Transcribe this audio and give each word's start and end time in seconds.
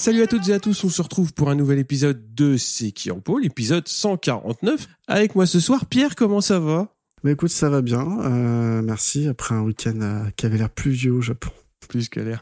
Salut 0.00 0.22
à 0.22 0.26
toutes 0.26 0.48
et 0.48 0.54
à 0.54 0.58
tous, 0.58 0.82
on 0.84 0.88
se 0.88 1.02
retrouve 1.02 1.34
pour 1.34 1.50
un 1.50 1.54
nouvel 1.54 1.78
épisode 1.78 2.34
de 2.34 2.56
C'est 2.56 2.90
qui 2.90 3.10
en 3.10 3.20
pôle, 3.20 3.42
l'épisode 3.42 3.86
149. 3.86 4.88
Avec 5.06 5.34
moi 5.34 5.44
ce 5.44 5.60
soir, 5.60 5.84
Pierre, 5.84 6.16
comment 6.16 6.40
ça 6.40 6.58
va? 6.58 6.96
Bah 7.22 7.32
écoute, 7.32 7.50
ça 7.50 7.68
va 7.68 7.82
bien, 7.82 8.18
euh, 8.20 8.80
merci. 8.80 9.28
Après 9.28 9.54
un 9.54 9.60
week-end 9.60 10.00
euh, 10.00 10.22
qui 10.36 10.46
avait 10.46 10.56
l'air 10.56 10.70
pluvieux 10.70 11.12
au 11.12 11.20
Japon. 11.20 11.50
Plus 11.86 12.08
qu'à 12.08 12.22
l'air. 12.22 12.40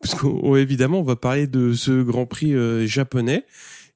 Parce 0.00 0.18
qu'évidemment, 0.18 1.00
on 1.00 1.02
va 1.02 1.16
parler 1.16 1.46
de 1.46 1.74
ce 1.74 2.02
Grand 2.02 2.24
Prix 2.24 2.54
euh, 2.54 2.86
japonais 2.86 3.44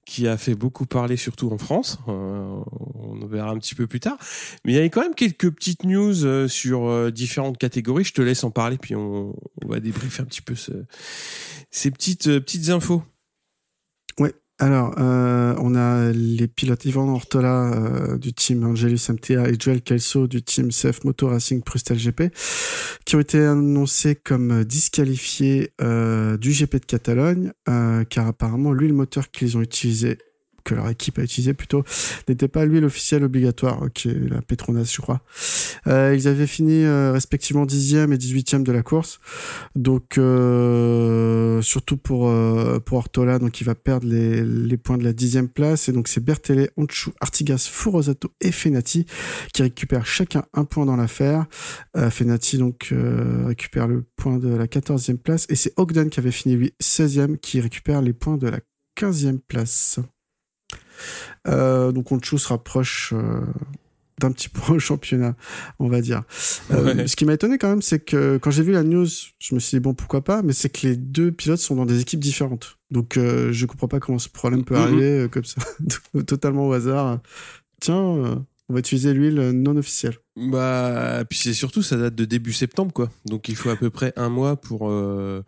qui 0.08 0.26
a 0.26 0.38
fait 0.38 0.54
beaucoup 0.54 0.86
parler, 0.86 1.18
surtout 1.18 1.50
en 1.52 1.58
France. 1.58 1.98
Euh, 2.08 2.60
on 2.94 3.26
verra 3.26 3.50
un 3.50 3.58
petit 3.58 3.74
peu 3.74 3.86
plus 3.86 4.00
tard. 4.00 4.16
Mais 4.64 4.72
il 4.72 4.74
y 4.74 4.78
avait 4.78 4.88
quand 4.88 5.02
même 5.02 5.14
quelques 5.14 5.50
petites 5.50 5.84
news 5.84 6.24
euh, 6.24 6.48
sur 6.48 6.86
euh, 6.88 7.10
différentes 7.10 7.58
catégories. 7.58 8.04
Je 8.04 8.14
te 8.14 8.22
laisse 8.22 8.42
en 8.42 8.50
parler, 8.50 8.78
puis 8.78 8.96
on, 8.96 9.36
va 9.66 9.80
débriefer 9.80 10.22
un 10.22 10.24
petit 10.24 10.40
peu 10.40 10.54
ce- 10.54 10.86
ces 11.70 11.90
petites, 11.90 12.24
petites 12.24 12.70
infos. 12.70 13.02
Ouais. 14.18 14.32
Alors, 14.60 14.96
euh, 14.98 15.54
on 15.58 15.76
a 15.76 16.10
les 16.10 16.48
pilotes 16.48 16.84
Ivan 16.84 17.08
Ortola 17.08 17.72
euh, 17.72 18.18
du 18.18 18.32
team 18.32 18.64
Angelus 18.64 18.98
MTA 19.08 19.48
et 19.48 19.54
Joel 19.56 19.82
Kelso 19.82 20.26
du 20.26 20.42
team 20.42 20.70
CF 20.70 21.04
Moto 21.04 21.28
Racing 21.28 21.62
Prustel 21.62 21.96
GP 21.96 22.34
qui 23.04 23.14
ont 23.14 23.20
été 23.20 23.38
annoncés 23.38 24.16
comme 24.16 24.64
disqualifiés 24.64 25.70
euh, 25.80 26.36
du 26.38 26.50
GP 26.50 26.80
de 26.80 26.86
Catalogne 26.86 27.52
euh, 27.68 28.02
car 28.02 28.26
apparemment 28.26 28.72
l'huile 28.72 28.94
moteur 28.94 29.30
qu'ils 29.30 29.56
ont 29.56 29.62
utilisé 29.62 30.18
que 30.68 30.74
leur 30.74 30.88
équipe 30.90 31.18
a 31.18 31.22
utilisé 31.22 31.54
plutôt 31.54 31.82
n'était 32.28 32.46
pas 32.46 32.66
l'huile 32.66 32.84
officielle 32.84 33.24
obligatoire 33.24 33.86
qui 33.94 34.10
est 34.10 34.28
la 34.28 34.42
Petronas 34.42 34.92
je 34.94 35.00
crois. 35.00 35.22
Euh, 35.86 36.14
ils 36.14 36.28
avaient 36.28 36.46
fini 36.46 36.84
euh, 36.84 37.10
respectivement 37.12 37.64
10e 37.64 38.12
et 38.12 38.18
18e 38.18 38.62
de 38.62 38.72
la 38.72 38.82
course 38.82 39.18
donc 39.74 40.18
euh, 40.18 41.62
surtout 41.62 41.96
pour 41.96 42.30
pour 42.84 42.98
Ortola 42.98 43.38
donc 43.38 43.60
il 43.62 43.64
va 43.64 43.74
perdre 43.74 44.06
les, 44.06 44.44
les 44.44 44.76
points 44.76 44.98
de 44.98 45.04
la 45.04 45.14
dixième 45.14 45.48
place 45.48 45.88
et 45.88 45.92
donc 45.92 46.06
c'est 46.06 46.22
Bertele, 46.22 46.68
Onchu, 46.76 47.10
Artigas, 47.20 47.66
Furosato 47.70 48.30
et 48.42 48.52
Fenati 48.52 49.06
qui 49.54 49.62
récupèrent 49.62 50.06
chacun 50.06 50.44
un 50.52 50.64
point 50.64 50.84
dans 50.84 50.96
l'affaire. 50.96 51.46
Fenati 52.10 52.58
donc 52.58 52.92
récupère 53.46 53.88
le 53.88 54.04
point 54.16 54.38
de 54.38 54.54
la 54.54 54.68
quatorzième 54.68 55.18
place 55.18 55.46
et 55.48 55.54
c'est 55.54 55.72
Ogden 55.78 56.10
qui 56.10 56.20
avait 56.20 56.30
fini 56.30 56.56
lui 56.56 56.72
16e 56.82 57.38
qui 57.38 57.60
récupère 57.60 58.02
les 58.02 58.12
points 58.12 58.36
de 58.36 58.48
la 58.48 58.60
quinzième 58.94 59.38
place. 59.40 60.00
Euh, 61.46 61.92
donc 61.92 62.10
Onchu 62.12 62.38
se 62.38 62.48
rapproche 62.48 63.12
euh, 63.16 63.40
d'un 64.20 64.32
petit 64.32 64.48
point 64.48 64.76
au 64.76 64.78
championnat, 64.78 65.36
on 65.78 65.88
va 65.88 66.00
dire. 66.00 66.22
Euh, 66.70 66.94
Ouais. 66.94 67.06
Ce 67.08 67.16
qui 67.16 67.24
m'a 67.24 67.34
étonné 67.34 67.58
quand 67.58 67.68
même, 67.68 67.82
c'est 67.82 68.00
que 68.00 68.36
quand 68.38 68.50
j'ai 68.50 68.62
vu 68.62 68.72
la 68.72 68.82
news, 68.82 69.06
je 69.38 69.54
me 69.54 69.60
suis 69.60 69.76
dit 69.76 69.80
bon 69.80 69.94
pourquoi 69.94 70.22
pas, 70.24 70.42
mais 70.42 70.52
c'est 70.52 70.68
que 70.70 70.86
les 70.86 70.96
deux 70.96 71.30
pilotes 71.32 71.60
sont 71.60 71.76
dans 71.76 71.86
des 71.86 72.00
équipes 72.00 72.20
différentes. 72.20 72.78
Donc 72.90 73.16
euh, 73.16 73.52
je 73.52 73.66
comprends 73.66 73.88
pas 73.88 74.00
comment 74.00 74.18
ce 74.18 74.28
problème 74.28 74.64
peut 74.64 74.74
Mhm. 74.76 74.80
arriver 74.82 75.28
comme 75.30 75.44
ça, 75.44 75.60
totalement 76.26 76.66
au 76.68 76.72
hasard. 76.72 77.20
Tiens, 77.80 77.96
on 78.70 78.74
va 78.74 78.80
utiliser 78.80 79.14
l'huile 79.14 79.50
non 79.52 79.76
officielle. 79.76 80.16
Bah, 80.36 81.24
puis 81.28 81.38
c'est 81.38 81.54
surtout, 81.54 81.82
ça 81.82 81.96
date 81.96 82.14
de 82.14 82.24
début 82.24 82.52
septembre, 82.52 82.92
quoi. 82.92 83.08
Donc 83.24 83.48
il 83.48 83.56
faut 83.56 83.70
à 83.70 83.76
peu 83.76 83.88
près 83.90 84.12
un 84.16 84.28
mois 84.28 84.56
pour, 84.56 84.90
euh, 84.90 85.42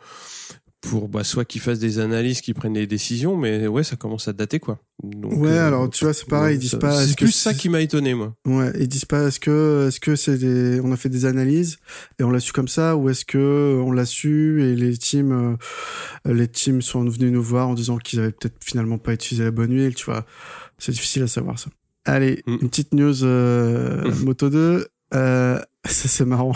pour 0.80 1.08
bah, 1.08 1.24
soit 1.24 1.44
qu'ils 1.44 1.60
fassent 1.60 1.78
des 1.78 1.98
analyses, 1.98 2.40
qu'ils 2.40 2.54
prennent 2.54 2.72
des 2.72 2.86
décisions, 2.86 3.36
mais 3.36 3.66
ouais, 3.66 3.84
ça 3.84 3.96
commence 3.96 4.28
à 4.28 4.32
dater, 4.32 4.58
quoi. 4.60 4.78
Donc, 5.02 5.34
ouais, 5.34 5.50
euh, 5.50 5.66
alors 5.66 5.90
tu 5.90 6.04
vois, 6.04 6.14
c'est 6.14 6.26
pareil, 6.26 6.56
ils 6.56 6.58
disent 6.58 6.70
ça- 6.72 6.78
pas. 6.78 7.04
C'est 7.06 7.16
plus 7.18 7.32
ça 7.32 7.52
qui 7.54 7.68
m'a 7.68 7.80
étonné, 7.80 8.14
moi. 8.14 8.34
Ouais, 8.46 8.72
ils 8.78 8.88
disent 8.88 9.04
pas 9.04 9.28
est-ce 9.28 9.38
que 9.40 9.86
est-ce 9.88 10.00
que 10.00 10.16
c'est 10.16 10.38
des 10.38 10.80
on 10.82 10.90
a 10.92 10.96
fait 10.96 11.08
des 11.10 11.24
analyses 11.26 11.78
et 12.18 12.22
on 12.24 12.30
l'a 12.30 12.40
su 12.40 12.52
comme 12.52 12.68
ça 12.68 12.96
ou 12.96 13.08
est-ce 13.10 13.24
que 13.24 13.80
on 13.84 13.92
l'a 13.92 14.04
su 14.06 14.62
et 14.62 14.74
les 14.74 14.96
teams 14.96 15.56
euh, 16.26 16.32
les 16.34 16.48
teams 16.48 16.82
sont 16.82 17.04
venus 17.04 17.32
nous 17.32 17.42
voir 17.42 17.68
en 17.68 17.74
disant 17.74 17.98
qu'ils 17.98 18.18
avaient 18.20 18.32
peut-être 18.32 18.56
finalement 18.64 18.98
pas 18.98 19.12
utilisé 19.12 19.44
la 19.44 19.50
bonne 19.50 19.72
huile, 19.72 19.94
tu 19.94 20.04
vois. 20.06 20.24
C'est 20.78 20.92
difficile 20.92 21.22
à 21.22 21.28
savoir 21.28 21.58
ça. 21.58 21.70
Allez, 22.06 22.42
Mm. 22.46 22.56
une 22.62 22.68
petite 22.70 22.94
news 22.94 23.22
euh. 23.24 24.10
Moto 24.24 24.48
2 24.50 24.86
euh, 25.14 25.58
ça 25.86 26.08
c'est 26.08 26.24
marrant. 26.24 26.52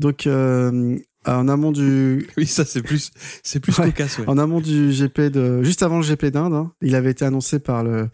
Donc 0.00 0.26
euh, 0.26 0.96
en 1.26 1.48
amont 1.48 1.72
du 1.72 2.28
Oui, 2.36 2.46
ça, 2.46 2.64
c'est 2.64 2.82
plus, 2.82 3.10
c'est 3.42 3.60
plus 3.60 3.76
Ouais. 3.78 3.86
cocasse, 3.86 4.18
ouais. 4.18 4.24
en 4.28 4.38
amont 4.38 4.60
du 4.60 4.90
GP 4.90 5.22
de 5.30 5.62
juste 5.62 5.82
avant 5.82 5.98
le 5.98 6.04
GP 6.04 6.26
d'Inde, 6.26 6.54
hein, 6.54 6.72
il 6.82 6.94
avait 6.94 7.10
été 7.10 7.24
annoncé 7.24 7.58
par 7.58 7.84
le 7.84 8.08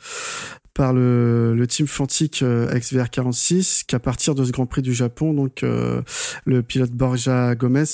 par 0.74 0.92
le, 0.92 1.54
le 1.54 1.66
team 1.66 1.86
Fantic 1.86 2.42
euh, 2.42 2.70
XVR46 2.74 3.86
qu'à 3.86 3.98
partir 3.98 4.34
de 4.34 4.44
ce 4.44 4.52
Grand 4.52 4.66
Prix 4.66 4.82
du 4.82 4.92
Japon, 4.92 5.32
donc 5.32 5.62
euh, 5.62 6.02
le 6.44 6.62
pilote 6.62 6.90
Borja 6.90 7.54
Gomez 7.54 7.84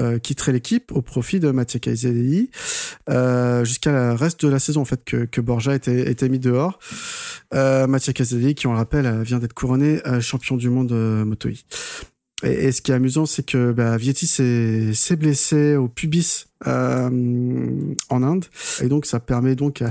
euh, 0.00 0.18
quitterait 0.18 0.50
l'équipe 0.50 0.90
au 0.90 1.02
profit 1.02 1.38
de 1.38 1.52
Mattia 1.52 1.78
Kaizedi 1.78 2.50
euh, 3.08 3.64
jusqu'à 3.64 3.92
la 3.92 4.16
reste 4.16 4.44
de 4.44 4.50
la 4.50 4.58
saison 4.58 4.80
en 4.80 4.84
fait 4.84 5.04
que, 5.04 5.24
que 5.24 5.40
Borja 5.40 5.72
était, 5.76 6.10
était 6.10 6.28
mis 6.28 6.40
dehors. 6.40 6.80
Euh, 7.54 7.86
Mattia 7.86 8.12
Kaizedi, 8.12 8.56
qui 8.56 8.66
on 8.66 8.72
le 8.72 8.78
rappelle 8.78 9.22
vient 9.22 9.38
d'être 9.38 9.54
couronné 9.54 10.00
euh, 10.08 10.20
champion 10.20 10.56
du 10.56 10.68
monde 10.68 10.90
euh, 10.90 11.24
Moto. 11.24 11.48
Et, 12.44 12.66
et 12.66 12.72
ce 12.72 12.82
qui 12.82 12.90
est 12.90 12.94
amusant, 12.94 13.26
c'est 13.26 13.44
que 13.46 13.72
bah, 13.72 13.96
Vietti 13.96 14.26
s'est 14.26 15.16
blessé 15.16 15.76
au 15.76 15.88
pubis 15.88 16.46
euh, 16.66 17.10
en 18.08 18.22
Inde, 18.22 18.44
et 18.82 18.88
donc 18.88 19.06
ça 19.06 19.20
permet 19.20 19.54
donc 19.54 19.82
à, 19.82 19.90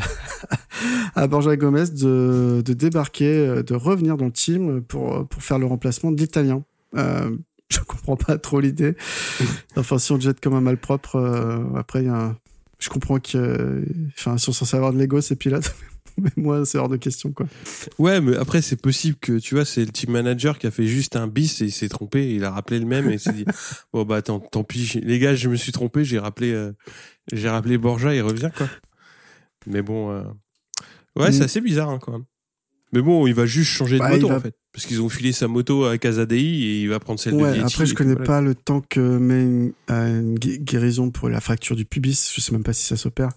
à 1.16 1.28
Borja 1.28 1.56
Gomez 1.56 1.86
de, 1.92 2.62
de 2.66 2.74
débarquer, 2.74 3.26
euh, 3.48 3.64
de 3.64 3.74
revenir 3.76 4.18
dans 4.18 4.26
le 4.26 4.32
team 4.32 4.82
pour 4.82 5.28
pour 5.28 5.44
faire 5.44 5.60
le 5.60 5.66
remplacement 5.66 6.12
de 6.12 6.20
l'Italien. 6.20 6.64
Euh, 6.98 7.36
je 7.70 7.80
comprends 7.80 8.18
pas 8.18 8.38
trop 8.38 8.60
l'idée. 8.60 8.96
Enfin, 9.78 9.98
si 9.98 10.12
on 10.12 10.20
jette 10.20 10.42
comme 10.42 10.54
un 10.56 10.62
malpropre, 10.62 11.16
euh, 11.16 11.60
après 11.76 12.04
y 12.04 12.08
a 12.10 12.16
un- 12.16 12.38
je 12.80 12.90
comprends 12.90 13.20
que, 13.20 13.86
enfin, 14.18 14.34
ils 14.36 14.40
sont 14.40 14.52
censés 14.54 14.76
avoir 14.76 14.92
de 14.92 14.98
l'ego 14.98 15.22
ces 15.22 15.36
pilotes, 15.36 15.74
mais 16.18 16.30
moi 16.38 16.66
c'est 16.66 16.78
hors 16.78 16.90
de 16.90 16.98
question 16.98 17.32
quoi. 17.32 17.46
Ouais, 18.00 18.20
mais 18.22 18.36
après, 18.38 18.62
c'est 18.62 18.80
possible 18.82 19.18
que, 19.20 19.40
tu 19.40 19.56
vois, 19.56 19.66
c'est 19.66 19.86
le 19.86 19.92
team 19.92 20.12
manager 20.12 20.58
qui 20.60 20.68
a 20.68 20.72
fait 20.72 20.86
juste 20.88 21.16
un 21.16 21.28
bis 21.28 21.62
et 21.62 21.66
il 21.66 21.72
s'est 21.72 21.90
trompé, 21.90 22.34
il 22.34 22.44
a 22.44 22.52
rappelé 22.52 22.80
le 22.80 22.86
même 22.86 23.10
et 23.10 23.14
il 23.14 23.20
s'est 23.20 23.34
dit, 23.34 23.46
bon, 23.94 24.04
bah, 24.04 24.22
tant, 24.22 24.40
tant 24.40 24.64
pis, 24.64 25.00
les 25.04 25.20
gars, 25.20 25.36
je 25.36 25.50
me 25.50 25.56
suis 25.56 25.72
trompé, 25.72 26.04
j'ai 26.04 26.20
rappelé, 26.20 26.52
euh, 26.52 26.72
j'ai 27.32 27.50
rappelé 27.50 27.78
Borja, 27.78 28.14
il 28.16 28.22
revient, 28.22 28.50
quoi. 28.56 28.68
Mais 29.68 29.82
bon, 29.82 30.12
euh, 30.12 30.24
ouais, 31.16 31.30
Mm. 31.30 31.34
c'est 31.34 31.44
assez 31.44 31.62
bizarre, 31.62 31.90
hein, 31.90 32.00
quand 32.02 32.12
même. 32.14 32.26
Mais 32.94 33.02
bon, 33.02 33.26
il 33.28 33.34
va 33.34 33.46
juste 33.46 33.72
changer 33.72 33.96
de 33.96 34.00
Bah, 34.00 34.10
moto, 34.10 34.28
va- 34.28 34.36
en 34.38 34.40
fait. 34.42 34.56
Parce 34.74 34.86
qu'ils 34.86 35.02
ont 35.02 35.10
filé 35.10 35.34
sa 35.34 35.50
moto 35.50 35.84
à 35.84 35.98
Casadei 35.98 36.38
et 36.40 36.82
il 36.82 36.88
va 36.88 37.00
prendre 37.02 37.20
celle 37.20 37.34
Ouais, 37.34 37.60
après, 37.60 37.86
je 37.86 37.92
et 37.92 37.94
connais 37.96 38.14
voilà. 38.14 38.26
pas 38.26 38.42
le 38.42 38.56
temps 38.56 38.82
que 38.90 39.02
met 39.02 39.42
une, 39.42 39.74
une 39.90 40.40
gu- 40.40 40.60
guérison 40.60 41.10
pour 41.12 41.28
la 41.28 41.42
fracture 41.42 41.76
du 41.76 41.84
pubis. 41.84 42.32
Je 42.34 42.40
sais 42.40 42.54
même 42.54 42.64
pas 42.64 42.72
si 42.72 42.86
ça 42.86 42.96
s'opère. 42.96 43.32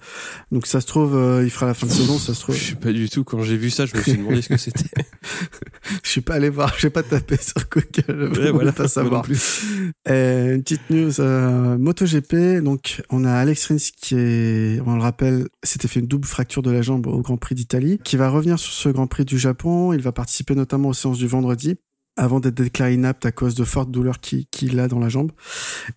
Donc, 0.53 0.69
ça 0.69 0.81
se 0.81 0.87
trouve, 0.87 1.17
euh, 1.17 1.43
il 1.43 1.51
fera 1.51 1.67
la 1.67 1.75
fin 1.75 1.89
de 1.89 1.93
saison, 1.93 2.19
ça 2.19 2.35
se 2.35 2.41
trouve. 2.41 2.55
Je 2.55 2.63
sais 2.63 2.75
pas 2.77 2.93
du 2.93 3.09
tout. 3.09 3.25
Quand 3.25 3.43
j'ai 3.43 3.57
vu 3.57 3.71
ça, 3.71 3.85
je 3.85 3.97
me 3.97 4.03
suis 4.03 4.17
demandé 4.17 4.43
ce 4.43 4.49
que 4.49 4.57
c'était. 4.57 4.85
Je 6.03 6.09
suis 6.09 6.21
pas 6.21 6.35
allé 6.35 6.49
voir, 6.49 6.73
j'ai 6.79 6.89
pas 6.91 7.03
tapé 7.03 7.37
sur 7.37 7.57
Google. 7.71 8.31
Je 8.35 8.41
Ouais, 8.41 8.51
voilà, 8.51 8.73
pas 8.73 8.89
savoir. 8.89 9.23
plus. 9.23 9.63
Euh, 10.09 10.55
une 10.55 10.63
petite 10.63 10.89
news, 10.91 11.21
euh, 11.21 11.77
MotoGP. 11.79 12.63
Donc, 12.63 13.03
on 13.11 13.25
a 13.25 13.33
Alex 13.33 13.67
Rins 13.67 13.77
qui 14.01 14.15
est, 14.15 14.81
on 14.87 14.95
le 14.97 15.03
rappelle, 15.03 15.47
s'était 15.63 15.89
fait 15.89 16.01
une 16.01 16.07
double 16.07 16.27
fracture 16.27 16.63
de 16.63 16.71
la 16.71 16.81
jambe 16.83 17.07
au 17.07 17.21
Grand 17.21 17.37
Prix 17.37 17.55
d'Italie, 17.55 17.99
qui 18.05 18.17
va 18.17 18.29
revenir 18.31 18.59
sur 18.59 18.73
ce 18.73 18.89
Grand 18.89 19.07
Prix 19.07 19.25
du 19.25 19.39
Japon. 19.39 19.93
Il 19.93 20.01
va 20.01 20.13
participer 20.13 20.55
notamment 20.55 20.89
aux 20.91 20.95
séances 20.95 21.19
du 21.19 21.24
vendredi 21.27 21.77
avant 22.17 22.39
d'être 22.39 22.55
déclaré 22.55 22.95
inapte 22.95 23.27
à 23.27 23.33
cause 23.33 23.55
de 23.55 23.65
fortes 23.65 23.91
douleurs 23.91 24.21
qu'il 24.21 24.47
qu'il 24.47 24.79
a 24.79 24.89
dans 24.89 25.01
la 25.01 25.09
jambe. 25.09 25.33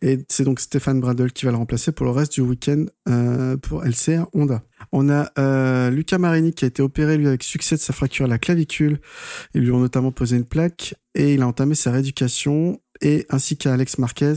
Et 0.02 0.26
c'est 0.30 0.44
donc 0.44 0.60
Stéphane 0.60 1.00
Bradel 1.00 1.32
qui 1.32 1.46
va 1.46 1.52
le 1.52 1.58
remplacer 1.58 1.92
pour 1.92 2.06
le 2.06 2.12
reste 2.12 2.34
du 2.34 2.42
week-end 2.42 2.86
euh, 3.08 3.56
pour 3.58 3.84
LCR 3.84 4.26
Honda. 4.34 4.64
On 4.92 5.10
a 5.10 5.32
euh, 5.38 5.90
Luca 5.92 6.18
Marini 6.18 6.54
qui 6.54 6.66
a 6.66 6.68
été 6.68 6.82
opéré 6.82 7.18
lui 7.18 7.28
avec 7.28 7.44
succès 7.44 7.76
de 7.76 7.82
sa 7.82 7.94
fracture 7.94 8.26
à 8.26 8.28
la 8.28 8.40
clavicule. 8.40 9.00
Ils 9.54 9.62
lui 9.62 9.72
ont 9.72 9.80
notamment 9.80 10.12
posé 10.12 10.38
une 10.38 10.46
plaque 10.46 10.96
et 11.14 11.36
il 11.36 11.42
a 11.42 11.48
entamé 11.48 11.76
sa 11.76 11.92
rééducation 11.92 12.80
et 13.02 13.26
ainsi 13.30 13.58
qu'à 13.58 13.74
Alex 13.74 14.00
Marquez, 14.00 14.34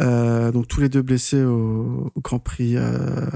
euh, 0.00 0.50
donc 0.50 0.66
tous 0.66 0.80
les 0.80 0.88
deux 0.88 1.02
blessés 1.02 1.42
au, 1.42 2.10
Grand 2.22 2.38
Prix 2.38 2.76
euh, 2.76 3.26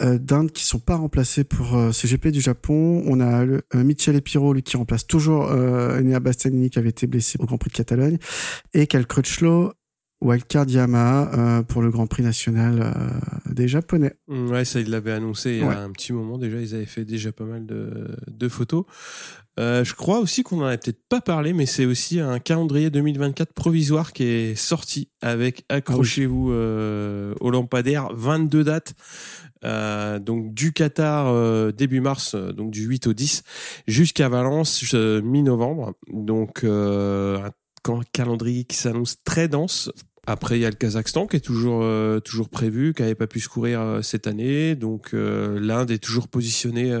d'Inde 0.00 0.52
qui 0.52 0.64
sont 0.64 0.78
pas 0.78 0.96
remplacés 0.96 1.44
pour 1.44 1.76
euh, 1.76 1.92
ce 1.92 2.06
GP 2.06 2.28
du 2.28 2.40
Japon. 2.40 3.02
On 3.06 3.20
a 3.20 3.44
euh, 3.46 3.60
Michele 3.74 4.20
Piro, 4.20 4.52
lui 4.52 4.62
qui 4.62 4.76
remplace 4.76 5.06
toujours 5.06 5.50
euh, 5.50 5.98
Enea 6.00 6.20
Bastianini 6.20 6.70
qui 6.70 6.78
avait 6.78 6.90
été 6.90 7.06
blessé 7.06 7.38
au 7.40 7.46
Grand 7.46 7.58
Prix 7.58 7.70
de 7.70 7.76
Catalogne 7.76 8.18
et 8.74 8.86
Cal 8.86 9.06
Crutchlow 9.06 9.72
Wildcard 10.22 10.68
Yamaha 10.68 11.30
euh, 11.34 11.62
pour 11.62 11.82
le 11.82 11.90
Grand 11.90 12.06
Prix 12.06 12.22
national 12.22 12.80
euh, 12.80 13.52
des 13.52 13.68
Japonais. 13.68 14.14
Mm, 14.28 14.50
ouais, 14.50 14.64
ça, 14.64 14.80
ils 14.80 14.90
l'avaient 14.90 15.12
annoncé 15.12 15.52
il 15.52 15.58
y 15.58 15.62
a 15.62 15.80
un 15.80 15.90
petit 15.90 16.12
moment 16.12 16.38
déjà. 16.38 16.58
Ils 16.58 16.74
avaient 16.74 16.86
fait 16.86 17.04
déjà 17.04 17.32
pas 17.32 17.44
mal 17.44 17.66
de, 17.66 18.16
de 18.26 18.48
photos. 18.48 18.84
Euh, 19.58 19.84
je 19.84 19.94
crois 19.94 20.18
aussi 20.18 20.42
qu'on 20.42 20.62
en 20.62 20.66
a 20.66 20.76
peut-être 20.76 21.02
pas 21.08 21.20
parlé, 21.20 21.52
mais 21.52 21.66
c'est 21.66 21.86
aussi 21.86 22.20
un 22.20 22.38
calendrier 22.38 22.90
2024 22.90 23.52
provisoire 23.52 24.12
qui 24.12 24.24
est 24.24 24.54
sorti 24.54 25.10
avec, 25.20 25.64
accrochez-vous 25.68 26.50
euh, 26.50 27.34
au 27.40 27.50
lampadaire, 27.50 28.08
22 28.14 28.64
dates. 28.64 28.94
Donc 29.62 30.54
du 30.54 30.72
Qatar 30.72 31.72
début 31.72 32.00
mars, 32.00 32.36
donc 32.36 32.70
du 32.70 32.84
8 32.84 33.08
au 33.08 33.14
10, 33.14 33.42
jusqu'à 33.88 34.28
Valence 34.28 34.94
mi-novembre. 34.94 35.94
Donc 36.12 36.62
un 36.62 37.50
calendrier 38.12 38.64
qui 38.64 38.76
s'annonce 38.76 39.22
très 39.24 39.48
dense. 39.48 39.90
Après, 40.26 40.58
il 40.58 40.62
y 40.62 40.66
a 40.66 40.70
le 40.70 40.76
Kazakhstan 40.76 41.26
qui 41.26 41.36
est 41.36 41.40
toujours 41.40 41.84
toujours 42.22 42.48
prévu, 42.48 42.94
qui 42.94 43.02
n'avait 43.02 43.14
pas 43.14 43.28
pu 43.28 43.38
se 43.38 43.48
courir 43.48 44.00
cette 44.02 44.26
année. 44.26 44.74
Donc 44.74 45.10
l'Inde 45.12 45.92
est 45.92 46.02
toujours 46.02 46.26
positionnée 46.26 46.92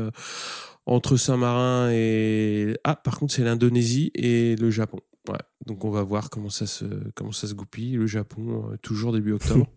entre 0.86 1.16
Saint-Marin 1.16 1.90
et 1.90 2.76
ah 2.84 2.94
par 2.94 3.18
contre 3.18 3.34
c'est 3.34 3.42
l'Indonésie 3.42 4.12
et 4.14 4.54
le 4.54 4.70
Japon. 4.70 5.00
Ouais. 5.28 5.40
Donc 5.66 5.84
on 5.84 5.90
va 5.90 6.04
voir 6.04 6.30
comment 6.30 6.50
ça 6.50 6.66
se 6.66 6.84
comment 7.16 7.32
ça 7.32 7.48
se 7.48 7.54
goupille. 7.54 7.96
Le 7.96 8.06
Japon 8.06 8.76
toujours 8.80 9.12
début 9.12 9.32
octobre. 9.32 9.66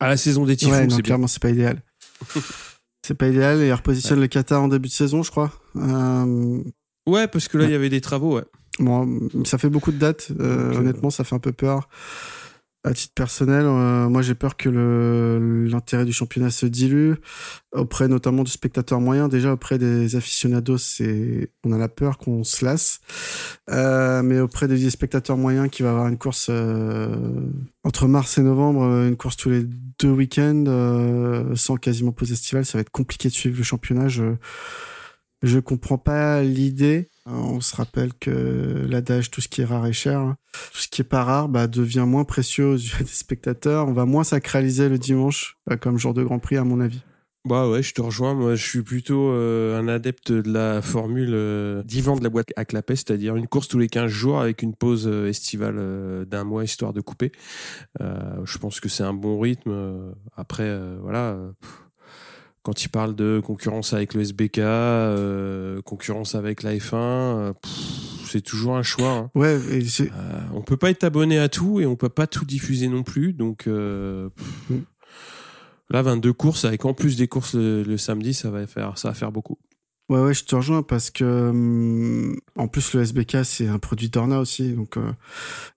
à 0.00 0.08
la 0.08 0.16
saison 0.16 0.44
des 0.44 0.56
typhons. 0.56 0.72
Ouais, 0.72 0.86
non, 0.86 0.96
clairement, 0.98 1.26
c'est 1.26 1.42
pas 1.42 1.50
idéal. 1.50 1.82
c'est 3.02 3.14
pas 3.14 3.28
idéal. 3.28 3.60
Et 3.60 3.68
il 3.68 3.72
repositionne 3.72 4.20
le 4.20 4.26
Qatar 4.26 4.62
en 4.62 4.68
début 4.68 4.88
de 4.88 4.92
saison, 4.92 5.22
je 5.22 5.30
crois. 5.30 5.52
Euh... 5.76 6.62
Ouais, 7.06 7.28
parce 7.28 7.48
que 7.48 7.58
là, 7.58 7.64
il 7.64 7.70
y 7.70 7.74
avait 7.74 7.88
des 7.88 8.00
travaux, 8.00 8.36
ouais. 8.36 8.44
Bon, 8.78 9.20
ça 9.44 9.58
fait 9.58 9.68
beaucoup 9.68 9.92
de 9.92 9.98
dates. 9.98 10.32
Euh, 10.40 10.74
honnêtement, 10.74 11.10
ça 11.10 11.24
fait 11.24 11.34
un 11.34 11.40
peu 11.40 11.52
peur 11.52 11.88
à 12.84 12.92
titre 12.94 13.14
personnel, 13.14 13.64
euh, 13.64 14.08
moi 14.08 14.22
j'ai 14.22 14.34
peur 14.34 14.56
que 14.56 14.68
l'intérêt 15.70 16.04
du 16.04 16.12
championnat 16.12 16.50
se 16.50 16.66
dilue 16.66 17.14
auprès 17.72 18.08
notamment 18.08 18.42
du 18.42 18.50
spectateur 18.50 19.00
moyen. 19.00 19.28
Déjà 19.28 19.52
auprès 19.52 19.78
des 19.78 20.16
aficionados, 20.16 20.78
c'est 20.78 21.50
on 21.64 21.72
a 21.72 21.78
la 21.78 21.88
peur 21.88 22.18
qu'on 22.18 22.42
se 22.42 22.64
lasse, 22.64 23.00
euh, 23.70 24.22
mais 24.22 24.40
auprès 24.40 24.66
des 24.66 24.90
spectateurs 24.90 25.36
moyens 25.36 25.70
qui 25.70 25.82
va 25.84 25.90
avoir 25.90 26.08
une 26.08 26.18
course 26.18 26.48
euh, 26.50 27.14
entre 27.84 28.08
mars 28.08 28.38
et 28.38 28.42
novembre, 28.42 28.82
une 29.06 29.16
course 29.16 29.36
tous 29.36 29.50
les 29.50 29.64
deux 30.00 30.10
week-ends 30.10 30.64
sans 31.54 31.76
quasiment 31.76 32.10
pause 32.10 32.32
estivale, 32.32 32.64
ça 32.64 32.78
va 32.78 32.82
être 32.82 32.90
compliqué 32.90 33.28
de 33.28 33.34
suivre 33.34 33.58
le 33.58 33.64
championnat. 33.64 34.08
Je 34.08 34.34
je 35.42 35.58
comprends 35.58 35.98
pas 35.98 36.42
l'idée. 36.42 37.08
On 37.26 37.60
se 37.60 37.76
rappelle 37.76 38.12
que 38.14 38.84
l'adage 38.88 39.30
tout 39.30 39.40
ce 39.40 39.48
qui 39.48 39.60
est 39.60 39.64
rare 39.64 39.86
est 39.86 39.92
cher, 39.92 40.20
hein. 40.20 40.36
tout 40.72 40.78
ce 40.78 40.88
qui 40.88 41.02
est 41.02 41.04
pas 41.04 41.24
rare 41.24 41.48
bah, 41.48 41.66
devient 41.66 42.04
moins 42.06 42.24
précieux 42.24 42.66
aux 42.66 42.76
yeux 42.76 42.98
des 43.00 43.06
spectateurs. 43.06 43.88
On 43.88 43.92
va 43.92 44.06
moins 44.06 44.24
sacraliser 44.24 44.88
le 44.88 44.98
dimanche 44.98 45.56
euh, 45.70 45.76
comme 45.76 45.98
jour 45.98 46.14
de 46.14 46.22
Grand 46.22 46.38
Prix 46.38 46.56
à 46.56 46.64
mon 46.64 46.80
avis. 46.80 47.02
Bah 47.44 47.68
ouais, 47.68 47.82
je 47.82 47.92
te 47.92 48.00
rejoins. 48.00 48.34
Moi, 48.34 48.54
je 48.54 48.64
suis 48.64 48.82
plutôt 48.82 49.30
euh, 49.30 49.76
un 49.76 49.88
adepte 49.88 50.30
de 50.30 50.48
la 50.48 50.80
formule 50.80 51.32
euh, 51.32 51.82
divan 51.82 52.16
de 52.16 52.22
la 52.22 52.30
boîte 52.30 52.52
à 52.54 52.64
clapet, 52.64 52.94
c'est-à-dire 52.94 53.34
une 53.34 53.48
course 53.48 53.66
tous 53.66 53.80
les 53.80 53.88
15 53.88 54.06
jours 54.06 54.40
avec 54.40 54.62
une 54.62 54.76
pause 54.76 55.08
estivale 55.08 56.24
d'un 56.24 56.44
mois 56.44 56.62
histoire 56.62 56.92
de 56.92 57.00
couper. 57.00 57.32
je 57.98 58.58
pense 58.58 58.78
que 58.78 58.88
c'est 58.88 59.02
un 59.02 59.14
bon 59.14 59.40
rythme. 59.40 60.14
Après, 60.36 60.72
voilà 61.00 61.36
quand 62.62 62.84
il 62.84 62.88
parle 62.88 63.14
de 63.14 63.40
concurrence 63.44 63.92
avec 63.92 64.14
le 64.14 64.22
SBK, 64.22 64.58
euh, 64.58 65.82
concurrence 65.82 66.34
avec 66.34 66.62
la 66.62 66.74
F1, 66.76 66.94
euh, 66.94 67.52
c'est 68.24 68.40
toujours 68.40 68.76
un 68.76 68.84
choix. 68.84 69.10
Hein. 69.10 69.30
Ouais, 69.34 69.58
euh, 69.58 70.08
on 70.54 70.62
peut 70.62 70.76
pas 70.76 70.90
être 70.90 71.02
abonné 71.02 71.38
à 71.38 71.48
tout 71.48 71.80
et 71.80 71.86
on 71.86 71.96
peut 71.96 72.08
pas 72.08 72.28
tout 72.28 72.44
diffuser 72.44 72.88
non 72.88 73.02
plus. 73.02 73.32
Donc 73.32 73.66
euh, 73.66 74.28
mm. 74.70 74.76
là, 75.90 76.02
22 76.02 76.32
courses 76.32 76.64
avec 76.64 76.84
en 76.84 76.94
plus 76.94 77.16
des 77.16 77.26
courses 77.26 77.56
le, 77.56 77.96
samedi, 77.96 78.32
ça 78.32 78.50
va 78.50 78.66
faire 78.66 78.96
ça 78.96 79.08
va 79.08 79.14
faire 79.14 79.32
beaucoup. 79.32 79.58
Ouais, 80.08 80.20
ouais, 80.20 80.34
je 80.34 80.44
te 80.44 80.54
rejoins 80.54 80.82
parce 80.82 81.10
que 81.10 81.24
hum, 81.24 82.36
en 82.56 82.68
plus 82.68 82.94
le 82.94 83.02
SBK 83.02 83.44
c'est 83.44 83.66
un 83.66 83.78
produit 83.78 84.08
Dorna 84.08 84.40
aussi, 84.40 84.72
donc 84.72 84.96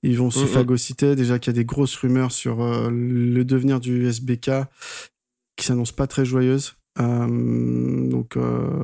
ils 0.03 0.17
vont 0.17 0.29
se 0.29 0.41
mm, 0.41 0.43
mm. 0.43 0.47
phagocyter. 0.47 1.15
Déjà 1.15 1.39
qu'il 1.39 1.51
y 1.51 1.55
a 1.55 1.59
des 1.59 1.65
grosses 1.65 1.95
rumeurs 1.95 2.31
sur 2.31 2.57
le 2.59 3.43
devenir 3.43 3.79
du 3.79 4.07
SBK 4.07 4.51
qui 5.55 5.65
s'annonce 5.65 5.91
pas 5.91 6.07
très 6.07 6.25
joyeuse. 6.25 6.75
Euh, 6.99 8.09
donc, 8.09 8.37
euh, 8.37 8.83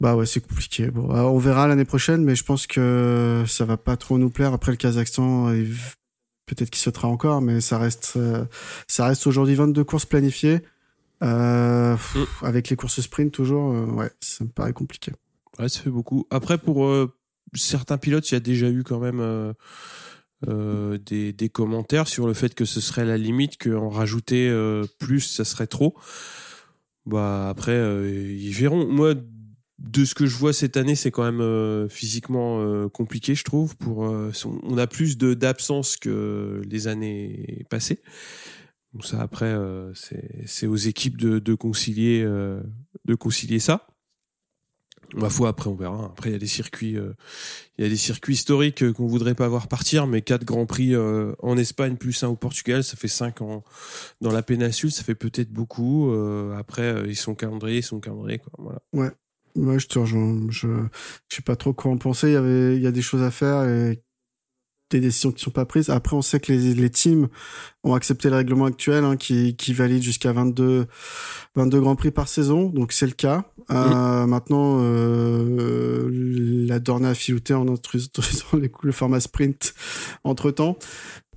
bah 0.00 0.16
ouais, 0.16 0.26
c'est 0.26 0.40
compliqué. 0.40 0.90
Bon, 0.90 1.14
euh, 1.14 1.22
on 1.22 1.38
verra 1.38 1.66
l'année 1.68 1.84
prochaine, 1.84 2.24
mais 2.24 2.34
je 2.34 2.44
pense 2.44 2.66
que 2.66 3.44
ça 3.46 3.64
va 3.64 3.76
pas 3.76 3.96
trop 3.96 4.18
nous 4.18 4.30
plaire. 4.30 4.52
Après 4.52 4.72
le 4.72 4.76
Kazakhstan, 4.76 5.50
peut-être 6.46 6.70
qu'il 6.70 6.82
sautera 6.82 7.08
encore, 7.08 7.40
mais 7.40 7.60
ça 7.60 7.78
reste, 7.78 8.18
ça 8.86 9.06
reste 9.06 9.26
aujourd'hui 9.26 9.54
22 9.54 9.84
courses 9.84 10.06
planifiées. 10.06 10.60
Mm. 11.20 11.96
Avec 12.42 12.70
les 12.70 12.76
courses 12.76 13.00
sprint 13.00 13.32
toujours, 13.32 13.72
ouais, 13.94 14.10
ça 14.20 14.44
me 14.44 14.50
paraît 14.50 14.72
compliqué. 14.72 15.12
Ouais, 15.58 15.68
ça 15.68 15.80
fait 15.80 15.90
beaucoup. 15.90 16.26
Après, 16.30 16.58
pour 16.58 16.88
certains 17.54 17.98
pilotes, 17.98 18.30
il 18.30 18.34
y 18.34 18.36
a 18.36 18.40
déjà 18.40 18.70
eu 18.70 18.84
quand 18.84 19.00
même 19.00 19.54
euh, 20.46 20.98
des, 20.98 21.48
commentaires 21.48 22.06
sur 22.06 22.28
le 22.28 22.34
fait 22.34 22.54
que 22.54 22.64
ce 22.64 22.80
serait 22.80 23.04
la 23.04 23.18
limite, 23.18 23.58
qu'en 23.58 23.88
rajouter 23.88 24.48
euh, 24.48 24.86
plus, 24.98 25.20
ça 25.20 25.44
serait 25.44 25.66
trop. 25.66 25.96
Bah 27.06 27.48
après, 27.48 27.72
euh, 27.72 28.32
ils 28.38 28.52
verront. 28.52 28.86
Moi, 28.86 29.14
de 29.78 30.04
ce 30.04 30.14
que 30.14 30.26
je 30.26 30.36
vois 30.36 30.52
cette 30.52 30.76
année, 30.76 30.94
c'est 30.94 31.10
quand 31.10 31.30
même 31.30 31.88
physiquement 31.88 32.88
compliqué, 32.88 33.34
je 33.34 33.44
trouve. 33.44 33.76
Pour, 33.76 33.98
on 33.98 34.78
a 34.78 34.86
plus 34.88 35.16
d'absence 35.18 35.96
que 35.96 36.62
les 36.68 36.88
années 36.88 37.64
passées. 37.70 38.02
Ça, 39.02 39.20
après, 39.20 39.56
c'est 39.94 40.66
aux 40.66 40.76
équipes 40.76 41.16
de 41.16 41.54
concilier, 41.54 42.24
de 42.24 43.14
concilier 43.14 43.60
ça. 43.60 43.86
Ma 45.14 45.30
foi, 45.30 45.48
après 45.48 45.68
on 45.68 45.74
verra. 45.74 46.06
Après 46.06 46.30
il 46.30 46.32
y 46.32 46.36
a 46.36 46.38
des 46.38 46.46
circuits, 46.46 46.96
euh, 46.96 47.14
il 47.78 47.84
y 47.84 47.86
a 47.86 47.90
des 47.90 47.96
circuits 47.96 48.34
historiques 48.34 48.82
euh, 48.82 48.92
qu'on 48.92 49.06
voudrait 49.06 49.34
pas 49.34 49.48
voir 49.48 49.68
partir, 49.68 50.06
mais 50.06 50.22
quatre 50.22 50.44
grands 50.44 50.66
prix 50.66 50.94
euh, 50.94 51.32
en 51.40 51.56
Espagne 51.56 51.96
plus 51.96 52.22
un 52.22 52.28
au 52.28 52.36
Portugal, 52.36 52.84
ça 52.84 52.96
fait 52.96 53.08
cinq 53.08 53.40
ans 53.40 53.64
dans 54.20 54.32
la 54.32 54.42
péninsule, 54.42 54.92
ça 54.92 55.02
fait 55.02 55.14
peut-être 55.14 55.50
beaucoup. 55.50 56.12
après 56.56 57.04
ils 57.08 57.16
sont 57.16 57.34
calendriers, 57.34 57.78
ils 57.78 57.82
sont 57.82 58.00
calendriers 58.00 58.38
quoi. 58.38 58.52
Voilà. 58.58 58.80
Ouais, 58.92 59.10
ouais, 59.56 59.78
je 59.78 59.88
te 59.88 59.98
rejoins. 59.98 60.46
Je, 60.50 60.68
je 61.28 61.36
sais 61.36 61.42
pas 61.42 61.56
trop 61.56 61.72
quoi 61.72 61.90
en 61.90 61.96
penser. 61.96 62.28
Il 62.28 62.34
y 62.34 62.36
avait, 62.36 62.76
il 62.76 62.82
y 62.82 62.86
a 62.86 62.92
des 62.92 63.02
choses 63.02 63.22
à 63.22 63.30
faire 63.30 63.64
des 64.90 65.00
décisions 65.00 65.32
qui 65.32 65.42
sont 65.42 65.50
pas 65.50 65.64
prises. 65.64 65.90
Après, 65.90 66.16
on 66.16 66.22
sait 66.22 66.40
que 66.40 66.52
les, 66.52 66.74
les 66.74 66.90
teams 66.90 67.28
ont 67.84 67.94
accepté 67.94 68.30
le 68.30 68.36
règlement 68.36 68.66
actuel 68.66 69.04
hein, 69.04 69.16
qui, 69.16 69.56
qui 69.56 69.72
valide 69.72 70.02
jusqu'à 70.02 70.32
22, 70.32 70.86
22 71.56 71.80
grands 71.80 71.96
prix 71.96 72.10
par 72.10 72.28
saison. 72.28 72.68
Donc, 72.68 72.92
c'est 72.92 73.06
le 73.06 73.12
cas. 73.12 73.44
Euh, 73.70 74.26
maintenant, 74.26 74.78
euh, 74.80 76.08
la 76.66 76.78
Dorna 76.78 77.10
a 77.10 77.14
filouté 77.14 77.54
en 77.54 77.68
autorisant 77.68 78.10
le 78.82 78.92
format 78.92 79.20
sprint 79.20 79.74
entre 80.24 80.50
temps. 80.50 80.78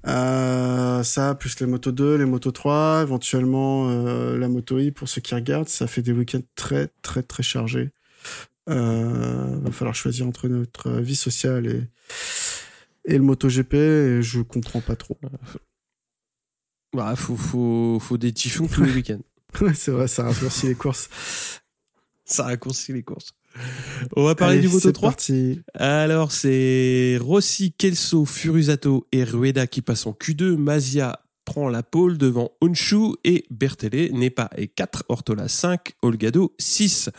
Euh, 0.07 1.03
ça, 1.03 1.35
plus 1.35 1.59
les 1.59 1.67
motos 1.67 1.91
2, 1.91 2.15
les 2.15 2.25
motos 2.25 2.51
3, 2.51 3.01
éventuellement 3.03 3.89
euh, 3.89 4.37
la 4.37 4.49
moto 4.49 4.79
I 4.79 4.91
pour 4.91 5.07
ceux 5.07 5.21
qui 5.21 5.35
regardent, 5.35 5.69
ça 5.69 5.87
fait 5.87 6.01
des 6.01 6.11
week-ends 6.11 6.41
très, 6.55 6.89
très, 7.01 7.21
très 7.23 7.43
chargés. 7.43 7.91
Euh, 8.69 9.59
va 9.61 9.71
falloir 9.71 9.95
choisir 9.95 10.27
entre 10.27 10.47
notre 10.47 10.91
vie 10.91 11.15
sociale 11.15 11.67
et, 11.67 11.81
et 13.05 13.17
le 13.17 13.23
MotoGP, 13.23 13.73
et 13.73 14.21
je 14.21 14.41
comprends 14.41 14.81
pas 14.81 14.95
trop. 14.95 15.17
Bah, 16.93 17.15
faut, 17.15 17.37
faut, 17.37 17.99
faut 17.99 18.17
des 18.17 18.33
typhons 18.33 18.67
tous 18.67 18.83
les 18.83 18.91
week-ends. 18.91 19.21
ouais, 19.61 19.73
c'est 19.73 19.91
vrai, 19.91 20.07
ça 20.07 20.23
raccourcit 20.23 20.67
les 20.67 20.75
courses. 20.75 21.09
Ça 22.25 22.43
raccourcit 22.43 22.93
les 22.93 23.03
courses. 23.03 23.33
On 24.15 24.23
va 24.23 24.35
parler 24.35 24.59
du 24.59 24.69
Moto 24.69 24.91
3. 24.91 25.09
Parti. 25.09 25.61
Alors, 25.73 26.31
c'est 26.31 27.17
Rossi, 27.19 27.73
Kelso, 27.73 28.25
Furusato 28.25 29.07
et 29.11 29.23
Rueda 29.23 29.67
qui 29.67 29.81
passent 29.81 30.05
en 30.05 30.13
Q2. 30.13 30.55
Mazia 30.55 31.21
prend 31.51 31.67
la 31.67 31.83
pole 31.83 32.17
devant 32.17 32.51
Onshu 32.61 33.15
et 33.25 33.43
Bertele, 33.49 34.13
Nepa 34.13 34.49
et 34.55 34.69
4, 34.69 35.03
Ortola 35.09 35.49
5, 35.49 35.95
Olgado 36.01 36.53
6. 36.57 37.09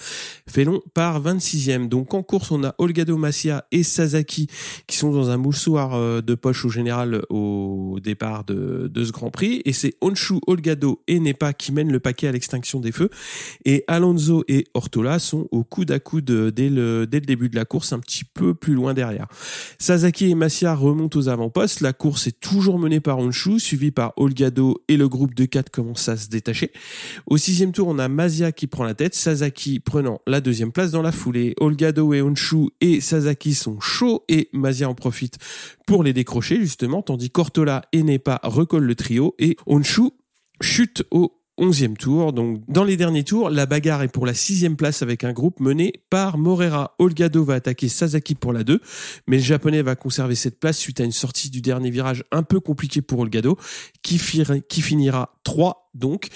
Félon 0.48 0.80
par 0.94 1.20
26e. 1.20 1.86
Donc 1.86 2.14
en 2.14 2.22
course, 2.22 2.50
on 2.50 2.64
a 2.64 2.74
Olgado 2.78 3.18
Masia 3.18 3.66
et 3.72 3.82
Sasaki 3.82 4.46
qui 4.86 4.96
sont 4.96 5.12
dans 5.12 5.28
un 5.28 5.36
moussoir 5.36 5.92
euh, 5.96 6.22
de 6.22 6.34
poche 6.34 6.64
au 6.64 6.70
général 6.70 7.20
au 7.28 7.98
départ 8.02 8.44
de, 8.44 8.90
ce 8.96 9.12
Grand 9.12 9.30
Prix. 9.30 9.60
Et 9.66 9.74
c'est 9.74 9.96
Onshu, 10.00 10.36
Olgado 10.46 11.02
et 11.08 11.20
Nepa 11.20 11.52
qui 11.52 11.70
mènent 11.70 11.92
le 11.92 12.00
paquet 12.00 12.28
à 12.28 12.32
l'extinction 12.32 12.80
des 12.80 12.92
feux. 12.92 13.10
Et 13.66 13.84
Alonso 13.86 14.44
et 14.48 14.64
Ortola 14.72 15.18
sont 15.18 15.46
au 15.50 15.62
coude 15.62 15.90
à 15.90 15.98
coude 15.98 16.24
dès 16.54 16.70
le, 16.70 17.06
dès 17.06 17.20
le 17.20 17.26
début 17.26 17.50
de 17.50 17.56
la 17.56 17.66
course, 17.66 17.92
un 17.92 17.98
petit 17.98 18.24
peu 18.24 18.54
plus 18.54 18.72
loin 18.72 18.94
derrière. 18.94 19.26
Sasaki 19.78 20.30
et 20.30 20.34
Masia 20.34 20.74
remontent 20.74 21.18
aux 21.18 21.28
avant-postes. 21.28 21.82
La 21.82 21.92
course 21.92 22.28
est 22.28 22.40
toujours 22.40 22.78
menée 22.78 23.00
par 23.00 23.18
Onshu, 23.18 23.60
suivi 23.60 23.90
par 23.90 24.14
Olgado 24.22 24.82
et 24.88 24.96
le 24.96 25.08
groupe 25.08 25.34
de 25.34 25.44
4 25.44 25.70
commencent 25.70 26.08
à 26.08 26.16
se 26.16 26.28
détacher. 26.28 26.72
Au 27.26 27.36
sixième 27.36 27.72
tour, 27.72 27.88
on 27.88 27.98
a 27.98 28.08
Mazia 28.08 28.52
qui 28.52 28.66
prend 28.66 28.84
la 28.84 28.94
tête, 28.94 29.14
Sasaki 29.14 29.80
prenant 29.80 30.20
la 30.26 30.40
deuxième 30.40 30.72
place 30.72 30.90
dans 30.90 31.02
la 31.02 31.12
foulée. 31.12 31.54
Olgado 31.60 32.14
et 32.14 32.22
Onshu 32.22 32.68
et 32.80 33.00
Sasaki 33.00 33.54
sont 33.54 33.80
chauds 33.80 34.24
et 34.28 34.48
Mazia 34.52 34.88
en 34.88 34.94
profite 34.94 35.38
pour 35.86 36.04
les 36.04 36.12
décrocher 36.12 36.60
justement, 36.60 37.02
tandis 37.02 37.30
qu'Ortola 37.30 37.82
et 37.92 38.02
Nepa 38.02 38.40
recollent 38.42 38.84
le 38.84 38.94
trio 38.94 39.34
et 39.38 39.56
Onshu 39.66 40.10
chute 40.60 41.04
au 41.10 41.41
11e 41.58 41.96
tour. 41.96 42.32
Donc, 42.32 42.62
dans 42.68 42.84
les 42.84 42.96
derniers 42.96 43.24
tours, 43.24 43.50
la 43.50 43.66
bagarre 43.66 44.02
est 44.02 44.08
pour 44.08 44.26
la 44.26 44.34
sixième 44.34 44.76
place 44.76 45.02
avec 45.02 45.24
un 45.24 45.32
groupe 45.32 45.60
mené 45.60 45.92
par 46.10 46.38
Morera. 46.38 46.94
Olgado 46.98 47.44
va 47.44 47.54
attaquer 47.54 47.88
Sasaki 47.88 48.34
pour 48.34 48.52
la 48.52 48.64
2, 48.64 48.80
mais 49.26 49.36
le 49.36 49.42
japonais 49.42 49.82
va 49.82 49.94
conserver 49.94 50.34
cette 50.34 50.58
place 50.58 50.78
suite 50.78 51.00
à 51.00 51.04
une 51.04 51.12
sortie 51.12 51.50
du 51.50 51.60
dernier 51.60 51.90
virage 51.90 52.24
un 52.32 52.42
peu 52.42 52.60
compliqué 52.60 53.02
pour 53.02 53.20
Olgado, 53.20 53.58
qui, 54.02 54.18
finira 54.18 55.30
3 55.44 55.90
donc, 55.94 56.28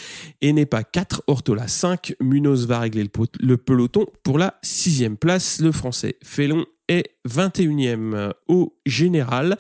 et 0.42 0.52
n'est 0.52 0.66
pas 0.66 0.84
4, 0.84 1.22
Ortola 1.26 1.66
5. 1.66 2.14
Munoz 2.20 2.66
va 2.66 2.80
régler 2.80 3.08
le, 3.40 3.56
peloton 3.56 4.06
pour 4.22 4.38
la 4.38 4.58
sixième 4.62 5.16
place. 5.16 5.60
Le 5.60 5.72
français 5.72 6.16
Félon 6.22 6.66
est 6.88 7.10
21e 7.28 8.32
au 8.48 8.76
général. 8.86 9.56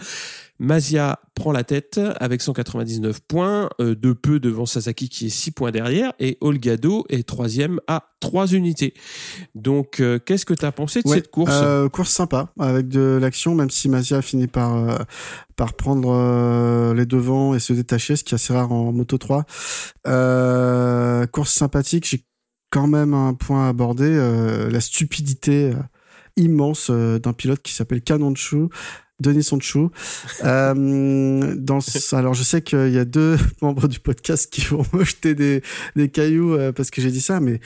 Mazia 0.58 1.18
prend 1.34 1.52
la 1.52 1.64
tête 1.64 2.00
avec 2.18 2.40
199 2.40 3.20
points, 3.20 3.68
euh, 3.80 3.94
de 3.94 4.12
peu 4.12 4.40
devant 4.40 4.64
Sasaki 4.64 5.08
qui 5.08 5.26
est 5.26 5.30
6 5.30 5.50
points 5.50 5.70
derrière, 5.70 6.14
et 6.18 6.38
Olgado 6.40 7.04
est 7.10 7.28
troisième 7.28 7.78
à 7.86 8.04
3 8.20 8.52
unités. 8.54 8.94
Donc, 9.54 10.00
euh, 10.00 10.18
qu'est-ce 10.18 10.46
que 10.46 10.54
tu 10.54 10.64
as 10.64 10.72
pensé 10.72 11.02
de 11.02 11.08
cette 11.08 11.30
course? 11.30 11.52
euh, 11.52 11.88
Course 11.90 12.10
sympa, 12.10 12.52
avec 12.58 12.88
de 12.88 13.18
l'action, 13.20 13.54
même 13.54 13.70
si 13.70 13.88
Mazia 13.88 14.22
finit 14.22 14.46
par, 14.46 15.06
par 15.56 15.74
prendre 15.74 16.94
les 16.94 17.06
devants 17.06 17.54
et 17.54 17.58
se 17.58 17.74
détacher, 17.74 18.16
ce 18.16 18.24
qui 18.24 18.32
est 18.34 18.36
assez 18.36 18.54
rare 18.54 18.72
en 18.72 18.92
Moto 18.92 19.18
3. 19.18 19.44
course 21.32 21.52
sympathique, 21.52 22.06
j'ai 22.08 22.24
quand 22.70 22.86
même 22.86 23.12
un 23.12 23.34
point 23.34 23.66
à 23.66 23.68
aborder, 23.68 24.16
la 24.70 24.80
stupidité 24.80 25.72
immense 26.36 26.90
d'un 26.90 27.32
pilote 27.32 27.62
qui 27.62 27.72
s'appelle 27.72 28.02
Kanonchu, 28.02 28.68
Denis 29.20 29.44
Sonchou. 29.44 29.90
Euh, 30.44 31.54
dans 31.56 31.78
alors 32.12 32.34
je 32.34 32.42
sais 32.42 32.62
qu'il 32.62 32.90
y 32.90 32.98
a 32.98 33.04
deux 33.04 33.36
membres 33.62 33.88
du 33.88 34.00
podcast 34.00 34.52
qui 34.52 34.62
vont 34.62 34.84
me 34.92 35.04
jeter 35.04 35.34
des, 35.34 35.62
des 35.94 36.08
cailloux 36.08 36.54
euh, 36.54 36.72
parce 36.72 36.90
que 36.90 37.00
j'ai 37.00 37.10
dit 37.10 37.20
ça, 37.20 37.40
mais 37.40 37.60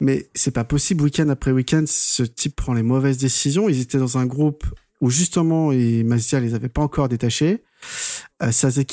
mais 0.00 0.28
c'est 0.34 0.50
pas 0.50 0.64
possible. 0.64 1.02
Week-end 1.04 1.28
après 1.28 1.52
week-end, 1.52 1.84
ce 1.86 2.22
type 2.22 2.56
prend 2.56 2.74
les 2.74 2.82
mauvaises 2.82 3.18
décisions. 3.18 3.68
Ils 3.68 3.80
étaient 3.80 3.98
dans 3.98 4.18
un 4.18 4.26
groupe 4.26 4.64
où 5.00 5.10
justement, 5.10 5.72
et 5.72 6.02
Mazia 6.02 6.40
les 6.40 6.54
avait 6.54 6.68
pas 6.68 6.82
encore 6.82 7.08
détachés. 7.08 7.62
Euh, 8.42 8.50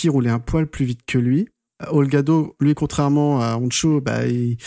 roulait 0.10 0.30
un 0.30 0.40
poil 0.40 0.68
plus 0.68 0.86
vite 0.86 1.02
que 1.06 1.18
lui. 1.18 1.50
Euh, 1.82 1.88
Olgado, 1.92 2.56
lui, 2.60 2.76
contrairement 2.76 3.42
à 3.42 3.58
Honcho, 3.58 4.00
bah, 4.02 4.28
il, 4.28 4.58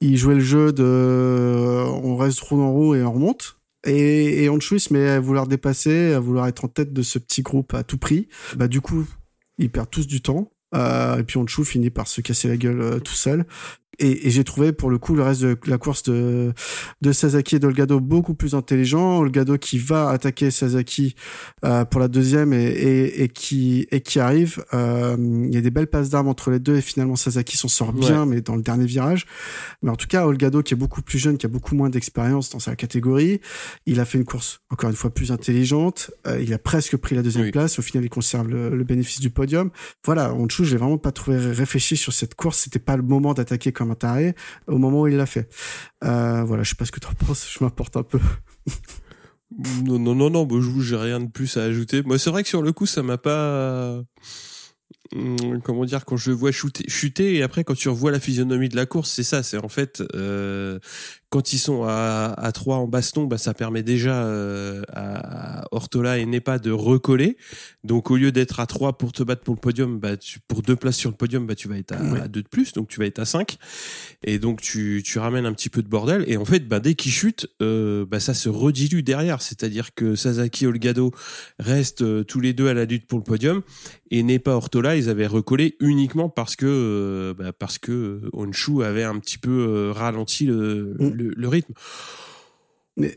il 0.00 0.16
jouait 0.16 0.34
le 0.34 0.40
jeu 0.40 0.72
de 0.72 1.84
on 2.02 2.16
reste 2.16 2.40
roue 2.40 2.60
en 2.62 2.72
roue 2.72 2.94
et 2.94 3.02
on 3.02 3.12
remonte. 3.12 3.58
Et, 3.84 4.44
et 4.44 4.48
Honshu 4.48 4.78
se 4.78 4.92
met 4.92 5.08
à 5.08 5.20
vouloir 5.20 5.46
dépasser, 5.46 6.12
à 6.12 6.20
vouloir 6.20 6.46
être 6.46 6.64
en 6.64 6.68
tête 6.68 6.92
de 6.92 7.02
ce 7.02 7.18
petit 7.18 7.42
groupe 7.42 7.74
à 7.74 7.82
tout 7.82 7.98
prix. 7.98 8.28
Bah 8.56 8.68
du 8.68 8.80
coup, 8.80 9.06
ils 9.58 9.70
perdent 9.70 9.90
tous 9.90 10.06
du 10.06 10.20
temps. 10.20 10.50
Euh, 10.74 11.18
et 11.18 11.22
puis 11.22 11.38
Honshu 11.38 11.64
finit 11.64 11.90
par 11.90 12.08
se 12.08 12.20
casser 12.20 12.48
la 12.48 12.56
gueule 12.56 12.80
euh, 12.80 12.98
tout 12.98 13.14
seul 13.14 13.46
et, 13.98 14.26
et 14.26 14.30
j'ai 14.30 14.44
trouvé 14.44 14.72
pour 14.72 14.90
le 14.90 14.98
coup 14.98 15.14
le 15.14 15.22
reste 15.22 15.42
de 15.42 15.56
la 15.66 15.78
course 15.78 16.02
de, 16.04 16.52
de 17.00 17.12
Sasaki 17.12 17.56
et 17.56 17.58
d'Olgado 17.58 18.00
beaucoup 18.00 18.34
plus 18.34 18.54
intelligent. 18.54 19.18
Olgado 19.18 19.58
qui 19.58 19.78
va 19.78 20.10
attaquer 20.10 20.50
Sasaki 20.50 21.14
euh, 21.64 21.84
pour 21.84 22.00
la 22.00 22.08
deuxième 22.08 22.52
et, 22.52 22.64
et, 22.64 23.22
et, 23.22 23.28
qui, 23.28 23.86
et 23.90 24.00
qui 24.00 24.20
arrive. 24.20 24.64
Euh, 24.74 25.16
il 25.18 25.54
y 25.54 25.56
a 25.56 25.60
des 25.60 25.70
belles 25.70 25.86
passes 25.86 26.10
d'armes 26.10 26.28
entre 26.28 26.50
les 26.50 26.58
deux 26.58 26.76
et 26.76 26.80
finalement 26.80 27.16
Sasaki 27.16 27.56
s'en 27.56 27.68
sort 27.68 27.92
bien, 27.92 28.26
mais 28.26 28.40
dans 28.40 28.56
le 28.56 28.62
dernier 28.62 28.86
virage. 28.86 29.26
Mais 29.82 29.90
en 29.90 29.96
tout 29.96 30.08
cas, 30.08 30.26
Olgado 30.26 30.62
qui 30.62 30.74
est 30.74 30.76
beaucoup 30.76 31.02
plus 31.02 31.18
jeune, 31.18 31.38
qui 31.38 31.46
a 31.46 31.48
beaucoup 31.48 31.74
moins 31.74 31.90
d'expérience 31.90 32.50
dans 32.50 32.58
sa 32.58 32.76
catégorie, 32.76 33.40
il 33.86 34.00
a 34.00 34.04
fait 34.04 34.18
une 34.18 34.24
course 34.24 34.60
encore 34.70 34.90
une 34.90 34.96
fois 34.96 35.10
plus 35.10 35.32
intelligente. 35.32 36.10
Euh, 36.26 36.40
il 36.42 36.52
a 36.52 36.58
presque 36.58 36.96
pris 36.96 37.14
la 37.14 37.22
deuxième 37.22 37.50
place. 37.50 37.78
Au 37.78 37.82
final, 37.82 38.04
il 38.04 38.10
conserve 38.10 38.48
le, 38.48 38.70
le 38.70 38.84
bénéfice 38.84 39.20
du 39.20 39.30
podium. 39.30 39.70
Voilà, 40.04 40.34
Honshu, 40.34 40.64
j'ai 40.64 40.76
vraiment 40.76 40.98
pas 40.98 41.12
trouvé 41.12 41.36
réfléchi 41.36 41.96
sur 41.96 42.12
cette 42.12 42.34
course. 42.34 42.58
C'était 42.58 42.78
pas 42.78 42.96
le 42.96 43.02
moment 43.02 43.34
d'attaquer 43.34 43.72
comme 43.86 44.32
au 44.66 44.78
moment 44.78 45.02
où 45.02 45.06
il 45.06 45.16
l'a 45.16 45.26
fait. 45.26 45.48
Euh, 46.04 46.42
voilà, 46.44 46.62
je 46.62 46.70
sais 46.70 46.76
pas 46.76 46.84
ce 46.84 46.92
que 46.92 47.00
tu 47.00 47.06
en 47.06 47.14
penses, 47.14 47.48
je 47.50 47.62
m'apporte 47.62 47.96
un 47.96 48.02
peu. 48.02 48.20
non, 49.84 49.98
non, 49.98 50.14
non, 50.14 50.30
non, 50.30 50.48
je 50.50 50.80
j'ai 50.80 50.96
rien 50.96 51.20
de 51.20 51.30
plus 51.30 51.56
à 51.56 51.64
ajouter. 51.64 52.02
Moi, 52.02 52.18
c'est 52.18 52.30
vrai 52.30 52.42
que 52.42 52.48
sur 52.48 52.62
le 52.62 52.72
coup, 52.72 52.86
ça 52.86 53.02
m'a 53.02 53.18
pas. 53.18 54.02
Hum, 55.14 55.60
comment 55.62 55.84
dire 55.84 56.06
quand 56.06 56.16
je 56.16 56.32
vois 56.32 56.50
chuter, 56.50 56.88
chuter 56.88 57.36
et 57.36 57.42
après 57.42 57.62
quand 57.62 57.74
tu 57.74 57.90
revois 57.90 58.10
la 58.10 58.18
physionomie 58.18 58.70
de 58.70 58.74
la 58.74 58.86
course 58.86 59.10
c'est 59.10 59.22
ça 59.22 59.42
c'est 59.42 59.58
en 59.58 59.68
fait 59.68 60.02
euh, 60.14 60.78
quand 61.34 61.52
ils 61.52 61.58
sont 61.58 61.82
à, 61.82 62.32
à 62.36 62.52
3 62.52 62.76
en 62.76 62.86
baston, 62.86 63.24
bah, 63.24 63.38
ça 63.38 63.54
permet 63.54 63.82
déjà 63.82 64.24
euh, 64.24 64.82
à 64.92 65.64
Ortola 65.72 66.18
et 66.18 66.26
Nepa 66.26 66.60
de 66.60 66.70
recoller. 66.70 67.36
Donc 67.82 68.12
au 68.12 68.16
lieu 68.16 68.30
d'être 68.30 68.60
à 68.60 68.66
3 68.66 68.98
pour 68.98 69.10
te 69.10 69.24
battre 69.24 69.42
pour 69.42 69.56
le 69.56 69.60
podium, 69.60 69.98
bah, 69.98 70.16
tu, 70.16 70.38
pour 70.46 70.62
deux 70.62 70.76
places 70.76 70.96
sur 70.96 71.10
le 71.10 71.16
podium, 71.16 71.44
bah, 71.44 71.56
tu 71.56 71.66
vas 71.66 71.76
être 71.76 71.90
à, 71.90 72.28
2 72.28 72.40
de 72.40 72.46
plus, 72.46 72.72
donc 72.72 72.86
tu 72.86 73.00
vas 73.00 73.06
être 73.06 73.18
à 73.18 73.24
5. 73.24 73.56
Et 74.22 74.38
donc 74.38 74.60
tu, 74.60 75.02
tu 75.04 75.18
ramènes 75.18 75.44
un 75.44 75.52
petit 75.52 75.70
peu 75.70 75.82
de 75.82 75.88
bordel. 75.88 76.24
Et 76.28 76.36
en 76.36 76.44
fait, 76.44 76.68
bah, 76.68 76.78
dès 76.78 76.94
qu'ils 76.94 77.10
chutent, 77.10 77.48
euh, 77.60 78.06
bah, 78.06 78.20
ça 78.20 78.32
se 78.32 78.48
redilue 78.48 79.02
derrière. 79.02 79.42
C'est-à-dire 79.42 79.92
que 79.92 80.14
Sasaki 80.14 80.64
et 80.64 80.66
Olgado 80.68 81.10
restent 81.58 82.02
euh, 82.02 82.22
tous 82.22 82.38
les 82.38 82.52
deux 82.52 82.68
à 82.68 82.74
la 82.74 82.84
lutte 82.84 83.08
pour 83.08 83.18
le 83.18 83.24
podium. 83.24 83.62
Et 84.12 84.22
Nepa 84.22 84.52
Ortola, 84.52 84.96
ils 84.96 85.08
avaient 85.08 85.26
recollé 85.26 85.76
uniquement 85.80 86.28
parce 86.28 86.54
que, 86.54 86.66
euh, 86.66 87.34
bah, 87.34 87.52
parce 87.52 87.78
que 87.78 88.20
Onshu 88.32 88.84
avait 88.84 89.02
un 89.02 89.18
petit 89.18 89.38
peu 89.38 89.90
ralenti 89.90 90.46
le, 90.46 90.94
mm. 90.98 91.08
le 91.08 91.23
le, 91.36 91.48
rythme. 91.48 91.72
Mais 92.96 93.16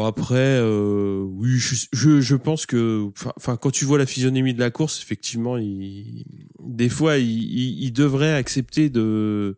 après, 0.00 0.58
euh, 0.60 1.22
oui, 1.22 1.58
je, 1.58 2.34
pense 2.34 2.66
que, 2.66 3.10
enfin, 3.36 3.56
quand 3.56 3.70
tu 3.70 3.84
vois 3.84 3.98
la 3.98 4.06
physionomie 4.06 4.54
de 4.54 4.60
la 4.60 4.70
course, 4.70 5.00
effectivement, 5.02 5.56
des 5.58 6.88
fois, 6.88 7.18
il, 7.18 7.82
il, 7.82 7.92
devrait 7.92 8.34
accepter 8.34 8.90
de, 8.90 9.56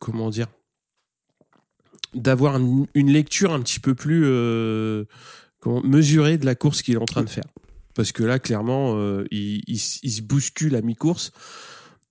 comment 0.00 0.30
dire, 0.30 0.46
d'avoir 2.14 2.56
une, 2.56 3.12
lecture 3.12 3.52
un 3.52 3.60
petit 3.60 3.80
peu 3.80 3.94
plus 3.94 4.24
euh, 4.24 5.04
mesurée 5.84 6.38
de 6.38 6.46
la 6.46 6.54
course 6.54 6.82
qu'il 6.82 6.94
est 6.94 6.98
en 6.98 7.04
train 7.04 7.22
de 7.22 7.30
faire. 7.30 7.46
Parce 7.94 8.12
que 8.12 8.22
là, 8.22 8.38
clairement, 8.38 8.94
euh, 8.96 9.24
il, 9.30 9.78
se 9.78 10.22
bouscule 10.22 10.76
à 10.76 10.82
mi-course 10.82 11.32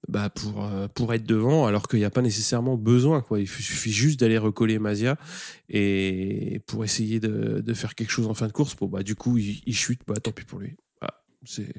bah 0.08 0.30
pour 0.30 0.66
euh, 0.66 0.88
pour 0.94 1.14
être 1.14 1.26
devant 1.26 1.66
alors 1.66 1.88
qu'il 1.88 2.00
n'y 2.00 2.06
a 2.06 2.10
pas 2.10 2.22
nécessairement 2.22 2.78
besoin 2.78 3.22
quoi. 3.22 3.40
Il 3.40 3.48
suffit 3.48 3.92
juste 3.92 4.20
d'aller 4.20 4.38
recoller 4.38 4.78
Mazia 4.80 5.18
et 5.70 6.62
pour 6.68 6.84
essayer 6.84 7.20
de, 7.20 7.62
de, 7.62 7.74
faire 7.74 7.96
quelque 7.96 8.12
chose 8.12 8.28
en 8.28 8.34
fin 8.34 8.48
de 8.48 8.52
course. 8.52 8.76
Pour 8.76 8.90
bah 8.90 9.04
du 9.04 9.16
coup 9.16 9.38
il, 9.38 9.76
chute. 9.76 10.02
Bah 10.08 10.16
tant 10.22 10.32
pis 10.32 10.46
pour 10.46 10.60
lui. 10.60 10.76
Bah, 11.02 11.24
c'est 11.44 11.74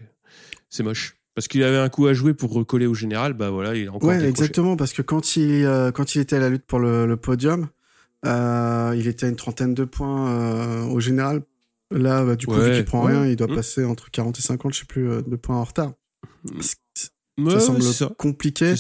c'est 0.68 0.82
moche. 0.82 1.16
Parce 1.34 1.48
qu'il 1.48 1.62
avait 1.62 1.76
un 1.76 1.88
coup 1.88 2.06
à 2.06 2.14
jouer 2.14 2.32
pour 2.32 2.52
recoller 2.52 2.86
au 2.86 2.94
général 2.94 3.34
bah 3.34 3.50
voilà 3.50 3.74
il 3.74 3.88
a 3.88 3.92
encore 3.92 4.08
ouais 4.08 4.26
exactement 4.26 4.76
parce 4.76 4.94
que 4.94 5.02
quand 5.02 5.36
il 5.36 5.64
euh, 5.64 5.92
quand 5.92 6.14
il 6.14 6.20
était 6.22 6.36
à 6.36 6.40
la 6.40 6.48
lutte 6.48 6.64
pour 6.64 6.78
le, 6.78 7.06
le 7.06 7.16
podium 7.16 7.68
euh, 8.24 8.94
il 8.96 9.06
était 9.06 9.26
à 9.26 9.28
une 9.28 9.36
trentaine 9.36 9.74
de 9.74 9.84
points 9.84 10.30
euh, 10.30 10.84
au 10.86 10.98
général. 10.98 11.42
Là 11.92 12.24
bah, 12.24 12.34
du 12.34 12.46
coup 12.46 12.54
vu 12.54 12.72
qu'il 12.72 12.84
prend 12.84 13.02
rien 13.02 13.26
il 13.26 13.36
doit 13.36 13.46
mmh. 13.46 13.54
passer 13.54 13.84
entre 13.84 14.10
40 14.10 14.38
et 14.38 14.42
50 14.42 14.74
je 14.74 14.78
sais 14.80 14.86
plus 14.86 15.06
de 15.06 15.36
points 15.36 15.56
en 15.56 15.64
retard 15.64 15.92
ça 17.48 17.60
semble 17.60 18.14
compliqué. 18.16 18.74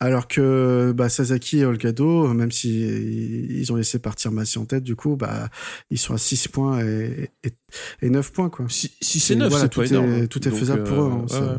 Alors 0.00 0.26
que 0.26 0.92
bah, 0.96 1.08
Sasaki 1.08 1.60
et 1.60 1.64
Olgado, 1.64 2.26
même 2.34 2.50
si 2.50 2.80
ils 2.80 3.72
ont 3.72 3.76
laissé 3.76 4.00
partir 4.00 4.32
Massi 4.32 4.58
en 4.58 4.64
tête, 4.64 4.82
du 4.82 4.96
coup, 4.96 5.16
bah, 5.16 5.48
ils 5.90 5.98
sont 5.98 6.12
à 6.12 6.18
6 6.18 6.48
points 6.48 6.80
et, 6.80 7.30
et, 8.02 8.10
9 8.10 8.32
points. 8.32 8.50
Quoi. 8.50 8.66
Si, 8.68 8.90
c'est 9.00 9.36
9, 9.36 9.52
c'est 9.52 9.68
tout, 9.68 9.82
est, 9.82 10.26
tout 10.26 10.48
est 10.48 10.50
faisable 10.50 10.82
pour 10.84 11.02
eux. 11.04 11.10
Hein, 11.12 11.26
euh, 11.34 11.58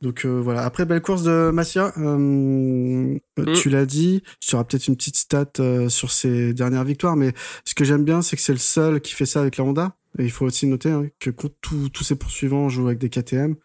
Donc 0.00 0.24
euh, 0.24 0.40
voilà. 0.40 0.64
Après, 0.64 0.86
belle 0.86 1.02
course 1.02 1.22
de 1.22 1.50
Massia. 1.50 1.92
Euh, 1.98 2.16
mm. 2.16 3.18
Tu 3.56 3.68
l'as 3.68 3.84
dit. 3.86 4.22
Tu 4.40 4.54
auras 4.54 4.64
peut-être 4.64 4.88
une 4.88 4.96
petite 4.96 5.16
stat 5.16 5.52
sur 5.88 6.10
ses 6.10 6.54
dernières 6.54 6.84
victoires, 6.84 7.16
mais 7.16 7.34
ce 7.66 7.74
que 7.74 7.84
j'aime 7.84 8.04
bien, 8.04 8.22
c'est 8.22 8.36
que 8.36 8.42
c'est 8.42 8.52
le 8.52 8.58
seul 8.58 9.00
qui 9.02 9.12
fait 9.12 9.26
ça 9.26 9.40
avec 9.40 9.58
la 9.58 9.64
Honda. 9.64 9.96
Et 10.18 10.24
il 10.24 10.30
faut 10.30 10.46
aussi 10.46 10.66
noter 10.66 10.90
hein, 10.90 11.08
que 11.20 11.28
tous 11.30 12.04
ses 12.04 12.16
poursuivants 12.16 12.70
jouent 12.70 12.86
avec 12.86 12.98
des 12.98 13.10
KTM 13.10 13.56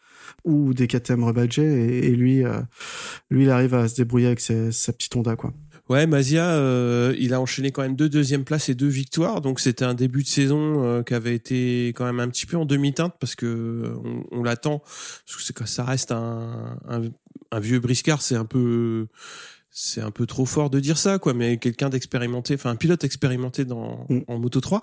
ou 0.43 0.73
des 0.73 0.87
KTM 0.87 1.23
rebadgés 1.23 2.05
et, 2.05 2.11
lui, 2.11 2.43
euh, 2.43 2.59
lui, 3.29 3.43
il 3.43 3.49
arrive 3.49 3.73
à 3.73 3.87
se 3.87 3.95
débrouiller 3.95 4.27
avec 4.27 4.39
sa 4.39 4.93
petite 4.93 5.15
Honda, 5.15 5.35
quoi. 5.35 5.53
Ouais, 5.89 6.07
Mazia, 6.07 6.51
euh, 6.51 7.13
il 7.19 7.33
a 7.33 7.41
enchaîné 7.41 7.71
quand 7.71 7.81
même 7.81 7.97
deux 7.97 8.07
deuxièmes 8.07 8.45
places 8.45 8.69
et 8.69 8.75
deux 8.75 8.87
victoires, 8.87 9.41
donc 9.41 9.59
c'était 9.59 9.83
un 9.83 9.93
début 9.93 10.23
de 10.23 10.27
saison 10.27 10.85
euh, 10.85 11.03
qui 11.03 11.13
avait 11.13 11.35
été 11.35 11.87
quand 11.89 12.05
même 12.05 12.21
un 12.21 12.29
petit 12.29 12.45
peu 12.45 12.55
en 12.55 12.65
demi-teinte 12.65 13.15
parce 13.19 13.35
que 13.35 13.93
on, 14.31 14.41
l'attend, 14.41 14.79
parce 15.27 15.51
que 15.51 15.65
ça 15.65 15.83
reste 15.83 16.13
un, 16.13 16.77
un 17.51 17.59
vieux 17.59 17.79
briscard, 17.79 18.21
c'est 18.21 18.35
un 18.35 18.45
peu 18.45 19.07
c'est 19.71 20.01
un 20.01 20.11
peu 20.11 20.25
trop 20.25 20.45
fort 20.45 20.69
de 20.69 20.79
dire 20.79 20.97
ça, 20.97 21.17
quoi, 21.17 21.33
mais 21.33 21.57
quelqu'un 21.57 21.89
d'expérimenté, 21.89 22.55
enfin 22.55 22.71
un 22.71 22.75
pilote 22.75 23.03
expérimenté 23.03 23.65
dans 23.65 24.05
Mm. 24.09 24.19
en 24.27 24.39
Moto 24.39 24.61
3. 24.61 24.81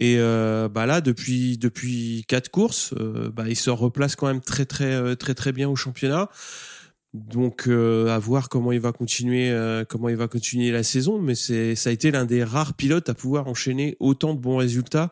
Et 0.00 0.16
euh, 0.18 0.68
bah 0.68 0.86
là, 0.86 1.00
depuis 1.00 1.58
depuis 1.58 2.24
quatre 2.28 2.48
courses, 2.50 2.94
euh, 2.98 3.30
bah 3.30 3.44
il 3.48 3.56
se 3.56 3.70
replace 3.70 4.16
quand 4.16 4.26
même 4.26 4.40
très 4.40 4.64
très 4.64 4.92
euh, 4.92 5.14
très 5.14 5.34
très 5.34 5.52
bien 5.52 5.68
au 5.68 5.76
championnat. 5.76 6.30
Donc 7.14 7.66
euh, 7.68 8.08
à 8.08 8.18
voir 8.18 8.48
comment 8.50 8.70
il 8.70 8.80
va 8.80 8.92
continuer 8.92 9.50
euh, 9.50 9.84
comment 9.88 10.10
il 10.10 10.16
va 10.16 10.28
continuer 10.28 10.70
la 10.70 10.82
saison, 10.82 11.18
mais 11.18 11.34
c'est 11.34 11.74
ça 11.74 11.90
a 11.90 11.92
été 11.92 12.10
l'un 12.10 12.24
des 12.26 12.44
rares 12.44 12.74
pilotes 12.74 13.08
à 13.08 13.14
pouvoir 13.14 13.48
enchaîner 13.48 13.96
autant 13.98 14.34
de 14.34 14.40
bons 14.40 14.58
résultats 14.58 15.10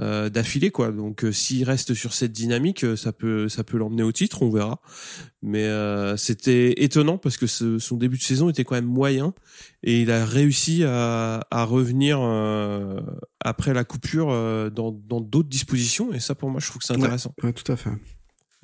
euh, 0.00 0.28
d'affilée 0.30 0.70
quoi. 0.70 0.90
Donc 0.92 1.24
euh, 1.24 1.32
s'il 1.32 1.64
reste 1.64 1.92
sur 1.94 2.14
cette 2.14 2.32
dynamique, 2.32 2.84
euh, 2.84 2.96
ça 2.96 3.12
peut 3.12 3.48
ça 3.48 3.64
peut 3.64 3.76
l'emmener 3.76 4.02
au 4.02 4.12
titre, 4.12 4.42
on 4.42 4.50
verra. 4.50 4.80
Mais 5.42 5.64
euh, 5.64 6.16
c'était 6.16 6.82
étonnant 6.82 7.18
parce 7.18 7.36
que 7.36 7.46
ce- 7.46 7.78
son 7.78 7.96
début 7.96 8.16
de 8.18 8.22
saison 8.22 8.48
était 8.48 8.64
quand 8.64 8.74
même 8.76 8.84
moyen 8.86 9.34
et 9.82 10.00
il 10.02 10.10
a 10.10 10.24
réussi 10.24 10.84
à, 10.84 11.46
à 11.50 11.64
revenir 11.64 12.18
après 13.40 13.74
la 13.74 13.84
coupure 13.84 14.28
dans 14.70 14.92
dans 14.92 15.20
d'autres 15.20 15.48
dispositions 15.48 16.12
et 16.12 16.20
ça 16.20 16.34
pour 16.34 16.50
moi 16.50 16.60
je 16.60 16.66
trouve 16.68 16.80
que 16.80 16.86
c'est 16.86 16.94
Ouais. 16.94 17.00
intéressant. 17.02 17.34
Ouais, 17.42 17.52
tout 17.52 17.70
à 17.72 17.76
fait. 17.76 17.90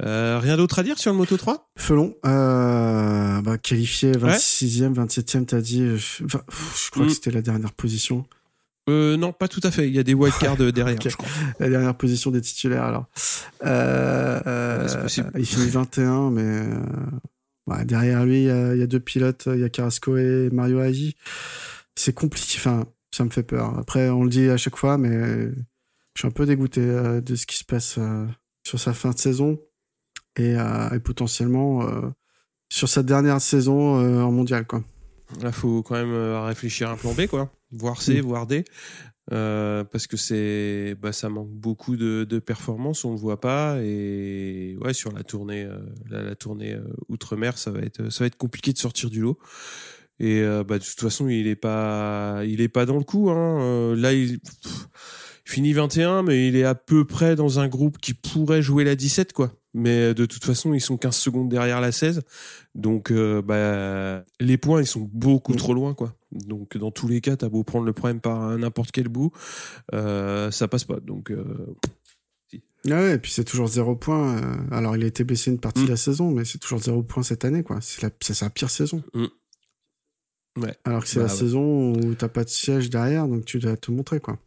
Euh, 0.02 0.38
rien 0.42 0.58
d'autre 0.58 0.78
à 0.78 0.82
dire 0.82 0.98
sur 0.98 1.10
le 1.10 1.16
Moto 1.16 1.38
3 1.38 1.70
Felon, 1.78 2.14
euh, 2.26 3.40
bah, 3.40 3.56
qualifié 3.56 4.12
26e, 4.12 4.92
27e, 4.92 5.46
t'as 5.46 5.62
dit. 5.62 5.82
enfin, 6.24 6.42
je 6.84 6.90
crois 6.90 7.04
Mm. 7.04 7.08
que 7.08 7.14
c'était 7.14 7.30
la 7.30 7.40
dernière 7.40 7.72
position. 7.72 8.26
Euh, 8.88 9.16
Non, 9.16 9.32
pas 9.32 9.48
tout 9.48 9.60
à 9.62 9.70
fait. 9.70 9.88
Il 9.88 9.94
y 9.94 9.98
a 9.98 10.02
des 10.02 10.14
wildcards 10.14 10.56
derrière, 10.72 10.94
Ok. 10.96 11.08
je 11.08 11.16
crois. 11.16 11.28
La 11.60 11.68
dernière 11.68 11.94
position 11.96 12.30
des 12.30 12.40
titulaires, 12.40 12.84
alors. 12.84 13.06
Euh, 13.64 14.40
euh, 14.46 15.02
possible. 15.02 15.30
il 15.38 15.46
finit 15.46 15.68
21, 15.68 16.30
mais 16.30 16.42
euh, 16.42 16.80
ouais, 17.66 17.84
derrière 17.84 18.24
lui, 18.24 18.42
il 18.42 18.46
y, 18.46 18.50
a, 18.50 18.74
il 18.74 18.80
y 18.80 18.82
a 18.82 18.86
deux 18.86 19.00
pilotes, 19.00 19.48
il 19.52 19.60
y 19.60 19.64
a 19.64 19.68
Carrasco 19.68 20.16
et 20.16 20.48
Mario 20.52 20.80
Agi. 20.80 21.16
C'est 21.94 22.12
compliqué, 22.14 22.56
enfin, 22.58 22.84
ça 23.10 23.24
me 23.24 23.30
fait 23.30 23.42
peur. 23.42 23.78
Après, 23.78 24.08
on 24.10 24.22
le 24.24 24.30
dit 24.30 24.48
à 24.50 24.56
chaque 24.56 24.76
fois, 24.76 24.98
mais 24.98 25.10
je 26.14 26.20
suis 26.20 26.28
un 26.28 26.30
peu 26.30 26.46
dégoûté 26.46 26.80
euh, 26.82 27.20
de 27.20 27.34
ce 27.34 27.46
qui 27.46 27.56
se 27.56 27.64
passe 27.64 27.96
euh, 27.98 28.26
sur 28.66 28.78
sa 28.80 28.92
fin 28.92 29.10
de 29.10 29.18
saison 29.18 29.58
et, 30.36 30.54
euh, 30.58 30.90
et 30.90 30.98
potentiellement 31.00 31.82
euh, 31.88 32.02
sur 32.70 32.88
sa 32.88 33.02
dernière 33.02 33.40
saison 33.40 33.98
euh, 34.00 34.20
en 34.22 34.30
mondial, 34.32 34.66
quoi. 34.66 34.82
Là, 35.40 35.50
faut 35.52 35.82
quand 35.82 35.94
même 35.94 36.12
euh, 36.12 36.40
réfléchir 36.44 36.88
à 36.90 36.92
un 36.92 36.96
plan 36.96 37.12
B, 37.12 37.26
quoi. 37.26 37.50
Voir 37.72 38.00
C, 38.02 38.20
Mm. 38.22 38.24
voir 38.26 38.46
D. 38.46 38.64
Euh, 39.32 39.82
parce 39.82 40.06
que 40.06 40.16
c'est, 40.16 40.94
bah, 41.00 41.12
ça 41.12 41.28
manque 41.28 41.50
beaucoup 41.50 41.96
de, 41.96 42.24
de 42.24 42.38
performance, 42.38 43.04
on 43.04 43.10
le 43.10 43.18
voit 43.18 43.40
pas. 43.40 43.78
Et 43.82 44.76
ouais, 44.80 44.94
sur 44.94 45.10
la 45.12 45.24
tournée, 45.24 45.64
euh, 45.64 45.78
la, 46.08 46.22
la 46.22 46.34
tournée 46.36 46.74
euh, 46.74 46.84
outre-mer, 47.08 47.58
ça 47.58 47.70
va 47.72 47.80
être, 47.80 48.10
ça 48.12 48.22
va 48.22 48.26
être 48.28 48.36
compliqué 48.36 48.72
de 48.72 48.78
sortir 48.78 49.10
du 49.10 49.20
lot. 49.20 49.38
Et 50.20 50.40
euh, 50.42 50.62
bah, 50.64 50.78
de 50.78 50.84
toute 50.84 51.00
façon, 51.00 51.28
il 51.28 51.46
est 51.48 51.56
pas, 51.56 52.42
il 52.46 52.60
est 52.60 52.68
pas 52.68 52.86
dans 52.86 52.96
le 52.98 53.04
coup. 53.04 53.28
Hein. 53.30 53.94
Là, 53.96 54.12
il, 54.12 54.38
pff, 54.38 54.86
il 55.46 55.50
finit 55.52 55.72
21, 55.72 56.22
mais 56.22 56.46
il 56.48 56.54
est 56.56 56.64
à 56.64 56.74
peu 56.76 57.04
près 57.04 57.34
dans 57.36 57.58
un 57.58 57.68
groupe 57.68 57.98
qui 57.98 58.14
pourrait 58.14 58.62
jouer 58.62 58.84
la 58.84 58.94
17, 58.94 59.32
quoi. 59.32 59.52
Mais 59.74 60.14
de 60.14 60.24
toute 60.24 60.42
façon, 60.44 60.72
ils 60.72 60.80
sont 60.80 60.96
15 60.96 61.14
secondes 61.16 61.48
derrière 61.50 61.80
la 61.82 61.92
16. 61.92 62.22
Donc, 62.74 63.10
euh, 63.10 63.42
bah, 63.42 64.24
les 64.40 64.56
points, 64.56 64.80
ils 64.80 64.86
sont 64.86 65.10
beaucoup 65.12 65.52
Mm. 65.52 65.56
trop 65.56 65.74
loin, 65.74 65.92
quoi. 65.94 66.15
Donc, 66.32 66.76
dans 66.76 66.90
tous 66.90 67.08
les 67.08 67.20
cas, 67.20 67.36
t'as 67.36 67.48
beau 67.48 67.62
prendre 67.64 67.86
le 67.86 67.92
problème 67.92 68.20
par 68.20 68.56
n'importe 68.58 68.90
quel 68.92 69.08
bout, 69.08 69.30
euh, 69.94 70.50
ça 70.50 70.68
passe 70.68 70.84
pas. 70.84 71.00
Donc, 71.00 71.30
euh, 71.30 71.74
Ah 72.88 73.00
ouais, 73.00 73.14
et 73.14 73.18
puis 73.18 73.30
c'est 73.32 73.44
toujours 73.44 73.66
zéro 73.68 73.96
point. 73.96 74.36
euh, 74.42 74.56
alors, 74.70 74.96
il 74.96 75.02
a 75.04 75.06
été 75.06 75.24
blessé 75.24 75.50
une 75.50 75.58
partie 75.60 75.82
Mm. 75.82 75.86
de 75.86 75.90
la 75.90 75.96
saison, 75.96 76.30
mais 76.30 76.44
c'est 76.44 76.58
toujours 76.58 76.78
zéro 76.80 77.02
point 77.02 77.22
cette 77.22 77.44
année, 77.44 77.62
quoi. 77.62 77.80
C'est 77.80 78.02
la, 78.02 78.10
c'est 78.20 78.34
sa 78.34 78.50
pire 78.50 78.70
saison. 78.70 79.02
Mm. 79.14 79.26
Ouais. 80.62 80.74
Alors 80.84 81.02
que 81.02 81.08
c'est 81.08 81.18
Bah 81.20 81.26
la 81.26 81.32
ouais. 81.32 81.38
saison 81.38 81.92
où 81.94 82.14
t'as 82.14 82.28
pas 82.28 82.44
de 82.44 82.48
siège 82.48 82.88
derrière, 82.90 83.28
donc 83.28 83.44
tu 83.44 83.58
dois 83.58 83.76
te 83.76 83.90
montrer, 83.90 84.20
quoi. 84.20 84.38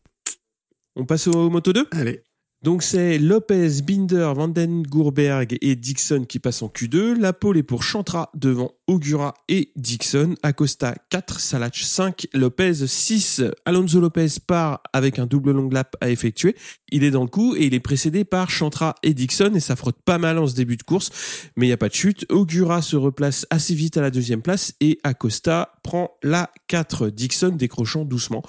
on 0.95 1.05
passe 1.05 1.27
au 1.27 1.49
Moto 1.49 1.71
2 1.73 1.87
Allez. 1.91 2.23
Donc 2.61 2.83
c'est 2.83 3.17
Lopez, 3.19 3.81
Binder, 3.83 4.33
Vanden 4.35 4.83
Gourberg 4.85 5.57
et 5.61 5.75
Dixon 5.77 6.25
qui 6.27 6.39
passent 6.39 6.61
en 6.61 6.67
Q2. 6.67 7.17
La 7.17 7.31
pole 7.31 7.57
est 7.57 7.63
pour 7.63 7.83
Chantra 7.83 8.31
devant 8.35 8.73
Ogura 8.89 9.35
et 9.47 9.71
Dixon. 9.75 10.33
Acosta 10.41 10.95
4, 11.11 11.39
Salach 11.39 11.75
5, 11.75 12.27
Lopez 12.33 12.87
6. 12.87 13.43
Alonso 13.63 13.99
Lopez 13.99 14.39
part 14.45 14.81
avec 14.93 15.19
un 15.19 15.27
double 15.27 15.51
long 15.51 15.69
lap 15.69 15.95
à 16.01 16.09
effectuer. 16.09 16.55
Il 16.91 17.03
est 17.03 17.11
dans 17.11 17.21
le 17.21 17.29
coup 17.29 17.55
et 17.55 17.67
il 17.67 17.75
est 17.75 17.79
précédé 17.79 18.23
par 18.23 18.49
Chantra 18.49 18.95
et 19.03 19.13
Dixon 19.13 19.51
et 19.53 19.59
ça 19.59 19.75
frotte 19.75 20.01
pas 20.03 20.17
mal 20.17 20.39
en 20.39 20.47
ce 20.47 20.55
début 20.55 20.75
de 20.75 20.81
course. 20.81 21.11
Mais 21.55 21.67
il 21.67 21.69
n'y 21.69 21.73
a 21.73 21.77
pas 21.77 21.89
de 21.89 21.93
chute. 21.93 22.25
Ogura 22.29 22.81
se 22.81 22.95
replace 22.95 23.45
assez 23.51 23.75
vite 23.75 23.95
à 23.95 24.01
la 24.01 24.09
deuxième 24.09 24.41
place 24.41 24.73
et 24.81 24.97
Acosta 25.03 25.73
prend 25.83 26.17
la 26.23 26.49
4. 26.67 27.09
Dixon 27.09 27.49
décrochant 27.49 28.05
doucement 28.05 28.41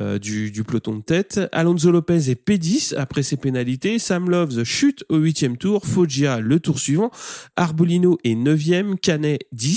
euh, 0.00 0.20
du, 0.20 0.62
peloton 0.64 0.94
de 0.94 1.02
tête. 1.02 1.40
Alonso 1.50 1.90
Lopez 1.90 2.30
est 2.30 2.46
P10 2.46 2.94
après 2.96 3.24
ses 3.24 3.36
pénalités. 3.36 3.98
Sam 3.98 4.30
Loves 4.30 4.62
chute 4.62 5.04
au 5.08 5.16
huitième 5.16 5.56
tour. 5.56 5.84
Foggia 5.84 6.38
le 6.38 6.60
tour 6.60 6.78
suivant. 6.78 7.10
Arbolino 7.56 8.18
est 8.22 8.36
9e. 8.36 8.96
Canet 8.96 9.40
10. 9.50 9.71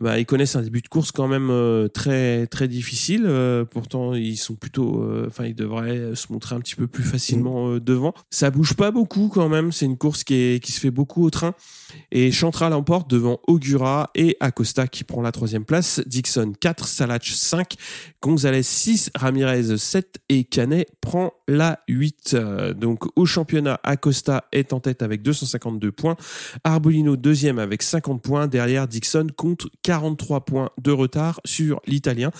Bah, 0.00 0.18
ils 0.18 0.26
connaissent 0.26 0.56
un 0.56 0.62
début 0.62 0.80
de 0.80 0.88
course 0.88 1.12
quand 1.12 1.28
même 1.28 1.50
euh, 1.50 1.88
très 1.88 2.46
très 2.46 2.68
difficile. 2.68 3.24
Euh, 3.26 3.64
pourtant, 3.64 4.14
ils 4.14 4.36
sont 4.36 4.54
plutôt, 4.54 5.02
euh, 5.02 5.26
enfin, 5.28 5.46
ils 5.46 5.54
devraient 5.54 6.14
se 6.14 6.32
montrer 6.32 6.54
un 6.54 6.60
petit 6.60 6.76
peu 6.76 6.86
plus 6.86 7.02
facilement 7.04 7.70
euh, 7.70 7.80
devant. 7.80 8.14
Ça 8.30 8.50
bouge 8.50 8.74
pas 8.74 8.90
beaucoup 8.90 9.28
quand 9.28 9.48
même. 9.48 9.72
C'est 9.72 9.86
une 9.86 9.98
course 9.98 10.24
qui 10.24 10.34
est 10.34 10.64
qui 10.64 10.72
se 10.72 10.80
fait 10.80 10.90
beaucoup 10.90 11.24
au 11.24 11.30
train. 11.30 11.54
Et 12.12 12.32
Chantra 12.32 12.68
l'emporte 12.70 13.08
devant 13.08 13.40
Ogura 13.46 14.10
et 14.14 14.36
Acosta 14.40 14.86
qui 14.86 15.04
prend 15.04 15.22
la 15.22 15.32
troisième 15.32 15.64
place. 15.64 16.00
Dixon 16.06 16.52
4, 16.58 16.86
Salach 16.86 17.24
5, 17.24 17.74
Gonzalez 18.22 18.62
6, 18.62 19.10
Ramirez 19.14 19.78
7 19.78 20.20
et 20.28 20.44
Canet 20.44 20.88
prend 21.00 21.32
la 21.46 21.80
8. 21.88 22.34
Euh, 22.34 22.74
Donc 22.74 23.06
au 23.16 23.26
championnat, 23.26 23.80
Acosta 23.82 24.44
est 24.52 24.72
en 24.72 24.80
tête 24.80 25.02
avec 25.02 25.22
252 25.22 25.92
points. 25.92 26.16
Arbolino 26.64 27.16
deuxième 27.16 27.58
avec 27.58 27.82
50 27.82 28.22
points. 28.22 28.46
Derrière, 28.46 28.88
Dixon 28.88 29.28
compte 29.36 29.66
43 29.82 30.44
points 30.44 30.70
de 30.82 30.90
retard 30.90 31.40
sur 31.44 31.80
l'Italien. 31.86 32.30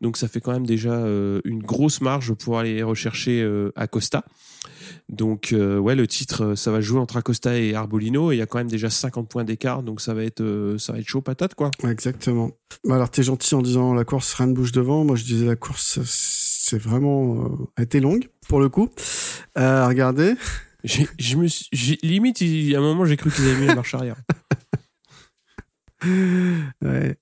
Donc 0.00 0.16
ça 0.16 0.28
fait 0.28 0.40
quand 0.40 0.52
même 0.52 0.66
déjà 0.66 0.92
euh, 0.92 1.40
une 1.44 1.62
grosse 1.62 2.00
marge 2.00 2.34
pour 2.34 2.58
aller 2.58 2.82
rechercher 2.82 3.42
euh, 3.42 3.72
Acosta. 3.76 4.24
Donc 5.08 5.52
euh, 5.52 5.78
ouais, 5.78 5.94
le 5.94 6.06
titre, 6.06 6.54
ça 6.54 6.70
va 6.70 6.80
jouer 6.80 7.00
entre 7.00 7.16
Acosta 7.16 7.58
et 7.58 7.74
Arbolino 7.74 8.30
et 8.30 8.36
il 8.36 8.38
y 8.38 8.42
a 8.42 8.46
quand 8.46 8.58
même 8.58 8.70
déjà 8.70 8.90
50 9.00 9.28
points 9.28 9.44
d'écart, 9.44 9.82
donc 9.82 10.00
ça 10.00 10.14
va 10.14 10.22
être 10.24 10.40
euh, 10.42 10.78
ça 10.78 10.92
va 10.92 10.98
être 10.98 11.08
chaud 11.08 11.20
patate 11.22 11.54
quoi. 11.54 11.70
Exactement. 11.88 12.50
Bah 12.84 12.94
alors, 12.96 13.10
t'es 13.10 13.22
gentil 13.22 13.54
en 13.54 13.62
disant 13.62 13.94
la 13.94 14.04
course, 14.04 14.32
rien 14.34 14.46
ne 14.48 14.52
bouge 14.54 14.72
devant. 14.72 15.04
Moi, 15.04 15.16
je 15.16 15.24
disais 15.24 15.46
la 15.46 15.56
course, 15.56 15.98
c'est 16.04 16.78
vraiment 16.78 17.44
euh, 17.44 17.48
a 17.76 17.82
été 17.82 18.00
longue 18.00 18.28
pour 18.48 18.60
le 18.60 18.68
coup. 18.68 18.88
Euh, 19.58 19.86
regardez. 19.86 20.34
Je 21.18 21.36
me 21.36 21.46
suis, 21.46 21.66
j'ai- 21.72 21.98
limite 22.02 22.40
il 22.40 22.70
y 22.70 22.74
a 22.74 22.78
un 22.78 22.82
moment 22.82 23.04
j'ai 23.04 23.18
cru 23.18 23.30
qu'ils 23.30 23.44
avaient 23.48 23.60
mis 23.60 23.66
la 23.66 23.74
marche 23.74 23.92
arrière. 23.94 24.16
Ouais. 26.82 27.16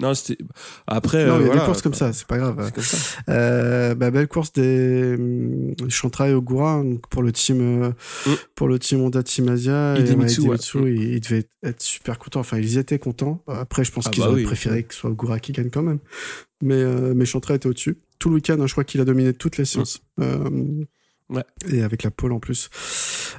Non, 0.00 0.14
c'était 0.14 0.42
après 0.86 1.26
non, 1.26 1.34
euh, 1.34 1.36
il 1.36 1.40
y 1.40 1.42
a 1.42 1.46
voilà, 1.46 1.60
des 1.60 1.66
courses 1.66 1.82
comme 1.82 1.94
ça, 1.94 2.12
c'est 2.12 2.26
pas 2.26 2.38
grave. 2.38 2.62
C'est 2.66 2.74
comme 2.74 2.84
ça. 2.84 2.96
Euh, 3.28 3.94
bah, 3.94 4.10
belle 4.10 4.28
course 4.28 4.52
des 4.52 5.16
Chantra 5.88 6.28
et 6.30 6.34
Ogura 6.34 6.82
donc 6.82 7.06
pour 7.08 7.22
le 7.22 7.32
team 7.32 7.60
euh, 7.84 7.90
Mm. 8.26 8.30
pour 8.54 8.68
le 8.68 8.78
team 8.78 9.00
Honda 9.02 9.22
Team 9.22 9.48
Asia 9.48 9.96
et 9.96 10.00
Idemitsu, 10.00 10.40
ouais, 10.42 10.48
ouais. 10.50 10.54
Idemitsu, 10.56 10.78
ils, 10.94 11.14
ils 11.14 11.20
devaient 11.20 11.46
être 11.62 11.82
super 11.82 12.18
contents 12.18 12.40
enfin 12.40 12.58
ils 12.58 12.78
étaient 12.78 12.98
contents 12.98 13.42
après 13.46 13.84
je 13.84 13.92
pense 13.92 14.06
Ah 14.06 14.10
qu'ils 14.10 14.22
bah 14.22 14.28
auraient 14.30 14.40
oui. 14.40 14.44
préféré 14.44 14.82
que 14.84 14.94
ce 14.94 15.00
soit 15.00 15.10
Ogura 15.10 15.38
qui 15.38 15.52
gagne 15.52 15.70
quand 15.70 15.82
même 15.82 15.98
mais 16.62 16.74
euh, 16.76 17.12
mais 17.14 17.24
Chantra 17.26 17.54
était 17.54 17.66
au-dessus 17.68 17.98
tout 18.18 18.28
le 18.30 18.36
week-end 18.36 18.58
hein, 18.60 18.66
je 18.66 18.72
crois 18.72 18.84
qu'il 18.84 19.00
a 19.00 19.04
dominé 19.04 19.32
toutes 19.34 19.56
les 19.58 19.64
séances 19.64 20.00
Euh, 20.20 20.84
Ouais. 21.30 21.44
et 21.70 21.82
avec 21.82 22.02
la 22.02 22.10
pole 22.10 22.32
en 22.32 22.40
plus 22.40 22.68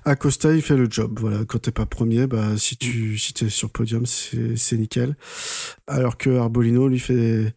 Acosta 0.05 0.53
il 0.53 0.61
fait 0.61 0.77
le 0.77 0.87
job 0.89 1.19
voilà 1.19 1.39
quand 1.45 1.59
t'es 1.59 1.71
pas 1.71 1.85
premier 1.85 2.25
bah 2.25 2.55
si 2.57 2.77
tu 2.77 3.17
si 3.17 3.33
t'es 3.33 3.49
sur 3.49 3.69
podium 3.69 4.05
c'est 4.05 4.77
nickel 4.77 5.15
alors 5.87 6.17
que 6.17 6.29
Arbolino 6.29 6.87
lui 6.87 6.99
fait 6.99 7.53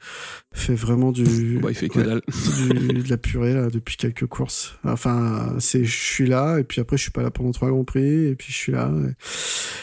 fait 0.53 0.75
vraiment 0.75 1.13
du 1.13 1.59
Bon, 1.59 1.69
il 1.69 1.75
fait 1.75 1.89
que 1.89 1.99
ouais, 2.01 2.05
dalle. 2.05 2.23
du- 2.59 3.03
de 3.03 3.09
la 3.11 3.17
purée 3.17 3.55
là, 3.55 3.69
depuis 3.69 3.97
quelques 3.97 4.27
courses. 4.27 4.75
Enfin, 4.85 5.55
c'est 5.59 5.85
je 5.85 5.97
suis 5.97 6.27
là 6.27 6.59
et 6.59 6.65
puis 6.65 6.81
après 6.81 6.97
je 6.97 7.03
suis 7.03 7.11
pas 7.11 7.23
là 7.23 7.31
pendant 7.33 7.51
trois 7.53 7.71
grands 7.71 7.85
prix 7.85 8.27
et 8.29 8.35
puis 8.37 8.53
je 8.53 8.57
suis 8.57 8.73
là. 8.73 8.93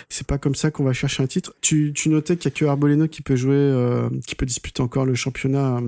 C'est 0.09 0.25
pas 0.27 0.37
comme 0.37 0.55
ça 0.55 0.71
qu'on 0.71 0.83
va 0.85 0.93
chercher 0.93 1.23
un 1.23 1.27
titre. 1.27 1.53
Tu, 1.61 1.91
tu 1.93 2.07
notais 2.09 2.37
qu'il 2.37 2.49
y 2.51 2.53
a 2.53 2.57
que 2.57 2.65
Arbolino 2.65 3.07
qui 3.09 3.21
peut 3.21 3.35
jouer, 3.35 3.55
euh, 3.55 4.09
qui 4.25 4.35
peut 4.35 4.45
disputer 4.45 4.81
encore 4.81 5.05
le 5.05 5.13
championnat. 5.15 5.81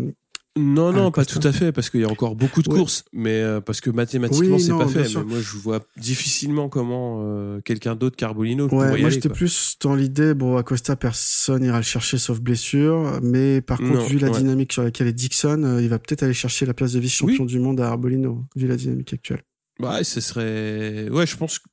Non, 0.56 0.92
non, 0.92 1.08
Ah, 1.08 1.12
pas 1.12 1.24
Costa. 1.26 1.40
tout 1.40 1.48
à 1.48 1.52
fait, 1.52 1.72
parce 1.72 1.90
qu'il 1.90 2.02
y 2.02 2.04
a 2.04 2.08
encore 2.10 2.36
beaucoup 2.36 2.62
de 2.62 2.70
Ouais. 2.70 2.78
courses, 2.78 3.06
mais 3.12 3.42
euh, 3.42 3.60
parce 3.60 3.82
que 3.82 3.90
mathématiquement 3.90 4.58
Oui, 4.58 4.62
c'est 4.62 4.70
non, 4.72 4.78
pas 4.78 4.88
fait. 4.88 5.08
Mais 5.16 5.24
moi, 5.24 5.40
je 5.40 5.58
vois 5.58 5.80
difficilement 5.98 6.70
comment 6.70 7.22
euh, 7.24 7.60
quelqu'un 7.62 7.96
d'autre 7.96 8.16
qu'Arbolino 8.16 8.66
Ouais, 8.66 8.70
pourrait 8.70 8.98
y 9.00 9.02
moi 9.02 9.10
j'étais 9.10 9.30
plus 9.30 9.78
dans 9.82 9.96
l'idée, 9.96 10.36
bon, 10.36 10.56
Acosta, 10.58 10.96
personne 10.96 11.64
ira 11.64 11.78
le 11.78 11.84
chercher 11.84 12.20
sauf 12.20 12.40
blessure, 12.40 13.20
mais 13.24 13.62
par 13.62 13.80
contre, 13.80 13.94
Non, 13.94 14.06
vu 14.06 14.20
la 14.20 14.30
ouais. 14.30 14.38
dynamique 14.38 14.74
sur 14.74 14.84
laquelle 14.84 15.08
est 15.08 15.14
Dixon, 15.14 15.64
euh, 15.64 15.82
il 15.82 15.90
va 15.90 15.98
peut-être 15.98 16.22
aller 16.22 16.34
chercher 16.36 16.68
la 16.68 16.76
place 16.76 16.94
de 16.94 17.00
vice-champion 17.00 17.46
du 17.46 17.58
monde 17.60 17.80
à 17.82 17.88
Arbolino, 17.90 18.46
vu 18.56 18.68
la 18.68 18.76
dynamique 18.76 19.12
actuelle. 19.14 19.42
Ouais, 19.80 20.04
ce 20.04 20.22
serait. 20.22 21.10
Ouais, 21.10 21.26
je 21.26 21.36
pense. 21.36 21.58
que- 21.58 21.66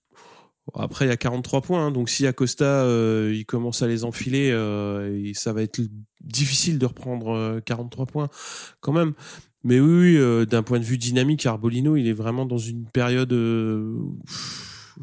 Après, 0.75 1.07
il 1.07 1.09
y 1.09 1.13
a 1.13 1.17
43 1.17 1.61
points, 1.63 1.87
hein, 1.87 1.91
donc 1.91 2.09
si 2.09 2.27
Acosta 2.27 2.65
euh, 2.65 3.33
il 3.35 3.47
commence 3.47 3.83
à 3.83 3.87
les 3.87 4.05
enfiler, 4.05 4.51
euh, 4.51 5.33
ça 5.35 5.53
va 5.53 5.63
être 5.63 5.81
difficile 6.21 6.79
de 6.79 6.87
reprendre 6.87 7.61
43 7.65 8.07
points 8.07 8.29
quand 8.81 8.93
même. 8.93 9.15
Mais 9.63 9.79
oui, 9.79 10.19
d'un 10.47 10.63
point 10.63 10.79
de 10.79 10.85
vue 10.85 10.97
dynamique, 10.97 11.45
Arbolino, 11.45 11.97
il 11.97 12.09
est 12.09 12.15
vraiment 12.15 12.47
dans 12.47 12.59
une 12.59 12.87
période, 12.87 13.31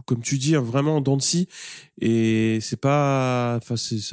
comme 0.06 0.22
tu 0.24 0.40
dis, 0.40 0.56
hein, 0.56 0.62
vraiment 0.62 0.98
en 0.98 1.02
dents 1.02 1.18
de 1.18 1.22
scie. 1.22 1.48
Et 2.02 2.58
c'est 2.62 2.80
pas, 2.80 3.60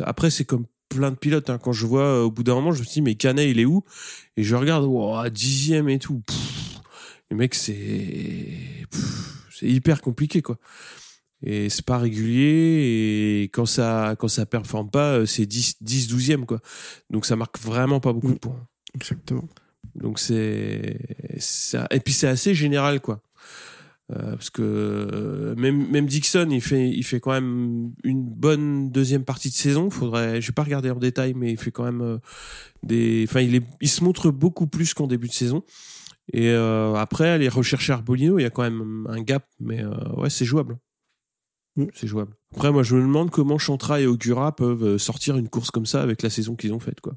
après 0.05 0.31
c'est 0.31 0.45
comme 0.45 0.67
plein 0.95 1.11
de 1.11 1.17
pilotes. 1.17 1.51
Hein. 1.51 1.59
Quand 1.59 1.73
je 1.73 1.87
vois 1.87 2.25
au 2.25 2.31
bout 2.31 2.43
d'un 2.43 2.55
moment, 2.55 2.73
je 2.73 2.81
me 2.81 2.87
dis 2.87 3.03
mais 3.03 3.15
Canet 3.15 3.51
il 3.51 3.61
est 3.61 3.65
où? 3.65 3.85
Et 4.37 4.43
je 4.43 4.55
regarde, 4.57 4.85
wow, 4.85 5.29
dixième 5.29 5.89
et 5.89 5.99
tout. 5.99 6.23
le 7.31 7.37
mec 7.37 7.55
c'est 7.55 8.49
c'est 9.51 9.69
hyper 9.69 10.01
compliqué 10.01 10.43
quoi 10.43 10.59
et 11.45 11.69
c'est 11.69 11.85
pas 11.85 11.99
régulier 11.99 13.43
et 13.43 13.43
quand 13.53 13.67
ça 13.67 14.17
quand 14.19 14.29
ça 14.29 14.47
performe 14.47 14.91
pas 14.91 15.19
euh, 15.19 15.27
c'est 15.27 15.47
10 15.47 15.83
10 15.83 16.13
12e 16.13 16.45
quoi. 16.47 16.61
Donc 17.11 17.27
ça 17.27 17.37
marque 17.37 17.59
vraiment 17.59 18.01
pas 18.01 18.13
beaucoup 18.13 18.29
de 18.29 18.35
mm. 18.35 18.39
points. 18.39 18.67
Exactement. 18.95 19.49
Donc 19.95 20.19
c'est 20.19 20.99
ça 21.39 21.87
et 21.91 22.01
puis 22.01 22.15
c'est 22.15 22.29
assez 22.29 22.55
général 22.55 23.01
quoi. 23.01 23.21
Euh, 24.13 24.33
parce 24.33 24.51
que 24.51 24.63
euh, 24.63 25.55
même 25.57 25.91
même 25.91 26.07
Dixon 26.07 26.49
il 26.51 26.61
fait 26.61 26.89
il 26.91 27.05
fait 27.05 27.21
quand 27.21 27.33
même 27.33 27.93
une 28.05 28.23
bonne 28.23 28.91
deuxième 28.91 29.25
partie 29.25 29.51
de 29.51 29.55
saison. 29.55 29.91
Faudrait 29.91 30.41
j'ai 30.41 30.53
pas 30.53 30.63
regardé 30.63 30.91
en 30.91 30.99
détail 30.99 31.35
mais 31.35 31.53
il 31.53 31.59
fait 31.59 31.71
quand 31.71 31.85
même 31.85 32.21
des 32.83 33.27
enfin 33.29 33.41
il 33.41 33.55
est 33.55 33.65
il 33.83 33.89
se 33.89 34.03
montre 34.03 34.31
beaucoup 34.31 34.67
plus 34.67 34.95
qu'en 34.95 35.07
début 35.07 35.29
de 35.29 35.35
saison. 35.35 35.63
Et 36.33 36.55
après 36.55 37.29
aller 37.29 37.51
rechercher 37.51 37.93
Arbolino 37.93 38.39
il 38.39 38.43
y 38.43 38.47
a 38.47 38.51
quand 38.51 38.63
même 38.63 39.07
un 39.11 39.21
gap 39.21 39.47
mais 39.61 39.85
ouais 40.17 40.31
c'est 40.31 40.47
jouable. 40.47 40.79
C'est 41.95 42.07
jouable. 42.07 42.35
Après, 42.55 42.71
moi, 42.71 42.83
je 42.83 42.95
me 42.95 43.03
demande 43.03 43.31
comment 43.31 43.59
Chantra 43.59 44.01
et 44.01 44.07
Ogura 44.07 44.55
peuvent 44.55 44.85
euh, 44.85 44.99
sortir 44.99 45.37
une 45.37 45.49
course 45.49 45.71
comme 45.71 45.87
ça 45.87 46.03
avec 46.03 46.23
la 46.23 46.31
saison 46.31 46.55
qu'ils 46.55 46.73
ont 46.73 46.81
faite, 46.81 47.01
quoi. 47.01 47.15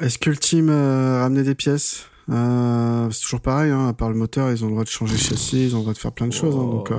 Est-ce 0.00 0.18
que 0.18 0.30
le 0.30 0.36
team 0.36 0.70
euh, 0.70 1.18
a 1.18 1.22
ramené 1.22 1.42
des 1.42 1.54
pièces? 1.54 2.06
Euh, 2.30 3.10
C'est 3.10 3.22
toujours 3.22 3.42
pareil, 3.42 3.70
hein, 3.70 3.88
à 3.88 3.92
part 3.92 4.08
le 4.08 4.16
moteur, 4.16 4.50
ils 4.50 4.64
ont 4.64 4.68
le 4.68 4.72
droit 4.72 4.84
de 4.84 4.88
changer 4.88 5.14
de 5.14 5.20
châssis, 5.20 5.66
ils 5.66 5.74
ont 5.74 5.78
le 5.78 5.82
droit 5.82 5.92
de 5.92 5.98
faire 5.98 6.12
plein 6.12 6.26
de 6.26 6.32
choses. 6.32 6.54
Hein, 6.54 6.70
donc, 6.70 6.92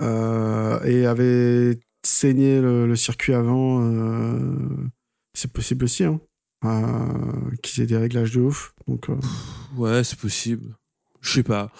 euh, 0.00 0.82
et 0.84 1.06
avait 1.06 1.78
saigné 2.04 2.60
le, 2.60 2.96
circuit 2.96 3.34
avant, 3.34 3.86
c'est 5.34 5.52
possible 5.52 5.84
aussi, 5.84 6.04
hein, 6.04 6.20
qu'ils 7.62 7.82
aient 7.82 7.86
des 7.86 7.96
réglages 7.96 8.32
de 8.32 8.40
ouf. 8.40 8.74
Donc, 8.88 9.08
ouais, 9.76 10.02
c'est 10.02 10.18
possible. 10.18 10.74
Je 11.20 11.32
sais 11.32 11.42
pas. 11.42 11.70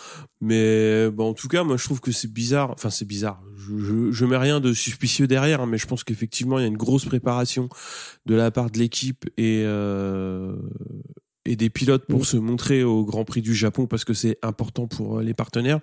Mais 0.40 1.10
bon, 1.10 1.30
en 1.30 1.34
tout 1.34 1.48
cas, 1.48 1.64
moi, 1.64 1.76
je 1.76 1.84
trouve 1.84 2.00
que 2.00 2.12
c'est 2.12 2.32
bizarre. 2.32 2.70
Enfin, 2.72 2.90
c'est 2.90 3.06
bizarre. 3.06 3.42
Je, 3.56 4.10
je, 4.10 4.24
mets 4.24 4.36
rien 4.36 4.60
de 4.60 4.72
suspicieux 4.72 5.26
derrière, 5.26 5.60
hein, 5.60 5.66
mais 5.66 5.78
je 5.78 5.86
pense 5.86 6.04
qu'effectivement, 6.04 6.58
il 6.58 6.62
y 6.62 6.64
a 6.64 6.68
une 6.68 6.76
grosse 6.76 7.04
préparation 7.04 7.68
de 8.26 8.34
la 8.34 8.50
part 8.50 8.70
de 8.70 8.78
l'équipe 8.78 9.26
et 9.36 9.62
euh, 9.64 10.56
et 11.44 11.56
des 11.56 11.70
pilotes 11.70 12.06
pour 12.06 12.26
se 12.26 12.36
montrer 12.36 12.82
au 12.82 13.04
Grand 13.04 13.24
Prix 13.24 13.42
du 13.42 13.54
Japon 13.54 13.86
parce 13.86 14.04
que 14.04 14.14
c'est 14.14 14.38
important 14.42 14.86
pour 14.86 15.18
euh, 15.18 15.22
les 15.22 15.34
partenaires. 15.34 15.80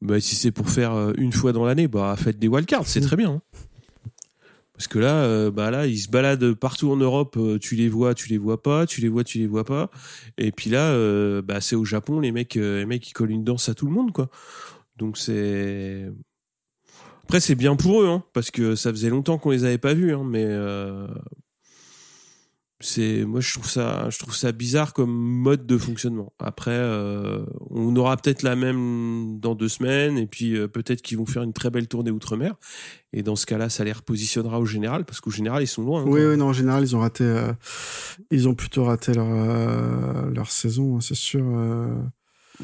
Bah, 0.00 0.20
si 0.20 0.34
c'est 0.34 0.50
pour 0.50 0.68
faire 0.68 0.92
euh, 0.92 1.12
une 1.16 1.32
fois 1.32 1.52
dans 1.52 1.64
l'année, 1.64 1.88
bah 1.88 2.14
faites 2.16 2.38
des 2.38 2.48
wildcards, 2.48 2.86
c'est 2.86 3.00
très 3.00 3.16
bien. 3.16 3.30
Hein. 3.30 3.42
Parce 4.82 4.88
que 4.88 4.98
là, 4.98 5.22
euh, 5.22 5.52
bah 5.52 5.70
là, 5.70 5.86
ils 5.86 6.00
se 6.00 6.08
baladent 6.10 6.54
partout 6.54 6.90
en 6.90 6.96
Europe. 6.96 7.36
Euh, 7.38 7.56
tu 7.56 7.76
les 7.76 7.88
vois, 7.88 8.14
tu 8.14 8.28
les 8.28 8.36
vois 8.36 8.60
pas, 8.60 8.84
tu 8.84 9.00
les 9.00 9.08
vois, 9.08 9.22
tu 9.22 9.38
les 9.38 9.46
vois 9.46 9.62
pas. 9.62 9.92
Et 10.38 10.50
puis 10.50 10.70
là, 10.70 10.90
euh, 10.90 11.40
bah 11.40 11.60
c'est 11.60 11.76
au 11.76 11.84
Japon, 11.84 12.18
les 12.18 12.32
mecs, 12.32 12.56
les 12.56 12.84
mecs, 12.84 13.08
ils 13.08 13.12
collent 13.12 13.30
une 13.30 13.44
danse 13.44 13.68
à 13.68 13.74
tout 13.74 13.86
le 13.86 13.92
monde, 13.92 14.10
quoi. 14.10 14.28
Donc 14.96 15.18
c'est. 15.18 16.10
Après, 17.22 17.38
c'est 17.38 17.54
bien 17.54 17.76
pour 17.76 18.02
eux, 18.02 18.08
hein, 18.08 18.24
parce 18.32 18.50
que 18.50 18.74
ça 18.74 18.90
faisait 18.90 19.08
longtemps 19.08 19.38
qu'on 19.38 19.50
les 19.50 19.64
avait 19.64 19.78
pas 19.78 19.94
vus, 19.94 20.12
hein, 20.12 20.24
mais 20.26 20.46
c'est 22.82 23.24
moi 23.24 23.40
je 23.40 23.52
trouve 23.52 23.68
ça 23.68 24.08
je 24.10 24.18
trouve 24.18 24.34
ça 24.34 24.52
bizarre 24.52 24.92
comme 24.92 25.10
mode 25.10 25.66
de 25.66 25.78
fonctionnement. 25.78 26.32
Après 26.38 26.70
euh, 26.72 27.44
on 27.70 27.94
aura 27.96 28.16
peut-être 28.16 28.42
la 28.42 28.56
même 28.56 29.38
dans 29.40 29.54
deux 29.54 29.68
semaines 29.68 30.18
et 30.18 30.26
puis 30.26 30.56
euh, 30.56 30.68
peut-être 30.68 31.02
qu'ils 31.02 31.18
vont 31.18 31.26
faire 31.26 31.42
une 31.42 31.52
très 31.52 31.70
belle 31.70 31.88
tournée 31.88 32.10
outre-mer. 32.10 32.54
Et 33.12 33.22
dans 33.22 33.36
ce 33.36 33.46
cas-là 33.46 33.68
ça 33.68 33.84
les 33.84 33.92
repositionnera 33.92 34.60
au 34.60 34.66
général 34.66 35.04
parce 35.04 35.20
qu'au 35.20 35.30
général 35.30 35.62
ils 35.62 35.68
sont 35.68 35.82
loin 35.82 36.02
hein, 36.02 36.06
oui 36.06 36.24
oui 36.24 36.36
non 36.36 36.46
en 36.46 36.52
général 36.52 36.82
ils 36.82 36.96
ont 36.96 37.00
raté 37.00 37.24
euh, 37.24 37.52
ils 38.30 38.48
ont 38.48 38.54
plutôt 38.54 38.84
raté 38.84 39.12
leur 39.14 39.30
leur 40.30 40.50
saison 40.50 40.96
hein, 40.96 41.00
c'est 41.00 41.14
sûr 41.14 41.44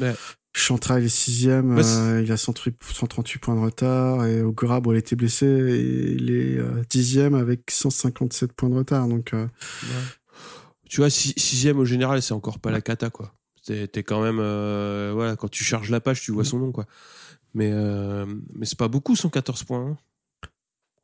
ouais. 0.00 0.14
Chantra 0.58 1.00
il 1.00 1.06
est 1.06 1.08
sixième, 1.08 1.76
bah, 1.76 2.20
il 2.20 2.30
a 2.32 2.36
138 2.36 3.38
points 3.38 3.54
de 3.54 3.60
retard 3.60 4.26
et 4.26 4.42
au 4.42 4.52
bon, 4.52 4.92
il 4.92 4.98
était 4.98 5.16
blessé 5.16 5.46
et 5.46 6.12
il 6.12 6.30
est 6.30 6.58
dixième 6.88 7.34
avec 7.34 7.70
157 7.70 8.52
points 8.52 8.68
de 8.68 8.74
retard. 8.74 9.08
Donc, 9.08 9.34
tu 10.88 11.00
vois, 11.00 11.10
sixième 11.10 11.78
au 11.78 11.84
général, 11.84 12.22
c'est 12.22 12.34
encore 12.34 12.58
pas 12.58 12.70
la 12.70 12.80
cata 12.80 13.10
quoi. 13.10 13.32
T'es 13.64 14.02
quand 14.02 14.22
même, 14.22 14.36
voilà, 15.14 15.36
quand 15.36 15.48
tu 15.48 15.64
charges 15.64 15.90
la 15.90 16.00
page, 16.00 16.20
tu 16.22 16.32
vois 16.32 16.44
son 16.44 16.58
nom 16.58 16.72
quoi. 16.72 16.86
Mais 17.54 17.72
mais 18.54 18.66
c'est 18.66 18.78
pas 18.78 18.88
beaucoup 18.88 19.16
114 19.16 19.64
points. 19.64 19.86
Hein. 19.86 19.96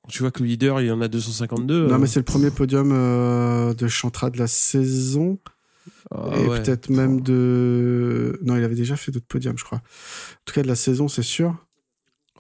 tu 0.09 0.23
vois 0.23 0.31
que 0.31 0.43
le 0.43 0.49
leader, 0.49 0.81
il 0.81 0.93
en 0.93 1.01
a 1.01 1.09
252. 1.09 1.89
Non, 1.89 1.99
mais 1.99 2.07
c'est 2.07 2.21
le 2.21 2.25
premier 2.25 2.51
podium 2.51 2.91
de 2.91 3.89
Chantra 3.89 4.31
de 4.31 4.39
la 4.39 4.47
saison. 4.47 5.39
Ah 6.11 6.31
et 6.37 6.47
peut-être 6.47 6.91
même 6.91 7.21
de. 7.21 8.39
Non, 8.43 8.57
il 8.57 8.65
avait 8.65 8.75
déjà 8.75 8.97
fait 8.97 9.13
d'autres 9.13 9.27
podiums, 9.27 9.59
je 9.59 9.65
crois. 9.65 9.79
En 9.79 10.43
tout 10.45 10.55
cas, 10.55 10.63
de 10.63 10.69
la 10.69 10.77
saison, 10.77 11.09
c'est 11.09 11.23
sûr. 11.23 11.57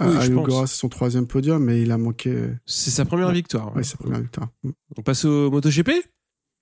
Oui, 0.00 0.16
Ayogura, 0.16 0.66
c'est 0.66 0.76
son 0.76 0.88
troisième 0.88 1.26
podium, 1.26 1.62
mais 1.62 1.82
il 1.82 1.92
a 1.92 1.98
manqué. 1.98 2.48
C'est 2.66 2.90
sa 2.90 3.04
première 3.04 3.30
victoire. 3.30 3.72
Oui, 3.76 3.84
sa 3.84 3.96
première 3.96 4.20
victoire. 4.20 4.48
Mm. 4.64 4.70
On 4.96 5.02
passe 5.02 5.24
au 5.24 5.50
MotoGP? 5.50 5.90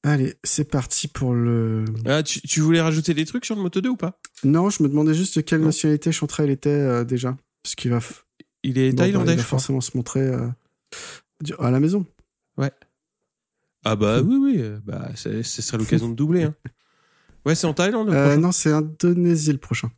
Allez, 0.04 0.34
c'est 0.42 0.68
parti 0.68 1.06
pour 1.06 1.32
le. 1.32 1.84
Ah, 2.06 2.22
tu, 2.22 2.60
voulais 2.60 2.80
rajouter 2.80 3.14
des 3.14 3.24
trucs 3.24 3.44
sur 3.44 3.54
le 3.54 3.62
Moto 3.62 3.80
2 3.80 3.90
ou 3.90 3.96
pas? 3.96 4.18
Non, 4.42 4.68
je 4.68 4.82
me 4.82 4.88
demandais 4.88 5.14
juste 5.14 5.36
de 5.36 5.40
quelle 5.42 5.60
nationalité 5.60 6.10
Chantrail 6.10 6.50
était 6.50 6.70
euh, 6.70 7.04
déjà. 7.04 7.36
Parce 7.62 7.76
qu'il 7.76 7.92
va. 7.92 8.00
Il 8.64 8.78
est 8.78 8.92
thaïlandais, 8.96 9.26
bah, 9.26 9.32
Il 9.32 9.38
va 9.38 9.44
forcément 9.44 9.80
se 9.80 9.96
montrer 9.96 10.20
euh, 10.20 10.48
à 11.58 11.70
la 11.70 11.78
maison. 11.78 12.04
Ah 13.84 13.96
bah 13.96 14.20
oui, 14.20 14.36
oui. 14.36 14.56
Euh, 14.58 14.78
bah, 14.84 15.10
ce 15.14 15.42
serait 15.42 15.78
l'occasion 15.78 16.08
de 16.08 16.14
doubler. 16.14 16.44
Hein. 16.44 16.54
Ouais, 17.44 17.56
c'est 17.56 17.66
en 17.66 17.74
Thaïlande 17.74 18.06
le 18.06 18.14
euh, 18.14 18.36
Non, 18.36 18.52
c'est 18.52 18.70
Indonésie 18.70 19.50
le 19.50 19.58
prochain. 19.58 19.90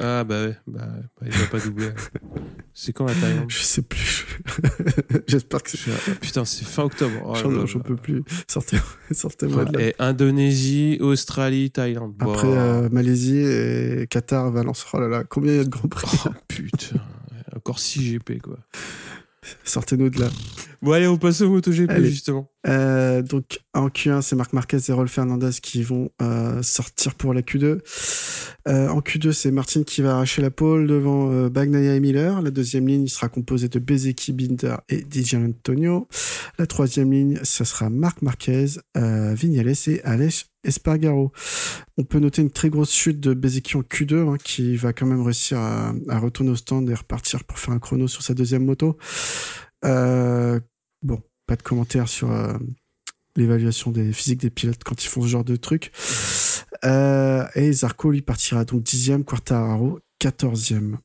Ah 0.00 0.24
bah 0.24 0.46
ouais, 0.46 0.56
bah, 0.66 0.88
bah 1.20 1.26
il 1.26 1.30
va 1.30 1.46
pas 1.46 1.60
doubler. 1.60 1.90
c'est 2.72 2.92
quand 2.92 3.06
la 3.06 3.14
Thaïlande? 3.14 3.48
Je 3.48 3.62
sais 3.62 3.82
plus. 3.82 4.26
J'espère 5.28 5.62
que 5.62 5.70
c'est... 5.70 5.92
Putain, 6.20 6.44
c'est 6.44 6.64
fin 6.64 6.82
octobre. 6.82 7.14
Oh, 7.24 7.64
j'en, 7.66 7.78
peux 7.78 7.94
plus. 7.94 8.24
Sortez, 8.48 8.78
sortez-moi 9.12 9.66
de 9.66 9.78
là. 9.78 9.84
Et 9.84 9.94
Indonésie, 10.00 10.98
Australie, 11.00 11.70
Thaïlande. 11.70 12.16
Après 12.18 12.48
euh, 12.48 12.88
Malaisie 12.90 13.38
et 13.38 14.08
Qatar, 14.10 14.50
Valence. 14.50 14.84
Oh 14.92 14.98
là 14.98 15.06
là, 15.06 15.22
combien 15.22 15.52
il 15.52 15.56
y 15.58 15.60
a 15.60 15.64
de 15.64 15.68
grands 15.68 15.86
prix 15.86 16.08
Oh 16.26 16.30
putain, 16.48 16.96
encore 17.54 17.78
6 17.78 18.14
GP 18.14 18.42
quoi. 18.42 18.58
Sortez-nous 19.64 20.10
de 20.10 20.20
là. 20.20 20.28
Bon, 20.82 20.92
allez, 20.92 21.06
on 21.06 21.16
passe 21.16 21.40
au 21.40 21.48
MotoGP, 21.48 22.02
justement. 22.02 22.50
Euh, 22.66 23.22
donc, 23.22 23.60
en 23.72 23.88
Q1, 23.88 24.20
c'est 24.20 24.36
Marc 24.36 24.52
Marquez 24.52 24.78
et 24.86 24.92
Rolf 24.92 25.10
Fernandez 25.10 25.50
qui 25.62 25.82
vont 25.82 26.10
euh, 26.20 26.62
sortir 26.62 27.14
pour 27.14 27.32
la 27.32 27.40
Q2. 27.40 27.78
Euh, 28.68 28.88
en 28.88 29.00
Q2, 29.00 29.32
c'est 29.32 29.50
Martin 29.50 29.82
qui 29.82 30.02
va 30.02 30.14
arracher 30.14 30.42
la 30.42 30.50
pole 30.50 30.86
devant 30.86 31.48
Bagnaia 31.48 31.94
et 31.94 32.00
Miller. 32.00 32.42
La 32.42 32.50
deuxième 32.50 32.86
ligne 32.86 33.06
sera 33.06 33.28
composée 33.28 33.68
de 33.68 33.78
Bezeki, 33.78 34.32
Binder 34.32 34.76
et 34.90 35.00
DJ 35.10 35.34
Antonio. 35.34 36.06
La 36.58 36.66
troisième 36.66 37.10
ligne, 37.10 37.40
ce 37.42 37.64
sera 37.64 37.88
Marc 37.88 38.20
Marquez, 38.20 38.66
Vignales 38.94 39.74
et 39.86 40.02
Aleix 40.04 40.44
Espargaro. 40.64 41.32
On 41.96 42.04
peut 42.04 42.18
noter 42.18 42.42
une 42.42 42.50
très 42.50 42.70
grosse 42.70 42.92
chute 42.92 43.20
de 43.20 43.34
Bezeki 43.34 43.76
en 43.76 43.82
Q2, 43.82 44.28
hein, 44.28 44.36
qui 44.42 44.76
va 44.76 44.92
quand 44.92 45.06
même 45.06 45.22
réussir 45.22 45.58
à, 45.58 46.18
retourner 46.18 46.50
au 46.50 46.56
stand 46.56 46.88
et 46.90 46.94
repartir 46.94 47.44
pour 47.44 47.58
faire 47.58 47.74
un 47.74 47.78
chrono 47.78 48.08
sur 48.08 48.22
sa 48.22 48.34
deuxième 48.34 48.64
moto. 48.64 48.96
Euh, 49.84 50.58
bon, 51.02 51.22
pas 51.46 51.56
de 51.56 51.62
commentaires 51.62 52.08
sur 52.08 52.30
euh, 52.30 52.54
l'évaluation 53.36 53.90
des 53.90 54.12
physiques 54.12 54.40
des 54.40 54.50
pilotes 54.50 54.82
quand 54.84 55.04
ils 55.04 55.08
font 55.08 55.22
ce 55.22 55.28
genre 55.28 55.44
de 55.44 55.56
trucs. 55.56 55.92
Euh, 56.84 57.46
et 57.54 57.72
Zarco, 57.72 58.10
lui, 58.10 58.22
partira 58.22 58.64
donc 58.64 58.82
dixième, 58.82 59.24
Quartararo, 59.24 60.00
quatorzième. 60.18 60.98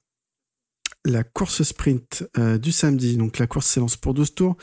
La 1.05 1.23
course 1.23 1.63
sprint 1.63 2.27
euh, 2.37 2.57
du 2.57 2.71
samedi, 2.71 3.15
donc 3.15 3.39
la 3.39 3.47
course 3.47 3.67
s'élance 3.67 3.95
pour 3.95 4.13
12 4.13 4.35
tours. 4.35 4.57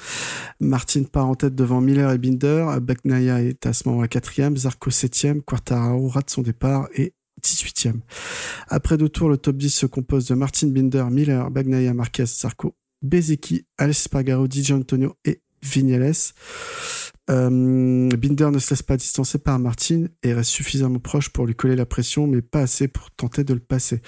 Martin 0.61 1.05
part 1.05 1.27
en 1.27 1.35
tête 1.35 1.55
devant 1.55 1.81
Miller 1.81 2.13
et 2.13 2.19
Binder. 2.19 2.77
Beknaya 2.83 3.43
est 3.43 3.65
à 3.67 3.73
ce 3.73 3.89
moment-là 3.89 4.09
quatrième, 4.09 4.57
Zarco 4.57 4.91
septième, 4.91 5.43
Quartararo 5.43 6.09
rate 6.09 6.29
son 6.29 6.43
départ 6.43 6.89
et 6.95 7.15
18e. 7.43 8.01
Après 8.69 8.97
deux 8.97 9.09
tours, 9.09 9.29
le 9.29 9.39
top 9.39 9.57
10 9.57 9.71
se 9.71 9.87
compose 9.87 10.27
de 10.27 10.35
Martin 10.35 10.69
Binder, 10.69 11.07
Miller, 11.11 11.51
Bagnaia, 11.51 11.95
Marquez, 11.95 12.27
Zarco, 12.27 12.75
Bezeki, 13.03 13.67
Alex 13.79 14.03
Spargaro, 14.03 14.47
Di 14.47 14.73
Antonio 14.73 15.17
et 15.25 15.43
Vignales. 15.67 16.13
Euh, 17.29 18.09
Binder 18.17 18.51
ne 18.53 18.59
se 18.59 18.71
laisse 18.71 18.83
pas 18.83 18.97
distancer 18.97 19.39
par 19.39 19.59
Martin 19.59 20.07
et 20.23 20.33
reste 20.33 20.51
suffisamment 20.51 21.01
proche 21.01 21.31
pour 21.31 21.47
lui 21.47 21.55
coller 21.55 21.75
la 21.75 21.87
pression, 21.87 22.27
mais 22.27 22.41
pas 22.41 22.61
assez 22.61 22.89
pour 22.89 23.11
tenter 23.11 23.43
de 23.43 23.55
le 23.55 23.61
passer. 23.61 24.01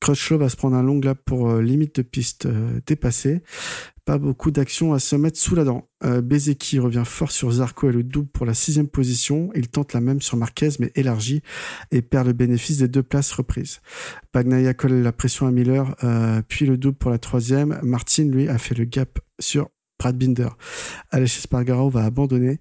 Crutchlow 0.00 0.38
va 0.38 0.48
se 0.48 0.56
prendre 0.56 0.76
un 0.76 0.82
long 0.82 1.00
lap 1.00 1.18
pour 1.24 1.50
euh, 1.50 1.62
limite 1.62 1.96
de 1.96 2.02
piste 2.02 2.46
euh, 2.46 2.80
dépassée. 2.86 3.42
Pas 4.04 4.18
beaucoup 4.18 4.50
d'action 4.50 4.94
à 4.94 4.98
se 4.98 5.14
mettre 5.14 5.38
sous 5.38 5.54
la 5.54 5.62
dent. 5.62 5.88
Bezeki 6.02 6.80
revient 6.80 7.04
fort 7.06 7.30
sur 7.30 7.52
Zarco 7.52 7.88
et 7.88 7.92
le 7.92 8.02
double 8.02 8.26
pour 8.30 8.44
la 8.44 8.52
sixième 8.52 8.88
position. 8.88 9.50
Il 9.54 9.68
tente 9.68 9.92
la 9.92 10.00
même 10.00 10.20
sur 10.20 10.36
Marquez, 10.36 10.70
mais 10.80 10.90
élargi 10.96 11.40
et 11.92 12.02
perd 12.02 12.26
le 12.26 12.32
bénéfice 12.32 12.78
des 12.78 12.88
deux 12.88 13.04
places 13.04 13.30
reprises. 13.30 13.80
Bagnaia 14.34 14.74
colle 14.74 15.02
la 15.02 15.12
pression 15.12 15.46
à 15.46 15.52
Miller, 15.52 15.94
puis 16.48 16.66
le 16.66 16.78
double 16.78 16.96
pour 16.96 17.12
la 17.12 17.18
troisième. 17.18 17.78
Martin, 17.84 18.24
lui, 18.24 18.48
a 18.48 18.58
fait 18.58 18.74
le 18.74 18.86
gap 18.86 19.20
sur 19.38 19.68
Brad 20.02 20.18
Binder. 20.18 20.48
Alex 21.12 21.42
Spargaro 21.42 21.88
va 21.88 22.04
abandonner. 22.04 22.58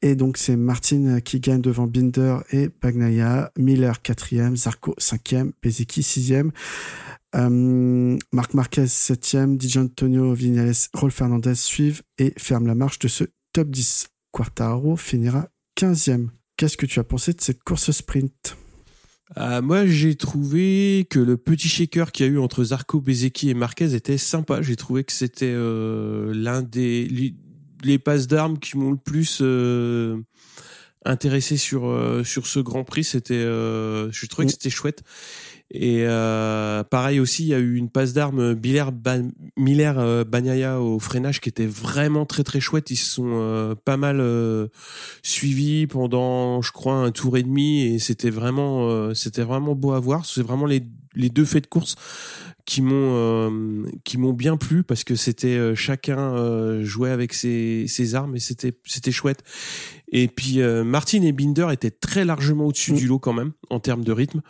Et 0.00 0.16
donc, 0.16 0.38
c'est 0.38 0.56
Martin 0.56 1.20
qui 1.20 1.38
gagne 1.38 1.60
devant 1.60 1.86
Binder 1.86 2.38
et 2.52 2.70
Bagnaia. 2.80 3.52
Miller, 3.58 4.00
quatrième. 4.00 4.56
Zarco, 4.56 4.94
cinquième. 4.96 5.52
Bezeki, 5.62 6.02
sixième. 6.02 6.52
Euh, 7.36 8.16
Marc 8.32 8.54
Marquez, 8.54 8.86
septième. 8.86 9.58
Di 9.58 9.76
Antonio 9.76 10.32
Vignales, 10.32 10.72
Rolf 10.94 11.14
Fernandez 11.14 11.54
suivent 11.54 12.00
et 12.16 12.32
ferment 12.38 12.68
la 12.68 12.74
marche 12.74 12.98
de 12.98 13.08
ce 13.08 13.24
top 13.52 13.68
10. 13.68 14.08
Quartaro 14.32 14.96
finira 14.96 15.48
quinzième. 15.74 16.30
Qu'est-ce 16.56 16.78
que 16.78 16.86
tu 16.86 16.98
as 16.98 17.04
pensé 17.04 17.34
de 17.34 17.42
cette 17.42 17.62
course 17.62 17.90
sprint? 17.90 18.56
Ah, 19.36 19.60
moi, 19.60 19.86
j'ai 19.86 20.16
trouvé 20.16 21.06
que 21.08 21.20
le 21.20 21.36
petit 21.36 21.68
shaker 21.68 22.10
qu'il 22.10 22.26
y 22.26 22.28
a 22.28 22.32
eu 22.32 22.38
entre 22.38 22.64
Zarco, 22.64 23.00
Bezeki 23.00 23.50
et 23.50 23.54
Marquez 23.54 23.94
était 23.94 24.18
sympa. 24.18 24.60
J'ai 24.60 24.74
trouvé 24.76 25.04
que 25.04 25.12
c'était 25.12 25.52
euh, 25.52 26.32
l'un 26.34 26.62
des 26.62 27.06
les, 27.06 27.34
les 27.84 27.98
passes 28.00 28.26
d'armes 28.26 28.58
qui 28.58 28.76
m'ont 28.76 28.90
le 28.90 28.96
plus 28.96 29.38
euh, 29.40 30.18
intéressé 31.04 31.56
sur 31.56 31.86
euh, 31.88 32.24
sur 32.24 32.46
ce 32.48 32.58
Grand 32.58 32.82
Prix. 32.82 33.04
C'était, 33.04 33.34
euh, 33.34 34.10
je 34.10 34.26
trouvais 34.26 34.46
que 34.46 34.50
Mm. 34.50 34.54
c'était 34.54 34.70
chouette. 34.70 35.02
Et 35.72 36.04
euh, 36.04 36.82
pareil 36.82 37.20
aussi, 37.20 37.44
il 37.44 37.48
y 37.48 37.54
a 37.54 37.58
eu 37.58 37.76
une 37.76 37.90
passe 37.90 38.12
d'armes 38.12 38.54
Miller, 38.54 38.90
Ban- 38.90 39.30
Miller 39.56 39.98
euh, 39.98 40.24
au 40.78 40.98
freinage 40.98 41.40
qui 41.40 41.48
était 41.48 41.66
vraiment 41.66 42.26
très 42.26 42.42
très 42.42 42.58
chouette. 42.60 42.90
Ils 42.90 42.96
se 42.96 43.08
sont 43.08 43.30
euh, 43.34 43.74
pas 43.76 43.96
mal 43.96 44.18
euh, 44.20 44.66
suivis 45.22 45.86
pendant, 45.86 46.60
je 46.60 46.72
crois, 46.72 46.94
un 46.94 47.12
tour 47.12 47.36
et 47.36 47.42
demi 47.44 47.82
et 47.82 47.98
c'était 48.00 48.30
vraiment 48.30 48.88
euh, 48.90 49.14
c'était 49.14 49.42
vraiment 49.44 49.74
beau 49.74 49.92
à 49.92 50.00
voir. 50.00 50.26
C'est 50.26 50.42
vraiment 50.42 50.66
les 50.66 50.82
les 51.14 51.28
deux 51.28 51.44
faits 51.44 51.64
de 51.64 51.68
course 51.68 51.96
qui 52.66 52.82
m'ont 52.82 53.14
euh, 53.16 53.82
qui 54.04 54.16
m'ont 54.18 54.32
bien 54.32 54.56
plu 54.56 54.84
parce 54.84 55.02
que 55.02 55.16
c'était 55.16 55.56
euh, 55.56 55.74
chacun 55.74 56.18
euh, 56.36 56.84
jouait 56.84 57.10
avec 57.10 57.32
ses, 57.32 57.86
ses 57.88 58.14
armes 58.14 58.36
et 58.36 58.38
c'était 58.38 58.72
c'était 58.84 59.10
chouette. 59.10 59.42
Et 60.12 60.26
puis 60.28 60.60
euh, 60.60 60.82
Martin 60.84 61.22
et 61.22 61.32
Binder 61.32 61.68
étaient 61.72 61.90
très 61.92 62.24
largement 62.24 62.66
au-dessus 62.66 62.92
Mm. 62.92 62.96
du 62.96 63.06
lot 63.06 63.18
quand 63.20 63.32
même 63.32 63.52
en 63.70 63.78
termes 63.80 64.02
de 64.04 64.12
rythme. 64.12 64.40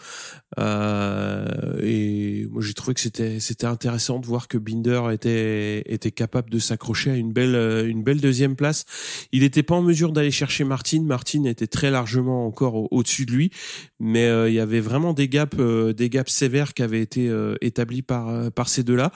Euh, 0.59 1.79
et 1.83 2.47
moi 2.51 2.63
j'ai 2.63 2.73
trouvé 2.75 2.95
que 2.95 3.01
c'était 3.01 3.41
c'était 3.41 3.67
intéressant 3.67 4.19
de 4.19 4.27
voir 4.27 4.49
que 4.49 4.59
Binder 4.59 5.03
était 5.13 5.83
était 5.87 6.11
capable 6.11 6.51
de 6.51 6.59
s'accrocher 6.59 7.11
à 7.11 7.17
une 7.17 7.33
belle 7.33 7.55
euh, 7.55 7.87
une 7.87 8.03
belle 8.03 8.21
deuxième 8.21 8.57
place. 8.57 8.85
Il 9.33 9.43
n'était 9.43 9.63
pas 9.63 9.75
en 9.75 9.83
mesure 9.83 10.13
d'aller 10.13 10.31
chercher 10.31 10.65
Martin. 10.65 11.03
Martin 11.03 11.45
était 11.45 11.67
très 11.67 11.91
largement 11.91 12.47
encore 12.47 12.75
au- 12.75 12.89
au-dessus 12.91 13.27
de 13.27 13.33
lui, 13.33 13.51
mais 13.99 14.25
euh, 14.27 14.49
il 14.49 14.55
y 14.55 14.61
avait 14.61 14.81
vraiment 14.81 15.13
des 15.13 15.29
gaps 15.29 15.57
euh, 15.59 15.93
des 15.93 16.09
gaps 16.09 16.33
sévères 16.33 16.75
qui 16.75 16.83
avaient 16.83 17.03
été 17.03 17.29
euh, 17.29 17.57
établis 17.61 18.03
par 18.03 18.51
par 18.53 18.69
ces 18.69 18.83
deux-là. 18.83 19.13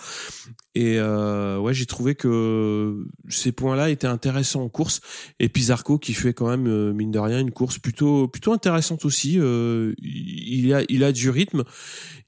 Et 0.74 0.98
euh, 0.98 1.58
ouais, 1.58 1.72
j'ai 1.72 1.86
trouvé 1.86 2.16
que 2.16 3.06
ces 3.28 3.52
points-là 3.52 3.90
étaient 3.90 4.08
intéressants 4.08 4.62
en 4.62 4.68
course. 4.68 5.00
Et 5.38 5.48
puis 5.48 5.64
Zarco 5.64 5.98
qui 5.98 6.14
fait 6.14 6.34
quand 6.34 6.48
même 6.48 6.66
euh, 6.66 6.92
mine 6.92 7.12
de 7.12 7.18
rien 7.18 7.38
une 7.38 7.52
course 7.52 7.78
plutôt 7.78 8.26
plutôt 8.26 8.52
intéressante 8.52 9.04
aussi. 9.04 9.38
Euh, 9.38 9.94
il 9.98 10.74
a 10.74 10.82
il 10.88 11.04
a 11.04 11.12
du 11.12 11.30
rythme, 11.30 11.62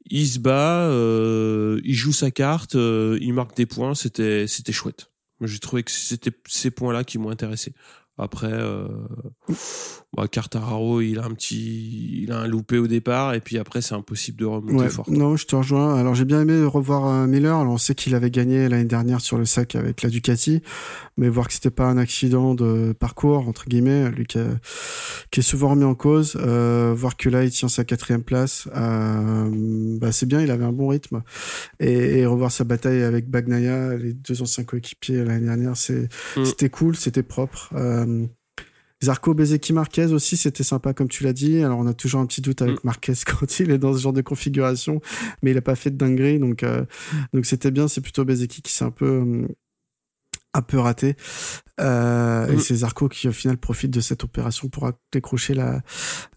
il 0.05 0.27
se 0.29 0.39
bat, 0.39 0.83
euh, 0.83 1.81
il 1.85 1.95
joue 1.95 2.13
sa 2.13 2.31
carte, 2.31 2.77
euh, 2.77 3.19
il 3.21 3.35
marque 3.35 3.57
des 3.57 3.67
points. 3.67 3.97
C'était 3.97 4.47
c'était 4.47 4.73
chouette. 4.73 5.11
J'ai 5.41 5.59
trouvé 5.59 5.83
que 5.83 5.91
c'était 5.91 6.33
ces 6.47 6.71
points-là 6.71 7.05
qui 7.05 7.19
m'ont 7.19 7.31
intéressé. 7.31 7.75
Après, 8.17 8.53
bah, 10.17 10.27
Quartararo, 10.29 11.01
il 11.01 11.19
a 11.19 11.25
un 11.27 11.31
petit, 11.31 12.23
il 12.23 12.33
a 12.33 12.41
un 12.41 12.47
loupé 12.47 12.79
au 12.79 12.87
départ, 12.87 13.35
et 13.35 13.41
puis 13.41 13.59
après, 13.59 13.83
c'est 13.83 13.95
impossible 13.95 14.39
de 14.39 14.45
remonter 14.47 14.75
Ouais, 14.85 14.89
fort. 14.89 15.09
non, 15.11 15.37
je 15.37 15.47
te 15.47 15.55
rejoins. 15.57 15.95
Alors 15.97 16.15
j'ai 16.15 16.25
bien 16.25 16.41
aimé 16.41 16.65
revoir 16.65 17.07
euh, 17.07 17.27
Miller. 17.27 17.57
Alors 17.57 17.73
on 17.75 17.79
sait 17.79 17.95
qu'il 17.95 18.15
avait 18.15 18.31
gagné 18.31 18.69
l'année 18.69 18.85
dernière 18.85 19.21
sur 19.21 19.39
le 19.39 19.45
sac 19.45 19.75
avec 19.77 20.03
la 20.03 20.09
Ducati, 20.11 20.63
mais 21.17 21.29
voir 21.29 21.49
que 21.49 21.55
c'était 21.55 21.71
pas 21.71 21.85
un 21.87 21.99
accident 21.99 22.55
de 22.55 22.95
parcours 22.99 23.47
entre 23.49 23.67
guillemets, 23.67 24.11
lui 24.11 24.25
qui, 24.27 24.39
a- 24.39 24.59
qui 25.31 25.41
est 25.41 25.43
souvent 25.43 25.71
remis 25.71 25.85
en 25.85 25.95
cause, 25.95 26.37
euh, 26.41 26.93
voir 26.97 27.17
que 27.17 27.29
là 27.29 27.45
il 27.45 27.51
tient 27.51 27.69
sa 27.69 27.85
quatrième 27.85 28.23
place, 28.23 28.69
euh, 28.75 29.97
bah 30.01 30.13
c'est 30.13 30.27
bien. 30.27 30.41
Il 30.41 30.51
avait 30.51 30.65
un 30.65 30.73
bon 30.73 30.89
rythme 30.89 31.23
et, 31.81 32.19
et 32.21 32.27
revoir 32.27 32.51
sa 32.53 32.65
bataille 32.65 33.03
avec 33.03 33.29
Bagnaia, 33.31 33.97
les 33.97 34.13
deux 34.15 34.43
anciens 34.43 34.65
coéquipiers 34.65 35.25
l'année 35.25 35.47
dernière, 35.47 35.77
c'est 35.77 36.09
Mm. 36.37 36.45
c'était 36.45 36.69
cool, 36.71 36.97
c'était 36.97 37.23
propre. 37.23 37.71
Euh, 37.75 38.27
Zarco 39.05 39.35
Bezeki 39.35 39.73
Marquez 39.73 40.07
aussi, 40.07 40.37
c'était 40.37 40.63
sympa 40.65 40.95
comme 40.95 41.09
tu 41.09 41.23
l'as 41.25 41.33
dit. 41.35 41.63
Alors 41.63 41.79
on 41.79 41.87
a 41.87 41.95
toujours 41.95 42.21
un 42.21 42.27
petit 42.27 42.41
doute 42.41 42.63
avec 42.63 42.83
Marquez 42.85 43.13
quand 43.27 43.61
il 43.61 43.71
est 43.71 43.79
dans 43.79 43.93
ce 43.93 43.99
genre 44.01 44.13
de 44.13 44.23
configuration, 44.23 45.01
mais 45.43 45.51
il 45.51 45.59
a 45.59 45.63
pas 45.63 45.75
fait 45.77 45.91
de 45.91 45.97
dinguerie, 45.97 46.39
donc 46.39 46.63
euh, 46.63 46.85
donc 47.35 47.47
c'était 47.47 47.71
bien. 47.71 47.89
C'est 47.89 48.01
plutôt 48.01 48.25
Bezeki 48.25 48.63
qui 48.63 48.73
s'est 48.73 48.85
un 48.85 48.91
peu 48.91 49.07
euh, 49.07 49.49
un 50.55 50.63
peu 50.63 50.79
raté. 50.79 51.17
Euh, 51.81 52.49
Et 52.49 52.57
Mm. 52.57 52.61
c'est 52.61 52.77
Zarco 52.77 53.09
qui 53.09 53.29
au 53.29 53.33
final 53.33 53.59
profite 53.59 53.91
de 53.91 54.01
cette 54.01 54.25
opération 54.25 54.69
pour 54.69 54.91
décrocher 55.13 55.53
la 55.53 55.83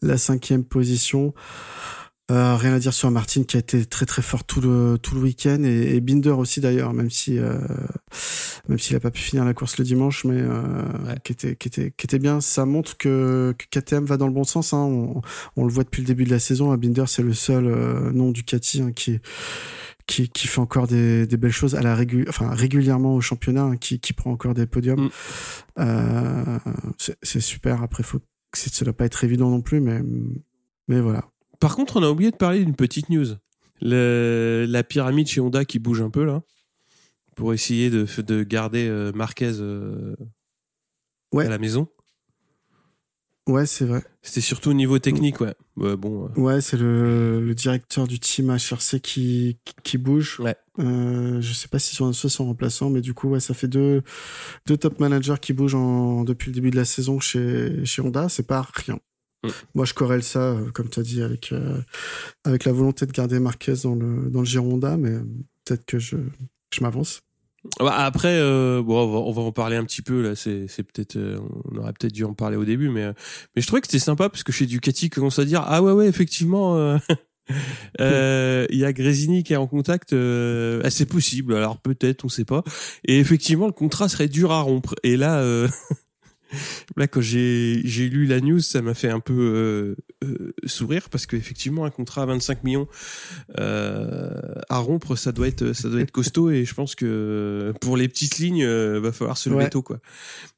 la 0.01 0.17
cinquième 0.17 0.65
position. 0.65 1.33
Euh, 2.31 2.55
rien 2.55 2.73
à 2.75 2.79
dire 2.79 2.93
sur 2.93 3.09
Martin 3.09 3.43
qui 3.43 3.57
a 3.57 3.59
été 3.59 3.85
très 3.85 4.05
très 4.05 4.21
fort 4.21 4.43
tout 4.43 4.61
le 4.61 4.97
tout 5.01 5.15
le 5.15 5.21
week-end 5.21 5.63
et, 5.63 5.95
et 5.95 5.99
Binder 5.99 6.29
aussi 6.29 6.61
d'ailleurs 6.61 6.93
même 6.93 7.09
si 7.09 7.39
euh, 7.39 7.57
même 8.67 8.77
s'il 8.77 8.95
a 8.95 8.99
pas 8.99 9.09
pu 9.09 9.19
finir 9.21 9.45
la 9.45 9.55
course 9.55 9.77
le 9.79 9.83
dimanche 9.83 10.25
mais 10.25 10.35
euh, 10.39 10.61
Ouais. 11.07 11.15
qui 11.23 11.31
était 11.31 11.55
qui 11.55 11.67
était 11.69 11.91
qui 11.95 12.05
était 12.05 12.19
bien 12.19 12.39
ça 12.39 12.65
montre 12.65 12.97
que, 12.97 13.55
que 13.57 13.79
KTM 13.79 14.05
va 14.05 14.17
dans 14.17 14.27
le 14.27 14.33
bon 14.33 14.43
sens 14.43 14.73
hein. 14.73 14.77
on, 14.83 15.21
on 15.55 15.65
le 15.65 15.71
voit 15.71 15.83
depuis 15.83 16.01
le 16.03 16.07
début 16.07 16.23
de 16.23 16.29
la 16.29 16.37
saison 16.39 16.71
Binder 16.75 17.05
c'est 17.07 17.23
le 17.23 17.33
seul 17.33 17.65
euh, 17.65 18.11
nom 18.11 18.29
Ducati 18.31 18.81
hein, 18.83 18.91
qui 18.91 19.19
qui, 20.05 20.27
qui 20.29 20.47
fait 20.47 20.59
encore 20.59 20.87
des, 20.87 21.25
des 21.27 21.37
belles 21.37 21.51
choses 21.51 21.73
à 21.75 21.81
la 21.81 21.95
régu 21.95 22.25
enfin 22.29 22.49
régulièrement 22.53 23.15
au 23.15 23.21
championnat 23.21 23.63
hein, 23.63 23.77
qui, 23.77 23.99
qui 23.99 24.13
prend 24.13 24.31
encore 24.31 24.53
des 24.53 24.67
podiums 24.67 25.05
Mm. 25.05 25.09
euh, 25.79 26.59
c'est 27.23 27.39
super 27.39 27.81
après 27.81 28.03
faut 28.03 28.19
c'est- 28.53 28.73
ça 28.73 28.85
doit 28.85 28.93
pas 28.93 29.05
être 29.05 29.23
évident 29.23 29.49
non 29.49 29.61
plus 29.61 29.79
mais 29.81 30.01
mais 30.87 30.99
voilà 31.01 31.23
Par 31.59 31.75
contre, 31.75 31.97
on 31.97 32.03
a 32.03 32.09
oublié 32.09 32.31
de 32.31 32.35
parler 32.37 32.59
d'une 32.63 32.75
petite 32.75 33.09
news. 33.09 33.25
Le- 33.81 34.65
la 34.67 34.83
pyramide 34.83 35.27
chez 35.27 35.41
Honda 35.41 35.65
qui 35.65 35.79
bouge 35.79 36.01
un 36.01 36.09
peu 36.09 36.23
là, 36.25 36.41
pour 37.35 37.53
essayer 37.53 37.89
de, 37.89 38.05
de 38.21 38.43
garder 38.43 38.87
euh, 38.87 39.11
Marquez 39.13 39.53
euh, 39.59 40.15
Ouais. 41.31 41.45
à 41.45 41.49
la 41.49 41.57
maison. 41.59 41.87
ouais 43.47 43.65
c'est 43.65 43.85
vrai 43.85 44.03
C'était 44.21 44.41
surtout 44.41 44.71
au 44.71 44.73
niveau 44.73 44.99
technique, 44.99 45.39
ouais. 45.41 45.53
Ouais, 45.75 45.95
bon, 45.95 46.25
euh, 46.25 46.39
Ouais, 46.41 46.59
c'est 46.61 46.75
le, 46.77 47.39
le 47.45 47.55
directeur 47.55 48.07
du 48.07 48.19
team 48.19 48.49
HRC 48.49 48.99
qui, 48.99 49.57
qui, 49.63 49.73
qui 49.83 49.97
bouge. 49.97 50.39
Ouais. 50.39 50.55
Euh, 50.79 51.39
je 51.39 51.53
sais 51.53 51.67
pas 51.67 51.77
s'ils 51.79 51.97
sont 51.97 52.11
ceux 52.13 52.29
sont 52.29 52.45
remplaçants, 52.45 52.89
mais 52.89 53.01
du 53.01 53.13
coup, 53.13 53.29
ouais, 53.29 53.39
ça 53.39 53.53
fait 53.53 53.67
deux, 53.67 54.01
deux 54.65 54.77
top 54.77 54.99
managers 54.99 55.35
qui 55.41 55.53
bougent 55.53 55.75
en, 55.75 56.23
depuis 56.23 56.49
le 56.49 56.55
début 56.55 56.71
de 56.71 56.75
la 56.75 56.85
saison 56.85 57.19
chez, 57.19 57.85
chez 57.85 58.01
Honda. 58.01 58.27
C'est 58.27 58.47
pas 58.47 58.67
rien. 58.73 58.99
Mm. 59.43 59.49
Moi, 59.75 59.85
je 59.85 59.93
corrèle 59.93 60.23
ça, 60.23 60.51
euh, 60.51 60.71
comme 60.71 60.89
tu 60.89 60.99
as 60.99 61.03
dit, 61.03 61.21
avec, 61.21 61.51
euh, 61.51 61.81
avec 62.43 62.65
la 62.65 62.71
volonté 62.71 63.05
de 63.05 63.11
garder 63.11 63.39
Marquez 63.39 63.75
dans 63.83 63.95
le, 63.95 64.29
dans 64.29 64.39
le 64.39 64.45
giron 64.45 64.73
Honda, 64.73 64.97
mais 64.97 65.17
peut-être 65.65 65.85
que 65.85 65.99
je, 65.99 66.17
je 66.73 66.81
m'avance. 66.81 67.21
Bah, 67.79 67.93
après, 67.97 68.39
euh, 68.39 68.81
bon, 68.81 69.03
on 69.03 69.11
va, 69.11 69.19
on 69.19 69.31
va 69.31 69.41
en 69.41 69.51
parler 69.51 69.75
un 69.75 69.83
petit 69.83 70.01
peu 70.01 70.21
là. 70.21 70.35
C'est, 70.35 70.67
c'est 70.67 70.83
peut-être, 70.83 71.17
euh, 71.17 71.39
on 71.65 71.77
aurait 71.77 71.93
peut-être 71.93 72.13
dû 72.13 72.23
en 72.23 72.33
parler 72.33 72.57
au 72.57 72.65
début, 72.65 72.89
mais, 72.89 73.03
euh, 73.03 73.13
mais 73.55 73.61
je 73.61 73.67
trouvais 73.67 73.81
que 73.81 73.87
c'était 73.87 73.99
sympa 73.99 74.29
parce 74.29 74.43
que 74.43 74.51
chez 74.51 74.65
Ducati 74.65 75.09
commence 75.09 75.39
à 75.39 75.45
dire 75.45 75.63
ah 75.65 75.81
ouais 75.81 75.91
ouais 75.91 76.07
effectivement. 76.07 76.97
Il 77.99 78.67
y 78.77 78.85
a 78.85 78.93
Grésini 78.93 79.43
qui 79.43 79.53
est 79.53 79.57
en 79.57 79.67
contact, 79.67 80.13
ah, 80.13 80.89
c'est 80.89 81.07
possible. 81.07 81.55
Alors 81.55 81.77
peut-être, 81.81 82.23
on 82.25 82.29
sait 82.29 82.45
pas. 82.45 82.63
Et 83.05 83.19
effectivement, 83.19 83.67
le 83.67 83.73
contrat 83.73 84.07
serait 84.07 84.29
dur 84.29 84.51
à 84.51 84.61
rompre. 84.61 84.95
Et 85.03 85.17
là, 85.17 85.43
Là, 86.97 87.07
quand 87.07 87.21
j'ai 87.21 87.81
lu 87.83 88.25
la 88.25 88.39
news, 88.41 88.59
ça 88.59 88.81
m'a 88.81 88.93
fait 88.93 89.09
un 89.09 89.19
peu 89.19 89.33
euh, 90.23 90.27
euh, 90.27 90.51
sourire 90.65 91.09
parce 91.09 91.25
qu'effectivement, 91.25 91.85
un 91.85 91.89
contrat 91.91 92.23
à 92.23 92.25
25 92.25 92.63
millions 92.63 92.87
euh, 93.57 94.31
à 94.69 94.77
rompre, 94.79 95.15
ça 95.15 95.31
doit 95.31 95.47
être 95.47 95.73
ça 95.73 95.89
doit 95.89 96.01
être 96.01 96.11
costaud 96.11 96.49
et 96.51 96.65
je 96.65 96.73
pense 96.73 96.95
que 96.95 97.73
pour 97.81 97.97
les 97.97 98.07
petites 98.07 98.37
lignes, 98.39 98.63
euh, 98.63 98.99
va 98.99 99.11
falloir 99.11 99.37
se 99.37 99.49
lever 99.49 99.59
Ouais. 99.63 99.69
tôt 99.69 99.81
quoi. 99.81 99.99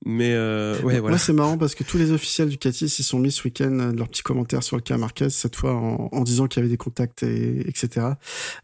Mais 0.05 0.35
ouais, 0.35 0.81
Moi, 0.83 0.99
voilà. 0.99 1.17
c'est 1.17 1.33
marrant 1.33 1.57
parce 1.57 1.73
que 1.75 1.83
tous 1.83 1.97
les 1.97 2.11
officiels 2.11 2.49
du 2.49 2.57
Catis 2.57 2.89
s'y 2.89 3.03
sont 3.03 3.19
mis 3.19 3.31
ce 3.31 3.43
week-end 3.43 3.91
leurs 3.95 4.09
petits 4.09 4.21
commentaires 4.23 4.63
sur 4.63 4.75
le 4.75 4.81
cas 4.81 4.97
Marquez, 4.97 5.29
cette 5.29 5.55
fois 5.55 5.73
en, 5.73 6.09
en 6.11 6.21
disant 6.23 6.47
qu'il 6.47 6.59
y 6.59 6.61
avait 6.63 6.69
des 6.71 6.77
contacts, 6.77 7.23
et, 7.23 7.67
etc. 7.67 8.07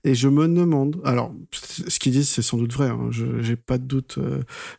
Et 0.04 0.13
je 0.16 0.28
me 0.28 0.48
demande, 0.48 1.02
alors, 1.04 1.34
ce 1.52 1.98
qu'ils 2.00 2.12
disent, 2.12 2.30
c'est 2.30 2.42
sans 2.42 2.58
doute 2.58 2.74
vrai. 2.74 2.88
Hein, 2.90 3.08
je 3.12 3.26
j'ai 3.42 3.56
pas 3.56 3.78
de 3.78 3.84
doute 3.86 4.20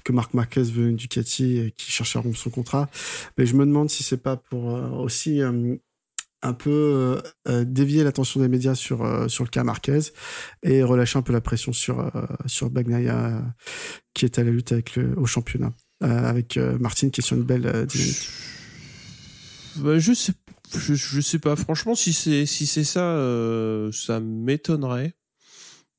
que 0.04 0.12
Marc 0.12 0.34
Marquez 0.34 0.62
veut 0.62 0.88
une 0.88 0.96
Ducati 0.96 1.58
et 1.58 1.70
qu'il 1.76 1.92
cherche 1.92 2.14
à 2.16 2.20
rompre 2.20 2.38
son 2.38 2.51
contrat. 2.51 2.88
Mais 3.37 3.46
je 3.46 3.55
me 3.55 3.64
demande 3.66 3.90
si 3.90 4.03
c'est 4.03 4.22
pas 4.22 4.37
pour 4.37 4.74
euh, 4.74 4.88
aussi 4.90 5.42
euh, 5.42 5.77
un 6.42 6.53
peu 6.53 7.20
euh, 7.48 7.64
dévier 7.64 8.05
l'attention 8.05 8.40
des 8.40 8.48
médias 8.48 8.77
sur 8.77 9.29
sur 9.29 9.42
le 9.42 9.51
cas 9.51 9.64
Marquez 9.64 9.98
et 10.62 10.85
relâcher 10.85 11.18
un 11.18 11.22
peu 11.22 11.33
la 11.33 11.40
pression 11.40 11.72
sur 11.72 12.12
sur 12.46 12.70
Bagnaia 12.70 13.42
qui 14.14 14.24
est 14.24 14.38
à 14.38 14.44
la 14.44 14.51
lutte 14.51 14.70
avec 14.70 14.94
le 14.94 15.18
au 15.18 15.27
championnat 15.27 15.72
avec 16.01 16.57
euh, 16.57 16.79
Martin 16.79 17.11
qui 17.11 17.20
est 17.20 17.24
sur 17.24 17.37
une 17.37 17.42
belle 17.42 17.87
dynamique. 17.87 18.29
Bah, 19.79 19.98
je 19.98 20.12
sais 20.12 20.33
je, 20.77 21.20
sais 21.20 21.40
pas 21.40 21.57
franchement 21.57 21.96
si 21.96 22.12
c'est 22.12 22.46
si 22.46 22.66
c'est 22.66 22.85
ça 22.85 23.18
ça 23.90 24.20
m'étonnerait. 24.20 25.17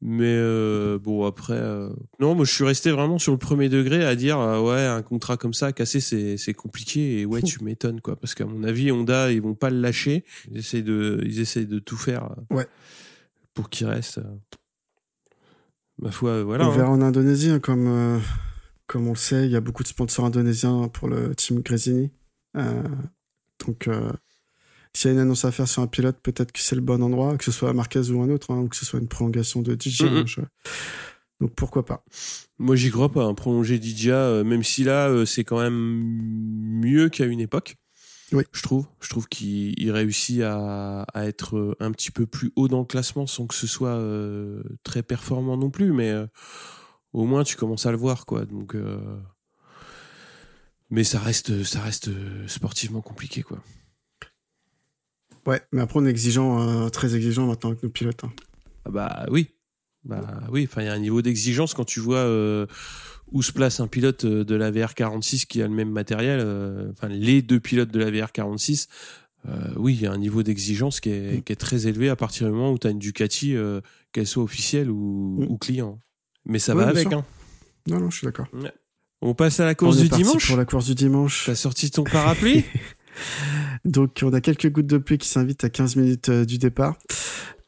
Mais 0.01 0.33
euh, 0.33 0.97
bon 0.97 1.25
après 1.25 1.57
euh, 1.57 1.89
non 2.21 2.33
moi 2.33 2.45
je 2.45 2.53
suis 2.53 2.63
resté 2.63 2.89
vraiment 2.89 3.19
sur 3.19 3.33
le 3.33 3.37
premier 3.37 3.67
degré 3.67 4.05
à 4.05 4.15
dire 4.15 4.39
euh, 4.39 4.61
ouais 4.61 4.85
un 4.85 5.01
contrat 5.01 5.35
comme 5.35 5.53
ça 5.53 5.73
cassé 5.73 5.99
c'est 5.99 6.53
compliqué 6.53 7.19
et 7.19 7.25
ouais 7.25 7.41
tu 7.43 7.61
m'étonnes 7.65 7.99
quoi 7.99 8.15
parce 8.15 8.33
qu'à 8.33 8.45
mon 8.45 8.63
avis 8.63 8.93
Honda 8.93 9.29
ils 9.29 9.41
vont 9.41 9.55
pas 9.55 9.69
le 9.69 9.81
lâcher 9.81 10.23
ils 10.51 10.59
essayent 10.59 10.83
de 10.83 11.21
ils 11.25 11.41
essayent 11.41 11.67
de 11.67 11.79
tout 11.79 11.97
faire 11.97 12.29
Ouais. 12.49 12.65
pour 13.53 13.69
qu'il 13.69 13.87
reste 13.87 14.21
ma 16.01 16.11
foi 16.11 16.43
voilà 16.43 16.65
On 16.67 16.71
hein. 16.71 16.75
verra 16.77 16.89
en 16.91 17.01
Indonésie, 17.01 17.49
hein, 17.49 17.59
comme, 17.59 18.21
comme 18.87 19.05
on 19.07 19.11
le 19.11 19.17
sait, 19.17 19.45
il 19.45 19.51
y 19.51 19.55
a 19.57 19.61
beaucoup 19.61 19.83
de 19.83 19.89
sponsors 19.89 20.23
indonésiens 20.25 20.87
pour 20.87 21.09
le 21.09 21.35
team 21.35 21.59
Gresini. 21.59 22.09
Euh, 22.55 22.83
donc, 23.67 23.89
s'il 24.95 25.09
y 25.09 25.11
a 25.11 25.13
une 25.13 25.19
annonce 25.19 25.45
à 25.45 25.51
faire 25.51 25.67
sur 25.67 25.81
un 25.81 25.87
pilote, 25.87 26.17
peut-être 26.21 26.51
que 26.51 26.59
c'est 26.59 26.75
le 26.75 26.81
bon 26.81 27.01
endroit, 27.03 27.37
que 27.37 27.43
ce 27.43 27.51
soit 27.51 27.73
Marquez 27.73 28.09
ou 28.09 28.21
un 28.21 28.29
autre, 28.29 28.51
hein, 28.51 28.59
ou 28.59 28.67
que 28.67 28.75
ce 28.75 28.85
soit 28.85 28.99
une 28.99 29.07
prolongation 29.07 29.61
de 29.61 29.77
DJ. 29.79 30.01
Hein, 30.01 30.25
Donc, 31.39 31.53
pourquoi 31.55 31.85
pas 31.85 32.03
Moi, 32.57 32.75
j'y 32.75 32.89
crois 32.89 33.11
pas. 33.11 33.23
Un 33.23 33.33
prolonger 33.33 33.77
Didia, 33.79 34.15
euh, 34.15 34.43
même 34.43 34.63
si 34.63 34.83
là, 34.83 35.07
euh, 35.09 35.25
c'est 35.25 35.43
quand 35.43 35.59
même 35.59 35.73
mieux 35.75 37.09
qu'à 37.09 37.25
une 37.25 37.39
époque. 37.39 37.75
Oui. 38.31 38.43
Je 38.51 38.61
trouve. 38.61 38.87
Je 38.99 39.09
trouve 39.09 39.27
qu'il 39.27 39.79
il 39.79 39.91
réussit 39.91 40.41
à, 40.41 41.03
à 41.13 41.25
être 41.25 41.57
euh, 41.57 41.75
un 41.79 41.91
petit 41.91 42.11
peu 42.11 42.25
plus 42.25 42.51
haut 42.55 42.67
dans 42.67 42.79
le 42.79 42.85
classement 42.85 43.25
sans 43.25 43.47
que 43.47 43.55
ce 43.55 43.67
soit 43.67 43.95
euh, 43.95 44.61
très 44.83 45.03
performant 45.03 45.55
non 45.55 45.69
plus. 45.69 45.93
Mais 45.93 46.13
au 47.13 47.25
moins, 47.25 47.43
tu 47.43 47.55
commences 47.55 47.85
à 47.85 47.91
le 47.91 47.97
voir, 47.97 48.25
quoi. 48.25 48.45
Donc, 48.45 48.75
mais 50.89 51.03
ça 51.03 51.19
reste, 51.19 51.63
ça 51.63 51.79
reste 51.81 52.09
sportivement 52.47 53.01
compliqué, 53.01 53.43
quoi. 53.43 53.59
Ouais, 55.49 55.61
mais 55.71 55.81
après, 55.81 55.99
on 55.99 56.05
est 56.05 56.09
exigeant, 56.09 56.61
euh, 56.85 56.89
très 56.89 57.15
exigeant 57.15 57.47
maintenant 57.47 57.71
avec 57.71 57.83
nos 57.83 57.89
pilotes. 57.89 58.23
hein. 58.23 58.31
Ah 58.85 58.89
bah 58.91 59.25
oui. 59.31 59.49
Bah 60.05 60.21
oui, 60.51 60.65
enfin 60.69 60.81
il 60.81 60.85
y 60.85 60.89
a 60.89 60.93
un 60.93 60.99
niveau 60.99 61.21
d'exigence 61.21 61.73
quand 61.73 61.83
tu 61.83 61.99
vois 61.99 62.19
euh, 62.19 62.65
où 63.31 63.41
se 63.43 63.51
place 63.51 63.81
un 63.81 63.87
pilote 63.87 64.23
euh, 64.23 64.45
de 64.45 64.55
la 64.55 64.71
VR46 64.71 65.45
qui 65.45 65.61
a 65.61 65.67
le 65.67 65.73
même 65.73 65.89
matériel, 65.91 66.39
enfin 66.91 67.09
les 67.09 67.41
deux 67.41 67.59
pilotes 67.59 67.91
de 67.91 67.99
la 67.99 68.09
VR46. 68.09 68.87
euh, 69.47 69.51
oui, 69.75 69.95
il 69.95 70.01
y 70.01 70.05
a 70.07 70.11
un 70.11 70.17
niveau 70.17 70.41
d'exigence 70.43 70.99
qui 71.01 71.09
est, 71.09 71.37
Mm. 71.39 71.41
qui 71.43 71.51
est 71.53 71.55
très 71.57 71.87
élevé 71.87 72.07
à 72.09 72.15
partir 72.15 72.47
du 72.47 72.53
moment 72.53 72.71
où 72.71 72.77
tu 72.79 72.87
as 72.87 72.91
une 72.91 72.99
Ducati, 72.99 73.55
qu'elle 74.13 74.27
soit 74.27 74.43
officielle 74.43 74.89
ou, 74.89 75.37
Mm. 75.41 75.51
ou 75.51 75.57
client. 75.57 75.99
Mais 76.45 76.59
ça 76.59 76.75
Ouais, 76.75 76.83
va 76.83 76.89
avec. 76.89 77.11
Hein. 77.11 77.25
Non, 77.87 77.99
non, 77.99 78.09
je 78.09 78.17
suis 78.19 78.25
d'accord. 78.25 78.47
On 79.21 79.33
passe 79.33 79.59
à 79.59 79.65
la 79.65 79.75
course 79.75 79.97
on 79.97 79.99
est 79.99 80.03
du 80.03 80.09
parti 80.09 80.23
dimanche. 80.23 80.47
pour 80.47 80.55
la 80.57 80.65
course 80.65 80.85
du 80.85 80.95
dimanche. 80.95 81.43
T'as 81.45 81.55
sorti 81.55 81.91
ton 81.91 82.05
parapluie? 82.05 82.63
Donc, 83.85 84.19
on 84.23 84.33
a 84.33 84.41
quelques 84.41 84.71
gouttes 84.71 84.87
de 84.87 84.97
pluie 84.97 85.17
qui 85.17 85.27
s'invitent 85.27 85.63
à 85.63 85.69
15 85.69 85.95
minutes 85.95 86.29
euh, 86.29 86.45
du 86.45 86.57
départ. 86.57 86.95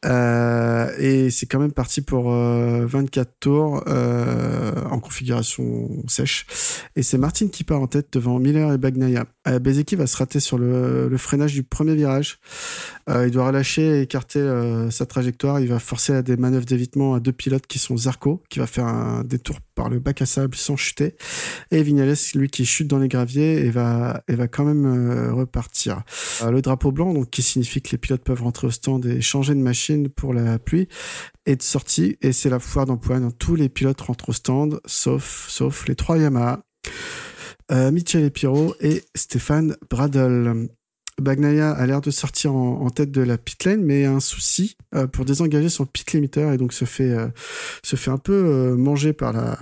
Euh, 0.04 0.90
et 0.98 1.30
c'est 1.30 1.46
quand 1.46 1.60
même 1.60 1.72
parti 1.72 2.00
pour 2.00 2.32
euh, 2.32 2.86
24 2.86 3.30
tours 3.38 3.84
euh, 3.86 4.72
en 4.90 4.98
configuration 4.98 5.88
sèche. 6.08 6.46
Et 6.96 7.02
c'est 7.02 7.18
Martin 7.18 7.48
qui 7.48 7.62
part 7.62 7.80
en 7.80 7.86
tête 7.86 8.08
devant 8.12 8.38
Miller 8.38 8.72
et 8.72 8.78
Bagnaia. 8.78 9.26
Euh, 9.48 9.58
Bezeki 9.58 9.96
va 9.96 10.06
se 10.06 10.16
rater 10.16 10.40
sur 10.40 10.58
le, 10.58 11.16
freinage 11.16 11.52
du 11.52 11.62
premier 11.62 11.94
virage. 11.94 12.38
Euh, 13.08 13.26
il 13.26 13.32
doit 13.32 13.46
relâcher 13.46 13.98
et 13.98 14.02
écarter 14.02 14.38
euh, 14.38 14.90
sa 14.90 15.06
trajectoire. 15.06 15.60
Il 15.60 15.68
va 15.68 15.78
forcer 15.78 16.14
à 16.14 16.22
des 16.22 16.36
manœuvres 16.36 16.64
d'évitement 16.64 17.14
à 17.14 17.20
deux 17.20 17.32
pilotes 17.32 17.66
qui 17.66 17.78
sont 17.78 17.96
Zarco, 17.96 18.42
qui 18.48 18.58
va 18.58 18.66
faire 18.66 18.86
un 18.86 19.24
détour 19.24 19.58
par 19.74 19.88
le 19.88 19.98
bac 19.98 20.22
à 20.22 20.26
sable 20.26 20.54
sans 20.54 20.76
chuter, 20.76 21.16
et 21.70 21.82
Vignales, 21.82 22.14
lui, 22.34 22.48
qui 22.48 22.64
chute 22.64 22.88
dans 22.88 22.98
les 22.98 23.08
graviers 23.08 23.64
et 23.64 23.70
va, 23.70 24.22
et 24.28 24.34
va 24.34 24.48
quand 24.48 24.64
même 24.64 24.86
euh, 24.86 25.32
repartir. 25.32 26.02
Le 26.48 26.60
drapeau 26.60 26.92
blanc, 26.92 27.12
donc 27.14 27.30
qui 27.30 27.42
signifie 27.42 27.82
que 27.82 27.90
les 27.90 27.98
pilotes 27.98 28.22
peuvent 28.22 28.42
rentrer 28.42 28.66
au 28.66 28.70
stand 28.70 29.06
et 29.06 29.20
changer 29.20 29.54
de 29.54 29.60
machine 29.60 30.08
pour 30.08 30.34
la 30.34 30.58
pluie, 30.58 30.88
est 31.46 31.56
de 31.56 31.62
sortie 31.62 32.16
et 32.22 32.32
c'est 32.32 32.50
la 32.50 32.58
foire 32.58 32.86
d'empoigne. 32.86 33.30
Tous 33.38 33.56
les 33.56 33.68
pilotes 33.68 34.00
rentrent 34.00 34.28
au 34.28 34.32
stand, 34.32 34.80
sauf, 34.86 35.46
sauf 35.48 35.88
les 35.88 35.94
trois 35.94 36.18
Yamaha. 36.18 36.62
Euh, 37.70 37.90
Michele 37.90 38.30
Piro 38.30 38.74
et 38.80 39.04
Stéphane 39.14 39.76
Bradel. 39.88 40.68
Bagnaia 41.20 41.70
a 41.70 41.86
l'air 41.86 42.00
de 42.00 42.10
sortir 42.10 42.54
en, 42.54 42.90
tête 42.90 43.10
de 43.10 43.20
la 43.20 43.38
pit 43.38 43.64
lane, 43.64 43.82
mais 43.82 44.04
a 44.04 44.12
un 44.12 44.20
souci 44.20 44.76
euh, 44.94 45.06
pour 45.06 45.24
désengager 45.24 45.68
son 45.68 45.86
pit 45.86 46.10
limiter 46.12 46.52
et 46.52 46.56
donc 46.56 46.72
se 46.72 46.84
fait, 46.84 47.10
euh, 47.10 47.28
se 47.84 47.96
fait 47.96 48.10
un 48.10 48.18
peu 48.18 48.32
euh, 48.32 48.76
manger 48.76 49.12
par 49.12 49.32
la, 49.32 49.58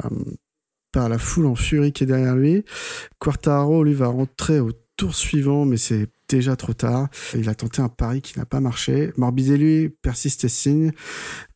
par 0.93 1.09
la 1.09 1.19
foule 1.19 1.47
en 1.47 1.57
furie 1.57 1.93
qui 1.93 2.05
est 2.05 2.07
derrière 2.07 2.37
lui. 2.37 2.65
Quartaro, 3.19 3.85
lui, 3.85 3.95
va 3.95 4.07
rentrer 4.07 4.61
au 4.61 4.73
tour 4.97 5.15
suivant, 5.15 5.65
mais 5.65 5.77
c'est 5.77 6.09
déjà 6.29 6.57
trop 6.57 6.73
tard. 6.73 7.09
Il 7.35 7.49
a 7.49 7.55
tenté 7.55 7.83
un 7.83 7.89
pari 7.89 8.23
qui 8.23 8.39
n'a 8.39 8.47
pas 8.47 8.61
marché. 8.61 9.13
Morbidelli 9.17 9.89
persiste 9.89 10.45
et 10.45 10.49
signe. 10.49 10.93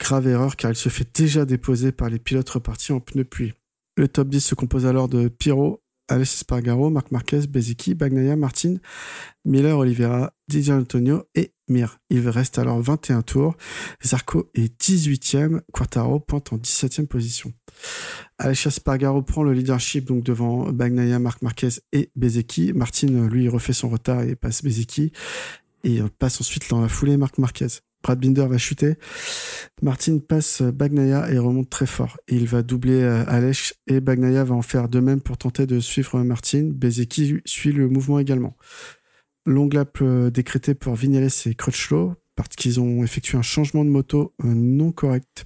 Grave 0.00 0.26
erreur 0.26 0.56
car 0.56 0.72
il 0.72 0.76
se 0.76 0.88
fait 0.88 1.06
déjà 1.14 1.44
déposer 1.44 1.92
par 1.92 2.10
les 2.10 2.18
pilotes 2.18 2.50
repartis 2.50 2.92
en 2.92 3.00
pneus 3.00 3.24
pluie. 3.24 3.54
Le 3.96 4.08
top 4.08 4.28
10 4.28 4.40
se 4.40 4.54
compose 4.56 4.86
alors 4.86 5.08
de 5.08 5.28
Piro, 5.28 5.83
Alex 6.08 6.34
Espargaro, 6.34 6.90
Marc 6.90 7.10
Marquez, 7.10 7.46
Bezeki, 7.46 7.94
Bagnaia, 7.94 8.36
Martin, 8.36 8.76
Miller, 9.44 9.78
Oliveira, 9.78 10.32
Didier 10.48 10.74
Antonio 10.74 11.24
et 11.34 11.54
Mir. 11.68 11.98
Il 12.10 12.28
reste 12.28 12.58
alors 12.58 12.80
21 12.80 13.22
tours. 13.22 13.56
Zarco 14.04 14.50
est 14.54 14.78
18e, 14.80 15.60
Quartaro 15.72 16.20
pointe 16.20 16.52
en 16.52 16.58
17e 16.58 17.06
position. 17.06 17.52
Alexia 18.38 18.70
Spargaro 18.70 19.22
prend 19.22 19.42
le 19.42 19.52
leadership 19.52 20.06
donc 20.06 20.24
devant 20.24 20.70
Bagnaia, 20.70 21.18
Marc 21.18 21.42
Marquez 21.42 21.80
et 21.92 22.10
Bezeki. 22.16 22.72
Martin, 22.74 23.28
lui, 23.28 23.48
refait 23.48 23.72
son 23.72 23.88
retard 23.88 24.22
et 24.22 24.36
passe 24.36 24.62
Bezeki. 24.62 25.12
Et 25.84 25.94
il 25.94 26.10
passe 26.10 26.40
ensuite 26.40 26.68
dans 26.70 26.80
la 26.80 26.88
foulée 26.88 27.16
Marc 27.16 27.38
Marquez. 27.38 27.68
Brad 28.04 28.20
Binder 28.20 28.46
va 28.46 28.58
chuter. 28.58 28.94
Martin 29.82 30.18
passe 30.18 30.60
Bagnaia 30.62 31.32
et 31.32 31.38
remonte 31.38 31.70
très 31.70 31.86
fort. 31.86 32.18
Il 32.28 32.46
va 32.46 32.62
doubler 32.62 33.02
euh, 33.02 33.24
Alech 33.26 33.74
et 33.86 34.00
Bagnaia 34.00 34.44
va 34.44 34.54
en 34.54 34.62
faire 34.62 34.90
de 34.90 35.00
même 35.00 35.22
pour 35.22 35.38
tenter 35.38 35.66
de 35.66 35.80
suivre 35.80 36.22
Martin. 36.22 36.68
Bezeki 36.70 37.40
suit 37.46 37.72
le 37.72 37.88
mouvement 37.88 38.18
également. 38.18 38.56
Long 39.46 39.68
lap 39.72 39.98
euh, 40.02 40.30
décrété 40.30 40.74
pour 40.74 40.94
Vignales 40.94 41.30
et 41.46 41.54
Crutchlow 41.54 42.14
parce 42.36 42.50
qu'ils 42.50 42.78
ont 42.78 43.02
effectué 43.02 43.38
un 43.38 43.42
changement 43.42 43.84
de 43.84 43.90
moto 43.90 44.34
euh, 44.44 44.52
non 44.54 44.92
correct. 44.92 45.44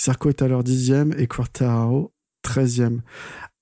Zarco 0.00 0.28
est 0.28 0.42
alors 0.42 0.62
dixième 0.62 1.14
et 1.18 1.26
Quartararo 1.26 2.14
13e. 2.44 3.00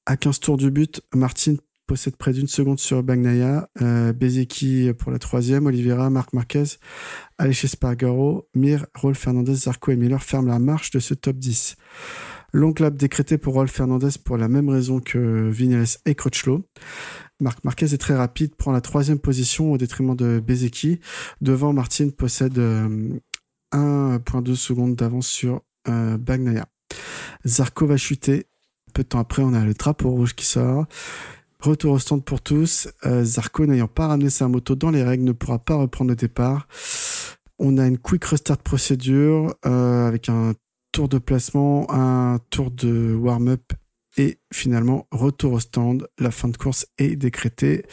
À 0.05 0.19
15 0.19 0.41
tours 0.41 0.57
du 0.59 0.71
but, 0.71 1.01
Martin 1.15 1.55
possède 1.87 2.17
près 2.17 2.33
d'une 2.33 2.49
seconde 2.49 2.79
sur 2.79 3.03
Bagnaia, 3.03 3.69
euh, 3.83 4.13
Bezeki 4.13 4.93
pour 4.99 5.13
la 5.13 5.19
troisième, 5.19 5.67
Oliveira, 5.67 6.11
Marc 6.11 6.33
Marquez, 6.33 6.65
Aleix 7.39 7.65
Espargaro, 7.65 8.49
Mir, 8.55 8.87
Rolf 8.95 9.19
Fernandez, 9.19 9.55
Zarco 9.55 9.93
et 9.93 9.97
Miller 9.97 10.23
ferment 10.23 10.49
la 10.49 10.59
marche 10.59 10.91
de 10.91 10.99
ce 10.99 11.15
top 11.15 11.37
10. 11.37 11.77
Long 12.53 12.73
lap 12.79 12.97
décrété 12.97 13.37
pour 13.37 13.55
Rolf 13.55 13.73
Fernandez 13.73 14.11
pour 14.25 14.37
la 14.37 14.49
même 14.49 14.69
raison 14.69 15.01
que 15.01 15.49
Vignales 15.51 15.87
et 16.07 16.15
Crutchlow. 16.15 16.65
Marc 17.41 17.65
Marquez 17.65 17.93
est 17.93 17.99
très 17.99 18.15
rapide, 18.15 18.55
prend 18.55 18.71
la 18.71 18.81
troisième 18.81 19.19
position 19.19 19.73
au 19.73 19.77
détriment 19.77 20.15
de 20.15 20.41
Bezeki. 20.41 21.01
Devant, 21.41 21.73
Martin 21.73 22.11
possède 22.11 22.59
euh, 22.59 23.19
1.2 23.73 24.55
secondes 24.55 24.95
d'avance 24.95 25.27
sur 25.27 25.63
euh, 25.89 26.17
Bagnaia. 26.17 26.67
Zarco 27.45 27.87
va 27.87 27.97
chuter. 27.97 28.47
Peu 28.93 29.03
de 29.03 29.09
temps 29.09 29.19
après, 29.19 29.43
on 29.43 29.53
a 29.53 29.65
le 29.65 29.75
drapeau 29.75 30.11
rouge 30.11 30.35
qui 30.35 30.47
sort. 30.47 30.87
Retour 31.65 31.93
au 31.93 31.99
stand 31.99 32.23
pour 32.23 32.43
tous. 32.43 32.89
Euh, 33.07 33.25
Zarco, 33.25 33.65
n'ayant 33.65 33.89
pas 33.89 34.09
ramené 34.09 34.29
sa 34.29 34.49
moto 34.49 34.75
dans 34.75 34.91
les 34.91 35.03
règles, 35.03 35.25
ne 35.25 35.33
pourra 35.33 35.59
pas 35.59 35.77
reprendre 35.77 36.11
le 36.11 36.15
départ. 36.15 36.69
On 37.59 37.79
a 37.79 37.87
une 37.87 37.97
quick 37.97 38.23
restart 38.27 38.59
procédure 38.59 39.55
euh, 39.65 40.07
avec 40.07 40.29
un 40.29 40.53
tour 40.93 41.09
de 41.09 41.17
placement, 41.17 41.87
un 41.89 42.39
tour 42.51 42.71
de 42.71 43.15
warm-up 43.15 43.73
Et 44.17 44.39
finalement, 44.53 45.09
retour 45.11 45.55
au 45.55 45.61
stand, 45.61 46.07
la 46.19 46.31
fin 46.31 46.49
de 46.49 46.57
course 46.57 46.87
est 46.99 47.17
décrétée. 47.17 47.85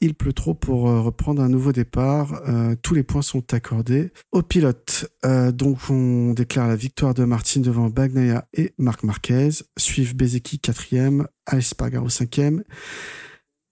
Il 0.00 0.14
pleut 0.14 0.32
trop 0.32 0.54
pour 0.54 0.88
euh, 0.88 1.00
reprendre 1.00 1.42
un 1.42 1.48
nouveau 1.48 1.72
départ. 1.72 2.42
Euh, 2.48 2.74
tous 2.82 2.94
les 2.94 3.02
points 3.02 3.22
sont 3.22 3.54
accordés 3.54 4.12
au 4.32 4.42
pilote. 4.42 5.06
Euh, 5.24 5.52
donc 5.52 5.78
on 5.88 6.32
déclare 6.32 6.66
la 6.66 6.76
victoire 6.76 7.14
de 7.14 7.24
Martin 7.24 7.60
devant 7.60 7.88
Bagnaia 7.88 8.48
et 8.52 8.72
Marc 8.78 9.04
Marquez. 9.04 9.50
Suivent 9.76 10.16
Bezeki 10.16 10.58
quatrième, 10.58 11.26
Espargaro 11.50 12.08
cinquième 12.08 12.64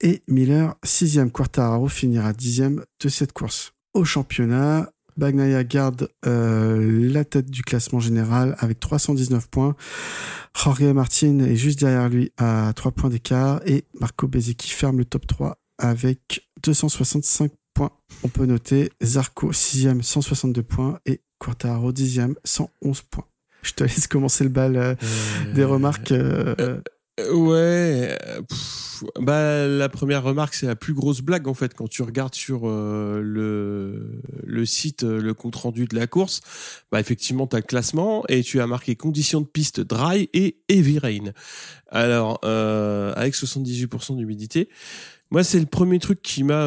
et 0.00 0.22
Miller 0.28 0.76
sixième. 0.84 1.30
Quartararo 1.32 1.88
finira 1.88 2.32
dixième 2.32 2.84
de 3.00 3.08
cette 3.08 3.32
course. 3.32 3.72
Au 3.94 4.04
championnat, 4.04 4.90
Bagnaia 5.18 5.64
garde 5.64 6.08
euh, 6.26 7.10
la 7.12 7.24
tête 7.24 7.50
du 7.50 7.62
classement 7.62 7.98
général 7.98 8.54
avec 8.60 8.78
319 8.78 9.48
points. 9.48 9.74
Jorge 10.56 10.82
Martin 10.82 11.40
est 11.40 11.56
juste 11.56 11.80
derrière 11.80 12.08
lui 12.08 12.32
à 12.38 12.72
3 12.74 12.92
points 12.92 13.10
d'écart 13.10 13.60
et 13.66 13.84
Marco 14.00 14.28
Bezzecchi 14.28 14.70
ferme 14.70 14.98
le 14.98 15.04
top 15.04 15.26
3 15.26 15.58
avec 15.78 16.48
265 16.62 17.50
points. 17.74 17.90
On 18.22 18.28
peut 18.28 18.46
noter 18.46 18.90
Zarco 19.02 19.52
6e 19.52 20.02
162 20.02 20.62
points 20.62 21.00
et 21.04 21.20
Quartaro 21.38 21.92
10e 21.92 22.34
111 22.44 23.02
points. 23.02 23.26
Je 23.62 23.72
te 23.72 23.82
laisse 23.84 24.06
commencer 24.06 24.44
le 24.44 24.50
bal 24.50 24.76
euh, 24.76 24.94
des 25.54 25.64
remarques. 25.64 26.12
Euh, 27.18 27.28
euh, 27.28 27.34
ouais, 27.34 28.18
bah 29.20 29.66
la 29.66 29.88
première 29.88 30.22
remarque 30.22 30.54
c'est 30.54 30.66
la 30.66 30.76
plus 30.76 30.94
grosse 30.94 31.20
blague 31.20 31.48
en 31.48 31.54
fait 31.54 31.74
quand 31.74 31.88
tu 31.88 32.02
regardes 32.02 32.34
sur 32.34 32.62
euh, 32.64 33.20
le 33.22 34.20
le 34.44 34.66
site 34.66 35.04
euh, 35.04 35.20
le 35.20 35.34
compte 35.34 35.56
rendu 35.56 35.86
de 35.86 35.96
la 35.96 36.06
course, 36.06 36.40
bah 36.90 37.00
effectivement 37.00 37.46
as 37.52 37.56
le 37.56 37.62
classement 37.62 38.24
et 38.28 38.42
tu 38.42 38.60
as 38.60 38.66
marqué 38.66 38.96
conditions 38.96 39.40
de 39.40 39.46
piste 39.46 39.80
dry 39.80 40.28
et 40.32 40.58
heavy 40.68 40.98
rain. 40.98 41.32
Alors 41.90 42.38
avec 42.44 43.34
78% 43.34 44.16
d'humidité, 44.16 44.68
moi 45.30 45.42
c'est 45.42 45.60
le 45.60 45.66
premier 45.66 45.98
truc 45.98 46.22
qui 46.22 46.44
m'a 46.44 46.66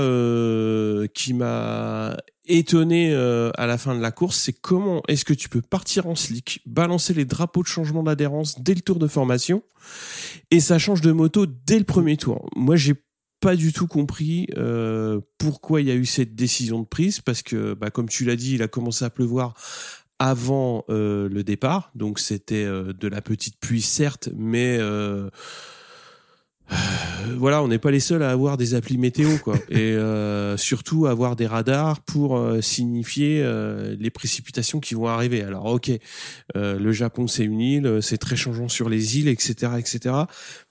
qui 1.13 1.33
m'a 1.33 2.17
étonné 2.57 3.11
euh, 3.13 3.51
à 3.57 3.65
la 3.67 3.77
fin 3.77 3.95
de 3.95 4.01
la 4.01 4.11
course, 4.11 4.37
c'est 4.37 4.53
comment 4.53 5.01
est-ce 5.07 5.25
que 5.25 5.33
tu 5.33 5.49
peux 5.49 5.61
partir 5.61 6.07
en 6.07 6.15
slick, 6.15 6.61
balancer 6.65 7.13
les 7.13 7.25
drapeaux 7.25 7.63
de 7.63 7.67
changement 7.67 8.03
d'adhérence 8.03 8.61
dès 8.61 8.73
le 8.73 8.81
tour 8.81 8.99
de 8.99 9.07
formation, 9.07 9.63
et 10.51 10.59
ça 10.59 10.77
change 10.77 11.01
de 11.01 11.11
moto 11.11 11.45
dès 11.45 11.79
le 11.79 11.85
premier 11.85 12.17
tour. 12.17 12.49
Moi, 12.55 12.75
j'ai 12.75 12.95
pas 13.39 13.55
du 13.55 13.73
tout 13.73 13.87
compris 13.87 14.47
euh, 14.57 15.19
pourquoi 15.37 15.81
il 15.81 15.87
y 15.87 15.91
a 15.91 15.95
eu 15.95 16.05
cette 16.05 16.35
décision 16.35 16.79
de 16.79 16.85
prise, 16.85 17.21
parce 17.21 17.41
que, 17.41 17.73
bah, 17.73 17.89
comme 17.89 18.09
tu 18.09 18.25
l'as 18.25 18.35
dit, 18.35 18.55
il 18.55 18.61
a 18.61 18.67
commencé 18.67 19.05
à 19.05 19.09
pleuvoir 19.09 19.55
avant 20.19 20.85
euh, 20.89 21.27
le 21.29 21.43
départ, 21.43 21.91
donc 21.95 22.19
c'était 22.19 22.65
de 22.65 23.07
la 23.07 23.21
petite 23.21 23.59
pluie 23.59 23.81
certes, 23.81 24.29
mais 24.35 24.77
voilà, 27.37 27.63
on 27.63 27.67
n'est 27.67 27.79
pas 27.79 27.91
les 27.91 27.99
seuls 27.99 28.23
à 28.23 28.31
avoir 28.31 28.57
des 28.57 28.73
applis 28.75 28.97
météo, 28.97 29.37
quoi, 29.43 29.57
et 29.69 29.93
euh, 29.93 30.57
surtout 30.57 31.07
avoir 31.07 31.35
des 31.35 31.47
radars 31.47 32.01
pour 32.01 32.37
euh, 32.37 32.61
signifier 32.61 33.43
les 33.99 34.09
précipitations 34.09 34.79
qui 34.79 34.93
vont 34.93 35.07
arriver. 35.07 35.43
Alors, 35.43 35.65
ok, 35.65 35.91
le 36.55 36.91
Japon 36.91 37.27
c'est 37.27 37.43
une 37.43 37.59
île, 37.59 37.99
c'est 38.01 38.17
très 38.17 38.35
changeant 38.35 38.69
sur 38.69 38.89
les 38.89 39.19
îles, 39.19 39.27
etc., 39.27 39.73
etc. 39.77 40.15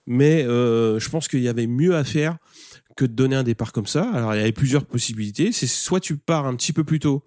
Mais 0.07 0.43
je 0.45 1.09
pense 1.09 1.29
qu'il 1.29 1.41
y 1.41 1.49
avait 1.49 1.67
mieux 1.67 1.97
à 1.97 2.05
faire 2.05 2.37
que 2.97 3.05
de 3.05 3.13
donner 3.13 3.37
un 3.37 3.43
départ 3.43 3.73
comme 3.73 3.87
ça. 3.87 4.11
Alors, 4.13 4.35
il 4.35 4.39
y 4.39 4.43
avait 4.43 4.53
plusieurs 4.53 4.85
possibilités. 4.85 5.53
C'est 5.53 5.67
soit 5.67 6.01
tu 6.01 6.17
pars 6.17 6.47
un 6.47 6.55
petit 6.55 6.73
peu 6.73 6.85
plus 6.85 6.99
tôt 6.99 7.25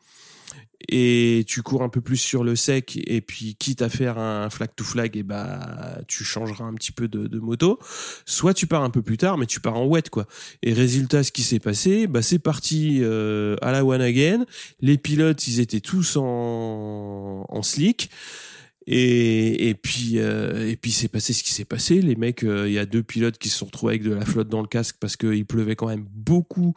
et 0.90 1.44
tu 1.48 1.62
cours 1.62 1.84
un 1.84 1.90
peu 1.90 2.02
plus 2.02 2.18
sur 2.18 2.44
le 2.44 2.56
sec 2.56 3.00
et 3.06 3.22
puis 3.22 3.56
quitte 3.56 3.82
à 3.82 3.90
faire 3.90 4.18
un 4.18 4.50
flag 4.50 4.70
to 4.76 4.84
flag 4.84 5.16
et 5.18 5.24
bah 5.24 6.00
tu 6.08 6.24
changeras 6.24 6.66
un 6.66 6.74
petit 6.74 6.92
peu 6.92 7.08
de, 7.08 7.40
moto. 7.40 7.80
Soit 8.26 8.54
tu 8.54 8.68
pars 8.68 8.84
un 8.84 8.90
peu 8.90 9.02
plus 9.02 9.18
tard 9.18 9.38
mais 9.38 9.46
tu 9.46 9.60
pars 9.60 9.76
en 9.76 9.86
wet 9.86 10.10
quoi. 10.10 10.28
Et 10.62 10.74
résultat 10.74 11.24
ce 11.24 11.32
qui 11.32 11.44
s'est 11.44 11.60
passé 11.60 12.08
bah 12.08 12.22
c'est 12.22 12.40
parti 12.40 13.00
euh, 13.02 13.56
à 13.62 13.72
la 13.72 13.86
one 13.86 14.02
again. 14.02 14.46
Les 14.82 14.98
pilotes 14.98 15.48
ils 15.48 15.60
étaient 15.60 15.82
tous 15.82 16.18
en 16.18 17.62
slick 17.62 18.10
et, 18.86 19.70
et 19.70 19.76
puis 19.76 20.20
euh, 20.20 20.70
et 20.70 20.76
puis 20.76 20.92
c'est 20.92 21.08
passé 21.08 21.32
ce 21.34 21.44
qui 21.44 21.54
s'est 21.54 21.66
passé. 21.66 22.02
Les 22.02 22.16
mecs, 22.16 22.44
euh, 22.44 22.68
il 22.68 22.74
y 22.74 22.80
a 22.80 22.86
deux 22.86 23.04
pilotes 23.04 23.38
qui 23.38 23.50
se 23.50 23.58
sont 23.58 23.66
retrouvés 23.66 23.94
avec 23.94 24.04
de 24.04 24.14
la 24.14 24.26
flotte 24.26 24.50
dans 24.50 24.62
le 24.62 24.68
casque 24.68 24.98
parce 25.00 25.16
qu'il 25.16 25.46
pleuvait 25.46 25.76
quand 25.76 25.88
même 25.88 26.06
beaucoup 26.12 26.74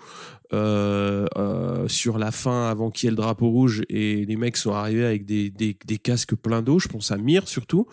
euh, 0.52 1.26
euh, 1.36 1.88
sur 1.88 2.18
la 2.18 2.30
fin 2.30 2.68
avant 2.68 2.90
qu'il 2.90 3.06
y 3.06 3.08
ait 3.08 3.10
le 3.10 3.16
drapeau 3.16 3.48
rouge 3.48 3.82
et 3.88 4.24
les 4.24 4.36
mecs 4.36 4.56
sont 4.56 4.72
arrivés 4.72 5.04
avec 5.04 5.24
des, 5.24 5.50
des, 5.50 5.74
casques 5.98 6.36
pleins 6.36 6.62
d'eau. 6.62 6.78
Je 6.78 6.88
pense 6.88 7.10
à 7.10 7.16
Mir 7.16 7.48
surtout. 7.48 7.86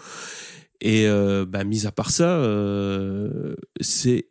Et 0.82 1.07
bah 1.47 1.64
mis 1.64 1.88
à 1.88 1.93
part 1.93 2.11
ça, 2.11 2.45
c'est 3.80 4.28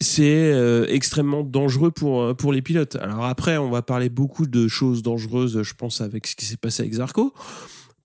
c'est 0.00 0.86
extrêmement 0.88 1.42
dangereux 1.44 1.90
pour 1.90 2.34
pour 2.36 2.52
les 2.54 2.62
pilotes. 2.62 2.96
Alors 2.96 3.26
après, 3.26 3.58
on 3.58 3.68
va 3.68 3.82
parler 3.82 4.08
beaucoup 4.08 4.46
de 4.46 4.66
choses 4.66 5.02
dangereuses, 5.02 5.62
je 5.62 5.74
pense, 5.74 6.00
avec 6.00 6.26
ce 6.26 6.34
qui 6.34 6.46
s'est 6.46 6.56
passé 6.56 6.82
avec 6.82 6.94
Zarco 6.94 7.34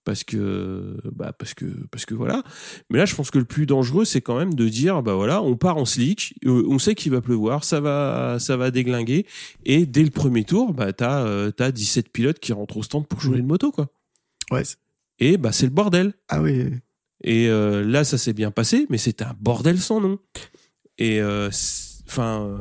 parce 0.03 0.23
que 0.23 0.97
bah 1.11 1.33
parce 1.37 1.53
que 1.53 1.65
parce 1.91 2.05
que 2.05 2.13
voilà. 2.13 2.43
Mais 2.89 2.97
là 2.97 3.05
je 3.05 3.15
pense 3.15 3.31
que 3.31 3.39
le 3.39 3.45
plus 3.45 3.65
dangereux 3.65 4.05
c'est 4.05 4.21
quand 4.21 4.37
même 4.37 4.53
de 4.53 4.67
dire 4.67 5.01
bah 5.01 5.13
voilà 5.15 5.41
on 5.41 5.55
part 5.55 5.77
en 5.77 5.85
slick 5.85 6.35
euh, 6.45 6.63
on 6.67 6.79
sait 6.79 6.95
qu'il 6.95 7.11
va 7.11 7.21
pleuvoir 7.21 7.63
ça 7.63 7.79
va 7.79 8.37
ça 8.39 8.57
va 8.57 8.71
déglinguer. 8.71 9.25
Et 9.65 9.85
dès 9.85 10.03
le 10.03 10.09
premier 10.09 10.43
tour 10.43 10.73
bah 10.73 10.93
t'as 10.93 11.23
euh, 11.25 11.51
t'as 11.51 11.71
17 11.71 12.09
pilotes 12.09 12.39
qui 12.39 12.53
rentrent 12.53 12.77
au 12.77 12.83
stand 12.83 13.07
pour 13.07 13.19
jouer 13.21 13.39
une 13.39 13.47
moto 13.47 13.71
quoi. 13.71 13.87
Ouais 14.51 14.63
et 15.19 15.37
bah 15.37 15.51
c'est 15.51 15.65
le 15.65 15.71
bordel. 15.71 16.13
Ah 16.29 16.41
oui 16.41 16.65
et 17.23 17.47
euh, 17.47 17.83
là 17.85 18.03
ça 18.03 18.17
s'est 18.17 18.33
bien 18.33 18.51
passé 18.51 18.85
mais 18.89 18.97
c'était 18.97 19.23
un 19.23 19.35
bordel 19.39 19.79
sans 19.79 20.01
nom. 20.01 20.19
Et 20.97 21.21
enfin 22.07 22.59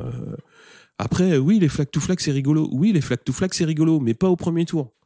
après 0.97 1.37
oui 1.37 1.59
les 1.59 1.67
flag 1.69 1.89
to 1.91 1.99
flag 1.99 2.19
c'est 2.19 2.31
rigolo. 2.31 2.69
Oui 2.71 2.93
les 2.93 3.01
flag 3.01 3.19
to 3.23 3.33
flag 3.33 3.53
c'est 3.53 3.65
rigolo 3.65 3.99
mais 3.99 4.13
pas 4.13 4.29
au 4.29 4.35
premier 4.35 4.65
tour. 4.65 4.91
euh, 4.91 5.02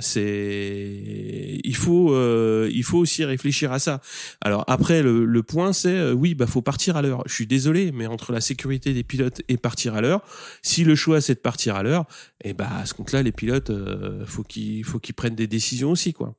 c'est 0.00 1.60
il 1.64 1.76
faut 1.76 2.14
euh, 2.14 2.68
il 2.72 2.84
faut 2.84 2.98
aussi 2.98 3.24
réfléchir 3.24 3.72
à 3.72 3.78
ça. 3.78 4.00
Alors 4.40 4.64
après 4.68 5.02
le, 5.02 5.24
le 5.24 5.42
point 5.42 5.72
c'est 5.72 5.96
euh, 5.96 6.12
oui 6.12 6.34
bah 6.34 6.46
faut 6.46 6.62
partir 6.62 6.96
à 6.96 7.02
l'heure. 7.02 7.22
Je 7.26 7.34
suis 7.34 7.46
désolé 7.46 7.92
mais 7.92 8.06
entre 8.06 8.32
la 8.32 8.40
sécurité 8.40 8.92
des 8.92 9.02
pilotes 9.02 9.42
et 9.48 9.56
partir 9.56 9.94
à 9.94 10.00
l'heure, 10.00 10.22
si 10.62 10.84
le 10.84 10.94
choix 10.94 11.20
c'est 11.20 11.34
de 11.34 11.40
partir 11.40 11.76
à 11.76 11.82
l'heure, 11.82 12.04
et 12.44 12.50
eh 12.50 12.52
bah 12.52 12.68
à 12.80 12.86
ce 12.86 12.94
compte-là 12.94 13.22
les 13.22 13.32
pilotes 13.32 13.70
euh, 13.70 14.24
faut 14.26 14.42
qu'ils 14.42 14.84
faut 14.84 14.98
qu'ils 14.98 15.14
prennent 15.14 15.34
des 15.34 15.46
décisions 15.46 15.90
aussi 15.90 16.12
quoi. 16.12 16.36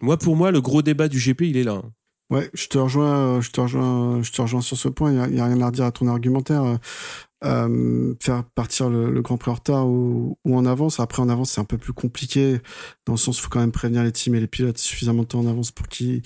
Moi 0.00 0.18
pour 0.18 0.36
moi 0.36 0.50
le 0.50 0.60
gros 0.60 0.82
débat 0.82 1.08
du 1.08 1.18
GP 1.18 1.42
il 1.42 1.56
est 1.56 1.64
là. 1.64 1.82
Ouais, 2.30 2.50
je 2.52 2.66
te 2.68 2.76
rejoins, 2.76 3.40
je 3.40 3.50
te 3.50 3.60
rejoins, 3.60 4.22
je 4.22 4.30
te 4.30 4.42
rejoins 4.42 4.60
sur 4.60 4.76
ce 4.76 4.88
point. 4.88 5.12
Il 5.12 5.36
y 5.36 5.40
a, 5.40 5.46
rien 5.46 5.60
à 5.62 5.66
redire 5.66 5.86
à 5.86 5.92
ton 5.92 6.08
argumentaire 6.08 6.78
euh, 7.44 8.14
faire 8.20 8.44
partir 8.44 8.90
le, 8.90 9.10
le, 9.12 9.22
Grand 9.22 9.36
Prix 9.36 9.50
en 9.50 9.54
retard 9.54 9.86
ou, 9.88 10.36
ou, 10.44 10.56
en 10.56 10.66
avance. 10.66 11.00
Après, 11.00 11.22
en 11.22 11.28
avance, 11.28 11.52
c'est 11.52 11.60
un 11.60 11.64
peu 11.64 11.78
plus 11.78 11.92
compliqué, 11.92 12.60
dans 13.06 13.12
le 13.12 13.18
sens 13.18 13.38
il 13.38 13.42
faut 13.42 13.48
quand 13.48 13.60
même 13.60 13.72
prévenir 13.72 14.02
les 14.02 14.12
teams 14.12 14.34
et 14.34 14.40
les 14.40 14.46
pilotes 14.46 14.78
suffisamment 14.78 15.22
de 15.22 15.28
temps 15.28 15.40
en 15.40 15.46
avance 15.46 15.70
pour 15.70 15.86
qu'ils 15.88 16.22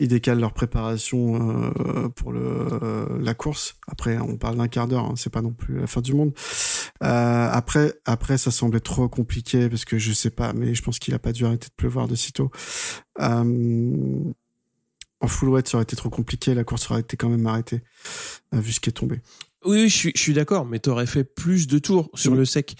ils 0.00 0.08
décalent 0.08 0.40
leur 0.40 0.52
préparation 0.52 1.70
euh, 1.70 2.08
pour 2.10 2.32
le, 2.32 2.40
euh, 2.82 3.18
la 3.20 3.34
course. 3.34 3.76
Après, 3.88 4.18
on 4.18 4.36
parle 4.36 4.56
d'un 4.56 4.68
quart 4.68 4.88
d'heure, 4.88 5.06
hein, 5.06 5.14
c'est 5.16 5.32
pas 5.32 5.42
non 5.42 5.52
plus 5.52 5.80
la 5.80 5.86
fin 5.86 6.00
du 6.00 6.14
monde. 6.14 6.32
Euh, 7.02 7.48
après, 7.50 7.94
après, 8.04 8.36
ça 8.38 8.50
semblait 8.50 8.80
trop 8.80 9.08
compliqué 9.08 9.68
parce 9.68 9.84
que 9.84 9.98
je 9.98 10.12
sais 10.12 10.30
pas, 10.30 10.52
mais 10.52 10.74
je 10.74 10.82
pense 10.82 10.98
qu'il 10.98 11.14
a 11.14 11.18
pas 11.18 11.32
dû 11.32 11.46
arrêter 11.46 11.68
de 11.68 11.74
pleuvoir 11.74 12.08
de 12.08 12.14
sitôt. 12.14 12.50
Euh, 13.20 14.32
en 15.20 15.28
full 15.28 15.50
wet, 15.50 15.62
ça 15.66 15.76
aurait 15.76 15.84
été 15.84 15.96
trop 15.96 16.10
compliqué, 16.10 16.54
la 16.54 16.64
course 16.64 16.90
aurait 16.90 17.00
été 17.00 17.16
quand 17.16 17.28
même 17.28 17.46
arrêtée, 17.46 17.82
vu 18.52 18.72
ce 18.72 18.80
qui 18.80 18.90
est 18.90 18.94
tombé. 18.94 19.20
Oui, 19.66 19.90
je 19.90 19.94
suis, 19.94 20.12
je 20.14 20.20
suis 20.20 20.32
d'accord, 20.32 20.64
mais 20.64 20.78
t'aurais 20.78 21.06
fait 21.06 21.22
plus 21.22 21.66
de 21.66 21.78
tours 21.78 22.10
sur 22.14 22.34
le 22.34 22.46
sec. 22.46 22.76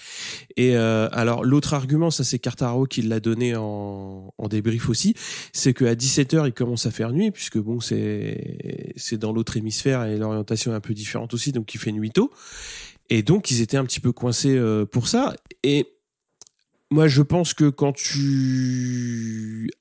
Et 0.56 0.76
euh, 0.76 1.10
alors 1.12 1.44
l'autre 1.44 1.74
argument, 1.74 2.10
ça 2.10 2.24
c'est 2.24 2.38
Cartaro 2.38 2.86
qui 2.86 3.02
l'a 3.02 3.20
donné 3.20 3.54
en, 3.54 4.32
en 4.38 4.48
débrief 4.48 4.88
aussi, 4.88 5.14
c'est 5.52 5.74
qu'à 5.74 5.94
17h 5.94 6.46
il 6.46 6.54
commence 6.54 6.86
à 6.86 6.90
faire 6.90 7.12
nuit, 7.12 7.32
puisque 7.32 7.58
bon 7.58 7.80
c'est 7.80 8.92
c'est 8.96 9.18
dans 9.18 9.32
l'autre 9.32 9.58
hémisphère 9.58 10.04
et 10.04 10.16
l'orientation 10.16 10.72
est 10.72 10.74
un 10.74 10.80
peu 10.80 10.94
différente 10.94 11.34
aussi, 11.34 11.52
donc 11.52 11.74
il 11.74 11.78
fait 11.78 11.92
nuit 11.92 12.12
tôt. 12.12 12.30
Et 13.10 13.22
donc 13.22 13.50
ils 13.50 13.60
étaient 13.60 13.76
un 13.76 13.84
petit 13.84 14.00
peu 14.00 14.12
coincés 14.12 14.56
euh, 14.56 14.86
pour 14.86 15.06
ça. 15.06 15.34
Et 15.62 15.86
moi 16.90 17.08
je 17.08 17.20
pense 17.20 17.52
que 17.52 17.68
quand 17.68 17.92
tu 17.92 19.70
euh, 19.70 19.79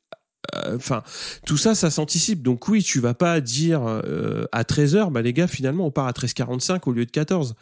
enfin 0.76 1.04
tout 1.46 1.58
ça 1.58 1.76
ça 1.76 1.90
s'anticipe. 1.90 2.42
Donc 2.42 2.68
oui 2.68 2.84
tu 2.84 3.00
vas 3.00 3.14
pas 3.14 3.42
dire 3.42 3.82
euh, 3.86 4.46
à 4.52 4.64
13h 4.64 5.12
bah 5.12 5.22
les 5.22 5.34
gars 5.34 5.48
finalement 5.48 5.86
on 5.86 5.92
part 5.92 6.08
à 6.08 6.12
13h45 6.12 6.82
au 6.86 6.92
lieu 6.92 7.06
de 7.06 7.12
14 7.12 7.56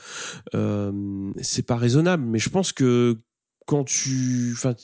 euh, 0.56 1.32
c'est 1.42 1.66
pas 1.66 1.78
raisonnable. 1.78 2.24
Mais 2.26 2.40
je 2.40 2.50
pense 2.50 2.72
que 2.72 3.18
quand 3.66 3.84
tu 3.84 4.52
enfin 4.54 4.76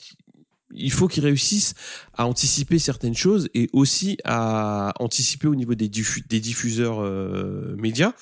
il 0.76 0.90
faut 0.90 1.06
qu'ils 1.06 1.22
réussissent 1.22 1.74
à 2.14 2.26
anticiper 2.26 2.78
certaines 2.80 3.14
choses 3.14 3.48
et 3.54 3.68
aussi 3.72 4.18
à 4.24 4.92
anticiper 4.98 5.46
au 5.46 5.54
niveau 5.54 5.76
des, 5.76 5.88
diffuseurs 5.88 7.00
euh, 7.00 7.76
médias. 7.76 8.12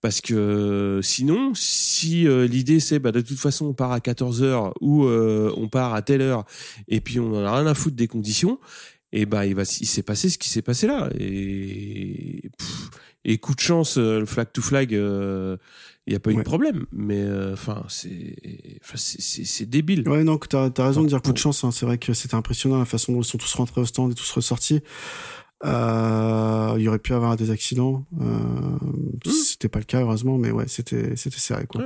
Parce 0.00 0.20
que 0.20 1.00
sinon, 1.02 1.52
si 1.54 2.26
l'idée 2.26 2.78
c'est 2.78 2.98
bah, 2.98 3.10
de 3.10 3.22
toute 3.22 3.38
façon 3.38 3.66
on 3.66 3.74
part 3.74 3.92
à 3.92 4.00
14 4.00 4.42
h 4.42 4.72
ou 4.82 5.06
on 5.06 5.68
part 5.68 5.94
à 5.94 6.02
telle 6.02 6.20
heure 6.20 6.44
et 6.88 7.00
puis 7.00 7.20
on 7.20 7.32
en 7.32 7.44
a 7.44 7.56
rien 7.56 7.66
à 7.66 7.74
foutre 7.74 7.96
des 7.96 8.08
conditions, 8.08 8.58
Et 9.16 9.26
bah 9.26 9.46
il 9.46 9.54
va, 9.54 9.62
il 9.62 9.86
s'est 9.86 10.02
passé 10.02 10.28
ce 10.28 10.38
qui 10.38 10.48
s'est 10.48 10.60
passé 10.60 10.88
là. 10.88 11.08
Et 11.18 12.50
et 13.24 13.38
coup 13.38 13.54
de 13.54 13.60
chance, 13.60 13.96
le 13.96 14.26
flag 14.26 14.48
to 14.52 14.60
flag, 14.60 14.90
il 14.90 15.58
n'y 16.08 16.14
a 16.14 16.20
pas 16.20 16.30
eu 16.30 16.34
de 16.34 16.42
problème. 16.42 16.84
Mais 16.92 17.24
enfin, 17.52 17.84
c'est, 17.88 18.36
c'est, 18.96 19.70
débile. 19.70 20.06
Ouais, 20.06 20.24
non, 20.24 20.36
t'as 20.36 20.68
as 20.76 20.86
raison 20.86 21.02
de 21.02 21.08
dire 21.08 21.22
coup 21.22 21.32
de 21.32 21.38
chance. 21.38 21.64
Hein. 21.64 21.70
C'est 21.70 21.86
vrai 21.86 21.96
que 21.96 22.12
c'était 22.12 22.34
impressionnant 22.34 22.78
la 22.78 22.84
façon 22.84 23.12
dont 23.12 23.22
ils 23.22 23.24
sont 23.24 23.38
tous 23.38 23.54
rentrés 23.54 23.80
au 23.80 23.86
stand 23.86 24.12
et 24.12 24.14
tous 24.14 24.30
ressortis. 24.32 24.82
Euh, 25.64 26.74
il 26.76 26.82
y 26.82 26.88
aurait 26.88 26.98
pu 26.98 27.14
avoir 27.14 27.36
des 27.36 27.50
accidents. 27.50 28.04
Euh, 28.20 28.24
mmh. 28.24 29.30
C'était 29.30 29.68
pas 29.68 29.78
le 29.78 29.84
cas 29.84 30.00
heureusement, 30.00 30.36
mais 30.36 30.50
ouais, 30.50 30.68
c'était 30.68 31.16
c'était 31.16 31.38
serré 31.38 31.66
quoi. 31.66 31.82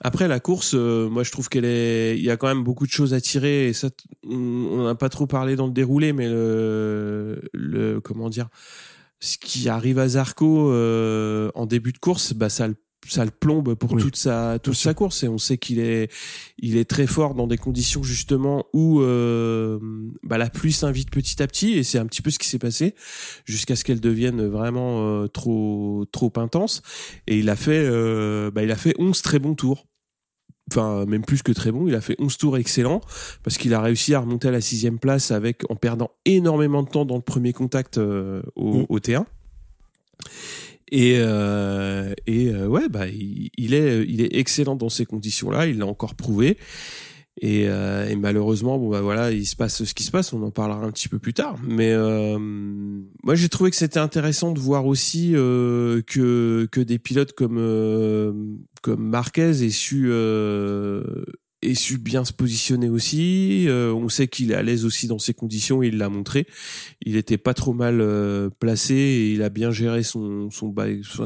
Après 0.00 0.28
la 0.28 0.40
course, 0.40 0.74
euh, 0.74 1.08
moi 1.08 1.24
je 1.24 1.30
trouve 1.30 1.48
qu'elle 1.48 1.66
est, 1.66 2.16
il 2.16 2.24
y 2.24 2.30
a 2.30 2.36
quand 2.36 2.48
même 2.48 2.64
beaucoup 2.64 2.86
de 2.86 2.90
choses 2.90 3.12
à 3.12 3.20
tirer 3.20 3.68
et 3.68 3.72
ça, 3.72 3.88
on 4.24 4.84
n'a 4.84 4.94
pas 4.94 5.08
trop 5.08 5.26
parlé 5.26 5.56
dans 5.56 5.66
le 5.66 5.72
déroulé, 5.72 6.12
mais 6.12 6.28
le, 6.28 7.40
le 7.52 8.00
comment 8.00 8.30
dire, 8.30 8.48
ce 9.20 9.36
qui 9.36 9.68
arrive 9.68 9.98
à 9.98 10.08
Zarco 10.08 10.70
euh, 10.70 11.50
en 11.54 11.66
début 11.66 11.92
de 11.92 11.98
course, 11.98 12.32
bah 12.32 12.48
ça 12.48 12.68
le 12.68 12.76
ça 13.08 13.24
le 13.24 13.30
plombe 13.30 13.74
pour 13.74 13.96
toute 13.96 14.16
sa 14.16 14.58
toute 14.58 14.74
sa 14.74 14.94
course 14.94 15.22
et 15.22 15.28
on 15.28 15.38
sait 15.38 15.58
qu'il 15.58 15.78
est 15.78 16.10
il 16.58 16.76
est 16.76 16.84
très 16.84 17.06
fort 17.06 17.34
dans 17.34 17.46
des 17.46 17.56
conditions 17.56 18.02
justement 18.02 18.66
où 18.72 19.00
euh, 19.00 19.78
bah, 20.22 20.38
la 20.38 20.50
pluie 20.50 20.72
s'invite 20.72 21.10
petit 21.10 21.42
à 21.42 21.46
petit 21.46 21.72
et 21.72 21.82
c'est 21.82 21.98
un 21.98 22.06
petit 22.06 22.22
peu 22.22 22.30
ce 22.30 22.38
qui 22.38 22.48
s'est 22.48 22.58
passé 22.58 22.94
jusqu'à 23.44 23.76
ce 23.76 23.84
qu'elle 23.84 24.00
devienne 24.00 24.46
vraiment 24.46 25.02
euh, 25.02 25.26
trop 25.26 26.04
trop 26.12 26.32
intense. 26.36 26.82
Et 27.26 27.38
il 27.38 27.48
a 27.50 27.56
fait 27.56 27.82
euh, 27.84 28.50
bah, 28.50 28.62
il 28.62 28.70
a 28.70 28.76
fait 28.76 28.94
11 28.98 29.20
très 29.22 29.38
bons 29.38 29.54
tours. 29.54 29.86
Enfin 30.70 31.06
même 31.06 31.24
plus 31.24 31.42
que 31.42 31.52
très 31.52 31.72
bons 31.72 31.88
il 31.88 31.94
a 31.94 32.02
fait 32.02 32.14
11 32.18 32.36
tours 32.36 32.58
excellents 32.58 33.00
parce 33.42 33.56
qu'il 33.56 33.72
a 33.72 33.80
réussi 33.80 34.12
à 34.12 34.20
remonter 34.20 34.48
à 34.48 34.50
la 34.50 34.60
sixième 34.60 34.98
place 34.98 35.30
avec 35.30 35.62
en 35.70 35.76
perdant 35.76 36.10
énormément 36.26 36.82
de 36.82 36.90
temps 36.90 37.06
dans 37.06 37.16
le 37.16 37.22
premier 37.22 37.54
contact 37.54 37.96
au, 37.96 38.42
mm. 38.56 38.86
au 38.86 38.98
T1 38.98 39.24
et, 40.90 41.16
euh, 41.18 42.12
et 42.26 42.48
euh, 42.48 42.66
ouais, 42.66 42.88
bah, 42.88 43.06
il, 43.08 43.74
est, 43.74 44.04
il 44.08 44.20
est 44.20 44.36
excellent 44.36 44.76
dans 44.76 44.88
ces 44.88 45.04
conditions-là. 45.04 45.66
Il 45.66 45.78
l'a 45.78 45.86
encore 45.86 46.14
prouvé. 46.14 46.58
Et, 47.40 47.68
euh, 47.68 48.08
et, 48.08 48.16
malheureusement, 48.16 48.78
bon 48.78 48.90
bah 48.90 49.00
voilà, 49.00 49.30
il 49.30 49.46
se 49.46 49.54
passe 49.54 49.84
ce 49.84 49.94
qui 49.94 50.02
se 50.02 50.10
passe. 50.10 50.32
On 50.32 50.42
en 50.42 50.50
parlera 50.50 50.84
un 50.84 50.90
petit 50.90 51.08
peu 51.08 51.20
plus 51.20 51.34
tard. 51.34 51.56
Mais 51.62 51.92
euh, 51.92 52.36
moi, 52.38 53.34
j'ai 53.34 53.48
trouvé 53.48 53.70
que 53.70 53.76
c'était 53.76 54.00
intéressant 54.00 54.50
de 54.50 54.58
voir 54.58 54.86
aussi 54.86 55.36
euh, 55.36 56.02
que 56.04 56.66
que 56.72 56.80
des 56.80 56.98
pilotes 56.98 57.32
comme 57.32 58.58
comme 58.82 59.08
Marquez 59.08 59.62
aient 59.62 59.70
su 59.70 60.10
et 61.62 61.74
su 61.74 61.98
bien 61.98 62.24
se 62.24 62.32
positionner 62.32 62.88
aussi. 62.88 63.66
Euh, 63.68 63.92
on 63.92 64.08
sait 64.08 64.28
qu'il 64.28 64.52
est 64.52 64.54
à 64.54 64.62
l'aise 64.62 64.84
aussi 64.84 65.08
dans 65.08 65.18
ces 65.18 65.34
conditions, 65.34 65.82
il 65.82 65.98
l'a 65.98 66.08
montré. 66.08 66.46
Il 67.02 67.16
était 67.16 67.38
pas 67.38 67.54
trop 67.54 67.72
mal 67.72 68.00
euh, 68.00 68.48
placé 68.50 68.94
et 68.94 69.32
il 69.32 69.42
a 69.42 69.48
bien 69.48 69.70
géré 69.70 70.02
son 70.02 70.50
son, 70.50 70.72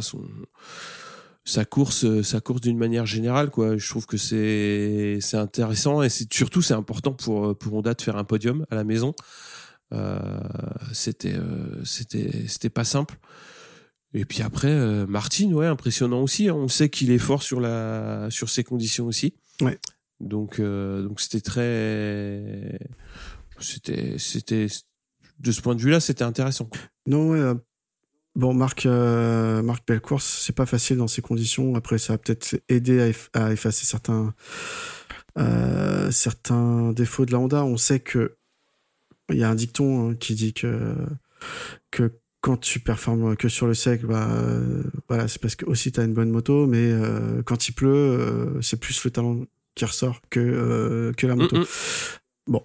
son 0.00 0.24
sa 1.44 1.64
course 1.64 2.04
euh, 2.04 2.22
sa 2.22 2.40
course 2.40 2.60
d'une 2.60 2.78
manière 2.78 3.04
générale 3.04 3.50
quoi. 3.50 3.76
Je 3.76 3.88
trouve 3.88 4.06
que 4.06 4.16
c'est 4.16 5.18
c'est 5.20 5.36
intéressant 5.36 6.02
et 6.02 6.08
c'est 6.08 6.32
surtout 6.32 6.62
c'est 6.62 6.74
important 6.74 7.12
pour 7.12 7.56
pour 7.58 7.74
Honda 7.74 7.94
de 7.94 8.02
faire 8.02 8.16
un 8.16 8.24
podium 8.24 8.64
à 8.70 8.74
la 8.74 8.84
maison. 8.84 9.14
c'était 10.92 11.34
c'était 11.84 12.46
c'était 12.46 12.70
pas 12.70 12.84
simple. 12.84 13.18
Et 14.14 14.26
puis 14.26 14.42
après, 14.42 15.06
Martin, 15.06 15.50
ouais, 15.52 15.66
impressionnant 15.66 16.20
aussi. 16.20 16.50
Hein. 16.50 16.54
On 16.54 16.68
sait 16.68 16.90
qu'il 16.90 17.10
est 17.10 17.18
fort 17.18 17.42
sur 17.42 17.60
la 17.60 18.28
sur 18.30 18.50
ses 18.50 18.62
conditions 18.62 19.06
aussi. 19.06 19.34
Ouais. 19.62 19.78
Donc, 20.22 20.60
euh, 20.60 21.02
donc 21.02 21.20
c'était 21.20 21.40
très, 21.40 22.78
c'était, 23.58 24.16
c'était, 24.18 24.68
de 25.40 25.52
ce 25.52 25.60
point 25.60 25.74
de 25.74 25.80
vue-là, 25.80 26.00
c'était 26.00 26.24
intéressant. 26.24 26.70
Non, 27.06 27.30
ouais. 27.30 27.40
Euh, 27.40 27.54
bon, 28.36 28.54
Marc, 28.54 28.86
euh, 28.86 29.62
Marc 29.62 29.86
Bellecourse, 29.86 30.24
c'est 30.24 30.54
pas 30.54 30.66
facile 30.66 30.96
dans 30.96 31.08
ces 31.08 31.22
conditions. 31.22 31.74
Après, 31.74 31.98
ça 31.98 32.14
va 32.14 32.18
peut-être 32.18 32.60
aider 32.68 33.12
à, 33.34 33.52
effacer 33.52 33.84
certains, 33.84 34.34
euh, 35.38 36.10
certains 36.10 36.92
défauts 36.92 37.26
de 37.26 37.32
la 37.32 37.40
Honda. 37.40 37.64
On 37.64 37.76
sait 37.76 38.00
que 38.00 38.36
il 39.30 39.38
y 39.38 39.44
a 39.44 39.50
un 39.50 39.54
dicton 39.54 40.10
hein, 40.10 40.14
qui 40.14 40.34
dit 40.34 40.52
que 40.52 40.94
que 41.90 42.12
quand 42.40 42.56
tu 42.56 42.80
performes 42.80 43.36
que 43.36 43.48
sur 43.48 43.66
le 43.66 43.74
sec, 43.74 44.04
bah 44.04 44.28
voilà, 45.08 45.28
c'est 45.28 45.40
parce 45.40 45.54
que 45.54 45.64
aussi 45.66 45.92
tu 45.92 46.00
as 46.00 46.04
une 46.04 46.12
bonne 46.12 46.30
moto, 46.30 46.66
mais 46.66 46.92
quand 47.44 47.68
il 47.68 47.72
pleut, 47.72 48.58
c'est 48.60 48.80
plus 48.80 49.04
le 49.04 49.10
talent 49.12 49.46
qui 49.74 49.84
ressort 49.84 50.20
que, 50.30 50.40
euh, 50.40 51.12
que 51.12 51.26
la 51.26 51.36
moto. 51.36 51.56
Mm, 51.56 51.60
mm. 51.60 51.66
Bon. 52.48 52.62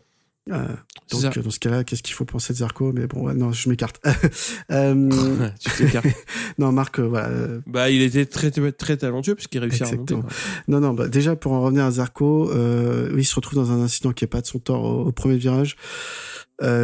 Euh, 0.51 0.67
donc, 1.11 1.39
dans 1.39 1.49
ce 1.49 1.59
cas-là, 1.59 1.83
qu'est-ce 1.83 2.03
qu'il 2.03 2.13
faut 2.13 2.25
penser 2.25 2.53
de 2.53 2.59
Zarco? 2.59 2.91
Mais 2.93 3.07
bon, 3.07 3.33
non, 3.33 3.51
je 3.51 3.69
m'écarte. 3.69 4.01
euh, 4.71 5.49
tu 5.59 5.69
t'écartes. 5.71 6.07
non, 6.57 6.71
Marc, 6.71 6.99
euh, 6.99 7.07
voilà. 7.07 7.29
Bah, 7.65 7.89
il 7.89 8.01
était 8.01 8.25
très, 8.25 8.51
très 8.51 8.97
talentueux 8.97 9.35
puisqu'il 9.35 9.59
réussit 9.59 9.83
à 9.83 9.89
remonter. 9.89 10.15
Non, 10.67 10.79
non, 10.79 10.93
bah, 10.93 11.07
déjà, 11.07 11.35
pour 11.35 11.53
en 11.53 11.61
revenir 11.61 11.85
à 11.85 11.91
Zarco, 11.91 12.51
euh, 12.51 13.13
il 13.17 13.25
se 13.25 13.35
retrouve 13.35 13.55
dans 13.55 13.71
un 13.71 13.81
incident 13.81 14.11
qui 14.11 14.25
est 14.25 14.27
pas 14.27 14.41
de 14.41 14.47
son 14.47 14.59
tort 14.59 14.83
au, 14.83 15.11
premier 15.11 15.37
virage. 15.37 15.75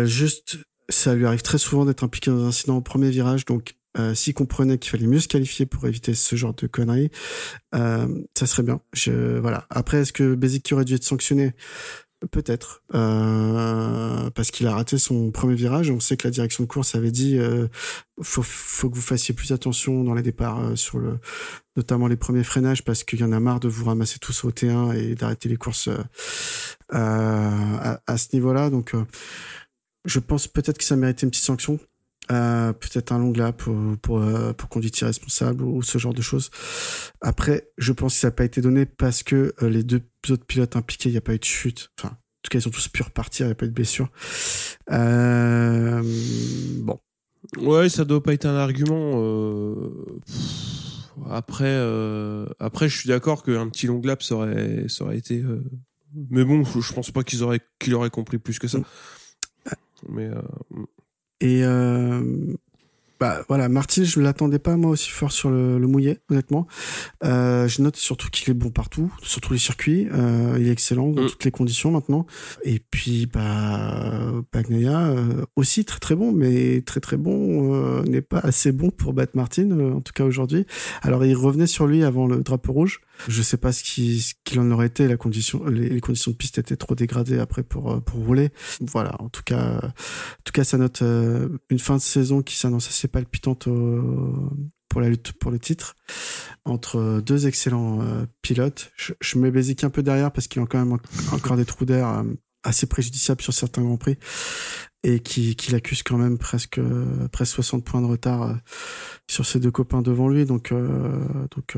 juste, 0.06 0.58
ça 0.90 1.16
lui 1.16 1.26
arrive 1.26 1.42
très 1.42 1.58
souvent 1.58 1.86
d'être 1.86 2.04
impliqué 2.04 2.32
dans 2.32 2.44
un 2.44 2.48
incident 2.48 2.78
au 2.78 2.82
premier 2.82 3.10
virage, 3.10 3.46
donc 3.46 3.76
euh, 3.98 4.14
s'il 4.16 4.34
comprenait 4.34 4.78
qu'il 4.78 4.92
fallait 4.92 5.08
mieux 5.08 5.20
se 5.20 5.28
qualifier 5.28 5.66
pour 5.66 5.86
éviter 5.88 6.14
ce 6.14 6.36
genre 6.36 6.54
de 6.54 6.68
conneries, 6.68 7.12
euh, 7.76 8.08
ça 8.38 8.46
serait 8.46 8.64
bien. 8.64 8.82
Je, 8.94 9.40
voilà. 9.40 9.68
Après, 9.70 10.00
est-ce 10.00 10.14
que 10.14 10.36
Basic 10.36 10.72
aurait 10.72 10.86
dû 10.86 10.96
être 10.96 11.04
sanctionné? 11.04 11.54
Peut-être, 12.32 12.84
euh, 12.94 14.30
parce 14.30 14.50
qu'il 14.52 14.66
a 14.68 14.74
raté 14.74 14.98
son 14.98 15.32
premier 15.32 15.56
virage. 15.56 15.90
On 15.90 16.00
sait 16.00 16.16
que 16.16 16.26
la 16.26 16.32
direction 16.32 16.64
de 16.64 16.70
course 16.70 16.96
avait 16.96 17.12
dit 17.12 17.38
euh, 17.38 17.68
faut, 18.22 18.44
faut 18.44 18.90
que 18.90 18.96
vous 18.96 19.02
fassiez 19.02 19.34
plus 19.34 19.52
attention 19.52 20.06
dans 20.06 20.14
les 20.14 20.22
départs 20.22 20.60
euh, 20.62 20.76
sur 20.78 21.00
le, 21.00 21.20
notamment 21.76 22.08
les 22.08 22.16
premiers 22.16 22.46
freinages, 22.46 22.86
parce 22.86 23.04
qu'il 23.04 23.20
y 23.20 23.24
en 23.26 23.34
a 23.34 23.40
marre 23.42 23.60
de 23.60 23.68
vous 23.68 23.84
ramasser 23.86 24.20
tous 24.20 24.46
au 24.46 24.52
T1 24.52 24.96
et 24.96 25.16
d'arrêter 25.16 25.50
les 25.50 25.58
courses 25.58 25.90
euh, 25.90 25.98
à, 26.90 28.00
à, 28.08 28.18
ce 28.18 28.30
niveau-là. 28.32 28.70
Donc, 28.70 28.94
je 30.06 30.20
pense 30.20 30.48
peut-être 30.48 30.78
que 30.78 30.86
ça 30.86 30.96
méritait 30.96 31.26
une 31.26 31.32
petite 31.32 31.44
sanction. 31.44 31.78
Euh, 32.32 32.72
peut-être 32.72 33.12
un 33.12 33.20
long 33.20 33.34
lap 33.34 33.58
pour, 33.58 33.76
pour, 34.02 34.20
euh, 34.20 34.54
pour 34.54 34.70
conduite 34.70 34.98
irresponsable 35.02 35.62
ou, 35.64 35.82
ce 35.82 35.98
genre 35.98 36.14
de 36.14 36.22
choses. 36.22 36.52
Après, 37.22 37.70
je 37.78 37.92
pense 37.92 38.14
que 38.14 38.20
ça 38.22 38.28
n'a 38.28 38.32
pas 38.32 38.46
été 38.46 38.62
donné 38.62 38.86
parce 38.86 39.24
que 39.24 39.54
euh, 39.62 39.70
les 39.70 39.84
deux 39.84 40.02
autres 40.30 40.46
pilotes 40.46 40.78
impliqués, 40.78 41.10
il 41.10 41.14
n'y 41.14 41.18
a 41.18 41.22
pas 41.22 41.34
eu 41.34 41.40
de 41.40 41.44
chute. 41.44 41.92
Enfin, 42.00 42.14
en 42.14 42.42
tout 42.44 42.50
cas, 42.50 42.60
ils 42.60 42.62
sont 42.62 42.70
tous 42.70 42.88
pu 42.88 43.04
repartir, 43.04 43.46
il 43.46 43.50
n'y 43.50 43.54
a 43.54 43.56
pas 43.56 43.66
eu 43.66 43.70
de 43.70 43.74
blessure. 43.74 44.10
bon. 44.90 47.00
Ouais, 47.58 47.90
ça 47.90 48.06
doit 48.06 48.24
pas 48.24 48.34
être 48.34 48.46
un 48.46 48.56
argument. 48.56 49.22
Après, 51.30 51.76
après, 52.60 52.88
je 52.88 52.98
suis 52.98 53.10
d'accord 53.10 53.44
qu'un 53.44 53.68
petit 53.68 53.88
long 53.88 54.00
lap, 54.02 54.24
ça 54.24 54.36
aurait, 54.36 54.86
ça 54.88 55.04
aurait 55.04 55.18
été. 55.18 55.44
Mais 56.30 56.46
bon, 56.46 56.64
je 56.64 56.94
pense 56.94 57.12
pas 57.12 57.24
qu'ils 57.24 57.44
auraient, 57.44 57.60
qu'ils 57.80 57.96
auraient 57.96 58.10
compris 58.10 58.38
plus 58.38 58.60
que 58.60 58.70
ça. 58.70 58.78
Mm. 58.78 58.86
Mais. 60.08 60.30
Et 61.44 61.60
euh, 61.64 62.22
bah 63.20 63.44
voilà, 63.48 63.70
Martin, 63.70 64.04
je 64.04 64.20
ne 64.20 64.24
l'attendais 64.24 64.60
pas 64.60 64.76
moi 64.76 64.92
aussi 64.92 65.10
fort 65.10 65.32
sur 65.32 65.50
le, 65.50 65.78
le 65.78 65.88
mouillé, 65.88 66.20
honnêtement. 66.30 66.68
Euh, 67.24 67.68
je 67.68 67.82
note 67.82 67.96
surtout 67.96 68.30
qu'il 68.30 68.50
est 68.50 68.54
bon 68.54 68.70
partout, 68.70 69.14
sur 69.22 69.40
tous 69.40 69.54
les 69.54 69.60
circuits. 69.60 70.08
Euh, 70.14 70.58
il 70.60 70.68
est 70.68 70.72
excellent 70.72 71.10
dans 71.10 71.24
mm. 71.24 71.28
toutes 71.28 71.46
les 71.46 71.52
conditions 71.52 71.92
maintenant. 71.92 72.26
Et 72.64 72.80
puis 72.80 73.26
bah 73.26 74.32
Bagnaia 74.52 75.08
euh, 75.08 75.46
aussi 75.56 75.86
très 75.86 76.00
très 76.00 76.16
bon, 76.16 76.32
mais 76.32 76.82
très 76.82 77.00
très 77.00 77.18
bon 77.18 77.74
euh, 77.74 78.04
n'est 78.04 78.22
pas 78.22 78.40
assez 78.40 78.72
bon 78.72 78.90
pour 78.90 79.14
battre 79.14 79.34
Martin, 79.36 79.72
euh, 79.72 79.94
en 79.94 80.02
tout 80.02 80.14
cas 80.14 80.24
aujourd'hui. 80.24 80.66
Alors 81.02 81.24
il 81.26 81.36
revenait 81.36 81.68
sur 81.68 81.88
lui 81.88 82.04
avant 82.04 82.26
le 82.26 82.38
drapeau 82.44 82.74
rouge. 82.74 83.02
Je 83.28 83.42
sais 83.42 83.58
pas 83.58 83.72
ce 83.72 83.84
qu'il 83.84 84.22
ce 84.22 84.34
qu'il 84.44 84.60
en 84.60 84.70
aurait 84.72 84.88
été. 84.88 85.08
La 85.08 85.18
condition, 85.18 85.64
les, 85.66 86.00
conditions 86.02 86.32
de 86.32 86.36
piste 86.36 86.58
étaient 86.58 86.76
trop 86.76 86.96
dégradées 86.96 87.40
après 87.40 87.64
pour 87.64 87.92
euh, 87.92 88.00
pour 88.00 88.20
rouler. 88.26 88.52
Voilà. 88.82 89.16
En 89.22 89.30
tout 89.30 89.44
cas, 89.44 89.78
en 89.78 90.44
tout 90.44 90.54
cas, 90.54 90.64
ça 90.64 90.78
note 90.78 91.02
euh, 91.02 91.50
une 91.70 91.80
fin 91.80 91.96
de 91.96 92.02
saison 92.02 92.42
qui 92.42 92.58
s'annonce 92.58 92.88
assez 92.88 93.08
palpitante 93.08 93.68
pour 94.90 95.02
la 95.02 95.10
lutte 95.10 95.34
pour 95.34 95.52
le 95.52 95.60
titre 95.60 95.96
entre 96.66 97.22
deux 97.22 97.48
excellents 97.48 98.02
euh, 98.02 98.26
pilotes. 98.42 98.92
Je, 98.96 99.14
je 99.22 99.38
mets 99.38 99.52
Bézic 99.52 99.84
un 99.84 99.90
peu 99.90 100.04
derrière 100.04 100.32
parce 100.32 100.48
qu'il 100.48 100.62
a 100.62 100.66
quand 100.66 100.84
même 100.84 100.98
encore 101.32 101.58
des 101.58 101.66
trous 101.66 101.86
d'air 101.86 102.24
assez 102.64 102.88
préjudiciables 102.88 103.42
sur 103.42 103.54
certains 103.54 103.82
grands 103.82 103.98
prix 103.98 104.18
et 105.04 105.20
qui, 105.20 105.58
qui 105.58 105.72
l'accuse 105.72 106.02
quand 106.02 106.18
même 106.18 106.38
presque 106.38 106.80
presque 107.34 107.56
60 107.56 107.84
points 107.84 108.02
de 108.02 108.06
retard 108.06 108.58
sur 109.28 109.46
ses 109.46 109.60
deux 109.60 109.72
copains 109.72 110.02
devant 110.02 110.30
lui 110.30 110.46
donc 110.46 110.72
donc 110.72 111.76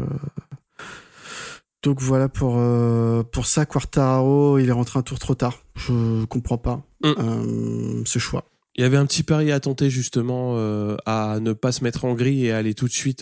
donc 1.86 2.02
voilà 2.02 2.28
pour 2.30 2.56
euh, 2.58 3.22
pour 3.22 3.46
ça 3.46 3.68
Quartararo, 3.68 4.58
il 4.58 4.70
est 4.70 4.72
rentré 4.72 4.98
un 4.98 5.04
tour 5.04 5.20
trop 5.20 5.36
tard. 5.36 5.64
Je 5.76 6.26
comprends 6.26 6.58
pas 6.58 6.84
mm. 7.04 7.14
euh, 7.20 8.02
ce 8.06 8.18
choix. 8.18 8.46
Il 8.76 8.82
y 8.82 8.84
avait 8.84 8.98
un 8.98 9.06
petit 9.06 9.22
pari 9.22 9.52
à 9.52 9.60
tenter 9.60 9.92
justement 9.92 10.56
euh, 10.58 10.98
à 11.06 11.40
ne 11.40 11.54
pas 11.54 11.72
se 11.72 11.84
mettre 11.84 12.04
en 12.04 12.16
gris 12.16 12.48
et 12.48 12.52
aller 12.52 12.74
tout 12.74 12.88
de 12.88 12.92
suite 12.92 13.22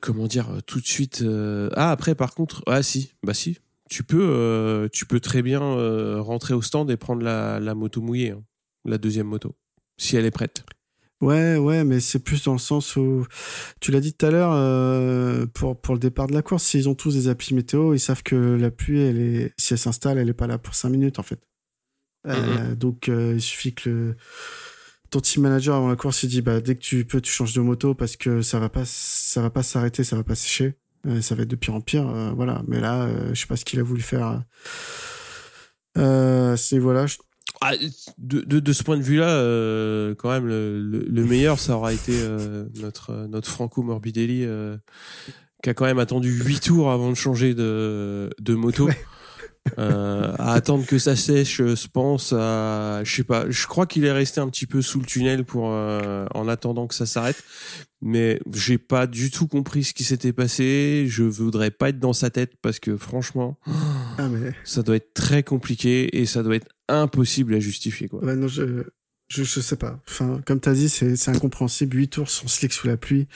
comment 0.00 0.26
dire 0.26 0.48
tout 0.66 0.80
de 0.80 0.86
suite 0.86 1.22
ah 1.76 1.90
après 1.90 2.14
par 2.14 2.34
contre 2.34 2.62
ah 2.66 2.82
si 2.82 3.12
bah 3.22 3.34
si 3.34 3.58
tu 3.88 4.02
peux, 4.02 4.88
tu 4.92 5.06
peux 5.06 5.20
très 5.20 5.42
bien 5.42 5.60
rentrer 6.20 6.54
au 6.54 6.62
stand 6.62 6.90
et 6.90 6.96
prendre 6.96 7.22
la, 7.22 7.60
la 7.60 7.74
moto 7.76 8.00
mouillée, 8.00 8.30
hein, 8.30 8.42
la 8.84 8.98
deuxième 8.98 9.28
moto, 9.28 9.54
si 9.96 10.16
elle 10.16 10.24
est 10.24 10.32
prête. 10.32 10.64
Ouais, 11.22 11.56
ouais, 11.56 11.82
mais 11.82 12.00
c'est 12.00 12.18
plus 12.18 12.44
dans 12.44 12.52
le 12.52 12.58
sens 12.58 12.94
où, 12.96 13.26
tu 13.80 13.90
l'as 13.90 14.00
dit 14.00 14.12
tout 14.12 14.26
à 14.26 14.30
l'heure, 14.30 14.52
euh, 14.52 15.46
pour, 15.46 15.80
pour 15.80 15.94
le 15.94 16.00
départ 16.00 16.26
de 16.26 16.34
la 16.34 16.42
course, 16.42 16.62
s'ils 16.64 16.90
ont 16.90 16.94
tous 16.94 17.14
des 17.14 17.28
applis 17.28 17.54
météo, 17.54 17.94
ils 17.94 18.00
savent 18.00 18.22
que 18.22 18.34
la 18.36 18.70
pluie, 18.70 19.00
elle 19.00 19.18
est, 19.18 19.54
si 19.56 19.72
elle 19.72 19.78
s'installe, 19.78 20.18
elle 20.18 20.28
est 20.28 20.34
pas 20.34 20.46
là 20.46 20.58
pour 20.58 20.74
5 20.74 20.90
minutes, 20.90 21.18
en 21.18 21.22
fait. 21.22 21.40
Euh, 22.26 22.74
donc, 22.74 23.08
euh, 23.08 23.32
il 23.36 23.40
suffit 23.40 23.72
que 23.72 23.88
le, 23.88 24.16
ton 25.10 25.20
team 25.20 25.42
manager 25.44 25.74
avant 25.76 25.88
la 25.88 25.96
course, 25.96 26.22
il 26.24 26.28
dit, 26.28 26.42
bah, 26.42 26.60
dès 26.60 26.74
que 26.74 26.80
tu 26.80 27.06
peux, 27.06 27.22
tu 27.22 27.32
changes 27.32 27.54
de 27.54 27.60
moto 27.62 27.94
parce 27.94 28.16
que 28.16 28.42
ça 28.42 28.58
va 28.58 28.68
pas, 28.68 28.84
ça 28.84 29.40
va 29.40 29.48
pas 29.48 29.62
s'arrêter, 29.62 30.04
ça 30.04 30.16
va 30.16 30.22
pas 30.24 30.34
sécher. 30.34 30.74
Euh, 31.06 31.22
ça 31.22 31.34
va 31.34 31.44
être 31.44 31.48
de 31.48 31.56
pire 31.56 31.74
en 31.74 31.80
pire, 31.80 32.08
euh, 32.08 32.32
voilà. 32.36 32.62
Mais 32.68 32.80
là, 32.80 33.04
euh, 33.04 33.30
je 33.32 33.40
sais 33.40 33.46
pas 33.46 33.56
ce 33.56 33.64
qu'il 33.64 33.78
a 33.80 33.82
voulu 33.82 34.02
faire. 34.02 34.42
c'est 35.94 36.78
voilà, 36.78 37.06
je- 37.06 37.16
Ah, 37.68 37.72
de, 38.18 38.60
de, 38.60 38.72
ce 38.72 38.84
point 38.84 38.96
de 38.96 39.02
vue-là, 39.02 39.28
euh, 39.28 40.14
quand 40.14 40.30
même, 40.30 40.46
le, 40.46 40.80
le, 40.80 41.00
le 41.00 41.24
meilleur, 41.24 41.58
ça 41.58 41.76
aura 41.76 41.92
été 41.92 42.12
euh, 42.14 42.66
notre, 42.80 43.26
notre 43.28 43.48
Franco 43.48 43.82
Morbidelli, 43.82 44.44
euh, 44.44 44.76
qui 45.64 45.70
a 45.70 45.74
quand 45.74 45.84
même 45.84 45.98
attendu 45.98 46.30
8 46.30 46.60
tours 46.60 46.92
avant 46.92 47.10
de 47.10 47.16
changer 47.16 47.54
de, 47.54 48.30
de 48.38 48.54
moto. 48.54 48.88
Euh, 49.78 50.32
à 50.38 50.52
attendre 50.54 50.86
que 50.86 50.98
ça 50.98 51.16
sèche, 51.16 51.60
euh, 51.60 51.74
je 51.76 51.88
pense 51.88 52.32
à, 52.36 53.02
je 53.04 53.14
sais 53.16 53.24
pas, 53.24 53.44
je 53.50 53.66
crois 53.66 53.86
qu'il 53.86 54.04
est 54.04 54.12
resté 54.12 54.40
un 54.40 54.48
petit 54.48 54.66
peu 54.66 54.80
sous 54.82 55.00
le 55.00 55.06
tunnel 55.06 55.44
pour 55.44 55.70
euh, 55.72 56.26
en 56.34 56.48
attendant 56.48 56.86
que 56.86 56.94
ça 56.94 57.06
s'arrête, 57.06 57.42
mais 58.00 58.40
j'ai 58.54 58.78
pas 58.78 59.06
du 59.06 59.30
tout 59.30 59.46
compris 59.46 59.84
ce 59.84 59.92
qui 59.94 60.04
s'était 60.04 60.32
passé. 60.32 61.06
Je 61.08 61.22
voudrais 61.24 61.70
pas 61.70 61.88
être 61.90 61.98
dans 61.98 62.12
sa 62.12 62.30
tête 62.30 62.52
parce 62.62 62.78
que 62.78 62.96
franchement, 62.96 63.58
ah 64.18 64.28
mais 64.28 64.52
ça 64.64 64.82
doit 64.82 64.96
être 64.96 65.14
très 65.14 65.42
compliqué 65.42 66.16
et 66.20 66.26
ça 66.26 66.42
doit 66.42 66.56
être 66.56 66.68
impossible 66.88 67.54
à 67.54 67.60
justifier 67.60 68.08
quoi. 68.08 68.24
Ouais, 68.24 68.36
non, 68.36 68.46
je, 68.48 68.84
je, 69.28 69.42
je 69.42 69.60
sais 69.60 69.76
pas. 69.76 70.00
Enfin, 70.08 70.40
comme 70.46 70.60
t'as 70.60 70.74
dit, 70.74 70.88
c'est, 70.88 71.16
c'est 71.16 71.30
incompréhensible. 71.32 71.96
Huit 71.96 72.08
tours 72.10 72.30
sans 72.30 72.46
slick 72.46 72.72
sous 72.72 72.86
la 72.86 72.96
pluie, 72.96 73.26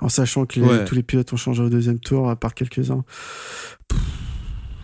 en 0.00 0.08
sachant 0.08 0.46
que 0.46 0.60
les- 0.60 0.66
Ouais. 0.66 0.84
tous 0.84 0.94
les 0.94 1.02
pilotes 1.02 1.32
ont 1.32 1.36
changé 1.36 1.62
au 1.62 1.68
deuxième 1.68 1.98
tour, 1.98 2.30
à 2.30 2.36
part 2.36 2.54
quelques-uns. 2.54 3.04
Pff. 3.88 3.98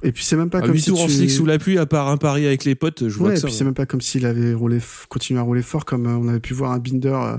Et 0.02 0.12
puis 0.12 0.24
c'est 0.24 0.36
même 0.36 0.48
pas 0.50 0.58
À 0.58 0.60
comme 0.62 0.72
8 0.74 0.80
si 0.80 0.86
tours 0.90 1.00
en 1.02 1.08
slick 1.08 1.30
sous 1.30 1.44
la 1.46 1.58
pluie, 1.58 1.76
à 1.78 1.86
part 1.86 2.08
un 2.08 2.16
pari 2.16 2.46
avec 2.46 2.64
les 2.64 2.74
potes, 2.74 3.08
je 3.08 3.14
vois 3.16 3.28
Ouais, 3.30 3.34
que 3.34 3.40
et 3.40 3.42
puis 3.44 3.52
c'est 3.52 3.64
même 3.64 3.74
pas 3.74 3.86
comme 3.86 4.00
s'il 4.00 4.26
avait 4.26 4.54
roulé, 4.54 4.78
continué 5.08 5.40
à 5.40 5.42
rouler 5.42 5.62
fort, 5.62 5.84
comme 5.84 6.06
euh, 6.06 6.16
on 6.16 6.28
avait 6.28 6.40
pu 6.40 6.54
voir 6.54 6.72
un 6.72 6.78
Binder 6.78 7.08
euh, 7.08 7.36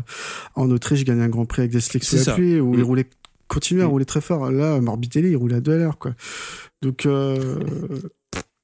en 0.55 0.69
Autriche 0.71 1.03
gagner 1.05 1.23
un 1.23 1.29
Grand 1.29 1.45
Prix 1.45 1.61
avec 1.61 1.71
des 1.71 1.79
slicks 1.81 2.03
sous 2.03 2.17
la 2.17 2.33
pluie, 2.33 2.59
où 2.59 2.73
Mm. 2.73 2.77
il 2.77 2.83
roulait, 2.83 3.05
continuait 3.47 3.83
à 3.83 3.87
Mm. 3.87 3.89
rouler 3.91 4.05
très 4.05 4.21
fort. 4.21 4.51
Là, 4.51 4.79
Morbidelli, 4.81 5.29
il 5.31 5.37
roulait 5.37 5.55
à 5.55 5.61
deux 5.61 5.73
à 5.73 5.77
l'heure, 5.77 5.97
quoi. 5.97 6.13
Donc, 6.81 7.05
euh, 7.05 7.59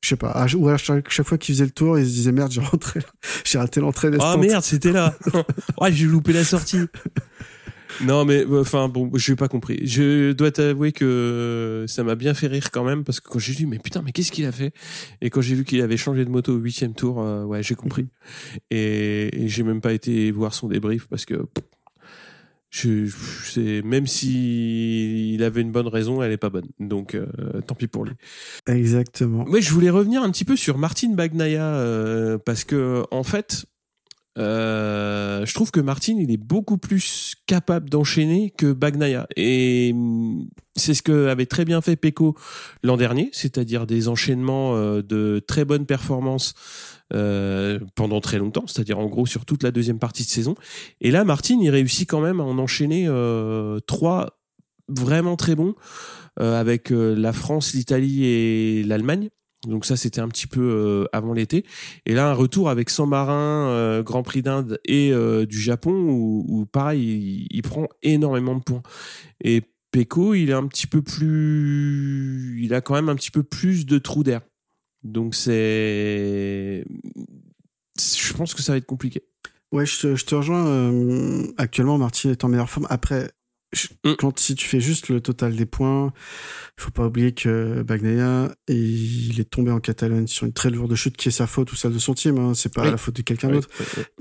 je 0.02 0.10
sais 0.10 0.16
pas. 0.18 0.30
À- 0.30 0.48
Ou 0.56 0.68
à 0.70 0.78
chaque, 0.78 1.10
chaque 1.10 1.26
fois 1.28 1.38
qu'il 1.38 1.56
faisait 1.56 1.66
le 1.66 1.72
tour, 1.72 1.98
il 1.98 2.06
se 2.06 2.12
disait 2.12 2.32
merde, 2.32 2.52
j'ai 2.52 2.62
rentré, 2.62 3.00
j'ai 3.46 3.58
raté 3.58 3.80
l'entrée 3.80 4.10
Ah 4.20 4.32
stands. 4.34 4.38
merde, 4.40 4.64
c'était 4.64 4.92
là. 4.92 5.18
ouais, 5.82 5.92
j'ai 5.94 6.06
loupé 6.06 6.34
la 6.34 6.44
sortie. 6.44 6.82
Non 8.04 8.26
mais 8.26 8.46
euh, 8.46 8.62
enfin 8.62 8.90
bon, 8.90 9.10
j'ai 9.16 9.36
pas 9.36 9.48
compris. 9.48 9.80
Je 9.86 10.34
dois 10.34 10.52
t'avouer 10.52 10.92
que 10.92 11.86
ça 11.88 12.04
m'a 12.04 12.16
bien 12.16 12.34
fait 12.34 12.48
rire 12.48 12.72
quand 12.72 12.84
même 12.84 13.04
parce 13.04 13.20
que 13.20 13.30
quand 13.30 13.40
j'ai 13.40 13.54
dit 13.54 13.66
mais 13.66 13.80
putain 13.80 14.02
mais 14.02 14.12
qu'est-ce 14.12 14.32
qu'il 14.32 14.46
a 14.46 14.52
fait? 14.52 14.74
Et 15.22 15.30
quand 15.30 15.42
j'ai 15.42 15.56
vu 15.56 15.64
qu'il 15.64 15.82
avait 15.82 15.98
changé 15.98 16.26
de 16.26 16.30
moto 16.30 16.54
au 16.54 16.58
huitième 16.58 16.94
tour, 16.94 17.22
euh, 17.22 17.46
ouais 17.46 17.64
j'ai 17.64 17.76
compris 17.76 18.08
et, 18.72 19.44
et 19.44 19.48
j'ai 19.48 19.64
même 19.64 19.82
pas 19.82 19.94
été 19.94 20.32
voir 20.32 20.54
son 20.54 20.68
débrief 20.68 21.08
parce 21.08 21.26
que 21.26 21.36
pff, 21.36 21.64
je, 22.70 23.10
c'est 23.46 23.82
même 23.84 24.06
si 24.06 25.34
il 25.34 25.44
avait 25.44 25.62
une 25.62 25.72
bonne 25.72 25.88
raison, 25.88 26.22
elle 26.22 26.34
est 26.34 26.38
pas 26.38 26.50
bonne. 26.50 26.68
Donc 26.80 27.16
euh, 27.16 27.26
tant 27.66 27.76
pis 27.76 27.88
pour 27.88 28.04
lui. 28.04 28.14
Exactement. 28.68 29.46
Ouais, 29.46 29.62
je 29.62 29.72
voulais 29.72 29.90
revenir 29.90 30.22
un 30.24 30.30
petit 30.32 30.44
peu 30.44 30.58
sur 30.58 30.78
Martin 30.78 31.14
Bagnaia 31.14 31.64
euh, 31.64 32.38
parce 32.38 32.66
que 32.66 33.04
en 33.12 33.24
fait, 33.24 33.66
euh, 34.38 35.46
je 35.46 35.54
trouve 35.54 35.72
que 35.72 35.80
Martin 35.80 36.16
il 36.20 36.30
est 36.30 36.38
beaucoup 36.38 36.78
plus 36.78 37.36
capable 37.46 37.90
d'enchaîner 37.90 38.52
que 38.58 38.74
Bagnaia 38.74 39.28
et 39.38 39.92
hum, 39.94 40.50
c'est 40.76 40.94
ce 40.94 41.02
que 41.02 41.28
avait 41.28 41.46
très 41.46 41.64
bien 41.64 41.80
fait 41.80 41.96
Pecco 41.96 42.36
l'an 42.84 42.98
dernier, 42.98 43.30
c'est-à-dire 43.32 43.88
des 43.88 44.10
enchaînements 44.10 44.76
euh, 44.76 45.02
de 45.02 45.42
très 45.48 45.64
bonnes 45.64 45.86
performances 45.86 46.54
euh, 47.14 47.80
pendant 47.96 48.20
très 48.20 48.38
longtemps, 48.38 48.68
c'est-à-dire 48.68 49.00
en 49.00 49.06
gros 49.06 49.26
sur 49.26 49.46
toute 49.46 49.64
la 49.64 49.72
deuxième 49.72 50.00
partie 50.00 50.24
de 50.24 50.30
saison. 50.30 50.56
Et 51.00 51.12
là, 51.12 51.24
Martin 51.24 51.58
il 51.62 51.70
réussit 51.70 52.10
quand 52.10 52.20
même 52.20 52.42
à 52.42 52.44
en 52.44 52.58
enchaîner 52.58 53.08
trois 53.88 54.38
vraiment 54.90 55.38
très 55.38 55.56
bons 55.56 55.76
avec 56.38 56.90
la 56.90 57.32
France, 57.32 57.74
l'Italie 57.74 58.26
et 58.26 58.84
l'Allemagne. 58.84 59.30
Donc 59.68 59.86
ça, 59.86 59.96
c'était 59.96 60.22
un 60.22 60.28
petit 60.28 60.48
peu 60.48 60.62
euh, 60.62 61.06
avant 61.14 61.34
l'été. 61.34 61.66
Et 62.06 62.14
là, 62.14 62.30
un 62.30 62.34
retour 62.34 62.70
avec 62.70 62.90
San 62.90 63.10
Marin, 63.10 63.70
euh, 63.70 64.04
Grand 64.04 64.24
Prix 64.24 64.42
d'Inde 64.42 64.80
et 64.86 65.12
euh, 65.12 65.46
du 65.46 65.60
Japon, 65.60 65.94
où, 65.94 66.66
pareil, 66.66 67.48
il, 67.50 67.62
prend 67.62 67.88
énormément 68.02 68.56
de 68.56 68.64
points. 68.64 68.84
Et 69.44 69.64
Pecco, 69.92 70.34
il 70.34 70.50
est 70.50 70.54
un 70.54 70.68
petit 70.68 70.88
peu 70.88 71.02
plus, 71.02 72.62
il 72.62 72.74
a 72.74 72.82
quand 72.82 72.96
même 72.96 73.10
un 73.10 73.16
petit 73.16 73.32
peu 73.32 73.44
plus 73.44 73.86
de 73.86 73.98
trous 73.98 74.24
d'air. 74.24 74.42
Donc 75.04 75.36
c'est, 75.36 76.84
je 77.98 78.34
pense 78.34 78.54
que 78.54 78.62
ça 78.62 78.74
va 78.74 78.78
être 78.78 78.86
compliqué. 78.86 79.24
Ouais, 79.72 79.86
je 79.86 80.00
te, 80.00 80.16
je 80.16 80.36
rejoins. 80.36 80.68
euh, 80.68 81.44
actuellement, 81.58 81.98
Martin 81.98 82.32
est 82.32 82.44
en 82.44 82.48
meilleure 82.48 82.70
forme. 82.70 82.88
Après. 82.90 83.30
Quand 84.20 84.40
si 84.40 84.56
tu 84.56 84.68
fais 84.68 84.80
juste 84.80 85.10
le 85.10 85.20
total 85.22 85.56
des 85.56 85.66
points, 85.66 86.14
il 86.78 86.82
faut 86.84 86.92
pas 86.92 87.08
oublier 87.08 87.34
que 87.34 87.82
Bagnaia, 87.82 88.56
il 88.70 89.40
est 89.40 89.50
tombé 89.50 89.72
en 89.72 89.80
Catalogne 89.80 90.28
sur 90.28 90.46
une 90.46 90.54
très 90.54 90.70
lourde 90.70 90.96
chute 90.96 91.18
qui 91.18 91.28
est 91.28 91.32
sa 91.32 91.46
faute 91.48 91.72
ou 91.72 91.76
celle 91.76 91.94
de 91.94 92.00
son 92.00 92.14
team. 92.14 92.38
Hein, 92.38 92.54
c'est 92.54 92.74
pas 92.74 92.84
Oui. 92.84 92.92
la 92.92 92.98
faute 92.98 93.16
de 93.18 93.22
quelqu'un 93.22 93.50
d'autre. 93.50 93.68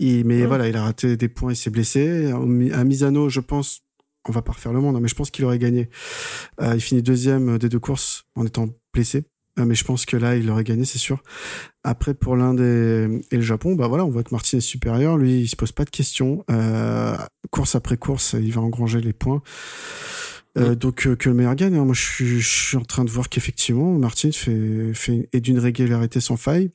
mais 0.01 0.23
Ouais. 0.25 0.47
voilà, 0.47 0.69
il 0.69 0.77
a 0.77 0.83
raté 0.83 1.17
des 1.17 1.29
points, 1.29 1.53
il 1.53 1.57
s'est 1.57 1.71
blessé. 1.71 2.33
À 2.73 2.85
Misano, 2.85 3.29
je 3.29 3.41
pense, 3.41 3.83
on 4.29 4.33
va 4.33 4.43
pas 4.43 4.53
refaire 4.53 4.73
le 4.73 4.81
monde, 4.81 4.97
hein, 4.97 5.01
mais 5.01 5.09
je 5.09 5.15
pense 5.15 5.31
qu'il 5.31 5.45
aurait 5.45 5.59
gagné. 5.59 5.89
Euh, 6.61 6.75
il 6.75 6.81
finit 6.81 7.03
deuxième 7.03 7.59
des 7.59 7.69
deux 7.69 7.79
courses 7.81 8.25
en 8.35 8.45
étant 8.47 8.69
blessé. 8.93 9.25
Euh, 9.59 9.65
mais 9.65 9.75
je 9.75 9.85
pense 9.85 10.05
que 10.05 10.17
là, 10.17 10.37
il 10.37 10.51
aurait 10.51 10.65
gagné, 10.65 10.85
c'est 10.85 10.99
sûr. 10.99 11.23
Après, 11.85 12.15
pour 12.15 12.35
l'Inde 12.37 12.61
et, 12.61 13.23
et 13.31 13.37
le 13.37 13.43
Japon, 13.43 13.75
bah 13.77 13.87
voilà, 13.87 14.05
on 14.05 14.11
voit 14.11 14.25
que 14.25 14.33
Martin 14.35 14.59
est 14.59 14.61
supérieur. 14.61 15.17
Lui, 15.17 15.41
il 15.43 15.49
se 15.49 15.55
pose 15.57 15.71
pas 15.73 15.85
de 15.85 15.91
questions. 15.91 16.45
Euh, 16.51 17.17
course 17.51 17.75
après 17.77 17.97
course, 17.97 18.35
il 18.39 18.53
va 18.53 18.61
engranger 18.63 19.01
les 19.01 19.13
points. 19.13 19.43
Euh, 20.59 20.75
Donc 20.75 21.07
euh, 21.07 21.17
que 21.17 21.29
le 21.29 21.35
meilleur 21.35 21.55
gagne. 21.55 21.77
hein. 21.77 21.85
Moi, 21.85 21.95
je 21.95 22.03
suis, 22.03 22.41
je 22.41 22.49
suis 22.49 22.77
en 22.77 22.85
train 22.85 23.05
de 23.05 23.11
voir 23.11 23.29
qu'effectivement, 23.29 23.93
Martin 23.99 24.31
fait, 24.33 24.93
fait 24.95 25.29
est 25.33 25.41
d'une 25.41 25.59
régularité 25.59 26.21
sans 26.21 26.37
faille. 26.37 26.71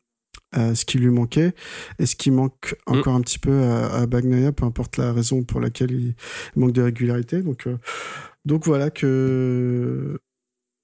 Euh, 0.57 0.73
ce 0.73 0.83
qui 0.83 0.97
lui 0.97 1.09
manquait 1.11 1.53
et 1.99 2.05
ce 2.07 2.15
qui 2.15 2.31
manque 2.31 2.75
encore 2.87 3.13
un 3.13 3.21
petit 3.21 3.37
peu 3.37 3.61
à, 3.63 4.01
à 4.01 4.05
Bagnaia, 4.07 4.51
peu 4.51 4.65
importe 4.65 4.97
la 4.97 5.13
raison 5.13 5.43
pour 5.43 5.59
laquelle 5.59 5.91
il 5.91 6.15
manque 6.55 6.71
de 6.71 6.81
régularité? 6.81 7.41
Donc, 7.43 7.67
euh, 7.67 7.77
donc 8.45 8.65
voilà 8.65 8.89
que 8.89 10.19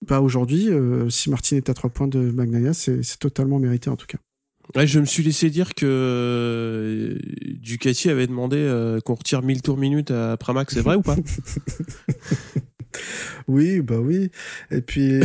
bah 0.02 0.22
aujourd'hui, 0.22 0.70
euh, 0.70 1.10
si 1.10 1.30
Martin 1.30 1.58
est 1.58 1.70
à 1.70 1.74
trois 1.74 1.89
points 1.89 2.08
de 2.08 2.30
Bagnaia, 2.32 2.74
c'est 2.74 3.02
totalement 3.20 3.60
mérité 3.60 3.89
en 3.89 3.96
tout 3.96 4.08
cas. 4.08 4.18
Ouais, 4.76 4.88
je 4.88 5.00
me 5.00 5.06
suis 5.06 5.22
laissé 5.24 5.52
dire 5.52 5.76
que 5.76 5.86
euh, 5.86 7.20
Ducati 7.62 8.10
avait 8.10 8.26
demandé 8.26 8.58
euh, 8.58 9.00
qu'on 9.00 9.14
retire 9.14 9.43
1000 9.43 9.62
tours 9.62 9.78
minutes 9.78 10.10
à 10.12 10.38
Pramac, 10.38 10.72
c'est 10.72 10.82
vrai 10.82 10.96
ou 10.96 11.02
pas? 11.02 11.16
Oui, 13.48 13.82
bah 13.82 13.98
oui. 14.00 14.32
Et 14.72 14.82
puis, 14.82 15.20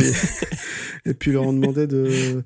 et 1.05 1.13
puis 1.13 1.31
leur 1.31 1.43
on 1.47 1.53
demandait 1.53 1.87
de, 1.87 2.43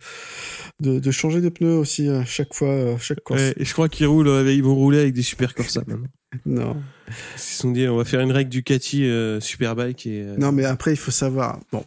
de, 0.79 0.99
de 0.99 1.11
changer 1.11 1.41
de 1.41 1.49
pneus 1.49 1.73
aussi 1.77 2.07
à 2.09 2.23
chaque 2.25 2.53
fois, 2.53 2.93
à 2.93 2.97
chaque 2.99 3.21
course. 3.21 3.41
Ouais, 3.41 3.53
et 3.57 3.65
je 3.65 3.73
crois 3.73 3.89
qu'ils 3.89 4.05
roulent, 4.05 4.27
euh, 4.27 4.53
ils 4.53 4.63
vont 4.63 4.75
rouler 4.75 4.99
avec 4.99 5.13
des 5.13 5.23
super 5.23 5.55
Corsa 5.55 5.81
maintenant. 5.87 6.07
Non. 6.45 6.77
Ils 7.07 7.39
se 7.39 7.57
sont 7.59 7.71
dit, 7.71 7.87
on 7.87 7.97
va 7.97 8.05
faire 8.05 8.19
une 8.21 8.31
règle 8.31 8.49
Ducati 8.51 9.05
euh, 9.05 9.39
Superbike 9.39 10.05
et. 10.05 10.21
euh, 10.21 10.37
Non, 10.37 10.51
mais 10.51 10.65
après, 10.65 10.91
il 10.93 10.97
faut 10.97 11.11
savoir. 11.11 11.59
Bon. 11.71 11.83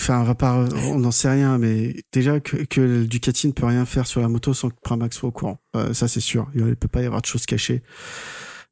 Enfin, 0.00 0.20
on 0.20 0.24
va 0.24 0.34
pas, 0.34 0.66
on 0.86 0.98
n'en 0.98 1.10
sait 1.10 1.30
rien, 1.30 1.58
mais 1.58 1.94
déjà 2.12 2.40
que, 2.40 2.56
que 2.64 3.04
Ducati 3.04 3.46
ne 3.46 3.52
peut 3.52 3.66
rien 3.66 3.84
faire 3.84 4.06
sur 4.06 4.20
la 4.20 4.28
moto 4.28 4.54
sans 4.54 4.70
que 4.70 4.80
Pramac 4.82 5.12
soit 5.12 5.28
au 5.28 5.32
courant. 5.32 5.58
Euh, 5.76 5.92
ça, 5.92 6.08
c'est 6.08 6.20
sûr. 6.20 6.50
Il 6.54 6.64
ne 6.64 6.74
peut 6.74 6.88
pas 6.88 7.02
y 7.02 7.06
avoir 7.06 7.20
de 7.20 7.26
choses 7.26 7.44
cachées. 7.44 7.82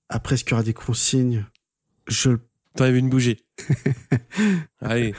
Après, 0.08 0.34
est-ce 0.34 0.44
qu'il 0.44 0.52
y 0.52 0.54
aura 0.54 0.62
des 0.62 0.72
consignes? 0.72 1.44
Je, 2.08 2.38
T'enlèves 2.76 2.96
une 2.96 3.10
bougie. 3.10 3.44
Allez. 4.80 5.14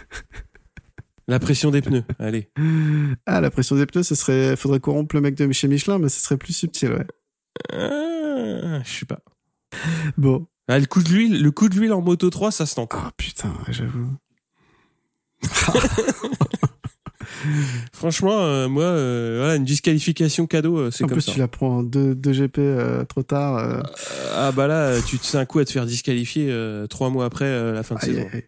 La 1.27 1.39
pression 1.39 1.71
des 1.71 1.81
pneus. 1.81 2.03
Allez. 2.19 2.49
ah, 3.25 3.41
la 3.41 3.51
pression 3.51 3.75
des 3.75 3.85
pneus, 3.85 4.03
ce 4.03 4.15
serait, 4.15 4.55
faudrait 4.55 4.79
corrompre 4.79 5.15
le 5.15 5.21
mec 5.21 5.35
de 5.35 5.51
chez 5.51 5.67
Michelin, 5.67 5.99
mais 5.99 6.09
ce 6.09 6.19
serait 6.19 6.37
plus 6.37 6.53
subtil, 6.53 6.91
ouais. 6.91 7.07
Ah, 7.73 8.81
je 8.83 8.91
sais 8.91 9.05
pas. 9.05 9.21
Bon. 10.17 10.47
Ah, 10.67 10.79
le 10.79 10.85
coup 10.85 11.03
de 11.03 11.09
l'huile, 11.09 11.41
le 11.41 11.51
coup 11.51 11.69
de 11.69 11.75
l'huile 11.75 11.93
en 11.93 12.01
moto 12.01 12.29
3, 12.29 12.51
ça 12.51 12.65
se 12.65 12.75
tente. 12.75 12.91
Ah, 12.93 13.11
putain, 13.17 13.53
j'avoue. 13.69 14.09
Franchement, 17.93 18.39
euh, 18.43 18.67
moi, 18.67 18.83
euh, 18.83 19.37
voilà, 19.39 19.55
une 19.55 19.63
disqualification 19.65 20.45
cadeau, 20.47 20.77
euh, 20.77 20.91
c'est 20.91 21.03
En 21.03 21.07
comme 21.07 21.15
plus, 21.15 21.21
ça. 21.23 21.31
tu 21.33 21.39
la 21.39 21.47
prends 21.47 21.77
en 21.79 21.83
2 21.83 22.13
GP 22.13 22.57
euh, 22.59 23.03
trop 23.05 23.23
tard. 23.23 23.57
euh, 23.57 23.81
Ah 24.35 24.51
bah 24.51 24.67
là, 24.67 24.87
euh, 24.89 25.01
tu 25.05 25.17
te 25.17 25.25
sais 25.25 25.37
un 25.37 25.45
coup 25.45 25.59
à 25.59 25.65
te 25.65 25.71
faire 25.71 25.85
disqualifier 25.85 26.47
euh, 26.51 26.87
trois 26.87 27.09
mois 27.09 27.25
après 27.25 27.45
euh, 27.45 27.73
la 27.73 27.83
fin 27.83 27.95
de 27.95 27.99
aïe, 28.01 28.05
saison. 28.13 28.27
aïe, 28.33 28.43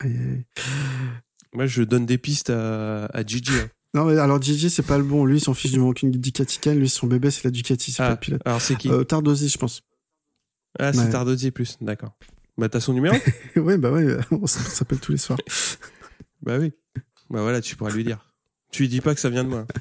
aïe. 0.00 0.44
Moi, 1.54 1.66
je 1.66 1.82
donne 1.82 2.04
des 2.06 2.18
pistes 2.18 2.50
à, 2.50 3.06
à 3.06 3.24
Gigi. 3.24 3.52
hein. 3.54 3.68
Non, 3.94 4.04
mais 4.04 4.18
alors 4.18 4.40
Gigi, 4.42 4.68
c'est 4.68 4.82
pas 4.82 4.98
le 4.98 5.04
bon. 5.04 5.24
Lui, 5.24 5.40
s'en 5.40 5.54
fiche 5.54 5.72
du 5.72 5.78
manque 5.78 6.02
une 6.02 6.10
Ducati. 6.10 6.58
Lui, 6.74 6.88
son 6.90 7.06
bébé, 7.06 7.30
c'est 7.30 7.44
la 7.44 7.50
Ducati, 7.50 7.90
c'est 7.92 8.02
Ah, 8.02 8.06
pas 8.08 8.12
le 8.12 8.18
pilote. 8.20 8.42
Alors 8.44 8.60
c'est 8.60 8.76
qui? 8.76 8.90
Euh, 8.90 9.04
Tardosi, 9.04 9.48
je 9.48 9.56
pense. 9.58 9.80
Ah, 10.78 10.92
c'est 10.92 11.00
ouais. 11.04 11.10
Tardozzi 11.10 11.50
plus, 11.50 11.78
d'accord. 11.80 12.12
Bah 12.58 12.68
t'as 12.68 12.80
son 12.80 12.92
numéro? 12.92 13.16
Ouais, 13.56 13.78
bah 13.78 13.90
ouais, 13.90 14.16
on 14.30 14.46
s'appelle 14.46 14.98
tous 14.98 15.12
les 15.12 15.18
soirs. 15.18 15.38
Bah 16.42 16.58
oui. 16.58 16.72
Bah 17.30 17.42
voilà, 17.42 17.60
tu 17.60 17.76
pourras 17.76 17.90
lui 17.90 18.04
dire. 18.04 18.24
Tu 18.70 18.82
lui 18.82 18.88
dis 18.88 19.00
pas 19.00 19.14
que 19.14 19.20
ça 19.20 19.30
vient 19.30 19.44
de 19.44 19.48
moi. 19.48 19.66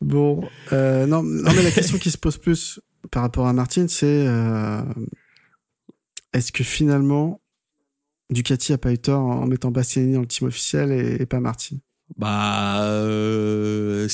Bon, 0.00 0.48
euh, 0.72 1.06
non, 1.06 1.22
non, 1.22 1.50
mais 1.54 1.62
la 1.62 1.70
question 1.70 1.98
qui 1.98 2.10
se 2.10 2.18
pose 2.18 2.36
plus 2.36 2.80
par 3.10 3.22
rapport 3.22 3.46
à 3.46 3.52
Martin, 3.52 3.86
c'est 3.88 4.26
euh, 4.26 4.82
est-ce 6.32 6.52
que 6.52 6.62
finalement 6.64 7.40
Ducati 8.30 8.72
a 8.72 8.78
pas 8.78 8.92
eu 8.92 8.98
tort 8.98 9.20
en 9.20 9.46
mettant 9.46 9.70
Bastianini 9.70 10.14
dans 10.14 10.20
le 10.20 10.26
team 10.26 10.48
officiel 10.48 10.92
et, 10.92 11.22
et 11.22 11.26
pas 11.26 11.40
Martin 11.40 11.76
Bah, 12.16 12.82
euh, 12.84 14.08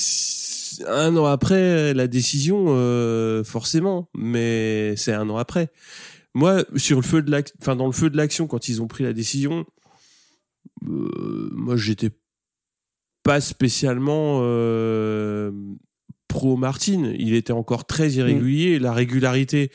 un 0.88 1.16
an 1.16 1.26
après 1.26 1.94
la 1.94 2.06
décision, 2.06 2.66
forcément, 3.44 4.08
mais 4.14 4.94
c'est 4.96 5.12
un 5.12 5.28
an 5.30 5.36
après. 5.36 5.70
Moi, 6.34 6.64
sur 6.76 6.96
le 6.96 7.02
feu 7.02 7.22
de 7.22 7.30
l'ac- 7.30 7.52
enfin 7.60 7.76
dans 7.76 7.86
le 7.86 7.92
feu 7.92 8.10
de 8.10 8.16
l'action, 8.16 8.46
quand 8.46 8.68
ils 8.68 8.82
ont 8.82 8.88
pris 8.88 9.04
la 9.04 9.12
décision, 9.12 9.64
euh, 10.86 11.48
moi 11.52 11.76
j'étais 11.76 12.10
pas 13.22 13.40
spécialement 13.40 14.40
euh, 14.42 15.50
pro 16.34 16.56
Martin. 16.56 17.12
Il 17.16 17.32
était 17.34 17.52
encore 17.52 17.86
très 17.86 18.10
irrégulier. 18.10 18.80
La 18.80 18.92
régularité, 18.92 19.70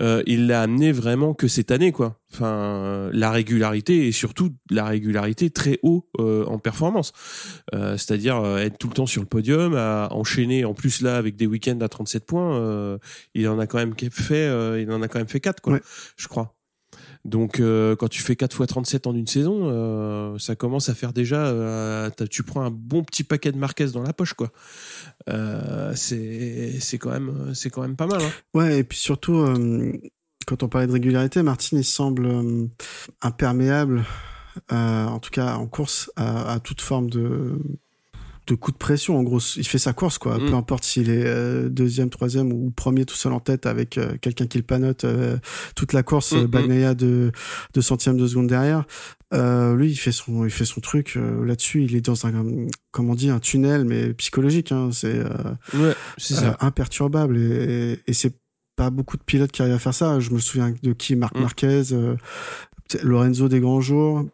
euh, 0.00 0.22
il 0.26 0.46
l'a 0.46 0.62
amené 0.62 0.92
vraiment 0.92 1.34
que 1.34 1.48
cette 1.48 1.72
année, 1.72 1.90
quoi. 1.90 2.20
Enfin, 2.32 2.46
euh, 2.46 3.10
la 3.12 3.30
régularité 3.32 4.06
et 4.06 4.12
surtout 4.12 4.50
la 4.70 4.84
régularité 4.84 5.50
très 5.50 5.78
haut 5.82 6.08
euh, 6.20 6.44
en 6.46 6.58
performance. 6.58 7.12
Euh, 7.74 7.96
C'est-à-dire 7.96 8.36
euh, 8.36 8.58
être 8.58 8.78
tout 8.78 8.88
le 8.88 8.94
temps 8.94 9.06
sur 9.06 9.22
le 9.22 9.26
podium, 9.28 9.74
à 9.74 10.08
enchaîner 10.12 10.64
en 10.64 10.74
plus 10.74 11.00
là 11.02 11.16
avec 11.16 11.34
des 11.36 11.46
week-ends 11.46 11.78
à 11.80 11.88
37 11.88 12.24
points. 12.24 12.56
euh, 12.56 12.98
il 13.34 13.48
en 13.48 13.58
a 13.58 13.66
quand 13.66 13.78
même 13.78 13.94
fait, 14.10 14.34
euh, 14.46 14.80
il 14.80 14.90
en 14.92 15.02
a 15.02 15.08
quand 15.08 15.18
même 15.18 15.28
fait 15.28 15.40
4 15.40 15.60
quoi, 15.60 15.72
Ouais. 15.74 15.80
je 16.16 16.28
crois. 16.28 16.55
Donc 17.26 17.58
euh, 17.58 17.96
quand 17.96 18.08
tu 18.08 18.22
fais 18.22 18.36
4 18.36 18.54
fois 18.54 18.66
37 18.66 19.06
en 19.06 19.14
une 19.14 19.26
saison, 19.26 19.62
euh, 19.64 20.38
ça 20.38 20.54
commence 20.54 20.88
à 20.88 20.94
faire 20.94 21.12
déjà 21.12 21.46
euh, 21.46 22.08
tu 22.30 22.44
prends 22.44 22.62
un 22.62 22.70
bon 22.70 23.02
petit 23.02 23.24
paquet 23.24 23.50
de 23.50 23.58
Marquez 23.58 23.86
dans 23.86 24.02
la 24.02 24.12
poche 24.12 24.34
quoi. 24.34 24.52
C'est 25.94 26.78
c'est 26.80 26.98
quand 26.98 27.10
même 27.10 27.52
quand 27.72 27.82
même 27.82 27.96
pas 27.96 28.06
mal 28.06 28.22
hein. 28.22 28.30
Ouais, 28.54 28.78
et 28.78 28.84
puis 28.84 28.98
surtout, 28.98 29.44
quand 30.46 30.62
on 30.62 30.68
parlait 30.68 30.86
de 30.86 30.92
régularité, 30.92 31.42
Martin, 31.42 31.78
il 31.78 31.84
semble 31.84 32.28
imperméable, 33.20 34.04
en 34.70 35.18
tout 35.18 35.30
cas 35.30 35.56
en 35.56 35.66
course, 35.66 36.10
à 36.16 36.60
toute 36.62 36.80
forme 36.80 37.10
de 37.10 37.58
de 38.46 38.54
coup 38.54 38.70
de 38.72 38.76
pression. 38.76 39.18
En 39.18 39.22
gros, 39.22 39.40
il 39.56 39.66
fait 39.66 39.78
sa 39.78 39.92
course, 39.92 40.18
quoi. 40.18 40.38
Mm. 40.38 40.46
Peu 40.46 40.54
importe 40.54 40.84
s'il 40.84 41.10
est 41.10 41.24
euh, 41.26 41.68
deuxième, 41.68 42.10
troisième 42.10 42.52
ou 42.52 42.70
premier 42.70 43.04
tout 43.04 43.16
seul 43.16 43.32
en 43.32 43.40
tête 43.40 43.66
avec 43.66 43.98
euh, 43.98 44.16
quelqu'un 44.20 44.46
qui 44.46 44.58
le 44.58 44.64
panote 44.64 45.04
euh, 45.04 45.36
toute 45.74 45.92
la 45.92 46.02
course, 46.02 46.32
Mm, 46.32 46.36
euh, 46.36 46.42
mm. 46.42 46.46
Bagnaia 46.46 46.94
de, 46.94 47.32
de 47.74 47.80
centième 47.80 48.16
de 48.16 48.26
seconde 48.26 48.46
derrière. 48.46 48.84
Euh, 49.34 49.74
lui, 49.74 49.90
il 49.90 49.96
fait 49.96 50.12
son, 50.12 50.44
il 50.44 50.50
fait 50.50 50.64
son 50.64 50.80
truc 50.80 51.14
euh, 51.16 51.44
là-dessus. 51.44 51.82
Il 51.84 51.96
est 51.96 52.00
dans 52.00 52.26
un, 52.26 52.32
comment 52.92 53.12
on 53.12 53.16
dit, 53.16 53.30
un 53.30 53.40
tunnel, 53.40 53.84
mais 53.84 54.14
psychologique. 54.14 54.70
Hein, 54.72 54.90
c'est 54.92 55.20
Ouais, 55.74 55.94
imperturbable 56.60 57.36
et, 57.36 57.92
et, 57.94 57.98
et 58.06 58.12
c'est 58.12 58.34
pas 58.76 58.90
beaucoup 58.90 59.16
de 59.16 59.22
pilotes 59.22 59.50
qui 59.52 59.62
arrivent 59.62 59.74
à 59.74 59.78
faire 59.78 59.94
ça. 59.94 60.20
Je 60.20 60.30
me 60.30 60.38
souviens 60.38 60.72
de 60.82 60.92
qui 60.92 61.16
Marc 61.16 61.34
Mm. 61.36 61.40
Marquez, 61.40 61.82
euh, 61.92 62.14
Lorenzo 63.02 63.48
des 63.48 63.58
grands 63.60 63.80
jours 63.80 64.24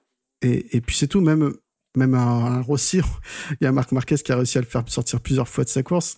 et, 0.42 0.76
et 0.76 0.80
puis 0.80 0.96
c'est 0.96 1.06
tout. 1.06 1.20
Même 1.20 1.54
même 1.96 2.14
un, 2.14 2.44
un 2.58 2.60
Rossi, 2.62 3.00
il 3.60 3.64
y 3.64 3.66
a 3.66 3.72
Marc 3.72 3.92
Marquez 3.92 4.16
qui 4.16 4.32
a 4.32 4.36
réussi 4.36 4.58
à 4.58 4.60
le 4.60 4.66
faire 4.66 4.82
sortir 4.86 5.20
plusieurs 5.20 5.48
fois 5.48 5.64
de 5.64 5.68
sa 5.68 5.82
course. 5.82 6.16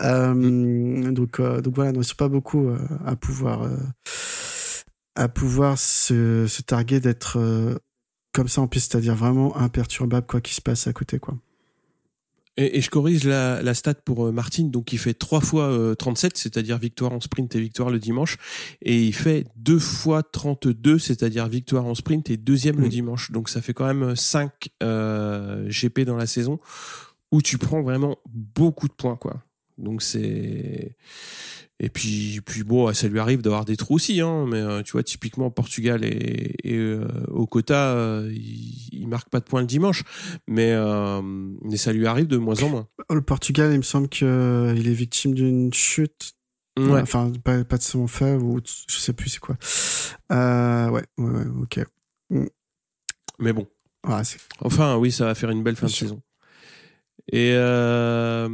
Euh, 0.00 1.10
Donc 1.12 1.40
euh, 1.40 1.60
donc 1.60 1.74
voilà, 1.74 1.92
non, 1.92 2.00
ils 2.00 2.04
sont 2.04 2.16
pas 2.16 2.28
beaucoup 2.28 2.68
euh, 2.68 2.78
à 3.06 3.16
pouvoir 3.16 3.62
euh, 3.62 3.76
à 5.16 5.28
pouvoir 5.28 5.78
se, 5.78 6.46
se 6.46 6.62
targuer 6.62 7.00
d'être 7.00 7.38
euh, 7.38 7.76
comme 8.32 8.48
ça 8.48 8.60
en 8.60 8.66
piste, 8.66 8.92
c'est-à-dire 8.92 9.14
vraiment 9.14 9.56
imperturbable 9.56 10.26
quoi 10.26 10.40
qu'il 10.40 10.54
se 10.54 10.60
passe 10.60 10.86
à 10.86 10.92
côté 10.92 11.18
quoi. 11.18 11.34
Et, 12.56 12.78
et 12.78 12.80
je 12.80 12.88
corrige 12.90 13.24
la, 13.24 13.62
la 13.62 13.74
stat 13.74 13.94
pour 13.94 14.26
euh, 14.26 14.32
Martin, 14.32 14.64
donc 14.64 14.92
il 14.92 14.98
fait 14.98 15.14
3 15.14 15.40
fois 15.40 15.64
euh, 15.64 15.94
37, 15.94 16.36
c'est-à-dire 16.38 16.78
victoire 16.78 17.12
en 17.12 17.20
sprint 17.20 17.54
et 17.56 17.60
victoire 17.60 17.90
le 17.90 17.98
dimanche, 17.98 18.36
et 18.82 19.02
il 19.02 19.12
fait 19.14 19.46
2 19.56 19.78
fois 19.78 20.22
32, 20.22 20.98
c'est-à-dire 20.98 21.48
victoire 21.48 21.84
en 21.86 21.94
sprint 21.94 22.30
et 22.30 22.36
deuxième 22.36 22.78
le 22.80 22.86
Mm. 22.86 22.90
dimanche. 22.90 23.30
Donc 23.32 23.48
ça 23.48 23.60
fait 23.60 23.74
quand 23.74 23.86
même 23.92 24.14
5 24.14 24.50
euh, 24.82 25.68
GP 25.68 26.00
dans 26.02 26.16
la 26.16 26.26
saison 26.26 26.60
où 27.32 27.42
tu 27.42 27.58
prends 27.58 27.82
vraiment 27.82 28.18
beaucoup 28.32 28.86
de 28.86 28.92
points, 28.92 29.16
quoi. 29.16 29.42
Donc 29.76 30.02
c'est 30.02 30.96
et 31.80 31.88
puis 31.88 32.40
puis 32.44 32.62
bon, 32.62 32.92
ça 32.94 33.08
lui 33.08 33.18
arrive 33.18 33.42
d'avoir 33.42 33.64
des 33.64 33.76
trous 33.76 33.94
aussi, 33.96 34.20
hein. 34.20 34.46
Mais 34.48 34.58
euh, 34.58 34.82
tu 34.82 34.92
vois, 34.92 35.02
typiquement 35.02 35.50
Portugal 35.50 36.04
et, 36.04 36.54
et 36.62 36.76
euh, 36.76 37.06
au 37.28 37.46
quota, 37.46 37.94
euh, 37.94 38.30
il, 38.32 38.88
il 38.92 39.08
marque 39.08 39.28
pas 39.28 39.40
de 39.40 39.44
points 39.44 39.60
le 39.60 39.66
dimanche, 39.66 40.04
mais 40.46 40.72
euh, 40.72 41.20
mais 41.22 41.76
ça 41.76 41.92
lui 41.92 42.06
arrive 42.06 42.26
de 42.26 42.36
moins 42.36 42.62
en 42.62 42.68
moins. 42.68 42.88
Le 43.10 43.22
Portugal, 43.22 43.72
il 43.72 43.78
me 43.78 43.82
semble 43.82 44.08
qu'il 44.08 44.26
est 44.26 44.94
victime 44.94 45.34
d'une 45.34 45.72
chute 45.72 46.34
Ouais. 46.76 47.00
Enfin, 47.00 47.30
pas, 47.44 47.62
pas 47.64 47.76
de 47.76 47.82
son 47.82 48.08
fait 48.08 48.34
ou 48.34 48.60
je 48.88 48.96
sais 48.98 49.12
plus 49.12 49.28
c'est 49.30 49.38
quoi. 49.38 49.56
Ouais, 50.28 51.02
ouais, 51.18 51.30
ouais, 51.30 51.46
ok. 51.62 51.80
Mais 53.38 53.52
bon. 53.52 53.68
Enfin, 54.60 54.96
oui, 54.96 55.12
ça 55.12 55.26
va 55.26 55.34
faire 55.36 55.50
une 55.50 55.62
belle 55.62 55.76
fin 55.76 55.86
de 55.86 55.92
saison. 55.92 56.20
Et 57.32 57.52
euh, 57.54 58.48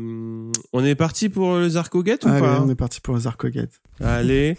on 0.73 0.85
est 0.85 0.95
parti 0.95 1.29
pour 1.29 1.57
le 1.57 1.69
Zarkogate 1.69 2.25
ou 2.25 2.29
Allez, 2.29 2.41
pas 2.41 2.63
on 2.63 2.69
est 2.69 2.77
parti 2.77 3.01
pour 3.01 3.17
les 3.17 3.27
Arcogate. 3.27 3.81
Allez. 4.01 4.57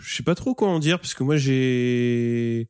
Je 0.00 0.14
sais 0.14 0.22
pas 0.22 0.34
trop 0.34 0.54
quoi 0.54 0.68
en 0.68 0.78
dire 0.78 1.00
parce 1.00 1.14
que 1.14 1.24
moi 1.24 1.36
j'ai 1.36 2.68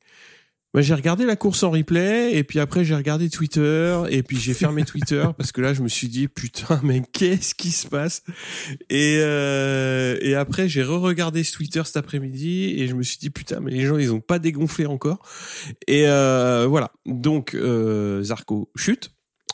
moi 0.73 0.83
j'ai 0.83 0.95
regardé 0.95 1.27
la 1.27 1.37
course 1.37 1.65
en 1.65 1.71
replay 1.71 2.35
et 2.35 2.45
puis 2.45 2.61
après 2.61 2.85
j'ai 2.85 2.95
regardé 2.95 3.29
Twitter 3.29 4.03
et 4.09 4.23
puis 4.23 4.39
j'ai 4.39 4.55
fermé 4.55 4.85
Twitter 4.85 5.27
parce 5.37 5.53
que 5.53 5.61
là 5.61 5.75
je 5.75 5.83
me 5.83 5.89
suis 5.89 6.09
dit 6.09 6.29
putain 6.29 6.81
mais 6.83 7.03
qu'est-ce 7.13 7.55
qui 7.55 7.73
se 7.73 7.87
passe? 7.87 8.23
Et 8.89 9.19
euh, 9.21 10.17
et 10.23 10.35
après 10.35 10.67
j'ai 10.67 10.83
re-regardé 10.83 11.45
Twitter 11.45 11.83
cet 11.85 11.99
après-midi 11.99 12.75
et 12.79 12.89
je 12.89 12.95
me 12.95 13.03
suis 13.03 13.19
dit 13.19 13.31
putain 13.31 13.61
mais 13.61 13.71
les 13.71 13.85
gens 13.85 13.99
ils 13.99 14.13
ont 14.13 14.21
pas 14.21 14.39
dégonflé 14.39 14.87
encore 14.87 15.21
et 15.87 16.09
euh, 16.09 16.67
voilà 16.67 16.93
donc 17.05 17.55
euh, 17.55 18.23
Zarco 18.23 18.71
chute 18.77 19.11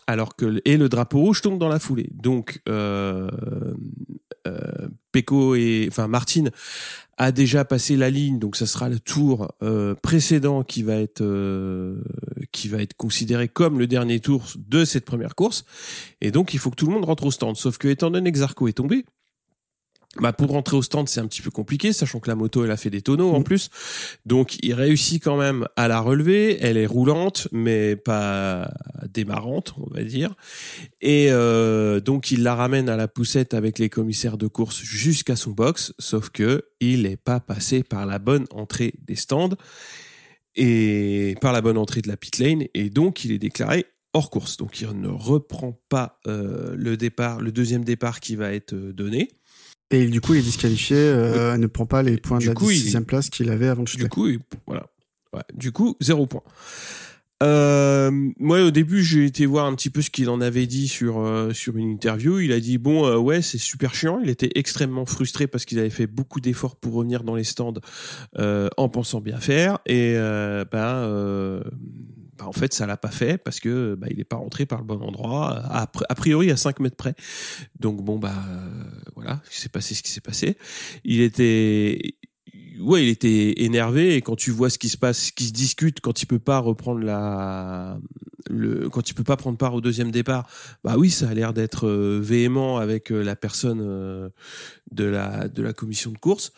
alors 0.07 0.36
que 0.36 0.61
et 0.64 0.76
le 0.76 0.88
drapeau 0.88 1.20
rouge 1.20 1.42
tombe 1.42 1.59
dans 1.59 1.68
la 1.68 1.78
foulée 1.78 2.11
donc 2.12 2.61
euh, 2.68 3.28
euh, 4.46 4.88
et 5.57 5.86
enfin 5.90 6.09
Martine 6.09 6.50
a 7.16 7.32
déjà 7.32 7.64
passé 7.64 7.96
la 7.96 8.11
ligne, 8.11 8.38
donc 8.38 8.57
ça 8.57 8.66
sera 8.66 8.88
le 8.88 9.00
tour 9.00 9.50
euh, 9.62 9.94
précédent 9.94 10.62
qui 10.62 10.82
va 10.82 10.96
être 10.96 11.22
euh, 11.22 12.02
qui 12.52 12.68
va 12.68 12.82
être 12.82 12.94
considéré 12.94 13.48
comme 13.48 13.78
le 13.78 13.86
dernier 13.86 14.20
tour 14.20 14.44
de 14.57 14.84
cette 14.84 15.07
première 15.07 15.34
course. 15.34 15.64
Et 16.20 16.30
donc 16.30 16.52
il 16.52 16.59
faut 16.59 16.70
que 16.70 16.76
tout 16.76 16.86
le 16.86 16.92
monde 16.92 17.07
rentre 17.07 17.24
au 17.24 17.30
stand. 17.30 17.57
Sauf 17.57 17.78
que 17.78 17.88
étant 17.88 18.11
donné 18.11 18.30
que 18.30 18.38
Zarco 18.38 18.68
est 18.68 18.74
tombé, 18.74 19.07
bah 20.21 20.33
pour 20.33 20.51
rentrer 20.51 20.77
au 20.77 20.83
stand 20.83 21.09
c'est 21.09 21.21
un 21.21 21.27
petit 21.27 21.43
peu 21.43 21.51
compliqué, 21.51 21.93
sachant 21.93 22.21
que 22.21 22.29
la 22.29 22.35
moto 22.35 22.64
elle 22.64 22.71
a 22.71 22.77
fait 22.77 22.91
des 22.91 23.03
tonneaux 23.03 23.33
en 23.35 23.41
Mm. 23.41 23.45
plus. 23.45 23.71
Donc 24.25 24.57
il 24.62 24.75
réussit 24.75 25.23
quand 25.23 25.37
même 25.37 25.67
à 25.77 25.89
la 25.89 26.01
relever. 26.01 26.59
Elle 26.61 26.77
est 26.77 26.87
roulante, 26.87 27.49
mais 27.53 27.97
pas 27.97 28.71
démarrante, 29.12 29.75
on 29.79 29.93
va 29.95 30.03
dire. 30.03 30.35
Et 31.01 31.29
euh, 31.31 32.01
donc 32.01 32.31
il 32.31 32.43
la 32.43 32.55
ramène 32.55 32.89
à 32.89 32.97
la 32.97 33.09
poussette 33.09 33.55
avec 33.55 33.79
les 33.79 33.89
commissaires 33.89 34.39
de 34.39 34.47
course 34.47 34.83
jusqu'à 34.83 35.37
son 35.37 35.51
box, 35.51 35.93
sauf 35.99 36.31
que 36.31 36.64
il 36.81 37.03
n'est 37.03 37.17
pas 37.17 37.41
passé 37.41 37.83
par 37.83 38.07
la 38.07 38.19
bonne 38.19 38.47
entrée 38.51 38.95
des 39.07 39.17
stands 39.17 39.57
et 40.55 41.37
par 41.41 41.53
la 41.53 41.61
bonne 41.61 41.77
entrée 41.79 42.01
de 42.01 42.09
la 42.09 42.17
pit 42.17 42.39
lane, 42.39 42.64
et 42.75 42.89
donc 42.91 43.25
il 43.25 43.33
est 43.33 43.39
déclaré 43.39 43.87
hors 44.14 44.31
course. 44.31 44.57
Donc 44.57 44.81
il 44.81 44.89
ne 44.99 45.09
reprend 45.09 45.79
pas 45.89 46.19
euh, 46.27 46.75
le 46.77 46.97
départ, 46.97 47.41
le 47.41 47.53
deuxième 47.53 47.85
départ 47.85 48.21
qui 48.21 48.37
va 48.37 48.53
être 48.53 48.73
euh, 48.73 48.93
donné. 48.93 49.29
Et 49.91 50.07
du 50.07 50.20
coup, 50.20 50.34
il 50.34 50.41
est 50.41 50.43
disqualifié, 50.43 50.97
euh, 50.97 51.57
ne 51.57 51.66
prend 51.68 51.87
pas 51.87 52.03
les 52.03 52.16
points 52.16 52.39
Du 52.39 52.47
de 52.47 52.51
la 52.51 52.55
coup, 52.55 52.70
il- 52.70 52.78
sixième 52.78 53.05
place 53.05 53.30
qu'il 53.30 53.51
avait 53.51 53.68
avant 53.68 53.82
de 53.84 53.89
chuter. 53.89 54.05
Du 54.05 54.09
coup, 54.09 54.26
il- 54.28 54.41
voilà. 54.66 54.87
Ouais. 55.32 55.43
Du 55.55 55.70
coup, 55.72 55.97
zéro 56.01 56.26
point. 56.26 56.43
Euh, 57.43 58.11
moi, 58.41 58.62
au 58.62 58.70
début, 58.70 59.05
j'ai 59.05 59.26
été 59.26 59.45
voir 59.45 59.66
un 59.66 59.74
petit 59.74 59.91
peu 59.91 60.01
ce 60.01 60.09
qu'il 60.09 60.30
en 60.30 60.41
avait 60.41 60.66
dit 60.66 60.89
sur 60.89 61.18
euh, 61.20 61.53
sur 61.53 61.76
une 61.76 61.91
interview. 61.91 62.39
Il 62.41 62.51
a 62.51 62.59
dit 62.61 62.78
bon, 62.78 63.05
euh, 63.07 63.18
ouais, 63.18 63.43
c'est 63.43 63.59
super 63.59 63.95
chiant. 63.95 64.18
Il 64.24 64.30
était 64.30 64.51
extrêmement 64.55 65.05
frustré 65.05 65.47
parce 65.47 65.66
qu'ils 65.66 65.78
avaient 65.78 65.91
fait 65.91 66.07
beaucoup 66.07 66.41
d'efforts 66.41 66.76
pour 66.76 66.95
revenir 66.95 67.24
dans 67.24 67.34
les 67.34 67.45
stands 67.45 67.74
en 68.39 68.89
pensant 68.89 69.20
bien 69.20 69.39
faire, 69.39 69.80
et 69.84 70.14
euh, 70.16 70.64
bah, 72.39 72.47
en 72.47 72.53
fait, 72.53 72.74
ça 72.74 72.87
l'a 72.87 72.97
pas 72.97 73.11
fait 73.11 73.39
parce 73.39 73.61
que 73.61 73.95
bah, 73.95 74.09
il 74.11 74.20
est 74.20 74.24
pas 74.24 74.37
rentré 74.37 74.66
par 74.66 74.80
le 74.80 74.84
bon 74.84 75.01
endroit. 75.01 75.62
A, 75.64 75.91
a 76.09 76.14
priori, 76.14 76.51
à 76.51 76.57
5 76.57 76.80
mètres 76.80 76.97
près. 76.97 77.14
Donc 77.78 78.03
bon, 78.03 78.18
bah 78.18 78.34
euh, 78.49 78.68
voilà, 79.14 79.41
il 79.51 79.55
s'est 79.55 79.68
passé 79.68 79.95
ce 79.95 80.03
qui 80.03 80.11
s'est 80.11 80.20
passé. 80.20 80.59
Il 81.05 81.20
était 81.20 82.16
ouais, 82.80 83.05
il 83.05 83.09
était 83.09 83.62
énervé 83.62 84.16
et 84.16 84.22
quand 84.22 84.37
tu 84.37 84.51
vois 84.51 84.68
ce 84.68 84.78
qui 84.78 84.89
se 84.89 84.99
passe, 84.99 85.26
ce 85.26 85.32
qui 85.32 85.45
se 85.45 85.53
discute, 85.53 86.01
quand 86.01 86.22
il 86.22 86.26
peut 86.26 86.39
pas 86.39 86.59
reprendre 86.59 87.01
la, 87.01 87.99
le, 88.51 88.91
quand 88.91 89.09
il 89.09 89.14
peut 89.14 89.24
pas 89.24 89.37
prendre 89.37 89.57
part 89.57 89.74
au 89.74 89.80
deuxième 89.80 90.11
départ, 90.11 90.47
bah 90.84 90.97
oui, 90.99 91.11
ça 91.11 91.28
a 91.30 91.34
l'air 91.34 91.55
d'être 91.55 91.87
euh, 91.87 92.20
véhément 92.22 92.78
avec 92.78 93.11
euh, 93.11 93.22
la 93.22 93.37
personne 93.37 93.80
de 94.91 95.05
la 95.05 95.49
de 95.49 95.62
la 95.62 95.72
commission 95.72 96.11
de 96.11 96.18
course. 96.18 96.53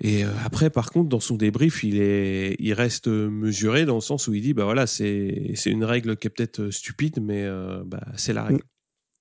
Et 0.00 0.22
après, 0.44 0.70
par 0.70 0.90
contre, 0.90 1.08
dans 1.08 1.20
son 1.20 1.36
débrief, 1.36 1.82
il 1.82 2.00
est, 2.00 2.56
il 2.58 2.72
reste 2.72 3.08
mesuré 3.08 3.84
dans 3.84 3.96
le 3.96 4.00
sens 4.00 4.28
où 4.28 4.34
il 4.34 4.42
dit, 4.42 4.54
bah 4.54 4.64
voilà, 4.64 4.86
c'est 4.86 5.52
c'est 5.54 5.70
une 5.70 5.84
règle 5.84 6.16
qui 6.16 6.28
est 6.28 6.30
peut-être 6.30 6.70
stupide, 6.70 7.20
mais 7.20 7.48
bah 7.84 8.04
c'est 8.16 8.32
la 8.32 8.44
règle. 8.44 8.62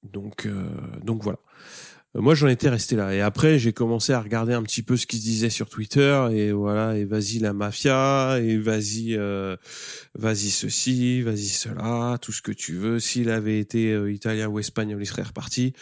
Donc 0.04 0.48
donc 1.04 1.24
voilà. 1.24 1.40
Euh, 2.16 2.22
moi 2.22 2.36
j'en 2.36 2.48
étais 2.48 2.70
resté 2.70 2.96
là 2.96 3.14
et 3.14 3.22
après 3.22 3.60
j'ai 3.60 3.74
commencé 3.74 4.14
à 4.14 4.22
regarder 4.22 4.54
un 4.54 4.64
petit 4.64 4.82
peu 4.82 4.98
ce 4.98 5.06
qui 5.06 5.18
se 5.18 5.24
disait 5.24 5.50
sur 5.50 5.70
Twitter 5.70 6.28
et 6.32 6.52
voilà 6.52 6.98
et 6.98 7.06
vas-y 7.06 7.40
la 7.40 7.54
mafia 7.54 8.40
et 8.42 8.58
vas-y 8.58 9.16
euh, 9.16 9.58
vas-y 10.16 10.50
ceci 10.50 11.22
vas-y 11.22 11.48
cela 11.48 12.18
tout 12.22 12.32
ce 12.32 12.42
que 12.42 12.52
tu 12.52 12.74
veux 12.74 13.00
s'il 13.00 13.30
avait 13.30 13.60
été 13.60 13.92
euh, 13.92 14.12
italien 14.12 14.48
ou 14.48 14.60
espagnol 14.60 15.02
il 15.02 15.06
serait 15.06 15.24
reparti 15.24 15.74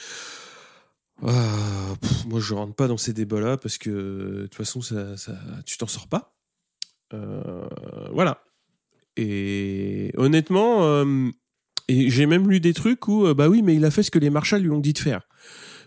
ah, 1.24 1.94
moi 2.28 2.40
je 2.40 2.54
rentre 2.54 2.76
pas 2.76 2.88
dans 2.88 2.98
ces 2.98 3.14
débats 3.14 3.40
là 3.40 3.58
parce 3.58 3.78
que 3.78 3.90
de 3.90 4.42
toute 4.44 4.56
façon 4.56 4.82
ça, 4.82 5.16
tu 5.66 5.78
t'en 5.78 5.88
sors 5.88 6.08
pas. 6.08 6.36
Voilà. 8.12 8.44
Et 9.16 10.12
honnêtement 10.18 11.06
et 11.88 12.10
j'ai 12.10 12.26
même 12.26 12.50
lu 12.50 12.60
des 12.60 12.74
trucs 12.74 13.08
où 13.08 13.34
bah 13.34 13.48
oui 13.48 13.62
mais 13.62 13.76
il 13.76 13.86
a 13.86 13.92
fait 13.92 14.04
ce 14.04 14.12
que 14.12 14.20
les 14.20 14.30
marshals 14.30 14.62
lui 14.62 14.72
ont 14.72 14.80
dit 14.80 14.94
de 14.94 15.00
faire 15.00 15.22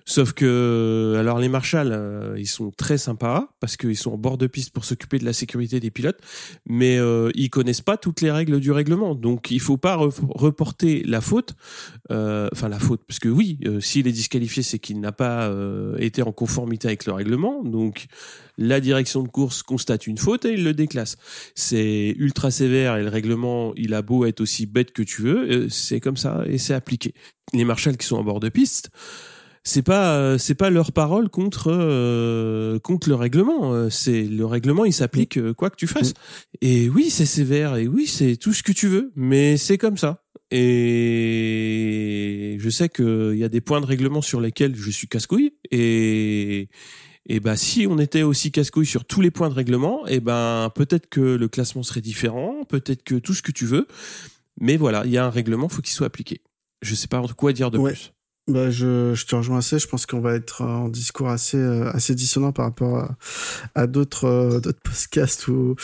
Sauf 0.08 0.32
que, 0.32 1.16
alors 1.18 1.38
les 1.38 1.50
marshals, 1.50 1.92
euh, 1.92 2.34
ils 2.38 2.46
sont 2.46 2.70
très 2.70 2.96
sympas 2.96 3.50
parce 3.60 3.76
qu'ils 3.76 3.94
sont 3.94 4.12
en 4.12 4.16
bord 4.16 4.38
de 4.38 4.46
piste 4.46 4.70
pour 4.70 4.86
s'occuper 4.86 5.18
de 5.18 5.26
la 5.26 5.34
sécurité 5.34 5.80
des 5.80 5.90
pilotes, 5.90 6.18
mais 6.64 6.96
euh, 6.96 7.30
ils 7.34 7.50
connaissent 7.50 7.82
pas 7.82 7.98
toutes 7.98 8.22
les 8.22 8.30
règles 8.30 8.58
du 8.58 8.72
règlement. 8.72 9.14
Donc 9.14 9.50
il 9.50 9.60
faut 9.60 9.76
pas 9.76 9.96
reporter 9.96 11.02
la 11.04 11.20
faute, 11.20 11.56
euh, 12.10 12.48
enfin 12.52 12.70
la 12.70 12.78
faute, 12.78 13.02
parce 13.06 13.18
que 13.18 13.28
oui, 13.28 13.58
euh, 13.66 13.80
s'il 13.80 14.08
est 14.08 14.12
disqualifié, 14.12 14.62
c'est 14.62 14.78
qu'il 14.78 14.98
n'a 14.98 15.12
pas 15.12 15.52
été 15.98 16.22
en 16.22 16.32
conformité 16.32 16.88
avec 16.88 17.04
le 17.04 17.12
règlement. 17.12 17.62
Donc 17.62 18.06
la 18.56 18.80
direction 18.80 19.22
de 19.22 19.28
course 19.28 19.62
constate 19.62 20.06
une 20.06 20.16
faute 20.16 20.46
et 20.46 20.54
il 20.54 20.64
le 20.64 20.72
déclasse. 20.72 21.18
C'est 21.54 22.14
ultra 22.16 22.50
sévère 22.50 22.96
et 22.96 23.02
le 23.02 23.10
règlement, 23.10 23.74
il 23.76 23.92
a 23.92 24.00
beau 24.00 24.24
être 24.24 24.40
aussi 24.40 24.64
bête 24.64 24.92
que 24.92 25.02
tu 25.02 25.20
veux, 25.20 25.68
c'est 25.68 26.00
comme 26.00 26.16
ça 26.16 26.44
et 26.46 26.56
c'est 26.56 26.72
appliqué. 26.72 27.12
Les 27.52 27.64
marshals 27.64 27.98
qui 27.98 28.06
sont 28.06 28.16
en 28.16 28.24
bord 28.24 28.40
de 28.40 28.48
piste 28.48 28.90
c'est 29.68 29.82
pas 29.82 30.16
euh, 30.16 30.38
c'est 30.38 30.54
pas 30.54 30.70
leur 30.70 30.92
parole 30.92 31.28
contre 31.28 31.70
euh, 31.70 32.78
contre 32.78 33.10
le 33.10 33.14
règlement. 33.14 33.74
Euh, 33.74 33.90
c'est 33.90 34.22
le 34.22 34.46
règlement 34.46 34.86
il 34.86 34.94
s'applique 34.94 35.52
quoi 35.52 35.68
que 35.68 35.76
tu 35.76 35.86
fasses. 35.86 36.14
Et 36.62 36.88
oui 36.88 37.10
c'est 37.10 37.26
sévère 37.26 37.76
et 37.76 37.86
oui 37.86 38.06
c'est 38.06 38.36
tout 38.36 38.54
ce 38.54 38.62
que 38.62 38.72
tu 38.72 38.88
veux 38.88 39.12
mais 39.14 39.58
c'est 39.58 39.76
comme 39.76 39.98
ça. 39.98 40.24
Et 40.50 40.96
je 42.58 42.70
sais 42.70 42.88
qu'il 42.88 43.36
y 43.36 43.44
a 43.44 43.50
des 43.50 43.60
points 43.60 43.82
de 43.82 43.86
règlement 43.86 44.22
sur 44.22 44.40
lesquels 44.40 44.74
je 44.74 44.90
suis 44.90 45.06
casse-couille 45.06 45.52
et 45.70 46.70
et 47.26 47.40
bah 47.40 47.58
si 47.58 47.86
on 47.86 47.98
était 47.98 48.22
aussi 48.22 48.50
casse-couille 48.50 48.86
sur 48.86 49.04
tous 49.04 49.20
les 49.20 49.30
points 49.30 49.50
de 49.50 49.54
règlement 49.54 50.06
et 50.06 50.20
ben 50.20 50.72
peut-être 50.74 51.10
que 51.10 51.20
le 51.20 51.48
classement 51.48 51.82
serait 51.82 52.00
différent 52.00 52.64
peut-être 52.66 53.02
que 53.02 53.16
tout 53.16 53.34
ce 53.34 53.42
que 53.42 53.52
tu 53.52 53.66
veux 53.66 53.86
mais 54.58 54.78
voilà 54.78 55.02
il 55.04 55.10
y 55.10 55.18
a 55.18 55.26
un 55.26 55.30
règlement 55.30 55.68
faut 55.68 55.82
qu'il 55.82 55.92
soit 55.92 56.06
appliqué. 56.06 56.40
Je 56.80 56.94
sais 56.94 57.08
pas 57.08 57.22
quoi 57.36 57.52
dire 57.52 57.70
de 57.70 57.76
plus 57.78 58.12
bah, 58.48 58.70
je, 58.70 59.14
je 59.14 59.26
te 59.26 59.36
rejoins 59.36 59.58
assez. 59.58 59.78
Je 59.78 59.86
pense 59.86 60.06
qu'on 60.06 60.20
va 60.20 60.34
être 60.34 60.62
en 60.62 60.88
discours 60.88 61.28
assez, 61.28 61.58
euh, 61.58 61.90
assez 61.92 62.14
dissonant 62.14 62.50
par 62.50 62.64
rapport 62.64 62.96
à, 62.96 63.16
à 63.74 63.86
d'autres, 63.86 64.24
euh, 64.24 64.60
d'autres 64.60 64.80
podcasts 64.82 65.48
ou, 65.48 65.76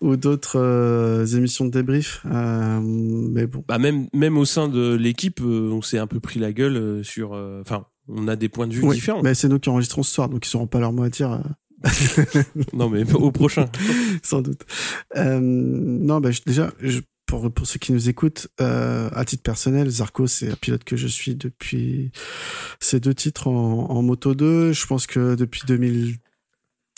ou 0.00 0.16
d'autres 0.16 0.58
euh, 0.58 1.24
émissions 1.26 1.64
de 1.64 1.70
débrief. 1.70 2.20
mais 2.24 3.46
bon. 3.46 3.64
Bah, 3.68 3.78
même, 3.78 4.08
même 4.12 4.36
au 4.36 4.44
sein 4.44 4.68
de 4.68 4.94
l'équipe, 4.94 5.40
on 5.40 5.80
s'est 5.80 5.98
un 5.98 6.06
peu 6.06 6.20
pris 6.20 6.40
la 6.40 6.52
gueule 6.52 7.04
sur. 7.04 7.32
Enfin, 7.60 7.86
on 8.08 8.26
a 8.26 8.36
des 8.36 8.48
points 8.48 8.66
de 8.66 8.74
vue 8.74 8.88
différents. 8.88 9.22
Mais 9.22 9.34
c'est 9.34 9.48
nous 9.48 9.58
qui 9.58 9.68
enregistrons 9.68 10.02
ce 10.02 10.12
soir, 10.12 10.28
donc 10.28 10.46
ils 10.46 10.56
n'auront 10.56 10.66
pas 10.66 10.80
leur 10.80 10.92
mot 10.92 11.04
à 11.04 11.10
dire. 11.10 11.40
non, 12.72 12.90
mais 12.90 13.10
au 13.14 13.30
prochain. 13.30 13.66
Sans 14.22 14.42
doute. 14.42 14.62
non, 15.14 16.20
bah, 16.20 16.30
déjà, 16.44 16.72
je 16.80 17.00
pour, 17.28 17.52
pour 17.52 17.66
ceux 17.66 17.78
qui 17.78 17.92
nous 17.92 18.08
écoutent, 18.08 18.48
euh, 18.60 19.10
à 19.12 19.24
titre 19.24 19.42
personnel, 19.42 19.88
Zarco, 19.90 20.26
c'est 20.26 20.50
un 20.50 20.56
pilote 20.56 20.82
que 20.82 20.96
je 20.96 21.06
suis 21.06 21.36
depuis 21.36 22.10
ces 22.80 23.00
deux 23.00 23.14
titres 23.14 23.48
en, 23.48 24.02
Moto 24.02 24.34
2. 24.34 24.72
Je 24.72 24.86
pense 24.86 25.06
que 25.06 25.34
depuis 25.34 25.60
2000, 25.66 26.16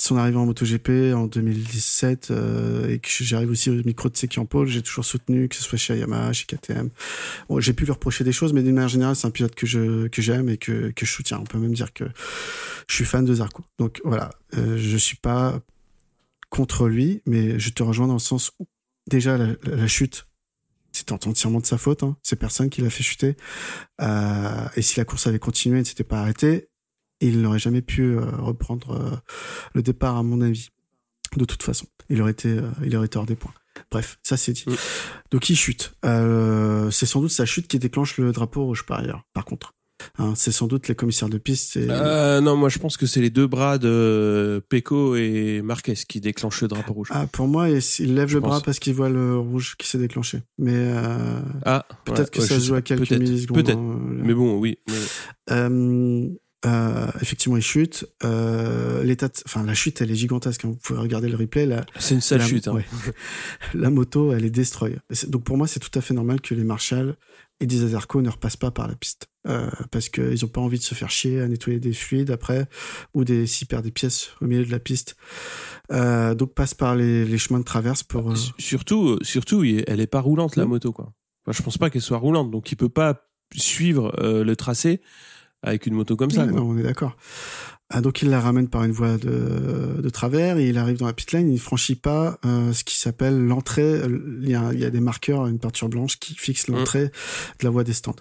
son 0.01 0.17
arrivée 0.17 0.37
en 0.37 0.47
MotoGP 0.47 1.13
en 1.15 1.27
2017 1.27 2.31
euh, 2.31 2.89
et 2.89 3.01
que 3.01 3.09
j'arrive 3.11 3.51
aussi 3.51 3.71
au 3.71 3.75
micro 3.85 4.09
de 4.09 4.17
Seki 4.17 4.39
pôle, 4.49 4.69
j'ai 4.69 4.83
toujours 4.83 5.05
soutenu 5.05 5.49
que 5.49 5.57
ce 5.57 5.63
soit 5.63 5.77
chez 5.77 5.99
Yamaha, 5.99 6.33
chez 6.33 6.47
KTM. 6.47 6.91
Bon, 7.49 7.59
j'ai 7.59 7.73
pu 7.73 7.85
lui 7.85 7.93
reprocher 7.93 8.23
des 8.23 8.33
choses, 8.33 8.53
mais 8.53 8.63
d'une 8.63 8.77
manière 8.77 8.89
générale, 8.89 9.17
c'est 9.17 9.27
un 9.27 9.33
pilote 9.33 9.57
que 9.57 9.67
je 9.67 10.07
que 10.07 10.23
j'aime 10.23 10.49
et 10.49 10.59
que 10.59 10.93
que 10.93 11.05
je 11.05 11.11
soutiens. 11.11 11.39
On 11.41 11.45
peut 11.45 11.59
même 11.59 11.75
dire 11.75 11.93
que 11.93 12.05
je 12.89 12.95
suis 12.95 13.05
fan 13.05 13.25
de 13.25 13.35
Zarco. 13.35 13.65
Donc 13.79 14.01
voilà, 14.05 14.31
euh, 14.57 14.79
je 14.79 14.97
suis 14.97 15.17
pas 15.17 15.61
contre 16.51 16.89
lui, 16.89 17.21
mais 17.27 17.59
je 17.59 17.71
te 17.71 17.83
rejoins 17.83 18.07
dans 18.07 18.15
le 18.15 18.21
sens 18.21 18.53
où 18.61 18.67
déjà 19.07 19.37
la, 19.37 19.87
chute, 19.87 20.27
c'est 20.93 21.13
entièrement 21.13 21.61
de 21.61 21.67
sa 21.67 21.79
faute. 21.79 22.03
Hein. 22.03 22.17
C'est 22.23 22.37
personne 22.37 22.71
qui 22.71 22.81
l'a 22.81 22.91
fait 22.91 23.03
chuter. 23.03 23.37
Euh, 24.01 24.69
et 24.77 24.83
si 24.83 24.99
la 24.99 25.05
course 25.05 25.27
avait 25.27 25.39
continué 25.39 25.79
et 25.79 25.81
ne 25.81 25.85
s'était 25.85 26.05
pas 26.05 26.21
arrêtée, 26.21 26.69
il 27.21 27.43
n'aurait 27.43 27.59
jamais 27.59 27.83
pu 27.83 28.03
euh, 28.03 28.25
reprendre 28.39 28.93
euh, 28.93 29.17
le 29.75 29.83
départ, 29.83 30.17
à 30.17 30.23
mon 30.23 30.41
avis. 30.41 30.71
De 31.37 31.45
toute 31.45 31.63
façon, 31.63 31.87
il 32.09 32.21
aurait 32.23 32.33
été, 32.33 32.59
il 32.85 32.97
aurait 32.97 33.07
été 33.07 33.19
hors 33.19 33.27
des 33.27 33.37
points. 33.37 33.55
Bref, 33.91 34.19
ça 34.25 34.37
c'est 34.37 34.53
dit. 34.53 34.65
Donc 35.31 35.49
il 35.49 35.57
chute. 35.57 35.95
c'est 36.03 37.07
sans 37.07 37.21
doute 37.21 37.31
sa 37.31 37.47
chute 37.47 37.69
qui 37.69 37.79
déclenche 37.79 38.19
le 38.19 38.33
drapeau 38.33 38.65
rouge 38.65 38.85
par 38.85 38.99
ailleurs. 38.99 39.25
Par 39.33 39.45
contre. 39.45 39.75
Hein, 40.19 40.35
c'est 40.37 40.53
sans 40.53 40.67
doute 40.67 40.89
les 40.89 40.95
commissaires 40.95 41.29
de 41.29 41.39
piste. 41.39 41.77
Euh, 41.77 42.41
non, 42.41 42.57
moi 42.57 42.69
je 42.69 42.79
pense 42.79 42.97
que 42.97 43.07
c'est 43.07 43.21
les 43.21 43.31
deux 43.31 43.47
bras 43.47 43.79
de 43.79 44.63
Pecco 44.69 45.17
et 45.17 45.63
Marquez 45.63 45.95
qui 46.09 46.21
déclenchent 46.21 46.63
le 46.63 46.69
drapeau 46.69 46.93
rouge. 46.93 47.09
Ah, 47.11 47.27
pour 47.31 47.49
moi, 47.49 47.69
il 47.69 48.15
lève 48.15 48.33
le 48.33 48.41
bras 48.41 48.61
parce 48.61 48.79
qu'il 48.79 48.95
voit 48.95 49.09
le 49.09 49.37
rouge 49.37 49.77
qui 49.79 49.89
s'est 49.89 49.99
déclenché. 49.99 50.43
Mais 50.59 50.75
euh, 50.75 51.41
ah, 51.65 51.87
peut-être 52.05 52.31
que 52.31 52.41
ça 52.41 52.59
se 52.59 52.67
joue 52.67 52.75
à 52.75 52.83
quelques 52.83 53.11
millisecondes. 53.13 53.57
Peut-être. 53.57 53.79
Hein, 53.79 54.01
mais 54.23 54.35
bon, 54.35 54.59
oui. 54.59 54.79
Euh, 55.51 56.29
euh, 56.67 57.07
effectivement, 57.21 57.57
il 57.57 57.63
chute. 57.63 58.07
Euh, 58.25 59.03
l'état, 59.03 59.29
enfin 59.47 59.65
la 59.65 59.75
chute, 59.75 60.01
elle 60.01 60.11
est 60.11 60.17
gigantesque. 60.17 60.65
Hein. 60.65 60.71
Vous 60.71 60.77
pouvez 60.77 60.99
regarder 60.99 61.29
le 61.29 61.37
replay. 61.37 61.69
C'est 61.99 62.15
une 62.15 62.21
sale 62.21 62.43
chute. 62.43 62.69
Hein. 62.69 62.79
la 63.75 63.91
moto, 63.91 64.33
elle 64.33 64.45
est 64.45 64.51
destroy. 64.51 64.97
Donc 65.29 65.45
pour 65.45 65.57
moi, 65.57 65.67
c'est 65.67 65.81
tout 65.81 65.97
à 65.99 66.03
fait 66.03 66.15
normal 66.15 66.41
que 66.41 66.55
les 66.55 66.65
Marshall 66.65 67.17
et 67.61 67.67
des 67.67 67.85
Azarco 67.85 68.21
ne 68.23 68.31
repassent 68.31 68.57
pas 68.57 68.71
par 68.71 68.89
la 68.89 68.95
piste 68.95 69.30
euh, 69.49 69.71
parce 69.91 70.11
qu'ils 70.11 70.45
ont 70.45 70.49
pas 70.49 70.61
envie 70.61 70.79
de 70.79 70.83
se 70.83 70.95
faire 70.95 71.11
chier 71.11 71.41
à 71.41 71.49
nettoyer 71.49 71.81
des 71.81 71.95
fluides 71.95 72.31
après 72.31 72.69
ou 73.15 73.25
des 73.25 73.47
s'ils 73.47 73.67
perdent 73.67 73.85
des 73.85 73.91
pièces 73.91 74.31
au 74.43 74.47
milieu 74.47 74.67
de 74.67 74.71
la 74.71 74.79
piste. 74.79 75.17
Euh, 75.91 76.35
donc 76.35 76.53
passe 76.55 76.75
par 76.75 76.95
les, 76.95 77.25
les, 77.25 77.39
chemins 77.39 77.59
de 77.59 77.65
traverse 77.65 78.03
pour. 78.03 78.33
Euh, 78.33 78.35
surtout, 78.59 79.19
surtout, 79.23 79.65
elle 79.65 80.01
est 80.01 80.07
pas 80.07 80.21
roulante 80.21 80.57
la 80.57 80.67
moto 80.67 80.93
quoi. 80.93 81.15
Enfin, 81.47 81.57
je 81.57 81.63
pense 81.63 81.79
pas 81.79 81.89
qu'elle 81.89 82.03
soit 82.03 82.19
roulante, 82.19 82.51
donc 82.51 82.71
il 82.71 82.77
peut 82.77 82.91
pas 82.91 83.31
suivre 83.55 84.15
le 84.21 84.57
tracé 84.57 85.01
avec 85.63 85.87
une 85.87 85.95
moto 85.95 86.17
comme 86.17 86.31
ça. 86.31 86.45
non, 86.45 86.63
on 86.63 86.77
est 86.77 86.83
d'accord. 86.83 87.17
Ah, 87.93 88.01
donc 88.01 88.23
il 88.23 88.31
la 88.31 88.41
ramène 88.41 88.69
par 88.69 88.85
une 88.85 88.93
voie 88.93 89.17
de, 89.19 90.01
de 90.01 90.09
travers 90.11 90.59
et 90.59 90.69
il 90.69 90.79
arrive 90.79 90.99
dans 90.99 91.07
la 91.07 91.13
pit 91.13 91.33
lane. 91.33 91.51
Il 91.51 91.59
franchit 91.59 91.97
pas 91.97 92.39
euh, 92.47 92.73
ce 92.73 92.85
qui 92.85 92.97
s'appelle 92.97 93.45
l'entrée. 93.45 94.01
Il 94.43 94.49
y, 94.49 94.55
a, 94.55 94.73
il 94.73 94.79
y 94.79 94.85
a 94.85 94.91
des 94.91 95.01
marqueurs, 95.01 95.47
une 95.49 95.59
peinture 95.59 95.89
blanche 95.89 96.19
qui 96.21 96.35
fixe 96.35 96.69
mm. 96.69 96.73
l'entrée 96.73 97.05
de 97.07 97.65
la 97.65 97.71
voie 97.71 97.83
des 97.83 97.93
stands. 97.93 98.15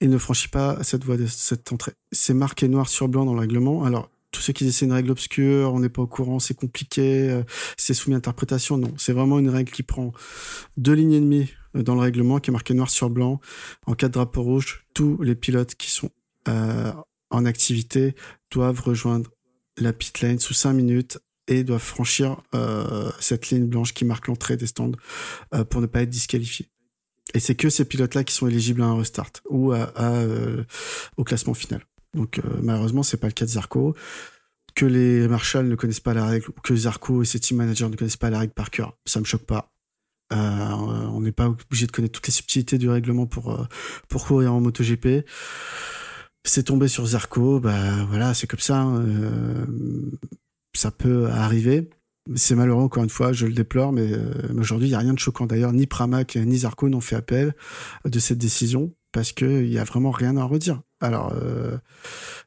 Il 0.00 0.10
ne 0.10 0.18
franchit 0.18 0.48
pas 0.48 0.78
cette 0.82 1.04
voie 1.04 1.16
de 1.16 1.26
cette 1.26 1.72
entrée. 1.72 1.92
C'est 2.10 2.34
marqué 2.34 2.66
noir 2.66 2.88
sur 2.88 3.08
blanc 3.08 3.24
dans 3.24 3.34
le 3.34 3.40
règlement. 3.40 3.84
Alors 3.84 4.10
tous 4.32 4.40
ceux 4.40 4.52
qui 4.52 4.64
disent 4.64 4.78
c'est 4.78 4.86
une 4.86 4.92
règle 4.92 5.12
obscure, 5.12 5.72
on 5.72 5.78
n'est 5.78 5.88
pas 5.88 6.02
au 6.02 6.08
courant, 6.08 6.40
c'est 6.40 6.54
compliqué, 6.54 7.30
euh, 7.30 7.44
c'est 7.76 7.94
soumis 7.94 8.16
à 8.16 8.18
interprétation. 8.18 8.78
Non, 8.78 8.92
c'est 8.96 9.12
vraiment 9.12 9.38
une 9.38 9.48
règle 9.48 9.70
qui 9.70 9.84
prend 9.84 10.12
deux 10.76 10.92
lignes 10.92 11.12
et 11.12 11.20
demie 11.20 11.50
euh, 11.76 11.84
dans 11.84 11.94
le 11.94 12.00
règlement, 12.00 12.40
qui 12.40 12.50
est 12.50 12.52
marqué 12.52 12.74
noir 12.74 12.90
sur 12.90 13.10
blanc. 13.10 13.40
En 13.86 13.94
cas 13.94 14.08
de 14.08 14.14
drapeau 14.14 14.42
rouge, 14.42 14.86
tous 14.92 15.22
les 15.22 15.36
pilotes 15.36 15.76
qui 15.76 15.88
sont 15.88 16.10
euh, 16.48 16.90
en 17.34 17.44
activité 17.44 18.14
doivent 18.50 18.80
rejoindre 18.80 19.30
la 19.78 19.92
pit 19.92 20.20
lane 20.20 20.38
sous 20.38 20.54
5 20.54 20.72
minutes 20.72 21.18
et 21.48 21.64
doivent 21.64 21.82
franchir 21.82 22.40
euh, 22.54 23.10
cette 23.20 23.50
ligne 23.50 23.66
blanche 23.66 23.92
qui 23.92 24.04
marque 24.04 24.28
l'entrée 24.28 24.56
des 24.56 24.66
stands 24.66 24.92
euh, 25.54 25.64
pour 25.64 25.80
ne 25.80 25.86
pas 25.86 26.02
être 26.02 26.10
disqualifiés. 26.10 26.70
Et 27.34 27.40
c'est 27.40 27.54
que 27.54 27.68
ces 27.68 27.84
pilotes-là 27.84 28.24
qui 28.24 28.34
sont 28.34 28.46
éligibles 28.46 28.82
à 28.82 28.86
un 28.86 28.96
restart 28.96 29.32
ou 29.48 29.72
euh, 29.72 30.62
au 31.16 31.24
classement 31.24 31.54
final. 31.54 31.84
Donc 32.14 32.40
malheureusement, 32.62 33.02
c'est 33.02 33.16
pas 33.16 33.26
le 33.26 33.32
cas 33.32 33.44
de 33.44 33.50
Zarco. 33.50 33.96
Que 34.76 34.86
les 34.86 35.26
Marshall 35.28 35.68
ne 35.68 35.74
connaissent 35.74 36.00
pas 36.00 36.14
la 36.14 36.26
règle, 36.26 36.46
que 36.62 36.74
Zarco 36.74 37.22
et 37.22 37.24
ses 37.24 37.40
team 37.40 37.56
managers 37.56 37.88
ne 37.88 37.96
connaissent 37.96 38.16
pas 38.16 38.30
la 38.30 38.40
règle 38.40 38.52
par 38.52 38.70
cœur, 38.70 38.96
ça 39.04 39.20
me 39.20 39.24
choque 39.24 39.44
pas. 39.44 39.72
on 40.30 41.20
n'est 41.20 41.32
pas 41.32 41.48
obligé 41.48 41.86
de 41.86 41.92
connaître 41.92 42.12
toutes 42.12 42.26
les 42.26 42.32
subtilités 42.32 42.78
du 42.78 42.88
règlement 42.88 43.26
pour 43.26 43.66
pour 44.08 44.26
courir 44.26 44.52
en 44.52 44.60
MotoGP 44.60 45.24
c'est 46.44 46.64
tombé 46.64 46.88
sur 46.88 47.06
Zarco, 47.06 47.58
bah 47.58 48.04
voilà, 48.08 48.34
c'est 48.34 48.46
comme 48.46 48.60
ça. 48.60 48.80
Hein, 48.80 49.00
euh, 49.00 49.66
ça 50.74 50.90
peut 50.90 51.26
arriver. 51.26 51.88
C'est 52.36 52.54
malheureux, 52.54 52.82
encore 52.82 53.02
une 53.02 53.10
fois, 53.10 53.32
je 53.32 53.46
le 53.46 53.52
déplore, 53.52 53.92
mais, 53.92 54.10
aujourd'hui, 54.56 54.88
il 54.88 54.90
n'y 54.90 54.96
a 54.96 55.00
rien 55.00 55.12
de 55.12 55.18
choquant. 55.18 55.46
D'ailleurs, 55.46 55.72
ni 55.72 55.86
Pramac 55.86 56.36
ni 56.36 56.58
Zarco 56.58 56.88
n'ont 56.88 57.02
fait 57.02 57.16
appel 57.16 57.54
de 58.06 58.18
cette 58.18 58.38
décision 58.38 58.94
parce 59.12 59.32
qu'il 59.32 59.68
n'y 59.68 59.78
a 59.78 59.84
vraiment 59.84 60.10
rien 60.10 60.36
à 60.38 60.44
redire. 60.44 60.80
Alors, 61.00 61.34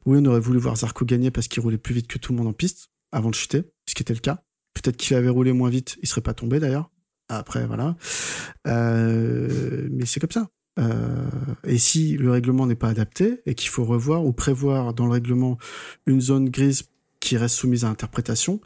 oui, 0.04 0.18
on 0.20 0.24
aurait 0.24 0.40
voulu 0.40 0.58
voir 0.58 0.76
Zarco 0.76 1.04
gagner 1.04 1.30
parce 1.30 1.46
qu'il 1.46 1.62
roulait 1.62 1.78
plus 1.78 1.94
vite 1.94 2.08
que 2.08 2.18
tout 2.18 2.32
le 2.32 2.38
monde 2.38 2.48
en 2.48 2.52
piste 2.52 2.88
avant 3.12 3.30
de 3.30 3.36
chuter, 3.36 3.62
ce 3.88 3.94
qui 3.94 4.02
était 4.02 4.14
le 4.14 4.20
cas. 4.20 4.42
Peut-être 4.74 4.96
qu'il 4.96 5.16
avait 5.16 5.28
roulé 5.28 5.52
moins 5.52 5.70
vite, 5.70 5.96
il 6.02 6.08
serait 6.08 6.22
pas 6.22 6.34
tombé 6.34 6.58
d'ailleurs. 6.58 6.90
Après, 7.28 7.64
voilà. 7.64 7.96
mais 8.64 10.06
c'est 10.06 10.18
comme 10.18 10.32
ça. 10.32 10.48
Euh, 10.78 11.26
et 11.64 11.78
si 11.78 12.16
le 12.16 12.30
règlement 12.30 12.66
n'est 12.66 12.76
pas 12.76 12.88
adapté 12.88 13.40
et 13.46 13.54
qu'il 13.54 13.68
faut 13.68 13.84
revoir 13.84 14.24
ou 14.24 14.32
prévoir 14.32 14.94
dans 14.94 15.06
le 15.06 15.12
règlement 15.12 15.58
une 16.06 16.20
zone 16.20 16.48
grise 16.48 16.84
qui 17.20 17.36
reste 17.36 17.56
soumise 17.56 17.84
à 17.84 17.88
interprétation, 17.88 18.60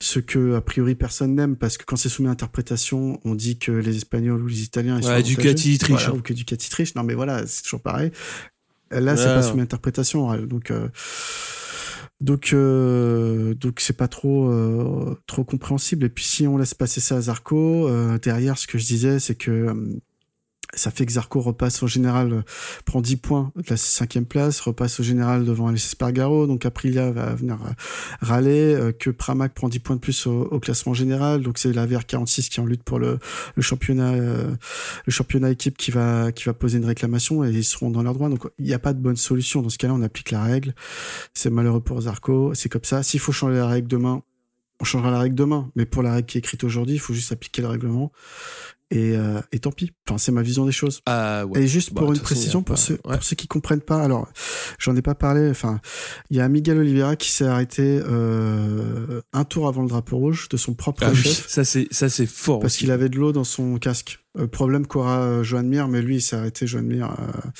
ce 0.00 0.18
que 0.18 0.54
a 0.54 0.60
priori 0.60 0.94
personne 0.94 1.34
n'aime 1.34 1.56
parce 1.56 1.78
que 1.78 1.84
quand 1.84 1.96
c'est 1.96 2.08
soumis 2.08 2.28
à 2.28 2.32
interprétation, 2.32 3.20
on 3.24 3.34
dit 3.34 3.58
que 3.58 3.72
les 3.72 3.96
Espagnols 3.96 4.42
ou 4.42 4.46
les 4.46 4.62
Italiens 4.62 4.98
ils 5.00 5.06
ouais, 5.06 5.22
sont 5.22 5.26
Ducati 5.26 5.78
triche 5.78 6.08
ou 6.08 6.20
que 6.20 6.34
Ducati 6.34 6.68
triche. 6.68 6.94
Non 6.94 7.04
mais 7.04 7.14
voilà, 7.14 7.46
c'est 7.46 7.62
toujours 7.62 7.80
pareil. 7.80 8.10
Là, 8.90 9.16
c'est 9.16 9.24
pas 9.24 9.42
soumis 9.42 9.60
à 9.60 9.64
interprétation, 9.64 10.36
donc. 10.46 10.70
Euh, 10.70 10.88
donc, 12.20 12.52
euh, 12.52 13.54
donc 13.54 13.80
c'est 13.80 13.96
pas 13.96 14.08
trop 14.08 14.48
euh, 14.48 15.20
trop 15.26 15.44
compréhensible. 15.44 16.06
Et 16.06 16.08
puis 16.08 16.24
si 16.24 16.46
on 16.46 16.56
laisse 16.56 16.74
passer 16.74 17.00
ça 17.00 17.16
à 17.16 17.20
Zarco, 17.20 17.88
euh, 17.88 18.18
derrière, 18.18 18.56
ce 18.56 18.66
que 18.66 18.78
je 18.78 18.86
disais, 18.86 19.18
c'est 19.18 19.34
que 19.34 20.00
ça 20.76 20.90
fait 20.90 21.06
que 21.06 21.12
Zarco 21.12 21.40
repasse 21.40 21.82
au 21.82 21.86
général, 21.86 22.32
euh, 22.32 22.42
prend 22.84 23.00
10 23.00 23.16
points 23.16 23.52
de 23.56 23.64
la 23.68 23.76
cinquième 23.76 24.26
place, 24.26 24.60
repasse 24.60 25.00
au 25.00 25.02
général 25.02 25.44
devant 25.44 25.68
Alice 25.68 25.90
Spargaro, 25.90 26.46
donc 26.46 26.66
Aprilia 26.66 27.10
va 27.10 27.34
venir 27.34 27.58
euh, 27.64 27.72
râler, 28.20 28.74
euh, 28.74 28.92
que 28.92 29.10
Pramac 29.10 29.54
prend 29.54 29.68
10 29.68 29.78
points 29.80 29.96
de 29.96 30.00
plus 30.00 30.26
au, 30.26 30.60
classement 30.60 30.94
général, 30.94 31.42
donc 31.42 31.58
c'est 31.58 31.72
la 31.72 31.86
VR46 31.86 32.48
qui 32.48 32.60
est 32.60 32.62
en 32.62 32.66
lutte 32.66 32.82
pour 32.82 32.98
le, 32.98 33.18
championnat 33.60 34.12
le 34.14 35.10
championnat 35.12 35.50
équipe 35.50 35.76
qui 35.76 35.90
va 35.90 36.32
qui 36.32 36.44
va 36.44 36.54
poser 36.54 36.78
une 36.78 36.84
réclamation 36.84 37.44
et 37.44 37.50
ils 37.50 37.64
seront 37.64 37.90
dans 37.90 38.02
leur 38.02 38.14
droit. 38.14 38.28
Donc 38.28 38.48
il 38.58 38.66
n'y 38.66 38.74
a 38.74 38.78
pas 38.78 38.92
de 38.92 39.00
bonne 39.00 39.16
solution. 39.16 39.62
Dans 39.62 39.68
ce 39.68 39.78
cas-là, 39.78 39.94
on 39.94 40.02
applique 40.02 40.30
la 40.30 40.42
règle. 40.42 40.74
C'est 41.34 41.50
malheureux 41.50 41.80
pour 41.80 42.00
Zarco, 42.00 42.54
c'est 42.54 42.68
comme 42.68 42.84
ça. 42.84 43.02
S'il 43.02 43.20
faut 43.20 43.32
changer 43.32 43.56
la 43.56 43.66
règle 43.66 43.88
demain, 43.88 44.22
on 44.80 44.84
changera 44.84 45.10
la 45.10 45.18
règle 45.18 45.34
demain. 45.34 45.70
Mais 45.76 45.86
pour 45.86 46.02
la 46.02 46.14
règle 46.14 46.26
qui 46.26 46.38
est 46.38 46.40
écrite 46.40 46.64
aujourd'hui, 46.64 46.94
il 46.94 47.00
faut 47.00 47.14
juste 47.14 47.32
appliquer 47.32 47.62
le 47.62 47.68
règlement. 47.68 48.12
Et, 48.90 49.16
euh, 49.16 49.40
et 49.50 49.58
tant 49.58 49.72
pis. 49.72 49.92
Enfin, 50.06 50.18
c'est 50.18 50.30
ma 50.30 50.42
vision 50.42 50.66
des 50.66 50.72
choses. 50.72 51.00
Ah, 51.06 51.46
ouais. 51.46 51.62
Et 51.62 51.66
juste 51.66 51.92
pour 51.92 52.06
bah, 52.06 52.14
une 52.14 52.20
précision, 52.20 52.62
pour, 52.62 52.78
ceux, 52.78 52.96
pour 52.98 53.22
ceux 53.22 53.34
qui 53.34 53.48
comprennent 53.48 53.80
pas, 53.80 54.00
alors, 54.02 54.28
j'en 54.78 54.94
ai 54.94 55.02
pas 55.02 55.14
parlé, 55.14 55.48
enfin, 55.50 55.80
il 56.30 56.36
y 56.36 56.40
a 56.40 56.48
Miguel 56.48 56.78
Oliveira 56.78 57.16
qui 57.16 57.30
s'est 57.30 57.46
arrêté 57.46 58.00
euh, 58.04 59.20
un 59.32 59.44
tour 59.44 59.66
avant 59.66 59.82
le 59.82 59.88
drapeau 59.88 60.18
rouge 60.18 60.48
de 60.48 60.56
son 60.56 60.74
propre 60.74 61.02
ah, 61.06 61.14
chef. 61.14 61.48
ça, 61.48 61.64
c'est, 61.64 61.88
ça, 61.90 62.08
c'est 62.08 62.26
fort. 62.26 62.60
Parce 62.60 62.76
qu'il 62.76 62.90
avait 62.92 63.08
de 63.08 63.16
l'eau 63.16 63.32
dans 63.32 63.42
son 63.42 63.78
casque. 63.78 64.20
Euh, 64.38 64.46
problème 64.46 64.86
qu'aura 64.86 65.20
euh, 65.22 65.42
Joan 65.42 65.66
Mir, 65.66 65.88
mais 65.88 66.02
lui, 66.02 66.16
il 66.16 66.22
s'est 66.22 66.36
arrêté, 66.36 66.66
Joan 66.66 66.86
Mir, 66.86 67.10
euh, 67.10 67.50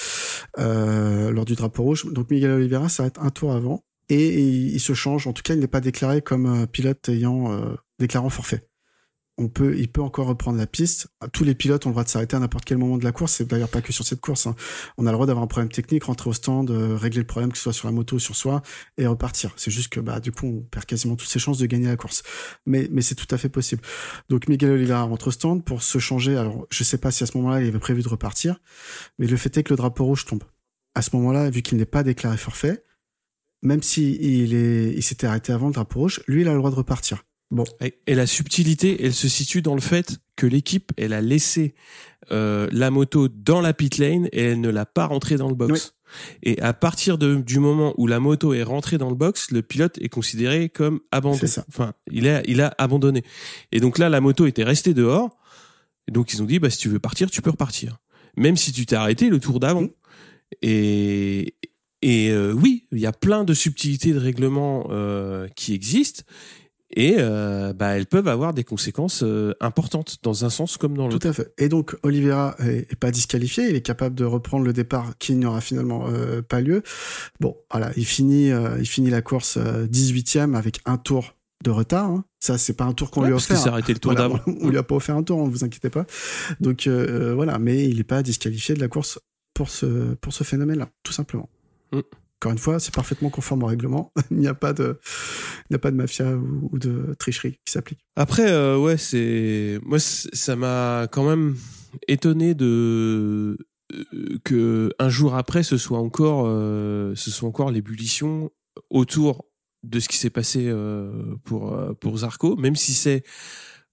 euh, 0.59 1.31
lors 1.31 1.47
du 1.47 1.55
drapeau 1.55 1.83
rouge. 1.83 2.05
Donc, 2.13 2.31
Miguel 2.31 2.51
Oliveira 2.51 2.89
s'arrête 2.89 3.19
un 3.19 3.31
tour 3.31 3.53
avant 3.53 3.83
et, 4.09 4.41
il, 4.41 4.81
se 4.81 4.95
change. 4.95 5.27
En 5.27 5.33
tout 5.33 5.43
cas, 5.43 5.55
il 5.55 5.61
n'est 5.61 5.67
pas 5.67 5.81
déclaré 5.81 6.23
comme 6.23 6.67
pilote 6.67 7.09
ayant 7.09 7.77
déclarant 7.99 8.31
forfait 8.31 8.67
on 9.37 9.49
peut, 9.49 9.77
il 9.77 9.89
peut 9.89 10.03
encore 10.03 10.27
reprendre 10.27 10.59
la 10.59 10.67
piste. 10.67 11.09
Tous 11.33 11.45
les 11.45 11.55
pilotes 11.55 11.87
ont 11.87 11.89
le 11.89 11.95
droit 11.95 12.05
de 12.05 12.09
s'arrêter 12.09 12.37
à 12.37 12.39
n'importe 12.39 12.65
quel 12.65 12.79
moment 12.79 12.99
de 12.99 13.05
la 13.05 13.13
course. 13.13 13.33
C'est 13.33 13.49
d'ailleurs 13.49 13.69
pas 13.69 13.81
que 13.81 13.93
sur 13.93 14.05
cette 14.05 14.21
course. 14.21 14.47
Hein. 14.47 14.55
On 14.97 15.07
a 15.07 15.11
le 15.11 15.15
droit 15.15 15.27
d'avoir 15.27 15.43
un 15.43 15.49
problème 15.49 15.71
technique, 15.71 16.05
rentrer 16.05 16.31
au 16.31 16.33
stand, 16.33 16.71
euh, 16.71 16.97
régler 16.97 17.21
le 17.21 17.27
problème, 17.27 17.51
que 17.51 17.57
ce 17.59 17.65
soit 17.65 17.73
sur 17.73 17.89
la 17.89 17.93
moto 17.93 18.17
ou 18.17 18.19
sur 18.21 18.37
soi, 18.37 18.63
et 18.97 19.07
repartir. 19.07 19.53
C'est 19.57 19.71
juste 19.71 19.89
que, 19.89 20.01
bah, 20.01 20.21
du 20.21 20.31
coup, 20.31 20.47
on 20.47 20.61
perd 20.63 20.85
quasiment 20.85 21.17
toutes 21.17 21.29
ses 21.29 21.41
chances 21.41 21.59
de 21.59 21.67
gagner 21.67 21.89
la 21.89 21.97
course. 21.97 22.23
Mais, 22.67 22.89
mais 22.93 23.03
c'est 23.03 23.17
tout 23.17 23.27
à 23.31 23.39
fait 23.39 23.49
possible. 23.49 23.83
Donc, 24.29 24.49
Miguel 24.49 24.71
Oliveira 24.71 25.03
rentre 25.03 25.29
au 25.29 25.33
stand 25.33 25.65
pour 25.65 25.83
se 25.83 25.99
changer. 25.99 26.37
Alors, 26.37 26.67
je 26.71 26.85
sais 26.85 26.99
pas 26.99 27.11
si 27.11 27.25
à 27.25 27.27
ce 27.27 27.37
moment-là, 27.39 27.61
il 27.61 27.69
avait 27.69 27.79
prévu 27.79 28.03
de 28.03 28.09
repartir, 28.09 28.61
mais 29.19 29.27
le 29.27 29.37
fait 29.37 29.57
est 29.57 29.65
que 29.65 29.73
le 29.73 29.77
drapeau 29.77 30.05
rouge 30.05 30.27
tombe. 30.27 30.45
À 30.95 31.03
ce 31.03 31.11
moment-là, 31.17 31.51
vu 31.51 31.63
qu'il 31.63 31.77
n'est 31.79 31.87
pas 31.87 32.05
déclaré 32.05 32.37
forfait, 32.37 32.85
même 33.65 33.83
si 33.83 34.17
il 34.21 34.55
est, 34.55 34.93
il 34.95 35.03
s'était 35.03 35.27
arrêté 35.27 35.53
avant 35.53 35.69
le 35.69 35.73
drapeau 35.73 36.01
rouge, 36.01 36.23
lui, 36.29 36.43
il 36.43 36.49
a 36.49 36.53
le 36.53 36.59
droit 36.59 36.71
de 36.71 36.77
repartir. 36.77 37.25
Bon. 37.51 37.65
Et, 37.81 38.15
la 38.15 38.27
subtilité, 38.27 39.05
elle 39.05 39.15
se 39.15 39.29
situe 39.29 39.63
dans 39.63 39.75
le 39.75 39.81
fait 39.81 40.19
que 40.37 40.47
l'équipe, 40.47 40.93
elle 40.97 41.13
a 41.13 41.21
laissé 41.21 41.75
euh, 42.31 42.69
la 42.73 42.91
moto 42.91 43.29
dans 43.29 43.61
la 43.61 43.73
pit 43.73 43.99
lane 43.99 44.29
et 44.33 44.43
elle 44.43 44.61
ne 44.61 44.69
l'a 44.69 44.87
pas 44.87 45.07
rentrée 45.07 45.37
dans 45.37 45.49
le 45.49 45.55
box. 45.55 45.95
Et 46.43 46.61
à 46.61 46.73
partir 46.73 47.19
de, 47.19 47.37
du 47.37 47.59
moment 47.59 47.95
où 47.97 48.07
la 48.07 48.21
moto 48.21 48.55
est 48.55 48.63
rentrée 48.63 48.99
dans 48.99 49.09
le 49.09 49.17
box, 49.17 49.51
le 49.51 49.63
pilote 49.63 49.99
est 50.01 50.09
considéré 50.09 50.69
comme 50.69 51.01
abandonné. 51.11 51.51
Enfin, 51.69 51.93
il 52.11 52.29
a, 52.29 52.43
il 52.47 52.61
a 52.61 52.75
abandonné. 52.79 53.25
Et 53.73 53.81
donc 53.81 53.99
là, 53.99 54.09
la 54.09 54.21
moto 54.21 54.47
était 54.47 54.65
restée 54.65 54.95
dehors. 54.95 55.37
Et 56.07 56.13
donc 56.13 56.33
ils 56.33 56.43
ont 56.43 56.47
dit, 56.47 56.59
bah 56.59 56.71
si 56.71 56.79
tu 56.79 56.89
veux 56.89 56.99
partir, 56.99 57.31
tu 57.31 57.41
peux 57.41 57.51
repartir, 57.51 57.99
même 58.37 58.57
si 58.57 58.73
tu 58.73 58.85
t'es 58.85 58.97
arrêté 58.97 59.31
le 59.31 59.41
tour 59.41 59.59
d'avant. 59.59 59.83
Mmh. 59.83 59.91
Et 60.63 61.55
et 62.05 62.29
euh, 62.31 62.53
oui, 62.53 62.87
il 62.93 62.99
y 62.99 63.07
a 63.07 63.13
plein 63.13 63.45
de 63.45 63.55
subtilités 63.55 64.13
de 64.13 64.19
règlement 64.19 64.89
euh, 64.91 65.49
qui 65.57 65.73
existent 65.73 66.23
et 66.95 67.15
euh, 67.17 67.73
bah, 67.73 67.97
elles 67.97 68.05
peuvent 68.05 68.29
avoir 68.29 68.53
des 68.53 68.63
conséquences 68.63 69.25
importantes 69.59 70.19
dans 70.23 70.45
un 70.45 70.51
sens 70.51 70.77
comme 70.77 70.99
dans 70.99 71.09
l'autre. 71.09 71.19
Tout 71.19 71.29
à 71.29 71.33
fait. 71.33 71.55
Et 71.57 71.71
donc 71.71 71.97
Oliveira 72.03 72.57
est, 72.59 72.95
pas 72.97 73.11
disqualifié, 73.11 73.71
il 73.71 73.75
est 73.75 73.81
capable 73.81 74.15
de 74.15 74.27
reprendre 74.27 74.67
le 74.67 74.75
départ 74.75 75.17
qui 75.19 75.35
n'aura 75.35 75.63
finalement 75.63 76.07
pas 76.47 76.61
lieu. 76.61 76.83
Bon, 77.41 77.57
voilà, 77.71 77.91
il 77.97 78.05
finit, 78.05 78.51
il 78.79 78.87
finit 78.87 79.09
la 79.09 79.23
course 79.23 79.57
18e 79.57 80.55
avec 80.55 80.81
un 80.85 80.99
tour 80.99 81.35
de 81.65 81.71
retard. 81.71 82.11
Hein. 82.11 82.25
Ça, 82.39 82.59
c'est 82.59 82.75
pas 82.75 82.85
un 82.85 82.93
tour 82.93 83.11
qu'on 83.11 83.23
lui 83.23 83.33
a 83.33 83.37
offert. 83.37 83.57
Parce 83.57 83.67
arrêté 83.67 83.95
le 83.95 83.99
tour 83.99 84.15
d'avant. 84.15 84.41
On, 84.47 84.69
lui 84.69 84.77
a 84.77 84.83
pas 84.83 84.95
offert 84.95 85.17
un 85.17 85.23
tour, 85.23 85.41
ne 85.41 85.47
hein, 85.47 85.51
vous 85.51 85.65
inquiétez 85.65 85.89
pas. 85.89 86.05
Donc 86.61 86.87
voilà, 86.87 87.59
mais 87.59 87.89
il 87.89 87.97
n'est 87.97 88.05
pas 88.05 88.23
disqualifié 88.23 88.75
de 88.75 88.81
la 88.81 88.89
course 88.89 89.19
pour 89.55 89.71
ce 89.71 90.15
pour 90.17 90.35
ce 90.35 90.45
phénomène-là, 90.45 90.91
tout 91.03 91.15
simplement. 91.15 91.49
Mm. 91.95 92.03
Encore 92.41 92.53
une 92.53 92.59
fois, 92.59 92.79
c'est 92.79 92.93
parfaitement 92.93 93.31
conforme 93.31 93.63
au 93.63 93.67
règlement. 93.67 94.13
il 94.31 94.37
n'y 94.37 94.49
a 94.49 94.55
pas 94.55 94.75
de, 94.75 95.01
il 95.63 95.73
n'y 95.73 95.77
a 95.77 95.79
pas 95.79 95.91
de 95.91 95.97
mafia 95.97 96.37
ou, 96.37 96.79
de 96.79 97.15
tricherie 97.19 97.59
qui 97.65 97.73
s'applique. 97.73 98.05
Après, 98.17 98.51
euh, 98.51 98.77
ouais, 98.77 98.99
c'est, 98.99 99.79
moi, 99.83 99.99
ça 99.99 100.55
m'a 100.55 101.09
quand 101.11 101.27
même 101.27 101.57
étonné 102.07 102.55
de 102.55 103.57
euh, 103.95 104.39
que 104.45 104.91
un 104.99 105.09
jour 105.09 105.37
après, 105.37 105.63
ce 105.63 105.79
soit 105.79 105.99
encore, 105.99 106.45
euh, 106.47 107.15
ce 107.15 107.31
soit 107.31 107.49
encore 107.49 107.71
l'ébullition 107.71 108.51
autour 108.91 109.47
de 109.83 109.99
ce 110.01 110.09
qui 110.09 110.19
s'est 110.19 110.31
passé 110.31 110.73
pour 111.45 111.79
pour 112.01 112.19
Zarco, 112.19 112.57
même 112.57 112.75
si 112.75 112.93
c'est 112.93 113.23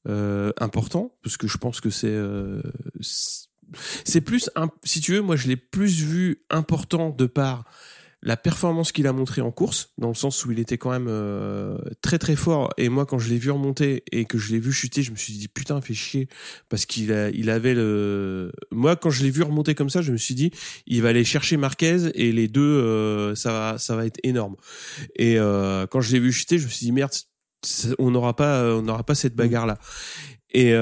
important, 0.05 1.17
parce 1.21 1.37
que 1.37 1.47
je 1.47 1.57
pense 1.57 1.81
que 1.81 1.89
c'est 1.89 2.17
c'est 4.05 4.21
plus, 4.21 4.49
si 4.83 5.01
tu 5.01 5.13
veux, 5.13 5.21
moi 5.21 5.35
je 5.35 5.47
l'ai 5.47 5.57
plus 5.57 6.01
vu 6.01 6.43
important 6.49 7.09
de 7.09 7.25
par 7.25 7.65
la 8.23 8.37
performance 8.37 8.91
qu'il 8.91 9.07
a 9.07 9.13
montré 9.13 9.41
en 9.41 9.51
course, 9.51 9.93
dans 9.97 10.09
le 10.09 10.13
sens 10.13 10.45
où 10.45 10.51
il 10.51 10.59
était 10.59 10.77
quand 10.77 10.91
même 10.91 11.07
euh, 11.09 11.77
très 12.01 12.19
très 12.19 12.35
fort. 12.35 12.69
Et 12.77 12.87
moi, 12.87 13.05
quand 13.07 13.17
je 13.17 13.29
l'ai 13.29 13.39
vu 13.39 13.49
remonter 13.49 14.03
et 14.11 14.25
que 14.25 14.37
je 14.37 14.51
l'ai 14.51 14.59
vu 14.59 14.71
chuter, 14.71 15.01
je 15.01 15.11
me 15.11 15.15
suis 15.15 15.33
dit 15.33 15.47
putain, 15.47 15.81
fait 15.81 15.95
chier 15.95 16.27
parce 16.69 16.85
qu'il 16.85 17.09
il 17.33 17.49
avait 17.49 17.73
le. 17.73 18.51
Moi, 18.71 18.95
quand 18.95 19.09
je 19.09 19.23
l'ai 19.23 19.31
vu 19.31 19.41
remonter 19.41 19.73
comme 19.73 19.89
ça, 19.89 20.03
je 20.03 20.11
me 20.11 20.17
suis 20.17 20.35
dit 20.35 20.51
il 20.85 21.01
va 21.01 21.09
aller 21.09 21.23
chercher 21.23 21.57
Marquez 21.57 22.11
et 22.13 22.31
les 22.31 22.47
deux, 22.47 22.61
euh, 22.61 23.33
ça 23.33 23.51
va, 23.51 23.77
ça 23.79 23.95
va 23.95 24.05
être 24.05 24.19
énorme. 24.23 24.55
Et 25.15 25.39
euh, 25.39 25.87
quand 25.87 26.01
je 26.01 26.11
l'ai 26.11 26.19
vu 26.19 26.31
chuter, 26.31 26.59
je 26.59 26.65
me 26.65 26.69
suis 26.69 26.85
dit 26.85 26.91
merde, 26.91 27.11
on 27.97 28.11
n'aura 28.11 28.35
pas, 28.35 28.75
on 28.75 28.83
n'aura 28.83 29.03
pas 29.03 29.15
cette 29.15 29.35
bagarre 29.35 29.65
là. 29.65 29.79
Et 30.53 30.73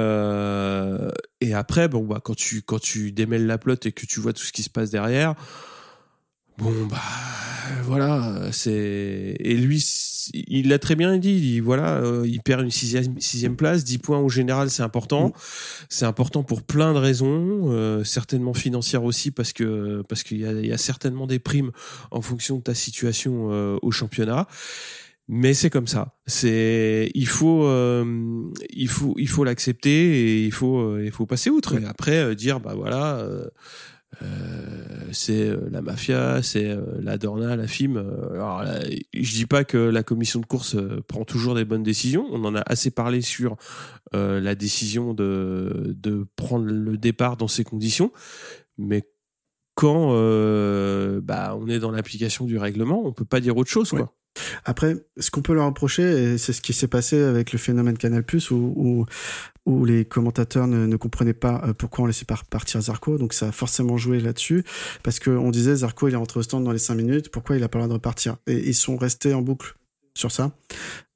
et 1.41 1.53
après, 1.53 1.87
bon 1.87 2.03
bah 2.03 2.19
quand 2.21 2.35
tu 2.35 2.63
quand 2.63 2.79
tu 2.79 3.13
démêles 3.13 3.45
la 3.45 3.57
plotte 3.57 3.85
et 3.85 3.93
que 3.93 4.05
tu 4.05 4.19
vois 4.19 4.33
tout 4.33 4.43
ce 4.43 4.51
qui 4.51 4.63
se 4.63 4.69
passe 4.69 4.89
derrière 4.89 5.35
Bon 6.59 6.73
bah 6.89 6.97
voilà, 7.83 8.51
c'est 8.51 9.35
et 9.39 9.55
lui 9.55 9.79
il 10.33 10.69
l'a 10.69 10.79
très 10.79 10.95
bien 10.95 11.17
dit, 11.17 11.55
il, 11.55 11.61
voilà, 11.61 11.97
euh, 11.97 12.25
il 12.27 12.41
perd 12.41 12.61
une 12.61 12.71
sixième, 12.71 13.19
sixième 13.19 13.55
place, 13.55 13.83
10 13.83 13.99
points 13.99 14.19
au 14.19 14.29
général, 14.29 14.69
c'est 14.69 14.83
important. 14.83 15.29
Mm. 15.29 15.33
C'est 15.89 16.05
important 16.05 16.43
pour 16.43 16.61
plein 16.61 16.93
de 16.93 16.99
raisons, 16.99 17.71
euh, 17.71 18.03
certainement 18.03 18.53
financières 18.53 19.03
aussi 19.03 19.31
parce 19.31 19.53
que 19.53 20.03
parce 20.07 20.23
qu'il 20.23 20.39
y 20.39 20.45
a, 20.45 20.51
y 20.51 20.71
a, 20.71 20.77
certainement 20.77 21.27
des 21.27 21.39
primes 21.39 21.71
en 22.11 22.21
fonction 22.21 22.57
de 22.57 22.63
ta 22.63 22.75
situation 22.75 23.49
euh, 23.51 23.77
au 23.81 23.91
championnat. 23.91 24.47
Mais 25.27 25.53
c'est 25.53 25.69
comme 25.69 25.87
ça. 25.87 26.15
C'est 26.25 27.11
il 27.13 27.27
faut 27.27 27.69
il 28.71 28.87
faut 28.87 29.13
il 29.15 29.27
faut 29.27 29.43
l'accepter 29.43 30.39
et 30.39 30.45
il 30.45 30.51
faut 30.51 30.97
il 30.97 31.11
faut 31.11 31.27
passer 31.27 31.51
outre. 31.51 31.79
Et 31.79 31.85
après 31.85 32.35
dire 32.35 32.59
bah 32.59 32.73
voilà 32.75 33.23
c'est 35.11 35.47
euh, 35.47 35.69
la 35.71 35.81
mafia, 35.81 36.41
c'est 36.41 36.69
euh, 36.69 36.81
la 37.01 37.17
Dorna, 37.17 37.55
la 37.55 37.67
FIM. 37.67 37.97
Alors, 38.33 38.63
je 39.13 39.31
dis 39.33 39.45
pas 39.45 39.63
que 39.63 39.77
la 39.77 40.03
commission 40.03 40.39
de 40.39 40.45
course 40.45 40.75
prend 41.07 41.25
toujours 41.25 41.55
des 41.55 41.65
bonnes 41.65 41.83
décisions. 41.83 42.27
On 42.31 42.43
en 42.45 42.55
a 42.55 42.61
assez 42.61 42.91
parlé 42.91 43.21
sur 43.21 43.57
la 44.13 44.55
décision 44.55 45.13
de, 45.13 45.95
de 45.95 46.27
prendre 46.35 46.65
le 46.65 46.97
départ 46.97 47.37
dans 47.37 47.47
ces 47.47 47.63
conditions, 47.63 48.11
mais 48.77 49.03
quand 49.75 50.09
bah, 51.21 51.55
on 51.59 51.67
est 51.67 51.79
dans 51.79 51.91
l'application 51.91 52.45
du 52.45 52.57
règlement, 52.57 53.05
on 53.05 53.13
peut 53.13 53.25
pas 53.25 53.39
dire 53.39 53.55
autre 53.57 53.69
chose, 53.69 53.91
quoi. 53.91 54.15
Après, 54.65 54.95
ce 55.17 55.31
qu'on 55.31 55.41
peut 55.41 55.53
leur 55.53 55.65
reprocher, 55.65 56.37
c'est 56.37 56.53
ce 56.53 56.61
qui 56.61 56.73
s'est 56.73 56.87
passé 56.87 57.21
avec 57.21 57.51
le 57.51 57.59
phénomène 57.59 57.97
Canal+, 57.97 58.23
où, 58.51 58.53
où, 58.53 59.05
où 59.65 59.85
les 59.85 60.05
commentateurs 60.05 60.67
ne, 60.67 60.85
ne 60.85 60.95
comprenaient 60.95 61.33
pas 61.33 61.61
euh, 61.65 61.73
pourquoi 61.73 62.03
on 62.03 62.07
laissait 62.07 62.25
partir 62.25 62.81
Zarco, 62.81 63.17
donc 63.17 63.33
ça 63.33 63.49
a 63.49 63.51
forcément 63.51 63.97
joué 63.97 64.19
là-dessus, 64.19 64.63
parce 65.03 65.19
qu'on 65.19 65.51
disait 65.51 65.75
Zarco 65.75 66.07
il 66.07 66.13
est 66.13 66.17
rentré 66.17 66.39
au 66.39 66.43
stand 66.43 66.63
dans 66.63 66.71
les 66.71 66.79
5 66.79 66.95
minutes, 66.95 67.29
pourquoi 67.29 67.55
il 67.57 67.63
a 67.63 67.69
pas 67.69 67.77
le 67.79 67.83
droit 67.83 67.89
de 67.89 67.93
repartir? 67.93 68.37
Et 68.47 68.67
ils 68.69 68.75
sont 68.75 68.97
restés 68.97 69.33
en 69.33 69.41
boucle 69.41 69.75
sur 70.15 70.31
ça, 70.31 70.51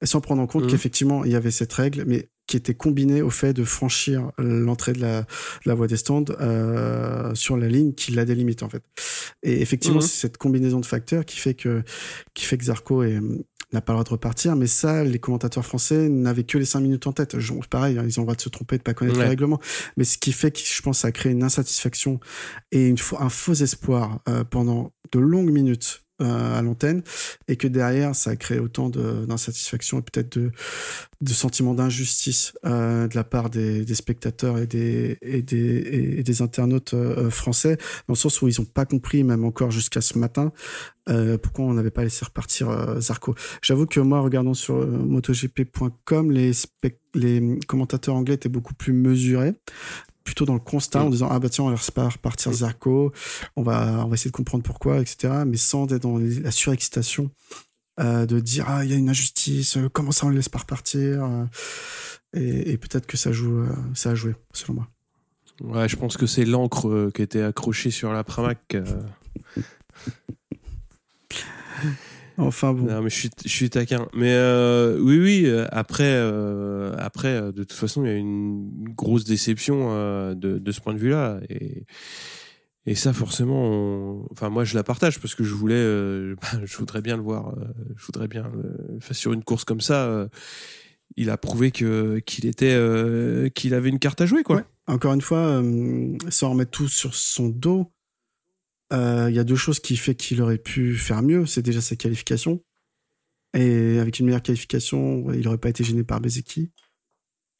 sans 0.02 0.20
prendre 0.20 0.40
en 0.40 0.46
compte 0.46 0.64
Mhm. 0.64 0.70
qu'effectivement 0.70 1.24
il 1.24 1.32
y 1.32 1.36
avait 1.36 1.50
cette 1.50 1.72
règle, 1.72 2.04
mais 2.06 2.28
qui 2.46 2.56
était 2.56 2.74
combinée 2.74 3.22
au 3.22 3.30
fait 3.30 3.52
de 3.54 3.64
franchir 3.64 4.30
l'entrée 4.38 4.92
de 4.92 5.00
la, 5.00 5.22
de 5.22 5.26
la 5.66 5.74
voie 5.74 5.86
des 5.86 5.96
stands 5.96 6.24
euh, 6.40 7.34
sur 7.34 7.56
la 7.56 7.68
ligne 7.68 7.94
qui 7.94 8.12
la 8.12 8.24
délimite 8.24 8.62
en 8.62 8.68
fait. 8.68 8.82
Et 9.42 9.60
effectivement, 9.62 9.96
Mhm. 9.96 10.02
c'est 10.02 10.20
cette 10.20 10.36
combinaison 10.38 10.80
de 10.80 10.86
facteurs 10.86 11.24
qui 11.24 11.38
fait 11.38 11.54
que 11.54 11.82
qui 12.34 12.44
fait 12.44 12.58
que 12.58 12.64
Zarco 12.64 13.02
n'a 13.72 13.80
pas 13.80 13.92
le 13.92 13.96
droit 13.96 14.04
de 14.04 14.10
repartir, 14.10 14.54
mais 14.56 14.66
ça, 14.68 15.02
les 15.02 15.18
commentateurs 15.18 15.64
français 15.64 16.08
n'avaient 16.08 16.44
que 16.44 16.58
les 16.58 16.64
5 16.64 16.80
minutes 16.80 17.06
en 17.08 17.12
tête. 17.12 17.38
Je- 17.40 17.54
Pareil, 17.68 17.98
hein, 17.98 18.04
ils 18.06 18.20
ont 18.20 18.22
le 18.22 18.26
droit 18.26 18.36
de 18.36 18.40
se 18.40 18.48
tromper, 18.48 18.78
de 18.78 18.82
pas 18.82 18.94
connaître 18.94 19.16
Ouais. 19.18 19.24
le 19.24 19.30
règlement. 19.30 19.58
Mais 19.96 20.04
ce 20.04 20.16
qui 20.18 20.30
fait 20.32 20.52
que 20.52 20.60
je 20.62 20.80
pense 20.82 21.00
ça 21.00 21.08
a 21.08 21.12
créé 21.12 21.32
une 21.32 21.42
insatisfaction 21.42 22.20
et 22.70 22.86
une, 22.88 22.96
un 23.18 23.28
faux 23.30 23.54
espoir 23.54 24.20
euh, 24.28 24.44
pendant 24.44 24.92
de 25.12 25.18
longues 25.18 25.50
minutes 25.50 26.03
à 26.20 26.62
l'antenne, 26.62 27.02
et 27.48 27.56
que 27.56 27.66
derrière, 27.66 28.14
ça 28.14 28.30
a 28.30 28.36
créé 28.36 28.58
autant 28.58 28.88
d'insatisfaction 28.88 29.98
et 29.98 30.02
peut-être 30.02 30.38
de, 30.38 30.52
de 31.20 31.32
sentiments 31.32 31.74
d'injustice 31.74 32.52
euh, 32.64 33.08
de 33.08 33.16
la 33.16 33.24
part 33.24 33.50
des, 33.50 33.84
spectateurs 33.94 34.58
et 34.58 34.66
des, 34.66 36.42
internautes 36.42 36.94
euh, 36.94 37.30
français, 37.30 37.76
dans 38.06 38.14
le 38.14 38.18
sens 38.18 38.42
où 38.42 38.48
ils 38.48 38.60
n'ont 38.60 38.66
pas 38.66 38.84
compris, 38.84 39.24
même 39.24 39.44
encore 39.44 39.70
jusqu'à 39.70 40.00
ce 40.00 40.18
matin, 40.18 40.52
euh, 41.08 41.36
pourquoi 41.36 41.66
on 41.66 41.74
n'avait 41.74 41.90
pas 41.90 42.02
laissé 42.02 42.24
repartir 42.24 42.70
euh, 42.70 43.00
Zarco. 43.00 43.34
J'avoue 43.62 43.86
que 43.86 44.00
moi, 44.00 44.20
regardant 44.20 44.54
sur 44.54 44.76
euh, 44.76 44.86
MotoGP.com, 44.86 46.30
les, 46.30 46.52
les 47.14 47.58
commentateurs 47.66 48.14
anglais 48.14 48.34
étaient 48.34 48.48
beaucoup 48.48 48.74
plus 48.74 48.92
mesurés, 48.92 49.52
plutôt 50.24 50.44
dans 50.46 50.54
le 50.54 50.60
constat, 50.60 51.00
Mm. 51.00 51.06
en 51.06 51.10
disant 51.10 51.28
ah 51.30 51.38
bah 51.38 51.48
tiens 51.48 51.64
on 51.64 51.70
laisse 51.70 51.90
pas 51.90 52.08
repartir 52.08 52.52
Zarco, 52.52 53.12
on 53.56 53.62
va 53.62 54.02
on 54.04 54.08
va 54.08 54.14
essayer 54.14 54.30
de 54.30 54.36
comprendre 54.36 54.64
pourquoi, 54.64 55.00
etc. 55.00 55.32
Mais 55.46 55.56
sans 55.58 55.84
être 55.92 56.02
dans 56.02 56.16
les- 56.18 56.40
la 56.40 56.50
surexcitation 56.50 57.30
euh, 58.00 58.26
de 58.26 58.40
dire 58.40 58.64
ah 58.68 58.84
il 58.84 58.90
y 58.90 58.94
a 58.94 58.96
une 58.96 59.08
injustice, 59.10 59.76
euh, 59.76 59.88
comment 59.92 60.12
ça 60.12 60.26
on 60.26 60.30
le 60.30 60.36
laisse 60.36 60.48
pas 60.48 60.58
repartir. 60.60 61.24
euh, 61.24 61.44
et, 62.36 62.72
et 62.72 62.78
peut-être 62.78 63.06
que 63.06 63.16
ça 63.16 63.30
joue, 63.32 63.64
ça 63.94 64.10
a 64.10 64.14
joué 64.16 64.34
selon 64.52 64.74
moi. 64.74 64.88
Ouais, 65.60 65.88
je 65.88 65.94
pense 65.96 66.16
que 66.16 66.26
c'est 66.26 66.44
l'encre 66.44 67.10
qui 67.14 67.22
était 67.22 67.42
accrochée 67.42 67.92
sur 67.92 68.12
la 68.12 68.24
Pramac. 68.24 68.76
Enfin 72.36 72.72
bon. 72.72 72.84
Non, 72.86 73.00
mais 73.02 73.10
je 73.10 73.14
suis, 73.14 73.30
je 73.44 73.48
suis 73.50 73.70
taquin. 73.70 74.08
Mais 74.14 74.32
euh, 74.32 74.98
oui, 75.00 75.18
oui. 75.18 75.42
euh, 75.46 75.66
Après, 75.70 76.02
euh, 76.08 76.92
après, 76.98 77.40
de 77.52 77.62
toute 77.62 77.72
façon, 77.72 78.04
il 78.04 78.08
y 78.08 78.12
a 78.12 78.16
une 78.16 78.88
grosse 78.94 79.24
déception 79.24 79.88
euh, 79.92 80.34
de, 80.34 80.58
de 80.58 80.72
ce 80.72 80.80
point 80.80 80.94
de 80.94 80.98
vue-là. 80.98 81.38
Et, 81.48 81.84
et 82.86 82.94
ça, 82.96 83.12
forcément, 83.12 83.62
on- 83.70 84.26
enfin, 84.32 84.50
moi, 84.50 84.64
je 84.64 84.74
la 84.74 84.82
partage 84.82 85.20
parce 85.20 85.34
que 85.34 85.44
je 85.44 85.54
voulais, 85.54 86.34
bah, 86.42 86.58
je 86.64 86.76
voudrais 86.76 87.02
bien 87.02 87.16
le 87.16 87.22
voir. 87.22 87.54
je 87.96 88.04
voudrais 88.06 88.28
bien, 88.28 88.50
enfin, 88.96 89.14
sur 89.14 89.32
une 89.32 89.44
course 89.44 89.64
comme 89.64 89.80
ça, 89.80 90.28
il 91.16 91.30
a 91.30 91.36
prouvé 91.36 91.70
que 91.70 92.18
qu'il 92.18 92.46
était, 92.46 92.76
qu'il 93.54 93.74
avait 93.74 93.88
une 93.90 93.98
carte 94.00 94.20
à 94.20 94.26
jouer, 94.26 94.42
quoi. 94.42 94.56
Ouais. 94.56 94.64
Encore 94.86 95.14
une 95.14 95.22
fois, 95.22 95.62
sans 96.28 96.50
remettre 96.50 96.72
tout 96.72 96.88
sur 96.88 97.14
son 97.14 97.48
dos, 97.48 97.90
il 98.92 99.34
y 99.34 99.38
a 99.38 99.44
deux 99.44 99.56
choses 99.56 99.80
qui 99.80 99.96
fait 99.96 100.14
qu'il 100.14 100.40
aurait 100.42 100.58
pu 100.58 100.96
faire 100.96 101.22
mieux. 101.22 101.46
C'est 101.46 101.62
déjà 101.62 101.80
sa 101.80 101.96
qualification. 101.96 102.62
Et 103.56 103.98
avec 104.00 104.18
une 104.18 104.26
meilleure 104.26 104.42
qualification, 104.42 105.32
il 105.32 105.40
n'aurait 105.42 105.58
pas 105.58 105.68
été 105.68 105.84
gêné 105.84 106.02
par 106.04 106.20
Bezeki. 106.20 106.70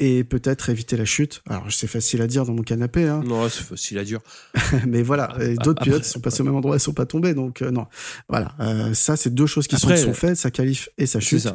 Et 0.00 0.24
peut-être 0.24 0.70
éviter 0.70 0.96
la 0.96 1.04
chute. 1.04 1.40
Alors, 1.48 1.70
c'est 1.70 1.86
facile 1.86 2.20
à 2.20 2.26
dire 2.26 2.44
dans 2.44 2.52
mon 2.52 2.62
canapé, 2.64 3.04
hein. 3.06 3.22
Non, 3.24 3.48
c'est 3.48 3.62
facile 3.62 3.98
à 3.98 4.04
dire. 4.04 4.18
mais 4.88 5.02
voilà. 5.02 5.36
Et 5.40 5.54
D'autres 5.54 5.70
Après- 5.82 5.84
pilotes 5.84 6.04
sont 6.04 6.18
passés 6.20 6.40
au 6.40 6.44
même 6.44 6.56
endroit 6.56 6.74
et 6.74 6.80
sont 6.80 6.92
pas 6.94 7.06
tombés. 7.06 7.32
Donc, 7.32 7.62
euh, 7.62 7.70
non. 7.70 7.86
Voilà. 8.28 8.56
Euh, 8.58 8.92
ça, 8.92 9.14
c'est 9.16 9.32
deux 9.32 9.46
choses 9.46 9.68
qui 9.68 9.76
Après, 9.76 9.96
sont, 9.96 10.06
sont 10.06 10.14
faites, 10.14 10.36
sa 10.36 10.50
qualif 10.50 10.88
et 10.98 11.06
sa 11.06 11.20
chute. 11.20 11.38
ça. 11.40 11.54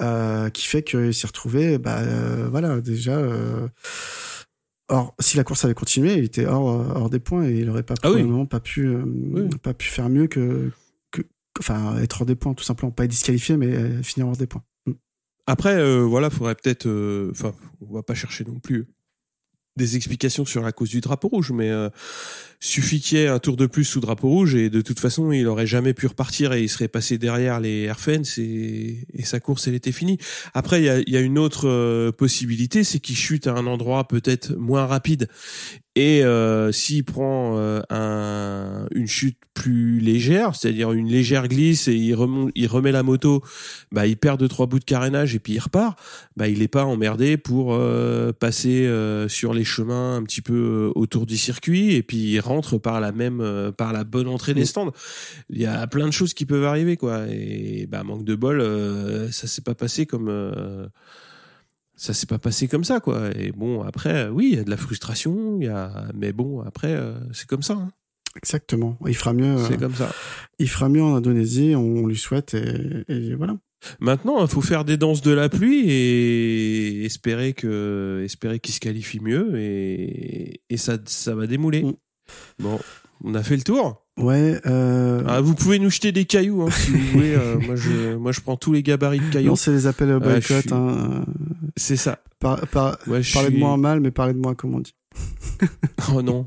euh, 0.00 0.48
qui 0.48 0.66
fait 0.66 0.82
qu'il 0.82 1.12
s'est 1.12 1.26
retrouvé, 1.26 1.76
bah, 1.76 1.98
euh, 1.98 2.48
voilà, 2.50 2.80
déjà. 2.80 3.18
Or, 4.88 5.14
si 5.18 5.36
la 5.36 5.42
course 5.44 5.64
avait 5.64 5.74
continué, 5.74 6.14
il 6.14 6.24
était 6.24 6.46
hors, 6.46 6.70
euh, 6.70 6.92
hors 6.94 7.10
des 7.10 7.18
points 7.18 7.44
et 7.48 7.58
il 7.58 7.68
aurait 7.70 7.82
pas 7.82 7.94
Ah 8.02 8.12
oui. 8.12 8.46
pas 8.46 8.60
pu, 8.60 8.86
euh, 8.86 9.02
Oui. 9.04 9.48
pas 9.62 9.74
pu 9.74 9.88
faire 9.88 10.08
mieux 10.08 10.28
que, 10.28 10.70
que, 11.10 11.22
enfin, 11.58 11.98
être 11.98 12.20
hors 12.20 12.26
des 12.26 12.36
points, 12.36 12.54
tout 12.54 12.62
simplement, 12.64 12.92
pas 12.92 13.04
être 13.04 13.10
disqualifié, 13.10 13.56
mais 13.56 13.74
euh, 13.74 14.02
finir 14.02 14.28
hors 14.28 14.36
des 14.36 14.46
points. 14.46 14.62
Après, 15.48 15.74
euh, 15.76 16.02
voilà, 16.02 16.30
faudrait 16.30 16.54
peut-être, 16.56 16.86
euh, 16.86 17.30
enfin, 17.32 17.52
on 17.80 17.94
va 17.94 18.02
pas 18.02 18.14
chercher 18.14 18.44
non 18.44 18.58
plus 18.58 18.86
des 19.76 19.96
explications 19.96 20.44
sur 20.44 20.62
la 20.62 20.72
cause 20.72 20.90
du 20.90 21.00
drapeau 21.00 21.28
rouge, 21.28 21.52
mais 21.52 21.70
euh, 21.70 21.88
suffit 22.60 23.00
qu'il 23.00 23.18
y 23.18 23.22
ait 23.22 23.28
un 23.28 23.38
tour 23.38 23.56
de 23.56 23.66
plus 23.66 23.84
sous 23.84 24.00
drapeau 24.00 24.28
rouge 24.28 24.54
et 24.54 24.70
de 24.70 24.80
toute 24.80 25.00
façon, 25.00 25.32
il 25.32 25.46
aurait 25.46 25.66
jamais 25.66 25.94
pu 25.94 26.06
repartir 26.06 26.52
et 26.52 26.62
il 26.62 26.68
serait 26.68 26.88
passé 26.88 27.18
derrière 27.18 27.60
les 27.60 27.82
Airfans 27.82 28.22
et, 28.38 29.06
et 29.12 29.24
sa 29.24 29.40
course, 29.40 29.68
elle 29.68 29.74
était 29.74 29.92
finie. 29.92 30.18
Après, 30.54 30.80
il 30.80 30.84
y 30.84 30.88
a, 30.88 31.00
y 31.06 31.16
a 31.16 31.20
une 31.20 31.38
autre 31.38 31.68
euh, 31.68 32.12
possibilité, 32.12 32.84
c'est 32.84 33.00
qu'il 33.00 33.16
chute 33.16 33.46
à 33.46 33.52
un 33.52 33.66
endroit 33.66 34.08
peut-être 34.08 34.54
moins 34.56 34.86
rapide 34.86 35.28
et 35.96 36.22
euh, 36.22 36.72
s'il 36.72 37.04
prend 37.04 37.54
euh, 37.56 37.80
un, 37.88 38.86
une 38.94 39.06
chute 39.06 39.38
plus 39.54 39.98
légère, 39.98 40.54
c'est-à-dire 40.54 40.92
une 40.92 41.08
légère 41.08 41.48
glisse 41.48 41.88
et 41.88 41.94
il, 41.94 42.14
il 42.54 42.66
remet 42.66 42.92
la 42.92 43.02
moto, 43.02 43.42
bah, 43.92 44.06
il 44.06 44.18
perd 44.18 44.38
deux 44.38 44.46
trois 44.46 44.66
bouts 44.66 44.78
de 44.78 44.84
carénage 44.84 45.34
et 45.34 45.38
puis 45.38 45.54
il 45.54 45.58
repart. 45.58 45.98
Bah, 46.36 46.48
il 46.48 46.58
n'est 46.58 46.68
pas 46.68 46.84
emmerdé 46.84 47.38
pour 47.38 47.72
euh, 47.72 48.30
passer 48.32 48.86
sur 49.28 49.54
les 49.54 49.64
chemins 49.66 50.16
un 50.16 50.22
petit 50.22 50.40
peu 50.40 50.54
euh, 50.54 50.92
autour 50.94 51.26
du 51.26 51.36
circuit 51.36 51.92
et 51.92 52.02
puis 52.02 52.16
il 52.16 52.40
rentre 52.40 52.78
par 52.78 53.00
la 53.00 53.12
même 53.12 53.42
euh, 53.42 53.72
par 53.72 53.92
la 53.92 54.04
bonne 54.04 54.28
entrée 54.28 54.54
des 54.54 54.64
stands. 54.64 54.92
Il 55.50 55.60
y 55.60 55.66
a 55.66 55.86
plein 55.86 56.06
de 56.06 56.12
choses 56.12 56.32
qui 56.32 56.46
peuvent 56.46 56.64
arriver 56.64 56.96
quoi 56.96 57.26
et 57.28 57.86
bah 57.86 58.02
manque 58.02 58.24
de 58.24 58.34
bol, 58.34 58.60
euh, 58.60 59.30
ça 59.30 59.46
s'est 59.46 59.60
pas 59.62 59.74
passé 59.74 60.06
comme 60.06 60.28
euh, 60.30 60.86
ça 61.96 62.14
s'est 62.14 62.26
pas 62.26 62.38
passé 62.38 62.68
comme 62.68 62.84
ça 62.84 63.00
quoi 63.00 63.30
et 63.36 63.52
bon 63.52 63.82
après 63.82 64.28
oui 64.28 64.50
il 64.52 64.56
y 64.56 64.60
a 64.60 64.64
de 64.64 64.70
la 64.70 64.78
frustration 64.78 65.58
il 65.60 65.66
y 65.66 65.68
a 65.68 66.08
mais 66.14 66.32
bon 66.32 66.62
après 66.62 66.94
euh, 66.94 67.14
c'est 67.32 67.46
comme 67.46 67.62
ça 67.62 67.74
hein. 67.74 67.90
Exactement. 68.36 68.98
Il 69.06 69.16
fera 69.16 69.32
mieux, 69.32 69.56
c'est 69.66 69.78
comme 69.78 69.94
ça 69.94 70.12
il 70.58 70.68
fera 70.68 70.88
mieux 70.88 71.02
en 71.02 71.14
Indonésie, 71.14 71.74
on 71.74 72.06
lui 72.06 72.16
souhaite 72.16 72.54
et, 72.54 73.04
et 73.08 73.34
voilà. 73.34 73.56
Maintenant 74.00 74.40
il 74.42 74.48
faut 74.48 74.60
faire 74.60 74.84
des 74.84 74.96
danses 74.96 75.22
de 75.22 75.30
la 75.32 75.48
pluie 75.48 75.84
et 75.90 77.04
espérer 77.04 77.52
que 77.52 78.22
espérer 78.24 78.58
qu'il 78.58 78.74
se 78.74 78.80
qualifie 78.80 79.20
mieux 79.20 79.58
et, 79.58 80.60
et 80.70 80.76
ça 80.76 80.98
ça 81.06 81.34
va 81.34 81.46
démouler 81.46 81.82
Mm. 81.82 81.92
bon 82.58 82.78
on 83.24 83.34
a 83.34 83.42
fait 83.42 83.56
le 83.56 83.62
tour 83.62 84.02
Ouais, 84.18 84.58
euh, 84.66 85.22
ah, 85.26 85.40
vous 85.42 85.54
pouvez 85.54 85.78
nous 85.78 85.90
jeter 85.90 86.10
des 86.10 86.24
cailloux 86.24 86.62
hein, 86.62 86.70
si 86.70 86.90
vous 86.90 87.06
voulez 87.12 87.34
euh, 87.34 87.58
moi 87.58 87.76
je 87.76 88.14
moi 88.16 88.32
je 88.32 88.40
prends 88.40 88.56
tous 88.56 88.72
les 88.72 88.82
gabarits 88.82 89.20
de 89.20 89.30
cailloux 89.32 89.50
non, 89.50 89.56
c'est 89.56 89.70
les 89.72 89.86
appels 89.86 90.10
au 90.10 90.14
Ouais, 90.14 90.40
boycott. 90.40 90.60
suis- 90.62 90.72
hein. 90.72 91.24
c'est 91.76 91.96
ça 91.96 92.18
Par- 92.38 92.66
par- 92.68 92.98
parlez 93.32 93.50
de 93.50 93.58
moi 93.58 93.70
en 93.70 93.78
mal, 93.78 94.00
mais 94.00 94.10
parlez 94.10 94.34
de 94.34 94.38
moi 94.38 94.54
comme 94.54 94.74
on 94.74 94.80
dit. 94.80 94.94
Oh 96.14 96.20
non. 96.22 96.46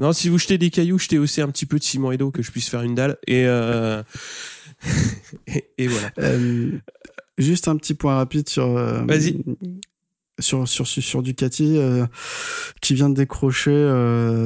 non, 0.00 0.12
si 0.14 0.28
vous 0.30 0.38
jetez 0.38 0.56
des 0.56 0.70
cailloux, 0.70 0.98
jetez 0.98 1.18
aussi 1.18 1.42
un 1.42 1.48
petit 1.48 1.66
peu 1.66 1.78
de 1.78 1.84
ciment 1.84 2.10
et 2.12 2.16
d'eau 2.16 2.30
que 2.30 2.42
je 2.42 2.50
puisse 2.50 2.68
faire 2.70 2.80
une 2.82 2.94
dalle. 2.94 3.18
Et, 3.26 3.44
euh... 3.46 4.02
et, 5.46 5.64
et 5.78 5.86
voilà. 5.86 6.10
Euh, 6.18 6.72
juste 7.38 7.68
un 7.68 7.76
petit 7.76 7.94
point 7.94 8.16
rapide 8.16 8.48
sur. 8.48 8.76
euh, 8.76 9.02
Vas-y. 9.06 9.42
Sur, 10.38 10.66
sur, 10.66 10.86
sur, 10.86 11.02
sur 11.02 11.22
Ducati, 11.22 11.76
euh, 11.76 12.06
qui 12.80 12.94
vient 12.94 13.10
de 13.10 13.14
décrocher 13.14 13.70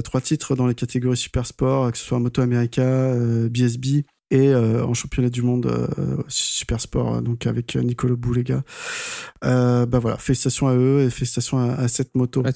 trois 0.02 0.20
titres 0.20 0.56
dans 0.56 0.66
les 0.66 0.74
catégories 0.74 1.16
Super 1.16 1.46
Sport, 1.46 1.92
que 1.92 1.98
ce 1.98 2.04
soit 2.04 2.18
Moto 2.18 2.42
America, 2.42 3.14
BSB 3.48 4.02
et 4.30 4.48
euh, 4.48 4.84
en 4.84 4.94
championnat 4.94 5.28
du 5.30 5.42
monde 5.42 5.66
euh, 5.66 6.16
Super 6.26 6.80
Sport, 6.80 7.22
donc 7.22 7.46
avec 7.46 7.76
Nicolo 7.76 8.16
Boulega. 8.16 8.64
Euh, 9.44 9.86
bah 9.86 10.00
voilà, 10.00 10.16
félicitations 10.16 10.66
à 10.66 10.74
eux 10.74 11.02
et 11.02 11.10
félicitations 11.10 11.58
à, 11.58 11.74
à 11.74 11.86
cette 11.86 12.16
moto. 12.16 12.42
Ah, 12.44 12.50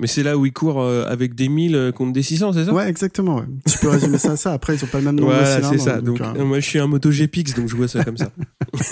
Mais 0.00 0.08
c'est 0.08 0.24
là 0.24 0.36
où 0.36 0.44
ils 0.44 0.52
courent 0.52 0.82
euh, 0.82 1.04
avec 1.06 1.36
des 1.36 1.48
1000 1.48 1.92
contre 1.94 2.12
des 2.12 2.22
600, 2.22 2.52
c'est 2.54 2.64
ça? 2.64 2.72
Ouais, 2.72 2.88
exactement. 2.88 3.36
Ouais. 3.38 3.44
Tu 3.70 3.78
peux 3.78 3.88
résumer 3.88 4.18
ça 4.18 4.32
à 4.32 4.36
ça. 4.36 4.52
Après, 4.52 4.74
ils 4.74 4.82
ont 4.84 4.88
pas 4.88 4.98
le 4.98 5.04
même 5.04 5.14
nombre 5.14 5.30
de 5.32 5.36
Voilà, 5.36 5.62
c'est 5.62 5.78
ça. 5.78 6.00
Donc, 6.00 6.20
euh, 6.20 6.24
euh, 6.36 6.44
moi, 6.44 6.58
je 6.58 6.68
suis 6.68 6.80
un 6.80 6.88
moto 6.88 7.10
GPX, 7.12 7.54
donc 7.54 7.68
je 7.68 7.76
vois 7.76 7.86
ça 7.86 8.02
comme 8.04 8.16
ça. 8.16 8.32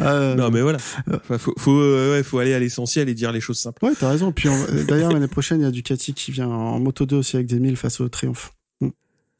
euh, 0.00 0.34
non, 0.36 0.50
mais 0.50 0.60
voilà. 0.62 0.78
Enfin, 1.12 1.38
faut, 1.38 1.54
faut, 1.58 1.78
euh, 1.80 2.12
ouais, 2.16 2.22
faut 2.22 2.38
aller 2.38 2.54
à 2.54 2.58
l'essentiel 2.58 3.08
et 3.08 3.14
dire 3.14 3.32
les 3.32 3.40
choses 3.40 3.58
simples. 3.58 3.84
Ouais, 3.84 3.92
t'as 3.98 4.08
raison. 4.08 4.32
Puis 4.32 4.48
on- 4.48 4.66
d'ailleurs, 4.88 5.12
l'année 5.12 5.28
prochaine, 5.28 5.60
il 5.60 5.64
y 5.64 5.66
a 5.66 5.70
Ducati 5.70 6.14
qui 6.14 6.30
vient 6.30 6.48
en 6.48 6.78
moto 6.80 7.04
2 7.04 7.16
aussi 7.16 7.36
avec 7.36 7.46
des 7.48 7.58
1000 7.58 7.76
face 7.76 8.00
au 8.00 8.08
Triumph. 8.08 8.52
Mm. 8.80 8.88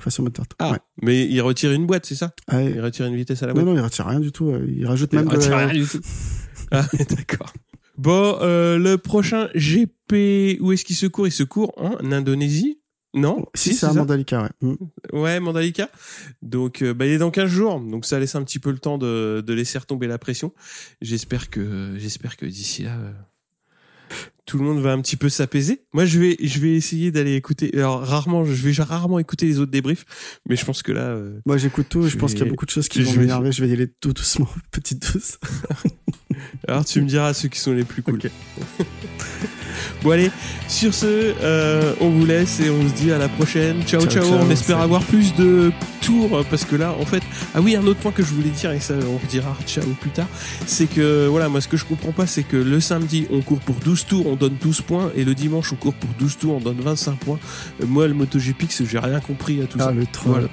Face 0.03 0.19
au 0.19 0.23
moteur. 0.25 0.45
Ah, 0.59 0.73
Ouais. 0.73 0.79
mais 1.03 1.27
il 1.27 1.41
retire 1.41 1.73
une 1.73 1.87
boîte, 1.87 2.07
c'est 2.07 2.17
ça? 2.17 2.33
Ah, 2.49 2.62
Il 2.62 2.81
retire 2.81 3.07
une 3.07 3.17
vitesse 3.17 3.43
à 3.43 3.47
la 3.47 3.55
Non, 3.55 3.62
boîte? 3.62 3.75
non, 3.77 3.81
il 3.81 3.85
retire 3.85 4.07
rien 4.07 4.21
du 4.21 4.33
tout. 4.33 4.51
euh, 4.51 4.67
Il 4.69 4.85
rajoute 4.87 5.11
Il 5.12 5.21
même 5.21 5.29
de 5.29 5.37
retire 5.37 5.57
rien 5.57 5.69
du 5.69 5.87
tout. 5.87 6.01
Ah, 6.71 6.85
d'accord. 7.11 7.53
Bon, 7.97 8.39
euh, 8.43 8.79
le 8.79 8.99
prochain 8.99 9.49
GP, 9.55 10.59
où 10.61 10.73
est-ce 10.73 10.85
qu'il 10.85 10.97
se 10.97 11.07
court 11.07 11.27
Il 11.27 11.33
se 11.33 11.43
court 11.45 11.73
en 11.77 12.11
Indonésie? 12.13 12.81
Non? 13.17 13.47
Si, 13.55 13.75
c'est 13.75 13.87
à 13.87 13.93
Mandalika, 13.93 14.43
ouais. 14.43 14.49
Mm. 14.61 14.75
Ouais, 15.13 15.39
Mandalika. 15.39 15.89
Donc, 16.43 16.83
euh, 16.83 16.93
bah, 16.93 17.07
il 17.07 17.12
est 17.12 17.19
dans 17.19 17.31
15 17.31 17.49
jours, 17.49 17.79
donc 17.81 18.05
ça 18.07 18.19
laisse 18.19 18.35
un 18.35 18.43
petit 18.43 18.59
peu 18.59 18.73
le 18.73 18.79
temps 18.79 18.99
de, 18.99 19.41
de 19.47 19.53
laisser 19.55 19.79
retomber 19.79 20.09
la 20.09 20.19
pression. 20.19 20.53
J'espère 21.01 21.49
que, 21.51 21.95
j'espère 21.97 22.37
que 22.37 22.45
d'ici 22.45 22.83
là, 22.83 22.97
euh, 22.97 23.12
tout 24.47 24.59
le 24.59 24.65
monde 24.65 24.81
va 24.83 24.93
un 24.93 25.01
petit 25.01 25.15
peu 25.16 25.29
s'apaiser. 25.29 25.85
Moi, 25.93 26.07
je 26.07 26.19
vais, 26.19 26.37
je 26.43 26.59
vais 26.59 26.75
essayer 26.75 27.12
d'aller 27.12 27.37
écouter. 27.37 27.71
Alors, 27.75 28.03
rarement, 28.05 28.45
je 28.45 28.53
vais 28.69 28.73
rarement 28.83 29.21
écouter 29.21 29.47
les 29.47 29.61
autres 29.61 29.71
débriefs, 29.71 30.05
mais 30.49 30.57
je 30.57 30.65
pense 30.65 30.83
que 30.83 30.91
là. 30.91 31.16
Moi, 31.47 31.57
j'écoute 31.57 31.87
tout. 31.89 32.03
Je, 32.03 32.09
Je 32.09 32.19
pense 32.19 32.33
qu'il 32.35 32.43
y 32.43 32.47
a 32.47 32.51
beaucoup 32.51 32.66
de 32.66 32.71
choses 32.71 32.89
qui 32.89 32.99
je 33.01 33.07
vont 33.07 33.12
vais- 33.12 33.19
m'énerver. 33.21 33.53
Je 33.53 33.62
vais 33.62 33.71
y 33.71 33.73
aller 33.75 33.87
tout 34.01 34.12
doucement, 34.12 34.49
petite 34.73 35.01
douce. 35.12 35.39
Alors 36.69 36.85
tu 36.85 37.01
me 37.03 37.07
diras 37.07 37.35
ceux 37.35 37.49
qui 37.49 37.59
sont 37.61 37.73
les 37.73 37.85
plus 37.85 38.03
cool. 38.03 38.19
Bon 40.03 40.11
allez, 40.11 40.31
sur 40.69 40.93
ce, 40.95 41.07
euh, 41.43 41.95
on 42.01 42.11
vous 42.11 42.27
laisse 42.27 42.61
et 42.61 42.69
on 42.70 42.86
se 42.89 42.93
dit 42.95 43.11
à 43.11 43.16
la 43.19 43.28
prochaine. 43.28 43.82
Ciao 43.85 44.03
ciao, 44.03 44.11
Ciao, 44.11 44.23
ciao, 44.24 44.39
on 44.47 44.51
espère 44.51 44.78
avoir 44.81 45.03
plus 45.03 45.35
de 45.35 45.73
tours 46.03 46.45
parce 46.51 46.65
que 46.65 46.77
là 46.77 46.95
en 47.01 47.07
fait, 47.07 47.23
ah 47.55 47.61
oui 47.62 47.74
un 47.74 47.86
autre 47.86 48.01
point 48.01 48.12
que 48.12 48.23
je 48.23 48.28
voulais 48.35 48.51
dire 48.51 48.70
et 48.73 48.81
ça 48.81 48.95
on 49.09 49.16
redira 49.16 49.57
ciao 49.66 49.85
plus 50.01 50.11
tard, 50.11 50.27
c'est 50.66 50.86
que 50.86 51.27
voilà 51.27 51.49
moi 51.49 51.61
ce 51.62 51.69
que 51.69 51.77
je 51.78 51.85
comprends 51.86 52.12
pas 52.12 52.27
c'est 52.27 52.43
que 52.43 52.57
le 52.57 52.81
samedi 52.81 53.27
on 53.31 53.41
court 53.41 53.61
pour 53.61 53.77
12 53.77 54.05
tours, 54.07 54.27
on 54.27 54.36
donne 54.36 54.57
12 54.61 54.82
points 54.82 55.11
et 55.16 55.24
le 55.24 55.35
dimanche 55.35 55.73
on 55.73 55.77
court 55.77 55.95
pour 55.95 56.11
12 56.19 56.36
tours, 56.39 56.57
on 56.57 56.61
donne 56.61 56.81
25 56.81 57.16
points. 57.19 57.39
Euh, 57.82 57.86
moi 57.86 58.07
le 58.07 58.15
MotoGPX 58.15 58.85
j'ai 58.85 58.99
rien 58.99 59.20
compris 59.20 59.62
à 59.62 59.66
tout 59.66 59.78
Ah, 59.81 59.85
ça. 59.86 59.91
le 59.93 60.07
troll. 60.07 60.32
Voilà. 60.32 60.49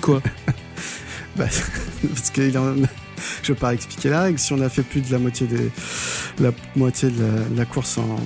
Quoi? 0.00 0.22
Bah, 1.36 1.46
parce 2.14 2.30
que 2.30 2.40
il 2.42 2.58
en- 2.58 2.74
je 3.42 3.52
vais 3.52 3.58
pas 3.58 3.74
expliquer 3.74 4.08
la 4.10 4.22
règle. 4.22 4.38
Si 4.38 4.52
on 4.52 4.60
a 4.60 4.68
fait 4.68 4.82
plus 4.82 5.00
de 5.00 5.10
la 5.12 5.18
moitié 5.18 5.46
des, 5.46 5.70
la 6.40 6.50
moitié 6.76 7.10
de 7.10 7.24
la, 7.56 7.64
course 7.64 7.98
en, 7.98 8.02
en 8.02 8.16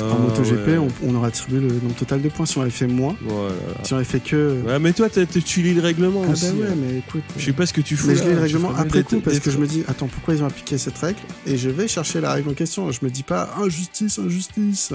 Ah, 0.00 0.14
MotoGP, 0.18 0.66
ouais. 0.68 0.78
on, 0.78 0.88
on 1.04 1.14
aura 1.14 1.28
attribué 1.28 1.60
le 1.60 1.68
nombre 1.68 1.94
total 1.94 2.22
de 2.22 2.28
points. 2.28 2.46
Si 2.46 2.58
on 2.58 2.62
avait 2.62 2.70
fait 2.70 2.86
moins, 2.86 3.16
Voilà. 3.22 3.54
si 3.82 3.92
on 3.92 3.96
avait 3.96 4.04
fait 4.04 4.20
que. 4.20 4.60
Ouais 4.66 4.78
mais 4.78 4.92
toi 4.92 5.08
tu 5.10 5.62
lis 5.62 5.74
le 5.74 5.80
règlement 5.82 6.22
ah 6.26 6.32
aussi. 6.32 6.46
bah 6.52 6.66
ouais, 6.68 6.74
mais 6.76 6.98
écoute. 6.98 7.22
Je 7.36 7.44
sais 7.44 7.52
pas 7.52 7.66
ce 7.66 7.72
que 7.72 7.80
tu 7.80 7.96
fous. 7.96 8.08
Mais 8.08 8.16
je 8.16 8.22
lis 8.24 8.30
le 8.34 8.40
règlement 8.40 8.74
après 8.76 9.02
coup 9.02 9.20
parce 9.20 9.38
que 9.40 9.50
je 9.50 9.58
me 9.58 9.66
dis 9.66 9.82
attends 9.88 10.06
pourquoi 10.08 10.34
ils 10.34 10.42
ont 10.42 10.46
appliqué 10.46 10.78
cette 10.78 10.98
règle? 10.98 11.18
Et 11.46 11.56
je 11.56 11.68
vais 11.70 11.88
chercher 11.88 12.20
la 12.20 12.32
règle 12.32 12.50
en 12.50 12.54
question. 12.54 12.90
Je 12.90 13.00
me 13.02 13.10
dis 13.10 13.22
pas 13.22 13.54
injustice 13.60 14.18
injustice. 14.18 14.92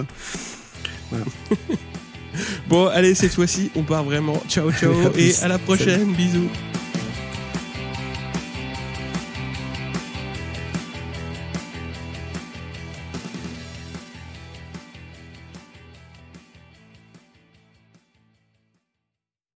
Bon, 2.70 2.86
allez, 2.88 3.16
cette 3.16 3.34
fois-ci, 3.34 3.72
on 3.76 3.82
part 3.84 4.04
vraiment. 4.04 4.40
Ciao, 4.48 4.72
ciao, 4.72 4.94
et 5.18 5.34
à 5.42 5.48
la 5.48 5.58
prochaine. 5.58 6.14
Bisous. 6.14 6.50